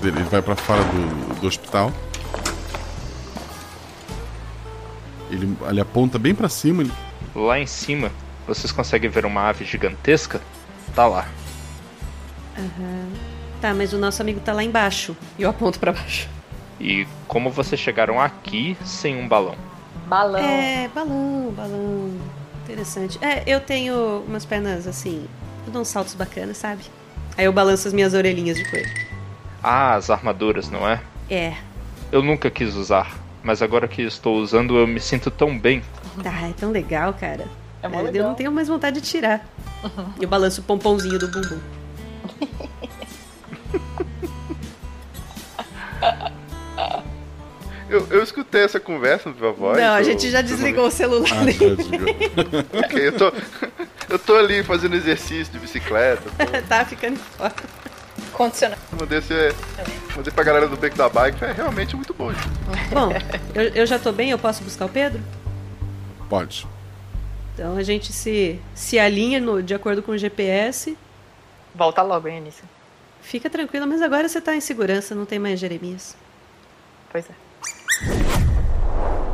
Ele 0.03 0.23
vai 0.23 0.41
pra 0.41 0.55
fora 0.55 0.83
do, 0.83 1.35
do 1.41 1.47
hospital. 1.47 1.91
Ele, 5.29 5.57
ele 5.69 5.81
aponta 5.81 6.17
bem 6.17 6.33
pra 6.33 6.47
cima. 6.49 6.83
Ele... 6.83 6.91
Lá 7.35 7.59
em 7.59 7.65
cima, 7.67 8.11
vocês 8.47 8.71
conseguem 8.71 9.09
ver 9.09 9.25
uma 9.25 9.49
ave 9.49 9.65
gigantesca? 9.65 10.41
Tá 10.95 11.05
lá. 11.07 11.27
Aham. 12.57 13.09
Tá, 13.61 13.73
mas 13.73 13.91
o 13.93 13.97
nosso 13.97 14.21
amigo 14.21 14.39
tá 14.39 14.53
lá 14.53 14.63
embaixo. 14.63 15.15
E 15.37 15.43
eu 15.43 15.49
aponto 15.49 15.79
pra 15.79 15.91
baixo. 15.91 16.29
E 16.79 17.07
como 17.27 17.49
vocês 17.49 17.79
chegaram 17.81 18.21
aqui 18.21 18.77
sem 18.85 19.15
um 19.19 19.27
balão? 19.27 19.55
Balão. 20.05 20.39
É, 20.39 20.87
balão, 20.93 21.51
balão. 21.55 22.11
Interessante. 22.67 23.17
É, 23.23 23.43
eu 23.47 23.61
tenho 23.61 24.23
umas 24.27 24.43
pernas 24.45 24.85
assim. 24.87 25.25
Eu 25.65 25.71
dou 25.71 25.81
uns 25.81 25.87
saltos 25.87 26.13
bacanas, 26.15 26.57
sabe? 26.57 26.83
Aí 27.37 27.45
eu 27.45 27.53
balanço 27.53 27.87
as 27.87 27.93
minhas 27.93 28.13
orelhinhas 28.13 28.57
de 28.57 28.69
coelho. 28.69 28.91
Ah, 29.63 29.95
as 29.95 30.09
armaduras, 30.09 30.69
não 30.69 30.85
é? 30.87 30.99
É. 31.29 31.55
Eu 32.11 32.21
nunca 32.21 32.49
quis 32.51 32.75
usar, 32.75 33.17
mas 33.41 33.61
agora 33.61 33.87
que 33.87 34.01
estou 34.01 34.37
usando 34.37 34.77
eu 34.77 34.85
me 34.85 34.99
sinto 34.99 35.31
tão 35.31 35.57
bem. 35.57 35.81
Ah, 36.25 36.49
é 36.49 36.53
tão 36.53 36.71
legal, 36.71 37.13
cara. 37.13 37.47
É 37.81 37.87
mó 37.87 37.99
eu 37.99 38.05
legal. 38.05 38.27
não 38.27 38.35
tenho 38.35 38.51
mais 38.51 38.67
vontade 38.67 38.99
de 38.99 39.07
tirar. 39.07 39.47
Eu 40.19 40.27
balanço 40.27 40.61
o 40.61 40.63
pompomzinho 40.63 41.19
do 41.19 41.27
bumbum. 41.27 41.59
Eu, 47.89 48.05
eu 48.09 48.21
escutei 48.23 48.63
essa 48.63 48.79
conversa 48.79 49.29
no 49.29 49.35
Viva 49.35 49.51
Voz. 49.53 49.77
não, 49.77 49.93
a 49.93 50.01
eu- 50.01 50.03
gente 50.05 50.29
já 50.29 50.39
eu 50.39 50.43
desligou 50.43 50.87
o 50.87 50.91
celular 50.91 51.29
Ah, 51.31 51.49
já 51.51 51.75
desligou. 51.75 52.13
ok, 52.83 53.07
eu 53.07 53.11
tô, 53.17 53.31
eu 54.09 54.19
tô 54.19 54.35
ali 54.35 54.61
fazendo 54.63 54.95
exercício 54.95 55.51
de 55.53 55.59
bicicleta. 55.59 56.23
tá 56.67 56.83
ficando 56.85 57.17
fora. 57.17 57.53
Condicionado. 58.33 58.81
Mandei, 58.99 59.19
esse, 59.19 59.33
mandei 60.15 60.31
pra 60.33 60.43
galera 60.43 60.67
do 60.67 60.75
Beco 60.75 60.97
da 60.97 61.07
Bike. 61.09 61.43
É 61.43 61.51
realmente 61.53 61.95
muito 61.95 62.13
bom. 62.13 62.31
gente. 62.33 62.47
Bom, 62.91 63.09
eu, 63.55 63.63
eu 63.73 63.85
já 63.85 63.97
tô 63.97 64.11
bem, 64.11 64.31
eu 64.31 64.37
posso 64.39 64.63
buscar 64.63 64.85
o 64.85 64.89
Pedro? 64.89 65.21
Pode. 66.29 66.67
Então 67.53 67.75
a 67.77 67.83
gente 67.83 68.11
se, 68.13 68.59
se 68.75 68.99
alinha 68.99 69.39
no, 69.39 69.63
de 69.63 69.73
acordo 69.73 70.03
com 70.03 70.11
o 70.11 70.17
GPS. 70.17 70.95
Volta 71.73 72.01
logo, 72.03 72.27
hein, 72.27 72.37
Anícia. 72.37 72.63
Fica 73.21 73.49
tranquila, 73.49 73.85
mas 73.85 74.01
agora 74.01 74.27
você 74.29 74.39
tá 74.41 74.55
em 74.55 74.61
segurança, 74.61 75.15
não 75.15 75.25
tem 75.25 75.39
mais 75.39 75.59
Jeremias. 75.59 76.15
Pois 77.11 77.25
é. 77.25 77.46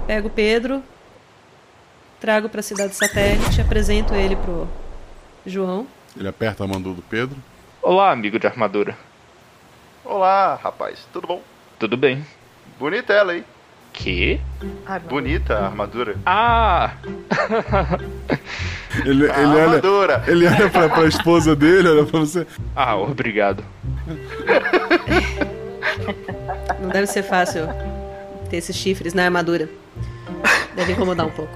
Pego 0.07 0.27
o 0.27 0.31
Pedro, 0.31 0.83
trago 2.19 2.49
pra 2.49 2.61
cidade 2.61 2.95
satélite, 2.95 3.61
apresento 3.61 4.13
ele 4.13 4.35
pro 4.35 4.67
João. 5.45 5.87
Ele 6.17 6.27
aperta 6.27 6.63
a 6.63 6.67
mão 6.67 6.81
do 6.81 6.95
Pedro. 7.09 7.35
Olá, 7.81 8.11
amigo 8.11 8.37
de 8.39 8.45
armadura. 8.47 8.95
Olá, 10.05 10.59
rapaz. 10.61 11.07
Tudo 11.11 11.27
bom? 11.27 11.41
Tudo 11.79 11.97
bem. 11.97 12.25
Bonita 12.79 13.13
ela, 13.13 13.35
hein? 13.35 13.43
Que? 13.91 14.39
Bonita 15.09 15.57
a 15.57 15.65
armadura. 15.67 16.15
Ah! 16.25 16.91
Ele, 19.05 19.27
A 19.31 19.39
ele 19.39 19.47
olha, 19.47 19.63
armadura. 19.63 20.23
ele 20.27 20.45
olha 20.45 20.69
pra, 20.69 20.87
pra 20.87 21.07
esposa 21.07 21.55
dele, 21.55 21.89
olha 21.89 22.05
pra 22.05 22.19
você. 22.19 22.45
Ah, 22.75 22.95
obrigado. 22.95 23.65
Não 26.79 26.89
deve 26.89 27.07
ser 27.07 27.23
fácil 27.23 27.67
ter 28.53 28.57
esses 28.57 28.75
chifres 28.75 29.15
na 29.15 29.25
armadura. 29.25 29.67
Deve 30.75 30.91
incomodar 30.91 31.25
um 31.25 31.31
pouco. 31.31 31.51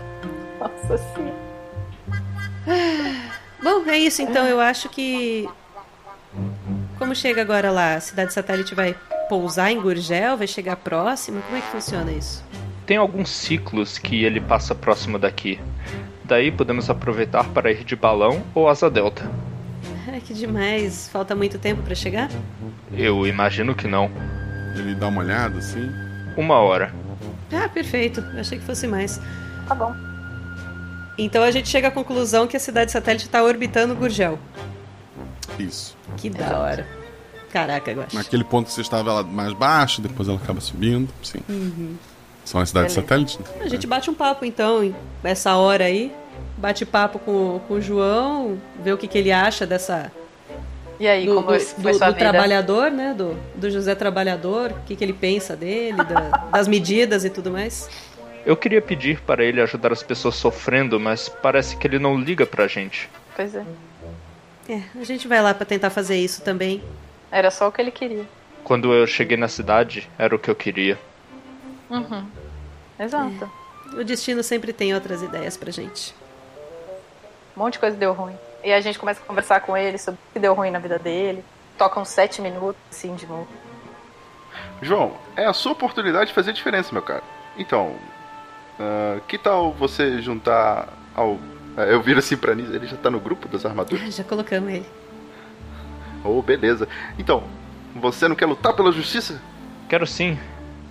Nossa 0.59 0.97
senhora. 0.97 1.37
Bom, 3.61 3.87
é 3.87 3.99
isso 3.99 4.23
então. 4.23 4.47
Eu 4.47 4.59
acho 4.59 4.89
que. 4.89 5.47
Como 6.97 7.13
chega 7.13 7.41
agora 7.41 7.69
lá? 7.69 7.93
A 7.93 7.99
cidade 7.99 8.33
satélite 8.33 8.73
vai 8.73 8.95
pousar 9.29 9.71
em 9.71 9.79
Gurgel? 9.79 10.37
Vai 10.37 10.47
chegar 10.47 10.75
próxima? 10.75 11.39
Como 11.41 11.57
é 11.57 11.61
que 11.61 11.67
funciona 11.67 12.11
isso? 12.11 12.43
Tem 12.87 12.97
alguns 12.97 13.29
ciclos 13.29 13.99
que 13.99 14.23
ele 14.23 14.41
passa 14.41 14.73
próximo 14.73 15.19
daqui. 15.19 15.59
Daí 16.23 16.51
podemos 16.51 16.89
aproveitar 16.89 17.43
para 17.49 17.71
ir 17.71 17.83
de 17.83 17.95
balão 17.95 18.41
ou 18.55 18.67
asa 18.67 18.89
delta. 18.89 19.29
Ai, 20.07 20.19
que 20.19 20.33
demais. 20.33 21.07
Falta 21.09 21.35
muito 21.35 21.59
tempo 21.59 21.83
pra 21.83 21.93
chegar? 21.93 22.29
Eu 22.91 23.27
imagino 23.27 23.75
que 23.75 23.87
não. 23.87 24.09
Ele 24.75 24.95
dá 24.95 25.07
uma 25.07 25.21
olhada 25.21 25.59
assim. 25.59 26.06
Uma 26.37 26.59
hora. 26.59 26.93
Ah, 27.51 27.67
perfeito. 27.67 28.23
Eu 28.33 28.39
achei 28.39 28.59
que 28.59 28.63
fosse 28.63 28.87
mais. 28.87 29.19
Tá 29.67 29.75
bom. 29.75 29.95
Então 31.17 31.43
a 31.43 31.49
gente 31.49 31.67
chega 31.67 31.87
à 31.87 31.91
conclusão 31.91 32.45
que 32.45 32.55
a 32.55 32.59
cidade 32.59 32.91
satélite 32.91 33.25
está 33.25 33.43
orbitando 33.43 33.95
Gurgel. 33.95 34.37
Isso. 35.57 35.97
Que 36.15 36.29
da 36.29 36.59
hora. 36.59 36.87
Caraca, 37.51 37.91
eu 37.91 38.01
acho. 38.01 38.15
Naquele 38.15 38.43
ponto 38.43 38.67
que 38.67 38.73
você 38.73 38.81
estava 38.81 39.09
ela 39.09 39.23
mais 39.23 39.53
baixo, 39.53 40.01
depois 40.01 40.29
ela 40.29 40.37
acaba 40.37 40.61
subindo. 40.61 41.11
Sim. 41.23 41.39
Uhum. 41.49 41.95
São 42.45 42.61
as 42.61 42.69
cidades 42.69 42.93
Beleza. 42.93 43.07
satélites, 43.07 43.39
né? 43.39 43.45
A 43.61 43.67
gente 43.67 43.87
bate 43.87 44.09
um 44.09 44.13
papo 44.13 44.45
então, 44.45 44.93
essa 45.23 45.55
hora 45.55 45.85
aí. 45.85 46.13
Bate 46.57 46.85
papo 46.85 47.19
com, 47.19 47.59
com 47.67 47.75
o 47.75 47.81
João, 47.81 48.57
vê 48.83 48.91
o 48.91 48.97
que, 48.97 49.07
que 49.07 49.17
ele 49.17 49.31
acha 49.31 49.65
dessa. 49.65 50.11
E 50.99 51.07
aí, 51.07 51.25
do, 51.25 51.35
como 51.35 51.47
do, 51.53 51.59
foi 51.59 51.91
do- 51.91 51.97
sua 51.97 52.07
do 52.07 52.13
vida? 52.13 52.29
trabalhador, 52.29 52.89
né? 52.91 53.13
Do, 53.15 53.37
do 53.55 53.69
José 53.69 53.93
Trabalhador, 53.95 54.71
o 54.71 54.79
que, 54.85 54.95
que 54.95 55.03
ele 55.03 55.13
pensa 55.13 55.55
dele, 55.55 56.03
da- 56.03 56.29
das 56.51 56.67
medidas 56.67 57.23
e 57.23 57.29
tudo 57.29 57.51
mais. 57.51 57.89
Eu 58.45 58.55
queria 58.55 58.81
pedir 58.81 59.19
para 59.21 59.43
ele 59.43 59.61
ajudar 59.61 59.91
as 59.91 60.01
pessoas 60.01 60.35
sofrendo, 60.35 60.99
mas 60.99 61.27
parece 61.29 61.75
que 61.77 61.85
ele 61.85 61.99
não 61.99 62.17
liga 62.19 62.45
pra 62.45 62.65
gente. 62.67 63.09
Pois 63.35 63.53
é. 63.53 63.63
É, 64.69 64.81
a 64.99 65.03
gente 65.03 65.27
vai 65.27 65.41
lá 65.41 65.53
pra 65.53 65.65
tentar 65.65 65.89
fazer 65.89 66.17
isso 66.17 66.41
também. 66.41 66.81
Era 67.31 67.51
só 67.51 67.67
o 67.67 67.71
que 67.71 67.81
ele 67.81 67.91
queria. 67.91 68.25
Quando 68.63 68.91
eu 68.93 69.05
cheguei 69.05 69.37
na 69.37 69.47
cidade, 69.47 70.09
era 70.17 70.35
o 70.35 70.39
que 70.39 70.49
eu 70.49 70.55
queria. 70.55 70.97
Uhum. 71.89 72.25
Exato. 72.99 73.49
O 73.97 74.03
destino 74.03 74.41
sempre 74.43 74.73
tem 74.73 74.93
outras 74.93 75.21
ideias 75.21 75.55
pra 75.55 75.71
gente. 75.71 76.13
Um 77.55 77.59
monte 77.61 77.73
de 77.73 77.79
coisa 77.79 77.95
deu 77.95 78.13
ruim. 78.13 78.35
E 78.67 78.73
a 78.73 78.81
gente 78.81 78.99
começa 78.99 79.21
a 79.21 79.25
conversar 79.25 79.61
com 79.61 79.77
ele 79.77 79.97
sobre 79.97 80.19
o 80.19 80.33
que 80.33 80.39
deu 80.39 80.53
ruim 80.53 80.69
na 80.71 80.77
vida 80.77 80.99
dele. 80.99 81.41
Toca 81.77 82.01
uns 82.01 82.09
sete 82.09 82.41
minutos, 82.41 82.75
assim, 82.91 83.15
de 83.15 83.25
novo. 83.25 83.47
João, 84.81 85.13
é 85.37 85.45
a 85.45 85.53
sua 85.53 85.71
oportunidade 85.71 86.27
de 86.27 86.33
fazer 86.33 86.51
diferença, 86.51 86.91
meu 86.91 87.01
cara. 87.01 87.23
Então, 87.57 87.95
ah, 88.77 89.21
que 89.25 89.37
tal 89.37 89.71
você 89.71 90.21
juntar 90.21 90.89
ao. 91.15 91.39
ah, 91.77 91.83
Eu 91.83 92.01
viro 92.01 92.19
assim 92.19 92.35
pra 92.35 92.53
Nisa, 92.53 92.75
ele 92.75 92.87
já 92.87 92.97
tá 92.97 93.09
no 93.09 93.21
grupo 93.21 93.47
das 93.47 93.65
armaduras? 93.65 94.01
Já 94.13 94.25
colocamos 94.25 94.69
ele. 94.69 94.85
Oh, 96.21 96.41
beleza. 96.41 96.89
Então, 97.17 97.43
você 97.95 98.27
não 98.27 98.35
quer 98.35 98.47
lutar 98.47 98.73
pela 98.73 98.91
justiça? 98.91 99.41
Quero 99.87 100.05
sim. 100.05 100.37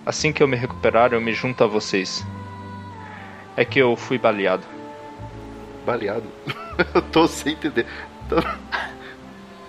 Assim 0.07 0.33
que 0.33 0.43
eu 0.43 0.49
me 0.49 0.57
recuperar, 0.57 1.13
eu 1.13 1.21
me 1.21 1.35
junto 1.35 1.63
a 1.63 1.67
vocês. 1.67 2.25
É 3.55 3.67
que 3.67 3.79
eu 3.79 3.95
fui 3.97 4.17
baleado. 4.17 4.65
Baleado? 5.87 6.25
eu 6.95 7.01
tô 7.03 7.27
sem 7.29 7.53
entender. 7.55 7.87
Tô- 8.29 8.43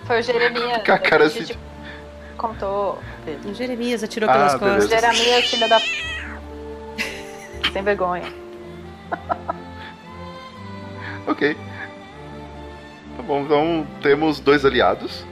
Foi 0.06 0.18
o 0.20 0.22
Jeremias. 0.22 0.82
Com 0.84 0.92
a 0.92 0.98
cara 0.98 1.24
a 1.24 1.28
gente 1.28 1.52
assim- 1.52 1.60
contou. 2.36 2.98
O 3.46 3.54
Jeremias 3.54 4.02
atirou 4.02 4.28
Ah, 4.28 4.32
pelas 4.32 4.54
beleza. 4.60 4.80
costas. 4.88 5.00
Jeremias, 5.16 5.50
filha 5.50 5.68
da. 5.68 5.78
Sem 7.72 7.82
vergonha. 7.82 8.24
Ok. 11.26 11.54
Tá 13.16 13.22
bom, 13.22 13.42
então 13.42 13.86
temos 14.02 14.40
dois 14.40 14.64
aliados. 14.64 15.24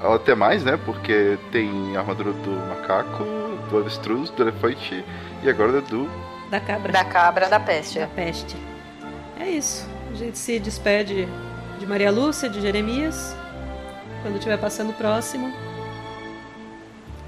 Até 0.00 0.34
mais, 0.34 0.62
né? 0.64 0.78
Porque 0.84 1.38
tem 1.50 1.96
a 1.96 2.00
armadura 2.00 2.32
do 2.32 2.50
macaco, 2.68 3.24
do 3.70 3.78
avestruz, 3.78 4.28
do 4.30 4.42
elefante 4.42 5.02
e 5.42 5.48
agora 5.48 5.80
do. 5.80 6.06
Da 6.50 6.60
cabra. 6.60 6.92
Da 6.92 7.04
cabra 7.06 7.48
da 7.48 7.58
peste. 7.58 7.98
Da 8.00 8.06
peste. 8.08 8.54
É 9.40 9.48
isso. 9.48 9.88
A 10.14 10.16
gente 10.16 10.38
se 10.38 10.60
despede 10.60 11.28
de 11.80 11.86
Maria 11.88 12.08
Lúcia, 12.08 12.48
de 12.48 12.60
Jeremias. 12.60 13.36
Quando 14.22 14.36
estiver 14.36 14.56
passando 14.56 14.92
próximo. 14.92 15.52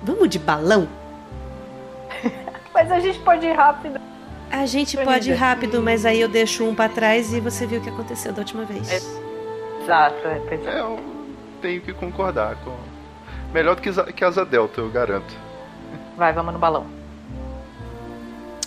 Vamos 0.04 0.28
de 0.28 0.38
balão? 0.38 0.86
Mas 2.72 2.92
a 2.92 3.00
gente 3.00 3.18
pode 3.18 3.44
ir 3.44 3.54
rápido. 3.54 4.00
A 4.52 4.64
gente 4.66 4.94
Bonita. 4.96 5.12
pode 5.12 5.30
ir 5.32 5.34
rápido, 5.34 5.82
mas 5.82 6.06
aí 6.06 6.20
eu 6.20 6.28
deixo 6.28 6.62
um 6.64 6.72
pra 6.72 6.88
trás 6.88 7.32
e 7.34 7.40
você 7.40 7.66
viu 7.66 7.80
o 7.80 7.82
que 7.82 7.88
aconteceu 7.90 8.32
da 8.32 8.38
última 8.38 8.64
vez. 8.64 8.88
Exato, 9.82 10.24
é, 10.24 10.40
pois 10.48 10.64
É, 10.64 10.80
eu 10.80 11.00
tenho 11.60 11.80
que 11.82 11.92
concordar 11.92 12.54
com. 12.64 12.72
Melhor 13.52 13.74
do 13.74 13.82
que, 13.82 13.90
que 14.12 14.24
Asa 14.24 14.44
Delta, 14.44 14.80
eu 14.80 14.88
garanto. 14.88 15.34
Vai, 16.16 16.32
vamos 16.32 16.52
no 16.52 16.60
balão. 16.60 16.86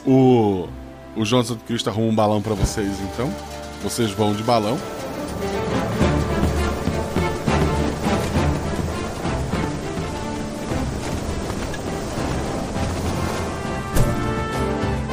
O, 0.05 0.67
o 1.15 1.23
João 1.23 1.41
Santo 1.45 1.63
Cristo 1.63 1.89
arruma 1.89 2.09
um 2.09 2.15
balão 2.15 2.41
pra 2.41 2.53
vocês, 2.53 2.99
então. 2.99 3.33
Vocês 3.81 4.11
vão 4.11 4.33
de 4.33 4.43
balão. 4.43 4.77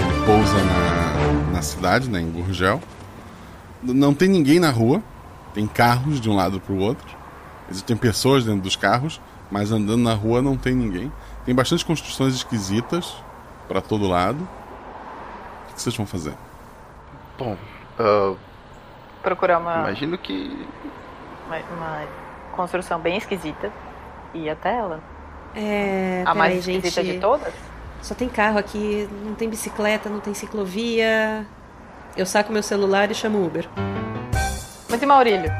Ele 0.00 0.26
pousa 0.26 0.64
na, 0.64 1.52
na 1.52 1.62
cidade, 1.62 2.10
né, 2.10 2.20
em 2.20 2.30
Gurgel. 2.30 2.80
Não 3.82 4.12
tem 4.12 4.28
ninguém 4.28 4.58
na 4.58 4.70
rua. 4.70 5.00
Tem 5.54 5.66
carros 5.66 6.20
de 6.20 6.28
um 6.28 6.34
lado 6.34 6.60
pro 6.60 6.76
outro. 6.76 7.16
Existem 7.70 7.96
pessoas 7.96 8.44
dentro 8.44 8.60
dos 8.60 8.76
carros, 8.76 9.20
mas 9.50 9.72
andando 9.72 10.02
na 10.02 10.14
rua 10.14 10.42
não 10.42 10.56
tem 10.56 10.74
ninguém. 10.74 11.10
Tem 11.44 11.54
bastante 11.54 11.84
construções 11.84 12.34
esquisitas 12.34 13.14
pra 13.68 13.80
todo 13.80 14.08
lado. 14.08 14.46
O 15.70 15.74
que 15.74 15.80
vocês 15.80 15.96
vão 15.96 16.04
fazer? 16.06 16.34
Bom, 17.38 17.56
ah, 17.98 18.34
Procurar 19.26 19.58
uma, 19.58 19.80
imagino 19.80 20.16
que. 20.16 20.56
uma, 21.48 21.56
uma 21.76 22.02
construção 22.52 23.00
bem 23.00 23.16
esquisita. 23.16 23.72
E 24.32 24.48
até 24.48 24.76
ela. 24.76 25.00
É. 25.52 26.22
A 26.24 26.32
mais 26.32 26.64
peraí, 26.64 26.76
esquisita 26.76 27.02
gente. 27.02 27.14
de 27.16 27.20
todas? 27.20 27.52
Só 28.00 28.14
tem 28.14 28.28
carro 28.28 28.56
aqui, 28.56 29.08
não 29.24 29.34
tem 29.34 29.50
bicicleta, 29.50 30.08
não 30.08 30.20
tem 30.20 30.32
ciclovia. 30.32 31.44
Eu 32.16 32.24
saco 32.24 32.52
meu 32.52 32.62
celular 32.62 33.10
e 33.10 33.14
chamo 33.16 33.38
o 33.38 33.46
Uber. 33.46 33.68
Mas 34.88 35.02
e 35.02 35.06
Maurílio? 35.06 35.50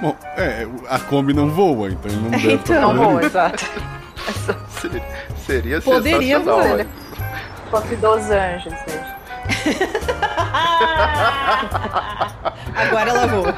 Bom, 0.00 0.16
é, 0.36 0.66
a 0.90 0.98
Kombi 0.98 1.32
não 1.32 1.48
voa, 1.48 1.90
então 1.90 2.10
ele 2.10 2.20
não 2.20 2.30
deve 2.42 2.54
Então. 2.54 2.92
Não 2.92 3.18
isso. 3.20 3.28
exato. 3.28 3.64
Seria, 4.80 5.02
seria 5.46 5.80
Poderia 5.80 6.38
sensacional. 6.40 6.76
voar. 6.76 6.86
Fosse 7.70 7.94
dos 7.96 8.30
anjos, 8.32 8.74
veja. 8.84 9.16
Agora 12.76 13.10
ela 13.10 13.26
voa. 13.26 13.54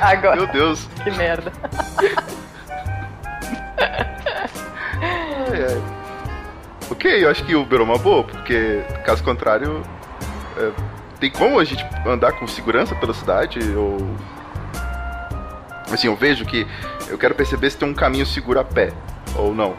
Agora. 0.00 0.36
Meu 0.36 0.46
Deus. 0.46 0.88
Que 1.02 1.10
merda. 1.10 1.52
Ai, 5.50 5.62
ai. 5.68 5.82
Ok, 6.90 7.24
eu 7.24 7.30
acho 7.30 7.44
que 7.44 7.54
o 7.54 7.62
Uber 7.62 7.80
é 7.80 7.82
uma 7.82 7.98
boa, 7.98 8.24
porque 8.24 8.82
caso 9.04 9.22
contrário, 9.22 9.82
é, 10.56 10.70
tem 11.20 11.30
como 11.30 11.58
a 11.58 11.64
gente 11.64 11.84
andar 12.06 12.32
com 12.32 12.46
segurança 12.46 12.94
pela 12.94 13.14
cidade? 13.14 13.60
Ou. 13.76 13.98
Assim, 15.92 16.06
eu 16.06 16.16
vejo 16.16 16.44
que 16.44 16.66
eu 17.08 17.18
quero 17.18 17.34
perceber 17.34 17.70
se 17.70 17.76
tem 17.76 17.88
um 17.88 17.94
caminho 17.94 18.26
seguro 18.26 18.58
a 18.58 18.64
pé, 18.64 18.92
ou 19.36 19.54
não. 19.54 19.74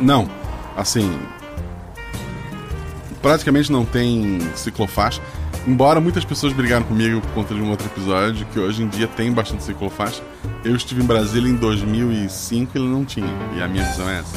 Não. 0.00 0.28
Assim. 0.76 1.20
Praticamente 3.20 3.72
não 3.72 3.84
tem 3.84 4.40
ciclofaixa. 4.54 5.20
Embora 5.68 6.00
muitas 6.00 6.24
pessoas 6.24 6.54
brigaram 6.54 6.84
comigo 6.86 7.20
por 7.20 7.30
conta 7.32 7.54
de 7.54 7.60
um 7.60 7.68
outro 7.68 7.86
episódio, 7.86 8.46
que 8.46 8.58
hoje 8.58 8.82
em 8.82 8.88
dia 8.88 9.06
tem 9.06 9.30
bastante 9.30 9.62
ciclofaixa. 9.64 10.22
Eu 10.64 10.74
estive 10.74 11.02
em 11.02 11.06
Brasília 11.06 11.50
em 11.50 11.56
2005 11.56 12.72
e 12.74 12.78
ele 12.80 12.88
não 12.88 13.04
tinha. 13.04 13.28
E 13.54 13.60
a 13.62 13.68
minha 13.68 13.84
visão 13.84 14.08
é 14.08 14.20
essa. 14.20 14.36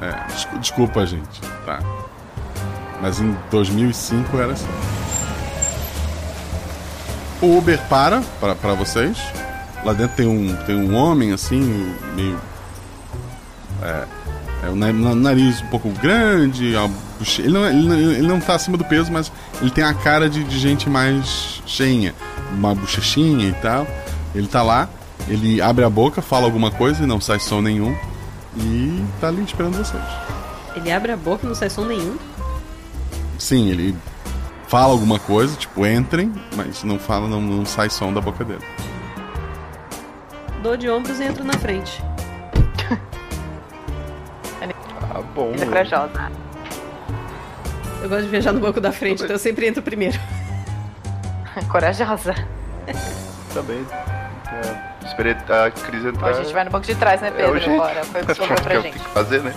É, 0.00 0.26
descu- 0.32 0.58
desculpa, 0.58 1.06
gente. 1.06 1.40
Tá. 1.64 1.78
Mas 3.00 3.20
em 3.20 3.36
2005 3.50 4.36
era 4.38 4.52
assim. 4.54 4.66
O 7.40 7.56
Uber 7.58 7.78
para 7.88 8.20
pra, 8.40 8.54
pra 8.56 8.74
vocês. 8.74 9.16
Lá 9.84 9.92
dentro 9.92 10.16
tem 10.16 10.26
um, 10.26 10.54
tem 10.66 10.74
um 10.76 10.94
homem 10.96 11.32
assim, 11.32 11.94
meio. 12.16 12.38
É, 13.82 14.04
é 14.62 14.68
o 14.68 14.74
na- 14.76 14.92
na- 14.92 15.14
nariz 15.14 15.62
um 15.62 15.66
pouco 15.66 15.88
grande, 15.90 16.74
ele, 17.38 17.48
não, 17.48 17.66
ele, 17.66 17.88
não, 17.88 17.96
ele 17.98 18.26
não 18.28 18.40
tá 18.40 18.54
acima 18.54 18.76
do 18.76 18.84
peso, 18.84 19.10
mas 19.10 19.30
ele 19.60 19.70
tem 19.70 19.82
a 19.84 19.94
cara 19.94 20.28
de, 20.28 20.44
de 20.44 20.58
gente 20.58 20.88
mais 20.88 21.62
cheinha, 21.66 22.14
uma 22.52 22.74
bochechinha 22.74 23.48
e 23.48 23.52
tal. 23.54 23.86
Ele 24.34 24.46
tá 24.46 24.62
lá, 24.62 24.88
ele 25.28 25.60
abre 25.60 25.84
a 25.84 25.90
boca, 25.90 26.20
fala 26.22 26.44
alguma 26.44 26.70
coisa 26.70 27.02
e 27.02 27.06
não 27.06 27.20
sai 27.20 27.40
som 27.40 27.60
nenhum. 27.60 27.96
E 28.56 29.02
tá 29.20 29.28
ali 29.28 29.42
esperando 29.44 29.76
vocês. 29.76 30.02
Ele 30.76 30.90
abre 30.92 31.12
a 31.12 31.16
boca 31.16 31.44
e 31.44 31.48
não 31.48 31.54
sai 31.54 31.70
som 31.70 31.84
nenhum. 31.84 32.16
Sim, 33.38 33.70
ele 33.70 33.96
fala 34.68 34.92
alguma 34.92 35.18
coisa, 35.18 35.56
tipo, 35.56 35.84
entrem, 35.86 36.32
mas 36.56 36.84
não 36.84 36.98
fala, 36.98 37.26
não, 37.28 37.40
não 37.40 37.64
sai 37.64 37.88
som 37.90 38.12
da 38.12 38.20
boca 38.20 38.44
dele. 38.44 38.60
Dou 40.62 40.76
de 40.76 40.88
ombros 40.90 41.18
e 41.18 41.24
entro 41.24 41.42
na 41.42 41.54
frente. 41.54 42.02
Bom. 45.34 45.50
Ele 45.52 45.62
é 45.62 45.66
corajosa. 45.66 46.30
Eu 48.02 48.08
gosto 48.08 48.22
de 48.22 48.28
viajar 48.28 48.52
no 48.52 48.60
banco 48.60 48.80
da 48.80 48.92
frente, 48.92 49.22
então 49.22 49.34
eu 49.34 49.38
sempre 49.38 49.66
entro 49.66 49.82
primeiro. 49.82 50.18
Corajosa. 51.68 52.34
Também. 53.52 53.84
É, 54.52 55.06
esperei 55.06 55.32
a 55.32 55.70
crise 55.70 56.04
Bom, 56.04 56.10
entrar. 56.10 56.28
a 56.30 56.32
gente 56.34 56.52
vai 56.52 56.64
no 56.64 56.70
banco 56.70 56.86
de 56.86 56.94
trás, 56.94 57.20
né, 57.20 57.28
É 57.28 57.30
o 57.30 57.34
Pedro? 57.52 57.60
jeito. 57.60 57.76
Bora. 57.78 58.04
Foi 58.04 58.22
o 58.22 58.26
que 58.26 58.34
sobrou 58.34 58.56
É 58.56 58.60
o 58.60 58.62
pra 58.62 58.74
que 58.76 58.82
gente. 58.82 58.98
que 58.98 59.08
fazer, 59.10 59.42
né? 59.42 59.54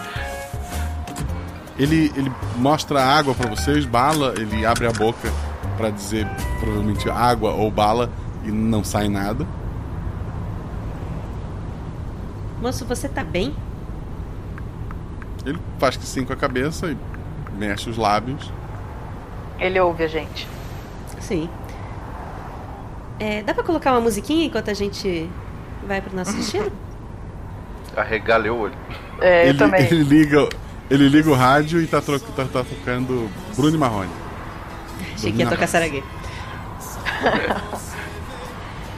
Ele, 1.79 2.11
ele 2.15 2.31
mostra 2.57 3.01
água 3.03 3.33
pra 3.33 3.49
vocês, 3.49 3.85
bala, 3.85 4.33
ele 4.37 4.65
abre 4.65 4.85
a 4.87 4.91
boca 4.91 5.31
pra 5.77 5.89
dizer 5.89 6.27
provavelmente 6.59 7.09
água 7.09 7.51
ou 7.51 7.71
bala 7.71 8.09
e 8.43 8.51
não 8.51 8.83
sai 8.83 9.07
nada. 9.09 9.47
Moço, 12.61 12.85
você 12.85 13.09
tá 13.09 13.23
bem? 13.23 13.55
Ele 15.45 15.59
faz 15.77 15.97
que 15.97 16.05
sim 16.05 16.23
com 16.25 16.33
a 16.33 16.35
cabeça 16.35 16.87
e 16.91 16.97
mexe 17.57 17.89
os 17.89 17.97
lábios. 17.97 18.51
Ele 19.59 19.79
ouve 19.79 20.03
a 20.03 20.07
gente. 20.07 20.47
Sim. 21.19 21.49
É, 23.19 23.41
dá 23.43 23.53
pra 23.53 23.63
colocar 23.63 23.91
uma 23.91 24.01
musiquinha 24.01 24.45
enquanto 24.45 24.69
a 24.69 24.73
gente 24.73 25.29
vai 25.87 26.01
pro 26.01 26.15
nosso 26.15 26.33
destino? 26.33 26.71
Arregalei 27.95 28.49
o 28.51 28.57
olho. 28.57 28.73
É, 29.21 29.47
ele, 29.49 29.63
ele 29.63 30.03
liga, 30.03 30.49
ele 30.89 31.07
liga 31.07 31.29
o 31.29 31.33
rádio 31.35 31.79
e 31.81 31.87
tá, 31.87 32.01
tro- 32.01 32.19
tá- 32.19 32.45
tá 32.45 32.63
tocando 32.63 33.29
Bruno 33.55 33.75
e 33.75 33.79
Marrone. 33.79 34.09
Achei 35.13 35.31
que 35.31 35.39
ia 35.39 35.47
tocar 35.49 35.67
Saraguê. 35.67 36.01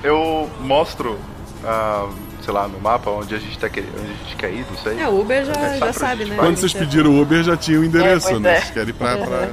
Eu 0.04 0.50
mostro, 0.62 1.18
ah, 1.64 2.10
sei 2.46 2.54
lá, 2.54 2.68
no 2.68 2.80
mapa 2.80 3.10
onde 3.10 3.34
a 3.36 3.40
gente, 3.40 3.58
tá 3.58 3.68
querendo, 3.68 4.00
onde 4.00 4.12
a 4.12 4.16
gente 4.24 4.36
quer 4.36 4.54
ir, 4.54 4.66
não 4.70 4.78
sei. 4.78 5.00
É, 5.02 5.10
o 5.10 5.20
Uber 5.20 5.44
já, 5.46 5.52
é 5.52 5.56
tá 5.56 5.70
já 5.74 5.78
pra 5.80 5.94
sabe, 5.94 6.26
né? 6.26 6.36
vai? 6.36 6.46
Quando 6.46 6.58
vocês 6.58 6.72
pediram 6.74 7.10
o 7.12 7.22
Uber 7.22 7.44
já 7.44 7.58
tinha 7.58 7.80
o 7.80 7.84
endereço, 7.84 8.30
É, 8.30 8.40
né? 8.40 8.52
é. 8.58 8.60
Vocês 8.62 8.72
querem 8.72 8.90
ir 8.90 8.94
pra. 8.94 9.18
pra... 9.18 9.50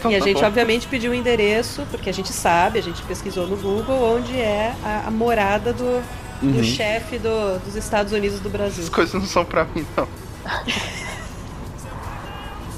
E 0.10 0.14
a 0.14 0.18
tá 0.20 0.24
gente, 0.24 0.40
bom. 0.40 0.46
obviamente, 0.46 0.86
pediu 0.86 1.10
o 1.10 1.14
endereço, 1.14 1.82
porque 1.90 2.08
a 2.08 2.14
gente 2.14 2.32
sabe, 2.32 2.78
a 2.78 2.82
gente 2.82 3.02
pesquisou 3.02 3.46
no 3.46 3.56
Google 3.56 4.16
onde 4.16 4.36
é 4.38 4.72
a, 4.84 5.04
a 5.08 5.10
morada 5.10 5.72
do, 5.72 6.00
do 6.40 6.58
Uhum. 6.58 6.62
chefe 6.64 7.18
do- 7.18 7.58
dos 7.64 7.74
Estados 7.76 8.12
Unidos 8.12 8.40
do 8.40 8.48
Brasil. 8.48 8.84
As 8.84 8.88
coisas 8.90 9.12
não 9.14 9.22
são 9.26 9.44
pra 9.44 9.64
mim, 9.74 9.84
não. 9.96 10.06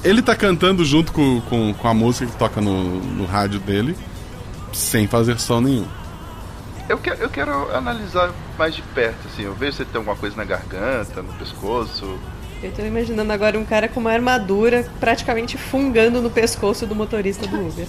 Ele 0.04 0.22
tá 0.22 0.34
cantando 0.34 0.84
junto 0.84 1.12
com, 1.12 1.40
com, 1.42 1.74
com 1.74 1.88
a 1.88 1.92
música 1.92 2.26
que 2.30 2.36
toca 2.38 2.60
no, 2.60 3.00
no 3.00 3.26
rádio 3.26 3.58
dele, 3.58 3.96
sem 4.72 5.06
fazer 5.08 5.38
som 5.40 5.60
nenhum. 5.60 5.86
Eu 6.88 6.96
quero, 6.98 7.22
eu 7.22 7.28
quero 7.28 7.76
analisar 7.76 8.32
mais 8.58 8.74
de 8.74 8.82
perto, 8.82 9.26
assim. 9.26 9.42
Eu 9.42 9.54
vejo 9.54 9.76
se 9.76 9.84
tem 9.84 9.98
alguma 9.98 10.16
coisa 10.16 10.34
na 10.36 10.44
garganta, 10.44 11.22
no 11.22 11.32
pescoço. 11.34 12.18
Eu 12.62 12.72
tô 12.72 12.82
imaginando 12.82 13.30
agora 13.32 13.58
um 13.58 13.64
cara 13.64 13.88
com 13.88 14.00
uma 14.00 14.10
armadura 14.10 14.88
praticamente 14.98 15.56
fungando 15.58 16.22
no 16.22 16.30
pescoço 16.30 16.86
do 16.86 16.94
motorista 16.94 17.46
do 17.46 17.68
Uber. 17.68 17.86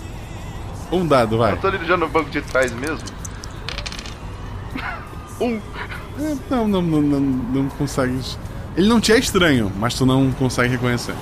Um 0.91 1.07
dado, 1.07 1.37
vai. 1.37 1.53
Eu 1.53 1.57
tô 1.57 1.67
ali 1.67 1.85
já 1.85 1.95
no 1.95 2.09
banco 2.09 2.29
de 2.29 2.41
trás 2.41 2.71
mesmo. 2.73 3.07
Um. 5.41 5.55
É, 6.19 6.35
Não, 6.49 6.67
não, 6.67 6.81
não, 6.81 7.01
não, 7.01 7.19
não 7.21 7.69
consegues. 7.69 8.37
Ele 8.75 8.89
não 8.89 8.99
te 8.99 9.13
é 9.13 9.17
estranho, 9.17 9.71
mas 9.77 9.93
tu 9.93 10.05
não 10.05 10.29
consegue 10.33 10.73
reconhecer. 10.73 11.15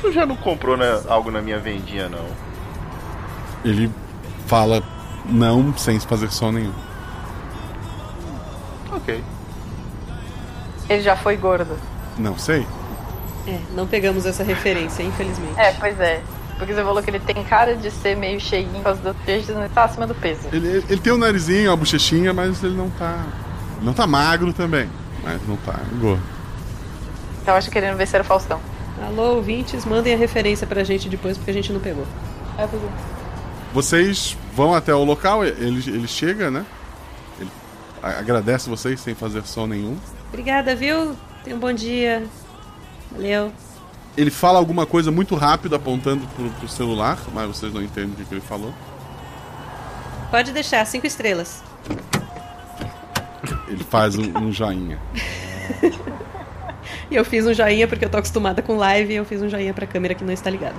Tu 0.00 0.10
já 0.10 0.26
não 0.26 0.34
comprou 0.34 0.76
né, 0.76 1.00
algo 1.06 1.30
na 1.30 1.40
minha 1.40 1.60
vendinha, 1.60 2.08
não? 2.08 2.26
Ele 3.64 3.88
fala 4.48 4.82
não 5.28 5.76
sem 5.76 6.00
fazer 6.00 6.30
som 6.30 6.52
nenhum. 6.52 6.72
Ok. 8.92 9.22
Ele 10.88 11.02
já 11.02 11.16
foi 11.16 11.36
gordo. 11.36 11.76
Não 12.18 12.38
sei. 12.38 12.66
É, 13.46 13.58
não 13.74 13.86
pegamos 13.86 14.26
essa 14.26 14.42
referência, 14.42 15.02
infelizmente. 15.02 15.58
É, 15.58 15.72
pois 15.72 15.98
é. 16.00 16.22
Porque 16.58 16.74
você 16.74 16.82
falou 16.82 17.02
que 17.02 17.10
ele 17.10 17.20
tem 17.20 17.42
cara 17.44 17.76
de 17.76 17.90
ser 17.90 18.16
meio 18.16 18.40
cheinho 18.40 18.68
por 18.70 18.82
causa 18.82 19.00
do 19.00 19.14
peixe, 19.24 19.52
ele 19.52 19.68
tá 19.68 19.84
acima 19.84 20.06
do 20.06 20.14
peso. 20.14 20.48
Ele, 20.52 20.84
ele 20.88 21.00
tem 21.00 21.12
o 21.12 21.18
narizinho, 21.18 21.70
a 21.70 21.76
bochechinha, 21.76 22.34
mas 22.34 22.62
ele 22.64 22.76
não 22.76 22.90
tá. 22.90 23.24
Não 23.80 23.92
tá 23.92 24.06
magro 24.06 24.52
também. 24.52 24.88
Mas 25.22 25.40
não 25.46 25.56
tá 25.58 25.78
gordo. 26.00 26.22
Então 27.42 27.54
acho 27.54 27.70
querendo 27.70 27.96
ver 27.96 28.06
se 28.06 28.16
era 28.16 28.24
o 28.24 28.26
Faustão. 28.26 28.60
Alô, 29.06 29.36
ouvintes, 29.36 29.84
mandem 29.84 30.12
a 30.12 30.16
referência 30.16 30.66
pra 30.66 30.82
gente 30.82 31.08
depois, 31.08 31.36
porque 31.36 31.52
a 31.52 31.54
gente 31.54 31.72
não 31.72 31.78
pegou. 31.78 32.04
É, 32.58 32.66
pois 32.66 32.82
é. 32.82 32.88
Vocês 33.72 34.36
vão 34.58 34.74
até 34.74 34.92
o 34.92 35.04
local, 35.04 35.44
ele, 35.44 35.78
ele 35.86 36.08
chega, 36.08 36.50
né? 36.50 36.66
Ele 37.38 37.48
agradece 38.02 38.68
vocês 38.68 38.98
sem 38.98 39.14
fazer 39.14 39.46
som 39.46 39.68
nenhum. 39.68 39.96
Obrigada, 40.30 40.74
viu? 40.74 41.14
Tenha 41.44 41.54
um 41.54 41.60
bom 41.60 41.72
dia. 41.72 42.26
Valeu. 43.12 43.52
Ele 44.16 44.32
fala 44.32 44.58
alguma 44.58 44.84
coisa 44.84 45.12
muito 45.12 45.36
rápido 45.36 45.76
apontando 45.76 46.26
pro, 46.34 46.50
pro 46.50 46.68
celular, 46.68 47.20
mas 47.32 47.46
vocês 47.46 47.72
não 47.72 47.80
entendem 47.80 48.10
o 48.10 48.16
que, 48.16 48.24
que 48.24 48.34
ele 48.34 48.40
falou. 48.40 48.74
Pode 50.28 50.50
deixar, 50.50 50.84
cinco 50.86 51.06
estrelas. 51.06 51.62
Ele 53.68 53.84
faz 53.84 54.16
um, 54.16 54.38
um 54.38 54.52
joinha. 54.52 54.98
E 57.10 57.16
eu 57.16 57.24
fiz 57.24 57.46
um 57.46 57.54
joinha 57.54 57.88
porque 57.88 58.04
eu 58.04 58.10
tô 58.10 58.18
acostumada 58.18 58.60
com 58.60 58.76
live 58.76 59.14
e 59.14 59.16
eu 59.16 59.24
fiz 59.24 59.40
um 59.40 59.48
joinha 59.48 59.72
pra 59.72 59.86
câmera 59.86 60.14
que 60.14 60.22
não 60.22 60.32
está 60.32 60.50
ligada. 60.50 60.74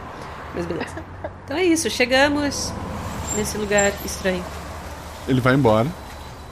Mas 0.54 0.64
beleza. 0.64 1.04
Então 1.44 1.58
é 1.58 1.64
isso, 1.64 1.90
chegamos 1.90 2.72
nesse 3.36 3.58
lugar 3.58 3.92
estranho. 4.06 4.44
Ele 5.28 5.42
vai 5.42 5.54
embora. 5.56 5.88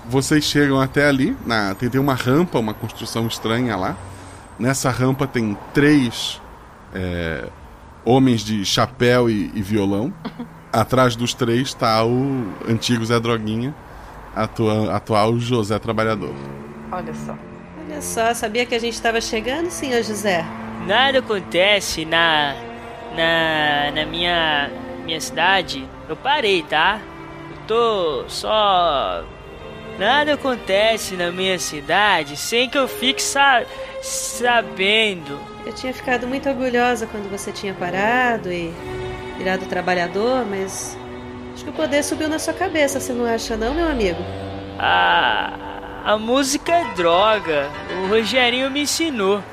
Vocês 0.09 0.43
chegam 0.45 0.79
até 0.79 1.07
ali, 1.07 1.35
na, 1.45 1.75
tem, 1.75 1.89
tem 1.89 1.99
uma 1.99 2.13
rampa, 2.13 2.59
uma 2.59 2.73
construção 2.73 3.27
estranha 3.27 3.75
lá. 3.75 3.97
Nessa 4.57 4.89
rampa 4.89 5.27
tem 5.27 5.57
três 5.73 6.41
é, 6.93 7.47
homens 8.05 8.41
de 8.41 8.63
chapéu 8.65 9.29
e, 9.29 9.51
e 9.53 9.61
violão. 9.61 10.13
Atrás 10.71 11.15
dos 11.15 11.33
três 11.33 11.69
está 11.69 12.05
o 12.05 12.53
antigo 12.67 13.05
Zé 13.05 13.19
Droguinha, 13.19 13.73
atua, 14.35 14.95
atual 14.95 15.37
José 15.39 15.77
Trabalhador. 15.79 16.33
Olha 16.91 17.13
só. 17.13 17.35
Olha 17.85 18.01
só, 18.01 18.33
sabia 18.33 18.65
que 18.65 18.75
a 18.75 18.79
gente 18.79 18.93
estava 18.93 19.19
chegando, 19.19 19.69
senhor 19.69 20.03
José? 20.03 20.45
Nada 20.85 21.19
acontece 21.19 22.05
na 22.05 22.53
na 23.15 23.91
na 23.95 24.05
minha 24.05 24.69
minha 25.07 25.21
cidade. 25.21 25.87
Eu 26.09 26.17
parei, 26.17 26.61
tá? 26.63 26.99
Eu 27.49 27.57
tô 27.65 28.25
só 28.27 29.23
Nada 29.97 30.35
acontece 30.35 31.15
na 31.15 31.31
minha 31.31 31.57
cidade 31.57 32.37
sem 32.37 32.69
que 32.69 32.77
eu 32.77 32.87
fique 32.87 33.21
sa 33.21 33.63
sabendo. 34.03 35.39
Eu 35.65 35.73
tinha 35.73 35.91
ficado 35.91 36.27
muito 36.27 36.47
orgulhosa 36.47 37.07
quando 37.07 37.31
você 37.31 37.51
tinha 37.51 37.73
parado 37.73 38.51
e 38.51 38.71
virado 39.37 39.65
trabalhador, 39.65 40.45
mas 40.45 40.95
acho 41.53 41.63
que 41.63 41.69
o 41.71 41.73
poder 41.73 42.03
subiu 42.03 42.29
na 42.29 42.37
sua 42.37 42.53
cabeça, 42.53 42.99
você 42.99 43.11
não 43.11 43.25
acha 43.25 43.57
não, 43.57 43.73
meu 43.73 43.89
amigo? 43.89 44.19
Ah, 44.77 46.03
a 46.05 46.15
música 46.15 46.73
é 46.73 46.93
droga. 46.93 47.67
O 48.03 48.07
Rogerinho 48.07 48.69
me 48.69 48.81
ensinou. 48.81 49.43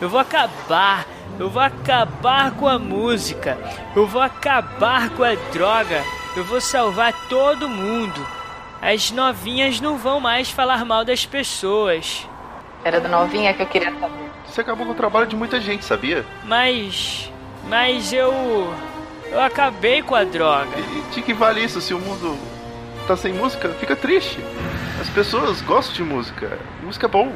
Eu 0.00 0.08
vou 0.08 0.18
acabar. 0.18 1.06
Eu 1.38 1.48
vou 1.48 1.62
acabar 1.62 2.50
com 2.52 2.68
a 2.68 2.78
música. 2.78 3.58
Eu 3.96 4.06
vou 4.06 4.20
acabar 4.20 5.10
com 5.10 5.24
a 5.24 5.34
droga. 5.52 6.02
Eu 6.36 6.44
vou 6.44 6.60
salvar 6.60 7.12
todo 7.28 7.68
mundo. 7.68 8.26
As 8.80 9.10
novinhas 9.10 9.80
não 9.80 9.98
vão 9.98 10.20
mais 10.20 10.50
falar 10.50 10.84
mal 10.84 11.04
das 11.04 11.26
pessoas. 11.26 12.26
Era 12.84 13.00
da 13.00 13.08
novinha 13.08 13.52
que 13.52 13.62
eu 13.62 13.66
queria 13.66 13.92
saber. 13.98 14.30
Você 14.46 14.60
acabou 14.62 14.86
com 14.86 14.92
o 14.92 14.96
trabalho 14.96 15.26
de 15.26 15.36
muita 15.36 15.60
gente, 15.60 15.84
sabia? 15.84 16.24
Mas. 16.44 17.30
Mas 17.68 18.12
eu. 18.12 18.32
Eu 19.30 19.40
acabei 19.40 20.02
com 20.02 20.14
a 20.14 20.24
droga. 20.24 20.76
E 20.78 21.14
de 21.14 21.22
que 21.22 21.32
vale 21.32 21.62
isso 21.62 21.80
se 21.80 21.94
o 21.94 21.98
mundo 22.00 22.36
tá 23.06 23.16
sem 23.16 23.32
música? 23.32 23.68
Fica 23.78 23.94
triste. 23.94 24.38
As 25.00 25.08
pessoas 25.08 25.60
gostam 25.60 25.94
de 25.94 26.02
música. 26.02 26.58
Música 26.82 27.06
é 27.06 27.08
bom. 27.08 27.32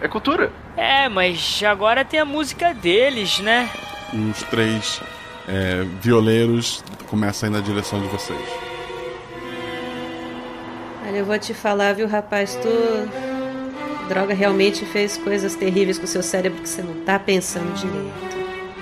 É 0.00 0.08
cultura. 0.08 0.50
É, 0.76 1.08
mas 1.08 1.62
agora 1.66 2.04
tem 2.04 2.20
a 2.20 2.24
música 2.24 2.72
deles, 2.72 3.38
né? 3.40 3.68
E 4.12 4.18
os 4.30 4.42
três 4.44 5.00
é, 5.48 5.84
violeiros 6.00 6.82
começam 7.08 7.48
a 7.48 7.52
ir 7.52 7.54
na 7.54 7.60
direção 7.60 8.00
de 8.00 8.08
vocês. 8.08 8.40
Olha, 11.06 11.18
eu 11.18 11.24
vou 11.24 11.38
te 11.38 11.52
falar, 11.52 11.94
viu, 11.94 12.08
rapaz, 12.08 12.54
tu. 12.56 14.08
Droga 14.08 14.34
realmente 14.34 14.84
fez 14.86 15.16
coisas 15.16 15.54
terríveis 15.54 15.98
com 15.98 16.04
o 16.04 16.08
seu 16.08 16.22
cérebro 16.22 16.62
que 16.62 16.68
você 16.68 16.82
não 16.82 16.94
tá 17.04 17.18
pensando 17.18 17.72
direito. 17.74 18.40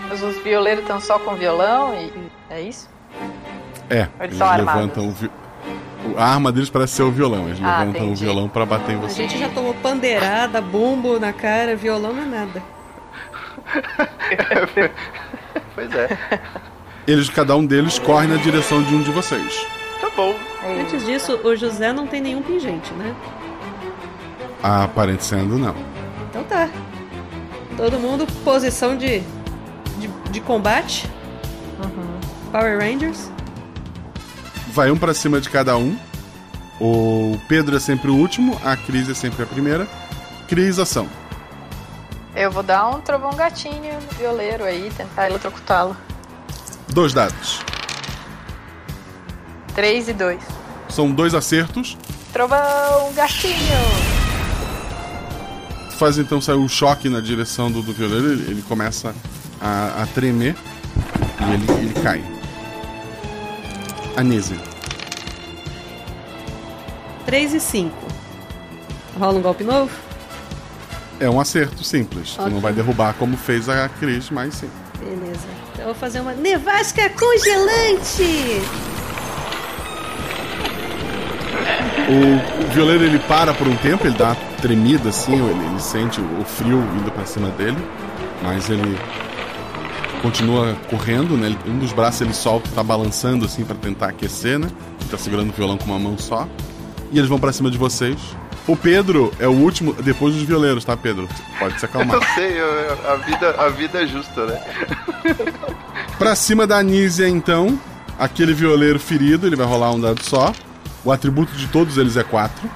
Mas 0.09 0.23
os 0.23 0.43
violeiros 0.43 0.83
estão 0.83 1.01
só 1.01 1.19
com 1.19 1.35
violão 1.35 1.95
e. 1.95 2.31
É 2.49 2.61
isso? 2.61 2.89
É, 3.91 4.09
Eles 4.21 4.41
eles 4.41 4.57
levantam 4.57 5.09
o 5.09 5.11
vi... 5.11 5.31
A 6.19 6.25
arma 6.35 6.51
deles 6.51 6.69
parece 6.69 6.95
ser 6.95 7.03
o 7.05 7.11
violão. 7.13 7.47
Eles 7.47 7.61
Ah, 7.63 7.79
levantam 7.81 8.03
o 8.03 8.05
entendi. 8.07 8.25
violão 8.25 8.49
pra 8.49 8.67
bater 8.67 8.93
em 8.93 8.99
A 8.99 9.01
vocês. 9.03 9.17
gente 9.31 9.39
já 9.39 9.49
tomou 9.49 9.73
pandeirada, 9.75 10.61
bumbo 10.61 11.19
na 11.21 11.33
cara, 11.33 11.77
violão 11.77 12.13
não 12.13 12.23
é 12.23 12.27
nada. 12.27 12.63
pois 15.75 15.93
é. 15.95 16.19
Eles, 17.07 17.29
cada 17.31 17.57
um 17.57 17.65
deles 17.65 17.99
corre 17.99 18.27
na 18.27 18.37
direção 18.37 18.83
de 18.83 18.95
um 18.95 19.03
de 19.03 19.11
vocês. 19.11 19.65
Tá 20.01 20.11
bom. 20.17 20.35
Antes 20.81 21.05
disso, 21.07 21.39
o 21.45 21.57
José 21.57 21.93
não 21.93 22.07
tem 22.07 22.21
nenhum 22.21 22.43
pingente, 22.43 22.93
né? 22.95 23.15
Aparecendo 24.63 25.57
não. 25.59 25.75
Então 26.29 26.43
tá. 26.45 26.69
Todo 27.77 27.99
mundo, 27.99 28.27
posição 28.45 28.97
de, 28.97 29.21
de, 29.99 30.09
de 30.31 30.41
combate. 30.41 31.09
Power 32.51 32.79
Rangers. 32.81 33.31
Vai 34.69 34.91
um 34.91 34.97
pra 34.99 35.15
cima 35.15 35.41
de 35.41 35.49
cada 35.49 35.77
um. 35.77 35.97
O 36.81 37.39
Pedro 37.49 37.77
é 37.77 37.81
sempre 37.81 38.11
o 38.11 38.17
último, 38.17 38.59
a 38.65 38.77
Cris 38.77 39.09
é 39.09 39.15
sempre 39.15 39.43
a 39.43 39.47
primeira. 39.47 39.89
Cris, 40.47 40.79
ação. 40.79 41.09
Eu 42.35 42.51
vou 42.51 42.63
dar 42.63 42.89
um 42.89 43.01
trovão 43.01 43.35
gatinho 43.35 43.95
no 43.95 44.17
violeiro 44.17 44.65
aí, 44.65 44.93
tentar 44.97 45.29
eletrocutá-lo. 45.29 45.97
Dois 46.89 47.13
dados. 47.13 47.61
3 49.75 50.09
e 50.09 50.13
2. 50.13 50.41
São 50.89 51.11
dois 51.11 51.35
acertos. 51.35 51.97
Trovão 52.33 53.13
gatinho! 53.15 53.79
Faz 55.99 56.19
então 56.19 56.41
sair 56.41 56.57
um 56.57 56.69
choque 56.69 57.09
na 57.09 57.21
direção 57.21 57.71
do, 57.71 57.83
do 57.83 57.93
violeiro. 57.93 58.33
Ele, 58.33 58.51
ele 58.51 58.63
começa 58.63 59.15
a, 59.61 60.03
a 60.03 60.07
tremer 60.07 60.57
e 61.41 61.53
ele, 61.55 61.71
ele 61.81 61.95
cai. 62.03 62.25
Anísia. 64.17 64.68
3 67.29 67.53
e 67.53 67.61
5. 67.61 67.95
Rola 69.19 69.39
um 69.39 69.43
golpe 69.43 69.63
novo? 69.63 69.91
É 71.21 71.29
um 71.29 71.39
acerto 71.39 71.85
simples. 71.85 72.31
Tu 72.31 72.49
não 72.49 72.59
vai 72.59 72.73
derrubar 72.73 73.13
como 73.19 73.37
fez 73.37 73.69
a 73.69 73.87
Cris, 73.87 74.31
mas 74.31 74.55
sim. 74.55 74.71
Beleza. 74.99 75.47
Então 75.71 75.83
eu 75.83 75.85
vou 75.89 75.95
fazer 75.95 76.21
uma 76.21 76.33
nevasca 76.33 77.11
congelante! 77.11 78.63
O, 82.09 82.73
violeiro 82.73 83.05
ele 83.05 83.19
para 83.19 83.53
por 83.53 83.69
um 83.69 83.77
tempo, 83.77 84.07
ele 84.07 84.17
dá 84.17 84.29
uma 84.29 84.37
tremida 84.63 85.11
assim, 85.11 85.35
ele, 85.35 85.67
ele 85.67 85.81
sente 85.81 86.23
o, 86.23 86.45
frio 86.47 86.81
vindo 86.95 87.13
pra 87.13 87.27
cima 87.27 87.51
dele, 87.51 87.77
mas 88.43 88.71
ele 88.71 88.99
continua 90.23 90.75
correndo, 90.89 91.37
né? 91.37 91.55
Um 91.67 91.79
dos 91.79 91.93
braços 91.93 92.23
ele 92.23 92.33
solta, 92.33 92.71
tá 92.75 92.83
balançando 92.83 93.45
assim 93.45 93.67
pra 93.67 93.77
tentar 93.77 94.09
aquecer, 94.09 94.59
né? 94.59 94.71
Ele 94.99 95.11
tá 95.11 95.19
segurando 95.19 95.51
o 95.51 95.53
violão 95.53 95.77
com 95.77 95.85
uma 95.85 95.99
mão 95.99 96.17
só. 96.17 96.49
E 97.11 97.19
eles 97.19 97.29
vão 97.29 97.39
pra 97.39 97.53
cima 97.53 97.71
de 97.71 97.79
vocês. 97.79 98.19
O 98.67 98.77
Pedro 98.77 99.33
é 99.39 99.47
o 99.49 99.53
último, 99.53 99.95
depois 99.95 100.35
dos 100.35 100.43
violeiros, 100.43 100.85
tá, 100.85 100.95
Pedro? 100.97 101.27
Pode 101.59 101.79
se 101.81 101.87
acalmar. 101.87 102.17
Eu 102.21 102.23
sei, 102.35 102.61
eu- 102.61 103.11
a, 103.11 103.17
vida, 103.17 103.51
a 103.59 103.69
vida 103.71 104.03
é 104.03 104.07
justa, 104.07 104.45
né? 104.45 104.61
Pra 106.19 106.35
cima 106.35 106.67
da 106.67 106.77
Anísia, 106.79 107.27
então, 107.29 107.81
aquele 108.19 108.53
violeiro 108.53 108.99
ferido, 108.99 109.47
ele 109.47 109.57
vai 109.57 109.67
rolar 109.67 109.93
um 109.93 110.01
dado 110.01 110.23
só. 110.23 110.53
O 111.05 111.11
atributo 111.11 111.53
de 111.57 111.67
todos 111.69 111.97
eles 111.97 112.17
é 112.19 112.23
4. 112.25 112.69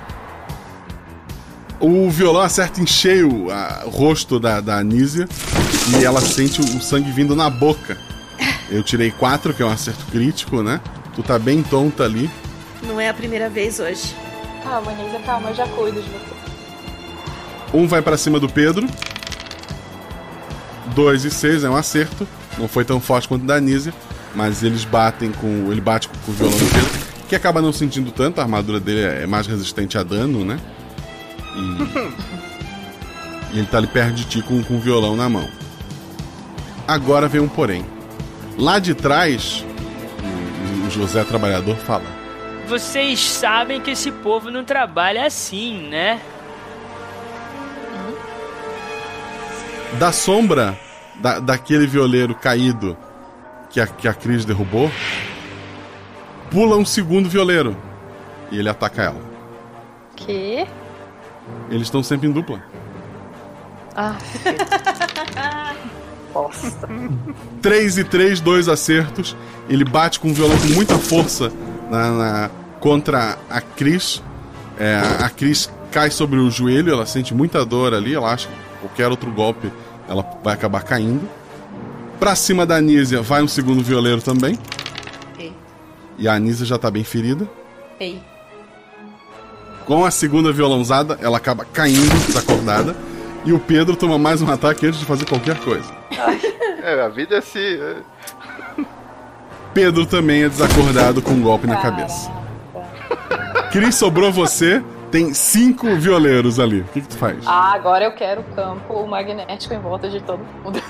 O 1.81 2.09
violão 2.09 2.41
acerta 2.43 2.81
em 2.81 2.87
cheio 2.87 3.49
o 3.85 3.91
rosto 3.91 4.39
da, 4.39 4.61
da 4.61 4.77
Anísia 4.79 5.29
e 6.01 6.05
ela 6.05 6.21
sente 6.21 6.61
o 6.61 6.81
sangue 6.81 7.11
vindo 7.11 7.35
na 7.35 7.51
boca. 7.51 7.99
Eu 8.71 8.83
tirei 8.83 9.11
4, 9.11 9.53
que 9.53 9.63
é 9.63 9.67
um 9.67 9.71
acerto 9.71 10.07
crítico, 10.07 10.63
né? 10.63 10.81
Tu 11.17 11.23
tá 11.23 11.39
bem 11.39 11.63
tonta 11.63 12.05
ali. 12.05 12.31
Não 12.83 13.01
é 13.01 13.09
a 13.09 13.15
primeira 13.15 13.49
vez 13.49 13.79
hoje. 13.79 14.15
Calma, 14.63 14.93
Nisa, 14.93 15.19
calma, 15.21 15.51
eu 15.51 15.55
já 15.55 15.67
cuido 15.69 16.03
de 16.03 16.09
você. 16.09 16.33
Um 17.75 17.87
vai 17.87 18.03
pra 18.03 18.17
cima 18.17 18.39
do 18.39 18.49
Pedro. 18.49 18.87
2 20.95 21.25
e 21.25 21.31
6 21.31 21.65
é 21.65 21.71
um 21.71 21.77
acerto. 21.77 22.29
Não 22.59 22.69
foi 22.69 22.85
tão 22.85 23.01
forte 23.01 23.27
quanto 23.27 23.45
o 23.45 23.47
da 23.47 23.55
Anísia, 23.55 23.95
mas 24.35 24.63
eles 24.63 24.85
batem 24.85 25.33
com. 25.33 25.71
Ele 25.71 25.81
bate 25.81 26.09
com, 26.09 26.31
o 26.31 26.35
violão 26.35 26.59
do 26.59 26.67
Pedro, 26.67 26.91
que 27.29 27.35
acaba 27.35 27.63
não 27.63 27.73
sentindo 27.73 28.11
tanto, 28.11 28.41
a 28.41 28.43
armadura 28.43 28.79
dele 28.79 29.01
é 29.01 29.27
mais 29.27 29.47
resistente 29.47 29.97
a 29.97 30.03
dano, 30.03 30.45
né? 30.45 30.61
E, 31.57 33.57
e 33.57 33.59
ele 33.59 33.67
tá 33.67 33.79
ali 33.79 33.87
perto 33.87 34.15
de 34.15 34.25
ti 34.25 34.43
com, 34.43 34.63
com 34.63 34.77
o 34.77 34.81
violão 34.81 35.17
na 35.17 35.29
mão. 35.29 35.49
Agora 36.87 37.29
vem 37.29 37.41
um 37.41 37.49
porém. 37.49 37.87
Lá 38.59 38.79
de 38.79 38.95
trás, 38.95 39.65
o, 40.23 40.87
o 40.87 40.91
José 40.91 41.25
Trabalhador 41.25 41.77
fala. 41.77 42.22
Vocês 42.73 43.20
sabem 43.20 43.82
que 43.82 43.90
esse 43.90 44.11
povo 44.11 44.51
não 44.51 44.65
trabalha 44.65 45.27
assim, 45.27 45.89
né? 45.90 46.19
Da 49.99 50.11
sombra 50.11 50.78
da, 51.16 51.39
daquele 51.39 51.86
violeiro 51.86 52.35
caído 52.35 52.97
que 53.69 53.78
a, 53.78 53.86
que 53.86 54.09
a 54.09 54.15
Cris 54.15 54.47
derrubou, 54.47 54.90
pula 56.51 56.78
um 56.78 56.85
segundo 56.86 57.28
violeiro 57.28 57.77
e 58.51 58.59
ele 58.59 58.70
ataca 58.70 59.03
ela. 59.03 59.20
Que? 60.16 60.66
Eles 61.69 61.82
estão 61.82 62.03
sempre 62.03 62.27
em 62.27 62.32
dupla. 62.32 62.62
Ah, 63.94 64.16
bosta. 66.32 66.89
3 67.61 67.99
e 67.99 68.05
3, 68.05 68.40
dois 68.40 68.66
acertos. 68.66 69.36
Ele 69.69 69.85
bate 69.85 70.19
com 70.19 70.31
o 70.31 70.35
violão 70.35 70.57
com 70.59 70.69
muita 70.69 70.97
força 70.97 71.53
na, 71.90 72.11
na- 72.11 72.61
contra 72.83 73.39
a 73.49 73.61
Cris. 73.61 74.21
É, 74.79 75.01
a 75.21 75.31
Cris 75.31 75.71
cai 75.93 76.11
sobre 76.11 76.39
o 76.39 76.51
joelho, 76.51 76.93
ela 76.93 77.07
sente 77.07 77.33
muita 77.33 77.65
dor 77.65 77.95
ali. 77.95 78.13
Ela 78.15 78.33
acha 78.35 78.49
que 78.49 78.55
qualquer 78.81 79.09
outro 79.09 79.31
golpe 79.31 79.73
ela 80.09 80.27
vai 80.43 80.53
acabar 80.53 80.83
caindo. 80.83 81.23
Pra 82.19 82.35
cima 82.35 82.67
da 82.67 82.77
Anísia 82.77 83.23
vai 83.23 83.43
um 83.43 83.49
segundo 83.49 83.83
violeiro 83.83 84.21
também. 84.21 84.59
Ei. 85.39 85.53
E 86.19 86.27
a 86.29 86.35
Anísia 86.35 86.67
já 86.67 86.77
tá 86.77 86.91
bem 86.91 87.05
ferida. 87.05 87.49
Ei. 88.01 88.21
Com 89.87 90.05
a 90.05 90.11
segunda 90.11 90.53
violãozada, 90.53 91.19
ela 91.23 91.37
acaba 91.37 91.65
caindo 91.65 92.27
desacordada. 92.27 92.97
E 93.45 93.53
o 93.53 93.59
Pedro 93.59 93.97
toma 93.97 94.19
mais 94.19 94.41
um 94.43 94.51
ataque 94.51 94.87
antes 94.87 95.01
de 95.01 95.07
fazer 95.07 95.25
qualquer 95.25 95.59
coisa. 95.61 95.89
É, 96.85 97.01
a 97.01 97.09
vida 97.09 97.37
é 97.37 97.39
assim. 97.39 97.61
é- 97.61 97.97
Pedro 99.73 100.05
também 100.05 100.43
é 100.43 100.49
desacordado 100.49 101.23
com 101.23 101.31
um 101.31 101.41
golpe 101.41 101.65
na 101.65 101.77
cabeça. 101.77 102.29
Cris, 103.73 103.94
sobrou 103.94 104.31
você. 104.31 104.82
Tem 105.11 105.35
cinco 105.35 105.94
violeiros 105.97 106.59
ali. 106.59 106.81
O 106.81 106.85
que, 106.85 107.01
que 107.03 107.09
tu 107.09 107.16
faz? 107.19 107.39
Ah, 107.47 107.73
agora 107.74 108.05
eu 108.05 108.12
quero 108.15 108.40
o 108.40 108.44
campo 108.55 109.07
magnético 109.07 109.74
em 109.74 109.78
volta 109.81 110.09
de 110.09 110.20
todo 110.20 110.40
mundo. 110.65 110.82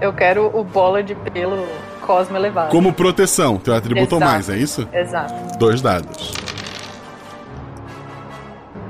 Eu 0.00 0.12
quero 0.12 0.50
o 0.56 0.64
bola 0.64 1.00
de 1.02 1.14
pelo 1.14 1.64
cosmo 2.00 2.36
elevado. 2.36 2.70
Como 2.70 2.92
proteção, 2.92 3.56
teu 3.56 3.72
atributo 3.74 4.16
Exato. 4.16 4.32
mais, 4.32 4.48
é 4.48 4.56
isso? 4.56 4.88
Exato. 4.92 5.58
Dois 5.58 5.80
dados. 5.80 6.32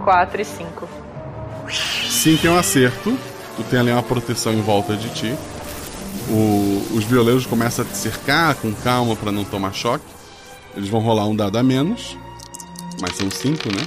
4 0.05 0.41
e 0.41 0.45
5. 0.45 0.89
5 2.09 2.47
é 2.47 2.51
um 2.51 2.59
acerto. 2.59 3.19
Tu 3.57 3.63
tem 3.65 3.79
ali 3.81 3.91
uma 3.91 4.03
proteção 4.03 4.53
em 4.55 4.63
volta 4.63 4.97
de 4.97 5.11
ti. 5.11 5.35
O- 6.31 6.97
os 6.97 7.05
violeiros 7.05 7.45
começam 7.45 7.85
a 7.85 7.89
te 7.89 7.97
cercar 7.97 8.55
com 8.55 8.73
calma 8.73 9.15
pra 9.17 9.31
não 9.31 9.45
tomar 9.45 9.75
choque. 9.75 10.05
Eles 10.75 10.89
vão 10.89 11.01
rolar 11.01 11.27
um 11.27 11.37
dado 11.37 11.59
a 11.59 11.63
menos. 11.63 12.17
Mas 13.03 13.17
são 13.17 13.29
5, 13.31 13.69
né? 13.69 13.85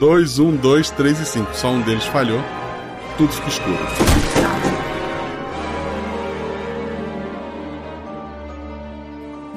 2, 0.00 0.38
1, 0.40 0.56
2, 0.56 0.90
3 0.90 1.20
e 1.20 1.24
5. 1.24 1.54
Só 1.54 1.70
um 1.70 1.80
deles 1.80 2.04
falhou. 2.04 2.42
Tudo 3.16 3.32
fica 3.32 3.48
escuro. 3.48 3.78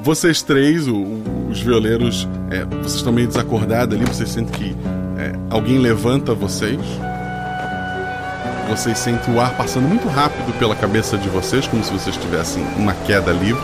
Vocês 0.02 0.42
três, 0.42 0.86
o- 0.86 1.22
os 1.50 1.60
violeiros, 1.60 2.28
é, 2.50 2.64
vocês 2.64 2.94
estão 2.96 3.12
meio 3.12 3.26
desacordados 3.26 3.96
ali. 3.96 4.04
Vocês 4.04 4.30
sentem 4.30 4.52
que 4.54 4.76
é, 5.18 5.32
alguém 5.50 5.78
levanta 5.78 6.32
vocês. 6.34 6.78
Vocês 8.68 8.98
sentem 8.98 9.34
o 9.34 9.40
ar 9.40 9.56
passando 9.56 9.88
muito 9.88 10.06
rápido 10.08 10.52
pela 10.58 10.74
cabeça 10.74 11.16
de 11.16 11.28
vocês, 11.28 11.66
como 11.66 11.82
se 11.82 11.92
vocês 11.92 12.16
tivessem 12.16 12.62
uma 12.76 12.92
queda 13.06 13.32
livre. 13.32 13.62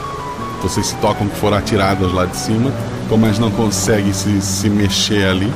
Vocês 0.62 0.86
se 0.86 0.96
tocam 0.96 1.28
que 1.28 1.36
foram 1.36 1.56
atiradas 1.56 2.12
lá 2.12 2.24
de 2.24 2.36
cima, 2.36 2.72
mas 3.18 3.38
não 3.38 3.50
conseguem 3.50 4.12
se, 4.12 4.40
se 4.40 4.70
mexer 4.70 5.26
ali. 5.26 5.52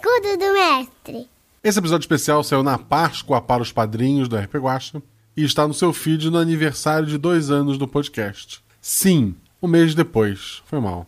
Escudo 0.00 0.38
do 0.38 0.52
mestre. 0.54 1.28
Esse 1.62 1.78
episódio 1.78 2.04
especial 2.04 2.42
saiu 2.42 2.62
na 2.62 2.78
Páscoa 2.78 3.38
para 3.38 3.62
os 3.62 3.70
padrinhos 3.70 4.28
do 4.28 4.36
RP 4.36 4.54
Guacha 4.54 5.02
e 5.36 5.44
está 5.44 5.68
no 5.68 5.74
seu 5.74 5.92
feed 5.92 6.30
no 6.30 6.38
aniversário 6.38 7.06
de 7.06 7.18
dois 7.18 7.50
anos 7.50 7.76
do 7.76 7.86
podcast. 7.86 8.64
Sim, 8.80 9.34
um 9.60 9.68
mês 9.68 9.94
depois. 9.94 10.62
Foi 10.64 10.80
mal. 10.80 11.06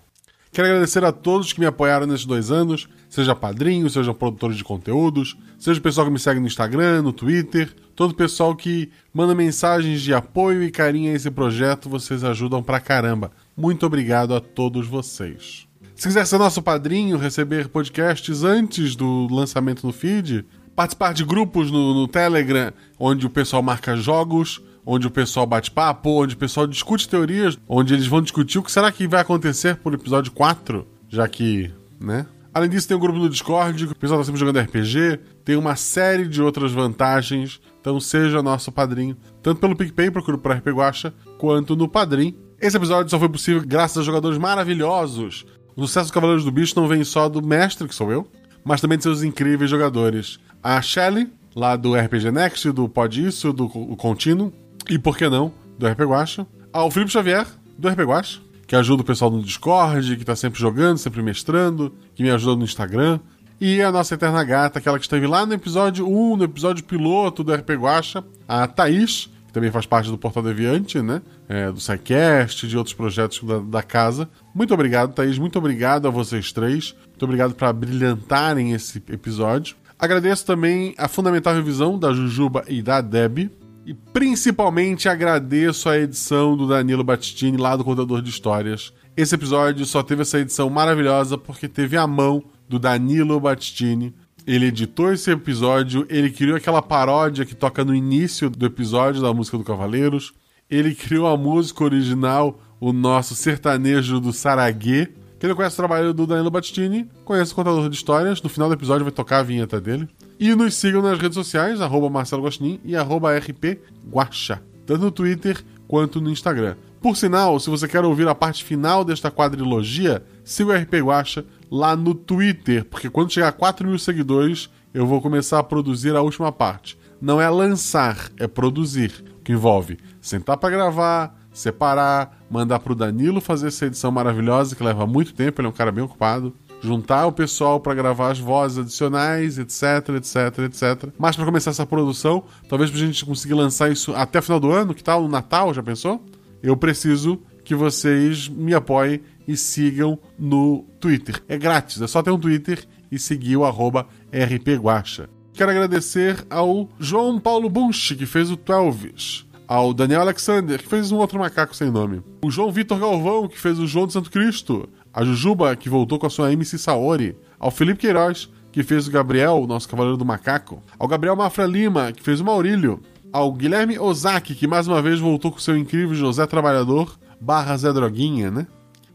Quero 0.53 0.69
agradecer 0.69 1.03
a 1.07 1.11
todos 1.11 1.55
que 1.55 1.61
me 1.61 1.65
apoiaram 1.65 2.07
nesses 2.07 2.27
dois 2.27 2.51
anos, 2.51 2.87
seja 3.09 3.35
padrinhos, 3.35 3.95
seja 3.95 4.13
produtores 4.13 4.59
de 4.59 4.65
conteúdos, 4.65 5.39
seja 5.59 5.81
o 5.81 5.83
pessoal 5.83 6.07
que 6.07 6.13
me 6.13 6.19
segue 6.19 6.39
no 6.39 6.47
Instagram, 6.47 7.01
no 7.01 7.15
Twitter, 7.15 7.75
todo 7.97 8.11
o 8.11 8.15
pessoal 8.15 8.55
que 8.55 8.93
manda 9.15 9.35
mensagens 9.35 10.03
de 10.03 10.13
apoio 10.13 10.63
e 10.63 10.71
carinho 10.71 11.11
a 11.11 11.17
esse 11.17 11.31
projeto, 11.31 11.89
vocês 11.89 12.23
ajudam 12.23 12.63
pra 12.63 12.79
caramba. 12.79 13.33
Muito 13.57 13.87
obrigado 13.87 14.35
a 14.35 14.41
todos 14.41 14.87
vocês. 14.87 15.67
Se 16.03 16.09
quiser 16.09 16.27
ser 16.27 16.37
nosso 16.37 16.61
padrinho, 16.61 17.17
receber 17.17 17.69
podcasts 17.69 18.43
antes 18.43 18.97
do 18.97 19.29
lançamento 19.31 19.87
no 19.87 19.93
feed, 19.93 20.45
participar 20.75 21.15
de 21.15 21.25
grupos 21.25 21.71
no, 21.71 21.95
no 21.95 22.09
Telegram, 22.09 22.73
onde 22.99 23.25
o 23.25 23.31
pessoal 23.31 23.63
marca 23.63 23.97
jogos, 23.97 24.61
onde 24.85 25.07
o 25.07 25.11
pessoal 25.13 25.47
bate 25.47 25.71
papo, 25.71 26.11
onde 26.21 26.35
o 26.35 26.37
pessoal 26.37 26.67
discute 26.67 27.09
teorias, 27.09 27.57
onde 27.69 27.95
eles 27.95 28.09
vão 28.09 28.21
discutir 28.21 28.59
o 28.59 28.65
que 28.65 28.73
será 28.73 28.91
que 28.91 29.07
vai 29.07 29.21
acontecer 29.21 29.77
por 29.77 29.95
episódio 29.95 30.33
4, 30.33 30.85
já 31.09 31.29
que, 31.29 31.71
né? 32.01 32.27
Além 32.53 32.69
disso, 32.69 32.89
tem 32.89 32.97
um 32.97 33.01
grupo 33.01 33.21
no 33.21 33.31
Discord, 33.31 33.85
o 33.85 33.95
pessoal 33.95 34.19
tá 34.19 34.25
sempre 34.25 34.41
jogando 34.41 34.59
RPG, 34.59 35.21
tem 35.45 35.55
uma 35.55 35.77
série 35.77 36.27
de 36.27 36.43
outras 36.43 36.73
vantagens, 36.73 37.61
então 37.81 38.01
seja 38.01 38.43
nosso 38.43 38.73
padrinho, 38.73 39.17
tanto 39.41 39.61
pelo 39.61 39.77
PicPay, 39.77 40.11
procura 40.11 40.37
por 40.37 40.51
RP 40.51 40.67
Guacha, 40.67 41.15
quanto 41.39 41.77
no 41.77 41.87
Padrim. 41.87 42.35
Esse 42.61 42.77
episódio 42.77 43.09
só 43.09 43.21
foi 43.21 43.29
possível 43.29 43.63
graças 43.65 43.99
a 43.99 44.03
jogadores 44.03 44.39
maravilhosos. 44.39 45.47
O 45.77 45.83
sucesso 45.87 46.11
do 46.11 46.13
Cavaleiros 46.15 46.45
do 46.45 46.51
Bicho 46.51 46.75
não 46.79 46.87
vem 46.89 47.03
só 47.05 47.29
do 47.29 47.41
mestre, 47.45 47.89
que 47.89 47.95
sou 47.95 48.13
eu, 48.13 48.27
mas 48.65 48.81
também 48.81 48.99
de 48.99 49.05
seus 49.05 49.23
incríveis 49.23 49.71
jogadores. 49.71 50.39
A 50.63 50.81
Shelly, 50.83 51.29
lá 51.55 51.77
do 51.77 51.95
RPG 51.95 52.31
Next, 52.31 52.71
do 52.73 52.89
Pod 52.89 53.27
Isso, 53.27 53.53
do 53.53 53.69
Co- 53.69 53.97
Contínuo, 53.97 54.53
e 54.89 54.99
por 54.99 55.17
que 55.17 55.29
não, 55.29 55.53
do 55.79 55.87
RP 55.87 56.01
Guacha. 56.03 56.47
Ao 56.73 56.91
Felipe 56.91 57.11
Xavier, 57.13 57.47
do 57.79 57.89
RP 57.89 58.01
Guacha, 58.01 58.41
que 58.67 58.77
ajuda 58.77 59.03
o 59.03 59.05
pessoal 59.05 59.31
no 59.31 59.43
Discord, 59.43 60.17
que 60.17 60.25
tá 60.25 60.37
sempre 60.37 60.61
jogando, 60.61 60.99
sempre 60.99 61.23
mestrando, 61.23 61.93
que 62.15 62.23
me 62.23 62.31
ajuda 62.31 62.57
no 62.57 62.65
Instagram. 62.65 63.19
E 63.61 63.81
a 63.81 63.93
nossa 63.93 64.15
eterna 64.15 64.43
gata, 64.43 64.79
aquela 64.79 64.99
que 64.99 65.05
esteve 65.05 65.27
lá 65.27 65.47
no 65.47 65.53
episódio 65.55 66.07
1, 66.09 66.37
no 66.37 66.45
episódio 66.45 66.83
piloto 66.85 67.45
do 67.45 67.55
RP 67.55 67.71
Guacha, 67.71 68.25
a 68.49 68.67
Thaís, 68.67 69.31
que 69.47 69.53
também 69.53 69.71
faz 69.71 69.87
parte 69.87 70.11
do 70.11 70.19
Portal 70.19 70.43
Deviante, 70.43 71.01
né? 71.01 71.23
É, 71.49 71.71
do 71.71 71.81
SciCast, 71.81 72.67
de 72.67 72.79
outros 72.79 72.95
projetos 72.95 73.43
da, 73.43 73.59
da 73.59 73.83
casa. 73.83 74.29
Muito 74.55 74.73
obrigado, 74.73 75.13
Thaís. 75.13 75.39
Muito 75.39 75.59
obrigado 75.59 76.07
a 76.07 76.11
vocês 76.11 76.53
três. 76.53 76.95
Muito 77.09 77.25
obrigado 77.25 77.55
por 77.55 77.73
brilhantarem 77.73 78.73
esse 78.73 79.03
episódio. 79.11 79.77
Agradeço 79.99 80.47
também 80.47 80.95
a 80.97 81.09
fundamental 81.09 81.55
revisão 81.55 81.99
da 81.99 82.13
Jujuba 82.13 82.65
e 82.69 82.81
da 82.81 83.01
Deb. 83.01 83.51
E 83.85 83.95
principalmente 83.95 85.09
agradeço 85.09 85.89
a 85.89 85.99
edição 85.99 86.57
do 86.57 86.67
Danilo 86.67 87.03
Battistini 87.03 87.57
lá 87.57 87.77
do 87.77 87.85
Contador 87.85 88.23
de 88.23 88.31
Histórias. 88.31 88.93
Esse 89.17 89.35
episódio 89.35 89.85
só 89.85 90.03
teve 90.03 90.23
essa 90.23 90.39
edição 90.39 90.71
maravilhosa 90.71 91.37
porque 91.37 91.69
teve 91.69 91.97
a 91.97 92.07
mão 92.07 92.43
do 92.69 92.79
Danilo 92.79 93.39
Battistini. 93.39 94.15
Ele 94.47 94.67
editou 94.67 95.13
esse 95.13 95.31
episódio, 95.31 96.07
ele 96.09 96.31
criou 96.31 96.57
aquela 96.57 96.81
paródia 96.81 97.45
que 97.45 97.55
toca 97.55 97.85
no 97.85 97.95
início 97.95 98.49
do 98.49 98.67
episódio 98.67 99.21
da 99.21 99.33
música 99.33 99.59
do 99.59 99.65
Cavaleiros. 99.65 100.33
Ele 100.73 100.95
criou 100.95 101.27
a 101.27 101.37
música 101.37 101.85
original, 101.85 102.59
o 102.81 102.95
nosso 102.95 103.35
sertanejo 103.35 104.19
do 104.19 104.33
Saraguê. 104.33 105.07
Quem 105.39 105.47
não 105.47 105.55
conhece 105.55 105.75
o 105.75 105.77
trabalho 105.77 106.15
do 106.15 106.27
Danilo 106.27 106.51
Battistini, 106.51 107.07
conhece 107.27 107.53
o 107.53 107.55
Contador 107.55 107.91
de 107.91 107.95
Histórias. 107.95 108.41
No 108.41 108.49
final 108.49 108.71
do 108.71 108.75
episódio 108.75 109.05
vai 109.05 109.13
tocar 109.13 109.41
a 109.41 109.43
vinheta 109.43 109.79
dele. 109.79 110.09
E 110.41 110.55
nos 110.55 110.75
sigam 110.75 111.03
nas 111.03 111.19
redes 111.19 111.35
sociais, 111.35 111.83
arroba 111.83 112.09
Marcelo 112.09 112.45
Guaxinim 112.45 112.81
e 112.87 112.97
arroba 112.97 113.37
RP 113.37 113.83
Guaxa, 114.11 114.63
tanto 114.87 115.03
no 115.03 115.11
Twitter 115.11 115.63
quanto 115.87 116.23
no 116.23 116.31
Instagram. 116.31 116.75
Por 117.03 117.19
sinal, 117.19 117.61
se 117.61 117.69
você 117.69 117.87
quer 117.87 118.03
ouvir 118.03 118.27
a 118.27 118.35
parte 118.35 118.65
final 118.65 119.05
desta 119.05 119.31
quadrilogia, 119.31 120.25
siga 120.43 120.71
o 120.71 120.75
RP 120.75 120.95
Guacha 121.03 121.45
lá 121.71 121.95
no 121.95 122.15
Twitter, 122.15 122.87
porque 122.87 123.11
quando 123.11 123.31
chegar 123.31 123.49
a 123.49 123.53
4 123.53 123.87
mil 123.87 123.99
seguidores, 123.99 124.71
eu 124.95 125.07
vou 125.07 125.21
começar 125.21 125.59
a 125.59 125.63
produzir 125.63 126.17
a 126.17 126.23
última 126.23 126.51
parte. 126.51 126.97
Não 127.21 127.39
é 127.39 127.51
lançar, 127.51 128.31
é 128.39 128.47
produzir, 128.47 129.23
que 129.45 129.53
envolve 129.53 129.99
sentar 130.23 130.57
para 130.57 130.71
gravar, 130.71 131.39
separar, 131.53 132.39
mandar 132.51 132.79
pro 132.79 132.95
Danilo 132.95 133.43
fazer 133.43 133.69
essa 133.69 133.85
edição 133.85 134.11
maravilhosa 134.11 134.75
que 134.75 134.83
leva 134.83 135.07
muito 135.07 135.35
tempo, 135.35 135.61
ele 135.61 135.67
é 135.67 135.71
um 135.71 135.75
cara 135.75 135.93
bem 135.93 136.03
ocupado 136.03 136.55
juntar 136.83 137.27
o 137.27 137.33
pessoal 137.33 137.79
para 137.79 137.95
gravar 137.95 138.33
as 138.33 138.41
vozes 138.41 138.79
adicionais, 138.79 139.57
etc, 139.57 140.17
etc, 140.17 140.59
etc. 140.65 141.13
Mas 141.17 141.37
para 141.37 141.45
começar 141.45 141.71
essa 141.71 141.87
produção, 141.87 142.43
talvez 142.69 142.91
pra 142.91 142.99
gente 142.99 143.25
conseguir 143.25 143.55
lançar 143.55 143.91
isso 143.91 144.13
até 144.15 144.41
o 144.41 144.43
final 144.43 144.59
do 144.59 144.73
ano, 144.73 144.93
que 144.93 145.05
tal 145.05 145.23
no 145.23 145.29
Natal, 145.29 145.73
já 145.73 145.83
pensou? 145.83 146.25
Eu 146.63 146.77
preciso 146.77 147.41
que 147.65 147.75
vocês 147.75 148.49
me 148.49 148.75
apoiem 148.75 149.21
e 149.47 149.57
sigam 149.57 150.19
no 150.39 150.85
Twitter. 150.99 151.43
É 151.49 151.57
grátis, 151.57 152.03
é 152.03 152.07
só 152.07 152.23
ter 152.23 152.31
um 152.31 152.39
Twitter 152.39 152.85
e 153.11 153.19
seguir 153.19 153.57
o 153.57 153.65
arroba 153.65 154.07
rpguacha. 154.33 155.29
Quero 155.53 155.71
agradecer 155.71 156.45
ao 156.51 156.89
João 156.99 157.39
Paulo 157.39 157.69
Bunch, 157.69 158.17
que 158.17 158.27
fez 158.27 158.51
o 158.51 158.57
Twelves, 158.57 159.47
Ao 159.73 159.95
Daniel 159.95 160.21
Alexander, 160.21 160.79
que 160.79 160.87
fez 160.87 161.11
um 161.11 161.17
outro 161.17 161.39
macaco 161.39 161.75
sem 161.75 161.91
nome. 161.91 162.23
O 162.45 162.51
João 162.51 162.71
Vitor 162.71 162.99
Galvão, 162.99 163.49
que 163.49 163.59
fez 163.59 163.79
o 163.79 163.87
João 163.87 164.07
de 164.07 164.13
Santo 164.13 164.31
Cristo. 164.31 164.87
A 165.11 165.25
Jujuba, 165.25 165.75
que 165.75 165.89
voltou 165.89 166.19
com 166.19 166.27
a 166.27 166.31
sua 166.31 166.53
MC 166.53 166.77
Saori. 166.77 167.35
Ao 167.59 167.71
Felipe 167.71 168.01
Queiroz, 168.01 168.51
que 168.71 168.83
fez 168.83 169.09
o 169.09 169.11
Gabriel, 169.11 169.65
nosso 169.67 169.89
Cavaleiro 169.89 170.19
do 170.19 170.27
Macaco. 170.27 170.83
Ao 170.99 171.09
Gabriel 171.09 171.35
Mafra 171.35 171.65
Lima, 171.65 172.13
que 172.13 172.23
fez 172.23 172.39
o 172.39 172.45
Maurílio. 172.45 173.01
Ao 173.33 173.51
Guilherme 173.51 173.99
Ozaki, 173.99 174.55
que 174.55 174.67
mais 174.67 174.87
uma 174.87 175.01
vez 175.01 175.19
voltou 175.19 175.51
com 175.51 175.59
seu 175.59 175.75
incrível 175.75 176.15
José 176.15 176.47
Trabalhador, 176.47 177.19
barra 177.41 177.75
Zé 177.79 177.91
Droguinha, 177.95 178.51
né? 178.51 178.67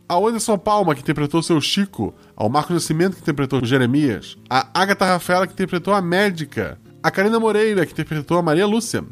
Ao 0.09 0.27
Anderson 0.27 0.57
Palma, 0.57 0.95
que 0.95 1.01
interpretou 1.01 1.43
seu 1.43 1.61
Chico. 1.61 2.15
Ao 2.35 2.49
Marcos 2.49 2.73
Nascimento, 2.73 3.13
que 3.13 3.21
interpretou 3.21 3.63
Jeremias. 3.63 4.35
A 4.49 4.67
Agatha 4.73 5.05
Rafaela, 5.05 5.45
que 5.45 5.53
interpretou 5.53 5.93
a 5.93 6.01
médica. 6.01 6.79
A 7.03 7.11
Karina 7.11 7.39
Moreira, 7.39 7.85
que 7.85 7.91
interpretou 7.91 8.39
a 8.39 8.41
Maria 8.41 8.65
Lúcia. 8.65 9.05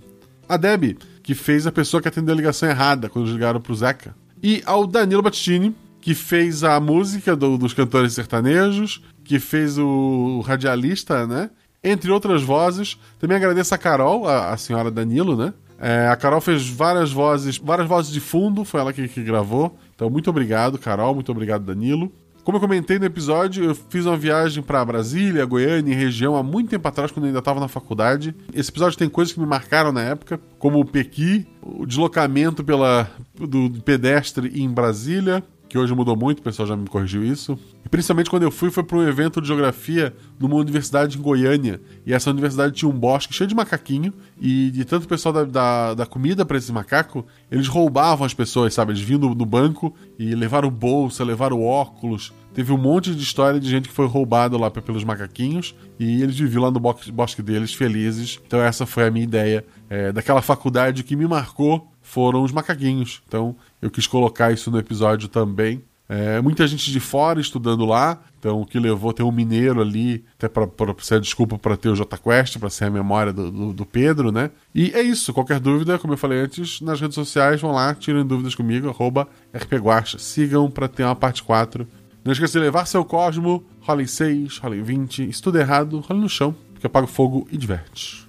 A 0.49 0.57
Debbie, 0.57 0.95
que 1.25 1.33
fez 1.33 1.65
a 1.65 1.71
pessoa 1.71 1.99
que 2.01 2.07
atendeu 2.07 2.33
a 2.33 2.37
ligação 2.37 2.69
errada 2.69 3.09
quando 3.09 3.31
ligaram 3.31 3.59
pro 3.59 3.73
Zeca. 3.73 4.15
E 4.43 4.61
ao 4.63 4.85
Danilo 4.85 5.23
Battistini, 5.23 5.75
que 5.99 6.13
fez 6.13 6.63
a 6.63 6.79
música 6.79 7.35
do- 7.35 7.57
dos 7.57 7.73
cantores 7.73 8.13
sertanejos, 8.13 9.01
que 9.23 9.39
fez 9.39 9.75
o 9.79 10.41
radialista, 10.45 11.25
né? 11.25 11.49
Entre 11.83 12.11
outras 12.11 12.43
vozes. 12.43 12.95
Também 13.19 13.35
agradeço 13.37 13.73
a 13.73 13.77
Carol, 13.79 14.27
a, 14.27 14.51
a 14.53 14.57
senhora 14.57 14.91
Danilo, 14.91 15.35
né? 15.35 15.51
É, 15.79 16.07
a 16.07 16.15
Carol 16.15 16.39
fez 16.39 16.69
várias 16.69 17.11
vozes, 17.11 17.57
várias 17.57 17.87
vozes 17.87 18.11
de 18.13 18.19
fundo, 18.19 18.63
foi 18.63 18.79
ela 18.81 18.93
que, 18.93 19.07
que 19.07 19.23
gravou. 19.23 19.75
Então, 19.95 20.11
muito 20.11 20.29
obrigado, 20.29 20.77
Carol, 20.77 21.15
muito 21.15 21.31
obrigado, 21.31 21.63
Danilo. 21.65 22.11
Como 22.45 22.57
eu 22.57 22.61
comentei 22.61 22.99
no 22.99 23.05
episódio, 23.05 23.63
eu 23.63 23.73
fiz 23.73 24.05
uma 24.05 24.15
viagem 24.15 24.61
para 24.61 24.85
Brasília, 24.85 25.43
Goiânia 25.45 25.91
e 25.91 25.95
região 25.95 26.35
há 26.35 26.43
muito 26.43 26.69
tempo 26.69 26.87
atrás, 26.87 27.11
quando 27.11 27.23
eu 27.23 27.29
ainda 27.29 27.39
estava 27.39 27.59
na 27.59 27.67
faculdade. 27.67 28.35
Esse 28.53 28.69
episódio 28.69 28.99
tem 28.99 29.09
coisas 29.09 29.33
que 29.33 29.39
me 29.39 29.47
marcaram 29.47 29.91
na 29.91 30.03
época, 30.03 30.39
como 30.59 30.79
o 30.79 30.85
Pequi, 30.85 31.47
o 31.59 31.87
deslocamento 31.87 32.63
pela, 32.63 33.09
do 33.33 33.71
pedestre 33.81 34.61
em 34.61 34.69
Brasília, 34.69 35.43
que 35.75 35.79
hoje 35.79 35.93
mudou 35.93 36.15
muito, 36.15 36.39
o 36.39 36.41
pessoal 36.41 36.65
já 36.65 36.77
me 36.77 36.87
corrigiu 36.87 37.21
isso. 37.21 37.59
E 37.85 37.89
principalmente 37.89 38.29
quando 38.29 38.43
eu 38.43 38.51
fui, 38.51 38.71
foi 38.71 38.81
para 38.81 38.97
um 38.97 39.05
evento 39.05 39.41
de 39.41 39.47
geografia 39.47 40.15
numa 40.39 40.55
universidade 40.55 41.17
em 41.17 41.21
Goiânia. 41.21 41.81
E 42.05 42.13
essa 42.13 42.29
universidade 42.29 42.73
tinha 42.73 42.87
um 42.87 42.97
bosque 42.97 43.33
cheio 43.33 43.45
de 43.45 43.53
macaquinho. 43.53 44.13
E 44.39 44.71
de 44.71 44.85
tanto 44.85 45.05
pessoal 45.05 45.33
da, 45.33 45.43
da, 45.43 45.93
da 45.93 46.05
comida 46.05 46.45
para 46.45 46.57
esse 46.57 46.71
macaco, 46.71 47.25
eles 47.51 47.67
roubavam 47.67 48.25
as 48.25 48.33
pessoas, 48.33 48.73
sabe? 48.73 48.93
Eles 48.93 49.01
vinham 49.01 49.19
do 49.19 49.45
banco 49.45 49.93
e 50.17 50.33
levaram 50.33 50.69
bolsa, 50.69 51.25
levaram 51.25 51.61
óculos. 51.61 52.31
Teve 52.53 52.71
um 52.71 52.77
monte 52.77 53.13
de 53.13 53.21
história 53.21 53.59
de 53.59 53.69
gente 53.69 53.89
que 53.89 53.93
foi 53.93 54.07
roubado 54.07 54.57
lá 54.57 54.71
pe- 54.71 54.79
pelos 54.79 55.03
macaquinhos. 55.03 55.75
E 55.99 56.23
eles 56.23 56.37
viviam 56.39 56.63
lá 56.63 56.71
no 56.71 56.79
bosque, 56.79 57.11
bosque 57.11 57.41
deles 57.41 57.73
felizes. 57.73 58.39
Então 58.47 58.61
essa 58.61 58.85
foi 58.85 59.05
a 59.05 59.11
minha 59.11 59.25
ideia 59.25 59.65
é, 59.89 60.13
daquela 60.13 60.41
faculdade 60.41 61.03
que 61.03 61.17
me 61.17 61.27
marcou 61.27 61.91
foram 62.01 62.43
os 62.43 62.51
macaquinhos. 62.51 63.21
Então 63.27 63.55
eu 63.85 63.91
quis 63.91 64.07
colocar 64.07 64.51
isso 64.51 64.71
no 64.71 64.79
episódio 64.79 65.29
também. 65.29 65.83
É, 66.09 66.41
muita 66.41 66.65
gente 66.65 66.91
de 66.91 66.99
fora 66.99 67.39
estudando 67.39 67.85
lá, 67.85 68.19
então 68.39 68.61
o 68.61 68.65
que 68.65 68.79
levou 68.79 69.13
ter 69.13 69.21
um 69.21 69.31
mineiro 69.31 69.79
ali, 69.79 70.23
até 70.37 70.47
para 70.47 70.67
ser 70.99 71.19
desculpa 71.19 71.57
para 71.57 71.77
ter 71.77 71.89
o 71.89 71.95
J 71.95 72.17
Quest, 72.17 72.57
para 72.57 72.69
ser 72.69 72.85
a 72.85 72.89
memória 72.89 73.31
do, 73.31 73.51
do, 73.51 73.73
do 73.73 73.85
Pedro, 73.85 74.31
né? 74.31 74.49
E 74.73 74.91
é 74.91 75.01
isso. 75.01 75.31
Qualquer 75.33 75.59
dúvida, 75.59 75.99
como 75.99 76.13
eu 76.13 76.17
falei 76.17 76.39
antes, 76.39 76.81
nas 76.81 76.99
redes 76.99 77.13
sociais, 77.13 77.61
vão 77.61 77.71
lá, 77.71 77.93
tirem 77.93 78.25
dúvidas 78.25 78.55
comigo, 78.55 78.89
arroba 78.89 79.27
RPGuacha. 79.53 80.17
Sigam 80.17 80.69
para 80.69 80.87
ter 80.87 81.03
uma 81.03 81.15
parte 81.15 81.43
4. 81.43 81.87
Não 82.23 82.31
esqueça 82.31 82.53
de 82.53 82.65
levar 82.65 82.87
seu 82.87 83.05
Cosmo, 83.05 83.63
rola 83.81 84.05
6, 84.05 84.57
rola 84.57 84.75
20. 84.75 85.31
Se 85.31 85.57
errado, 85.57 85.99
rola 85.99 86.21
no 86.21 86.29
chão, 86.29 86.55
porque 86.73 86.87
apaga 86.87 87.05
fogo 87.05 87.47
e 87.51 87.57
diverte. 87.57 88.24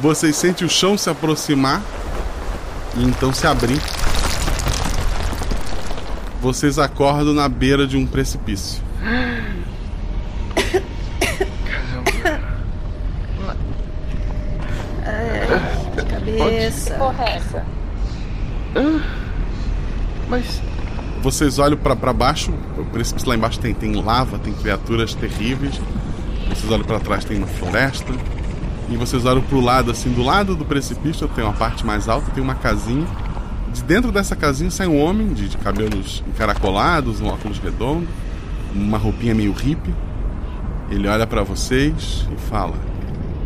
Vocês 0.00 0.34
sentem 0.34 0.66
o 0.66 0.70
chão 0.70 0.96
se 0.96 1.10
aproximar 1.10 1.82
e 2.96 3.04
então 3.04 3.34
se 3.34 3.46
abrir. 3.46 3.80
Vocês 6.40 6.78
acordam 6.78 7.34
na 7.34 7.46
beira 7.48 7.86
de 7.86 7.98
um 7.98 8.06
precipício. 8.06 8.82
Ai, 15.04 16.04
cabeça. 16.08 16.94
Porra, 16.94 17.24
é 17.24 17.36
essa? 17.36 17.66
Mas. 20.28 20.62
Vocês 21.20 21.58
olham 21.58 21.76
pra 21.76 21.94
pra 21.94 22.14
baixo, 22.14 22.50
o 22.78 22.84
precipício 22.86 23.28
lá 23.28 23.34
embaixo 23.34 23.60
tem, 23.60 23.74
tem 23.74 23.94
lava, 24.02 24.38
tem 24.38 24.54
criaturas 24.54 25.14
terríveis. 25.14 25.78
Vocês 26.48 26.72
olham 26.72 26.86
pra 26.86 26.98
trás, 26.98 27.22
tem 27.26 27.36
uma 27.36 27.46
floresta. 27.46 28.14
E 28.90 28.96
vocês 28.96 29.24
olham 29.24 29.40
pro 29.40 29.60
lado, 29.60 29.90
assim, 29.92 30.12
do 30.12 30.22
lado 30.22 30.56
do 30.56 30.64
precipício 30.64 31.28
tem 31.28 31.44
uma 31.44 31.52
parte 31.52 31.86
mais 31.86 32.08
alta, 32.08 32.30
tem 32.32 32.42
uma 32.42 32.56
casinha. 32.56 33.06
De 33.72 33.84
dentro 33.84 34.10
dessa 34.10 34.34
casinha 34.34 34.68
sai 34.68 34.88
um 34.88 35.00
homem 35.00 35.32
de, 35.32 35.48
de 35.48 35.56
cabelos 35.56 36.24
encaracolados, 36.26 37.20
um 37.20 37.28
óculos 37.28 37.58
redondo, 37.58 38.08
uma 38.74 38.98
roupinha 38.98 39.32
meio 39.32 39.52
hippie. 39.52 39.94
Ele 40.90 41.06
olha 41.06 41.24
pra 41.24 41.44
vocês 41.44 42.26
e 42.32 42.40
fala: 42.50 42.74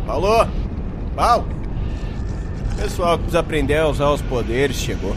Paulo! 0.07 0.47
Paulo! 1.15 1.47
Pessoal 2.75 3.17
que 3.17 3.25
precisa 3.25 3.39
aprender 3.39 3.77
a 3.77 3.87
usar 3.87 4.09
os 4.09 4.21
poderes 4.23 4.77
chegou. 4.77 5.15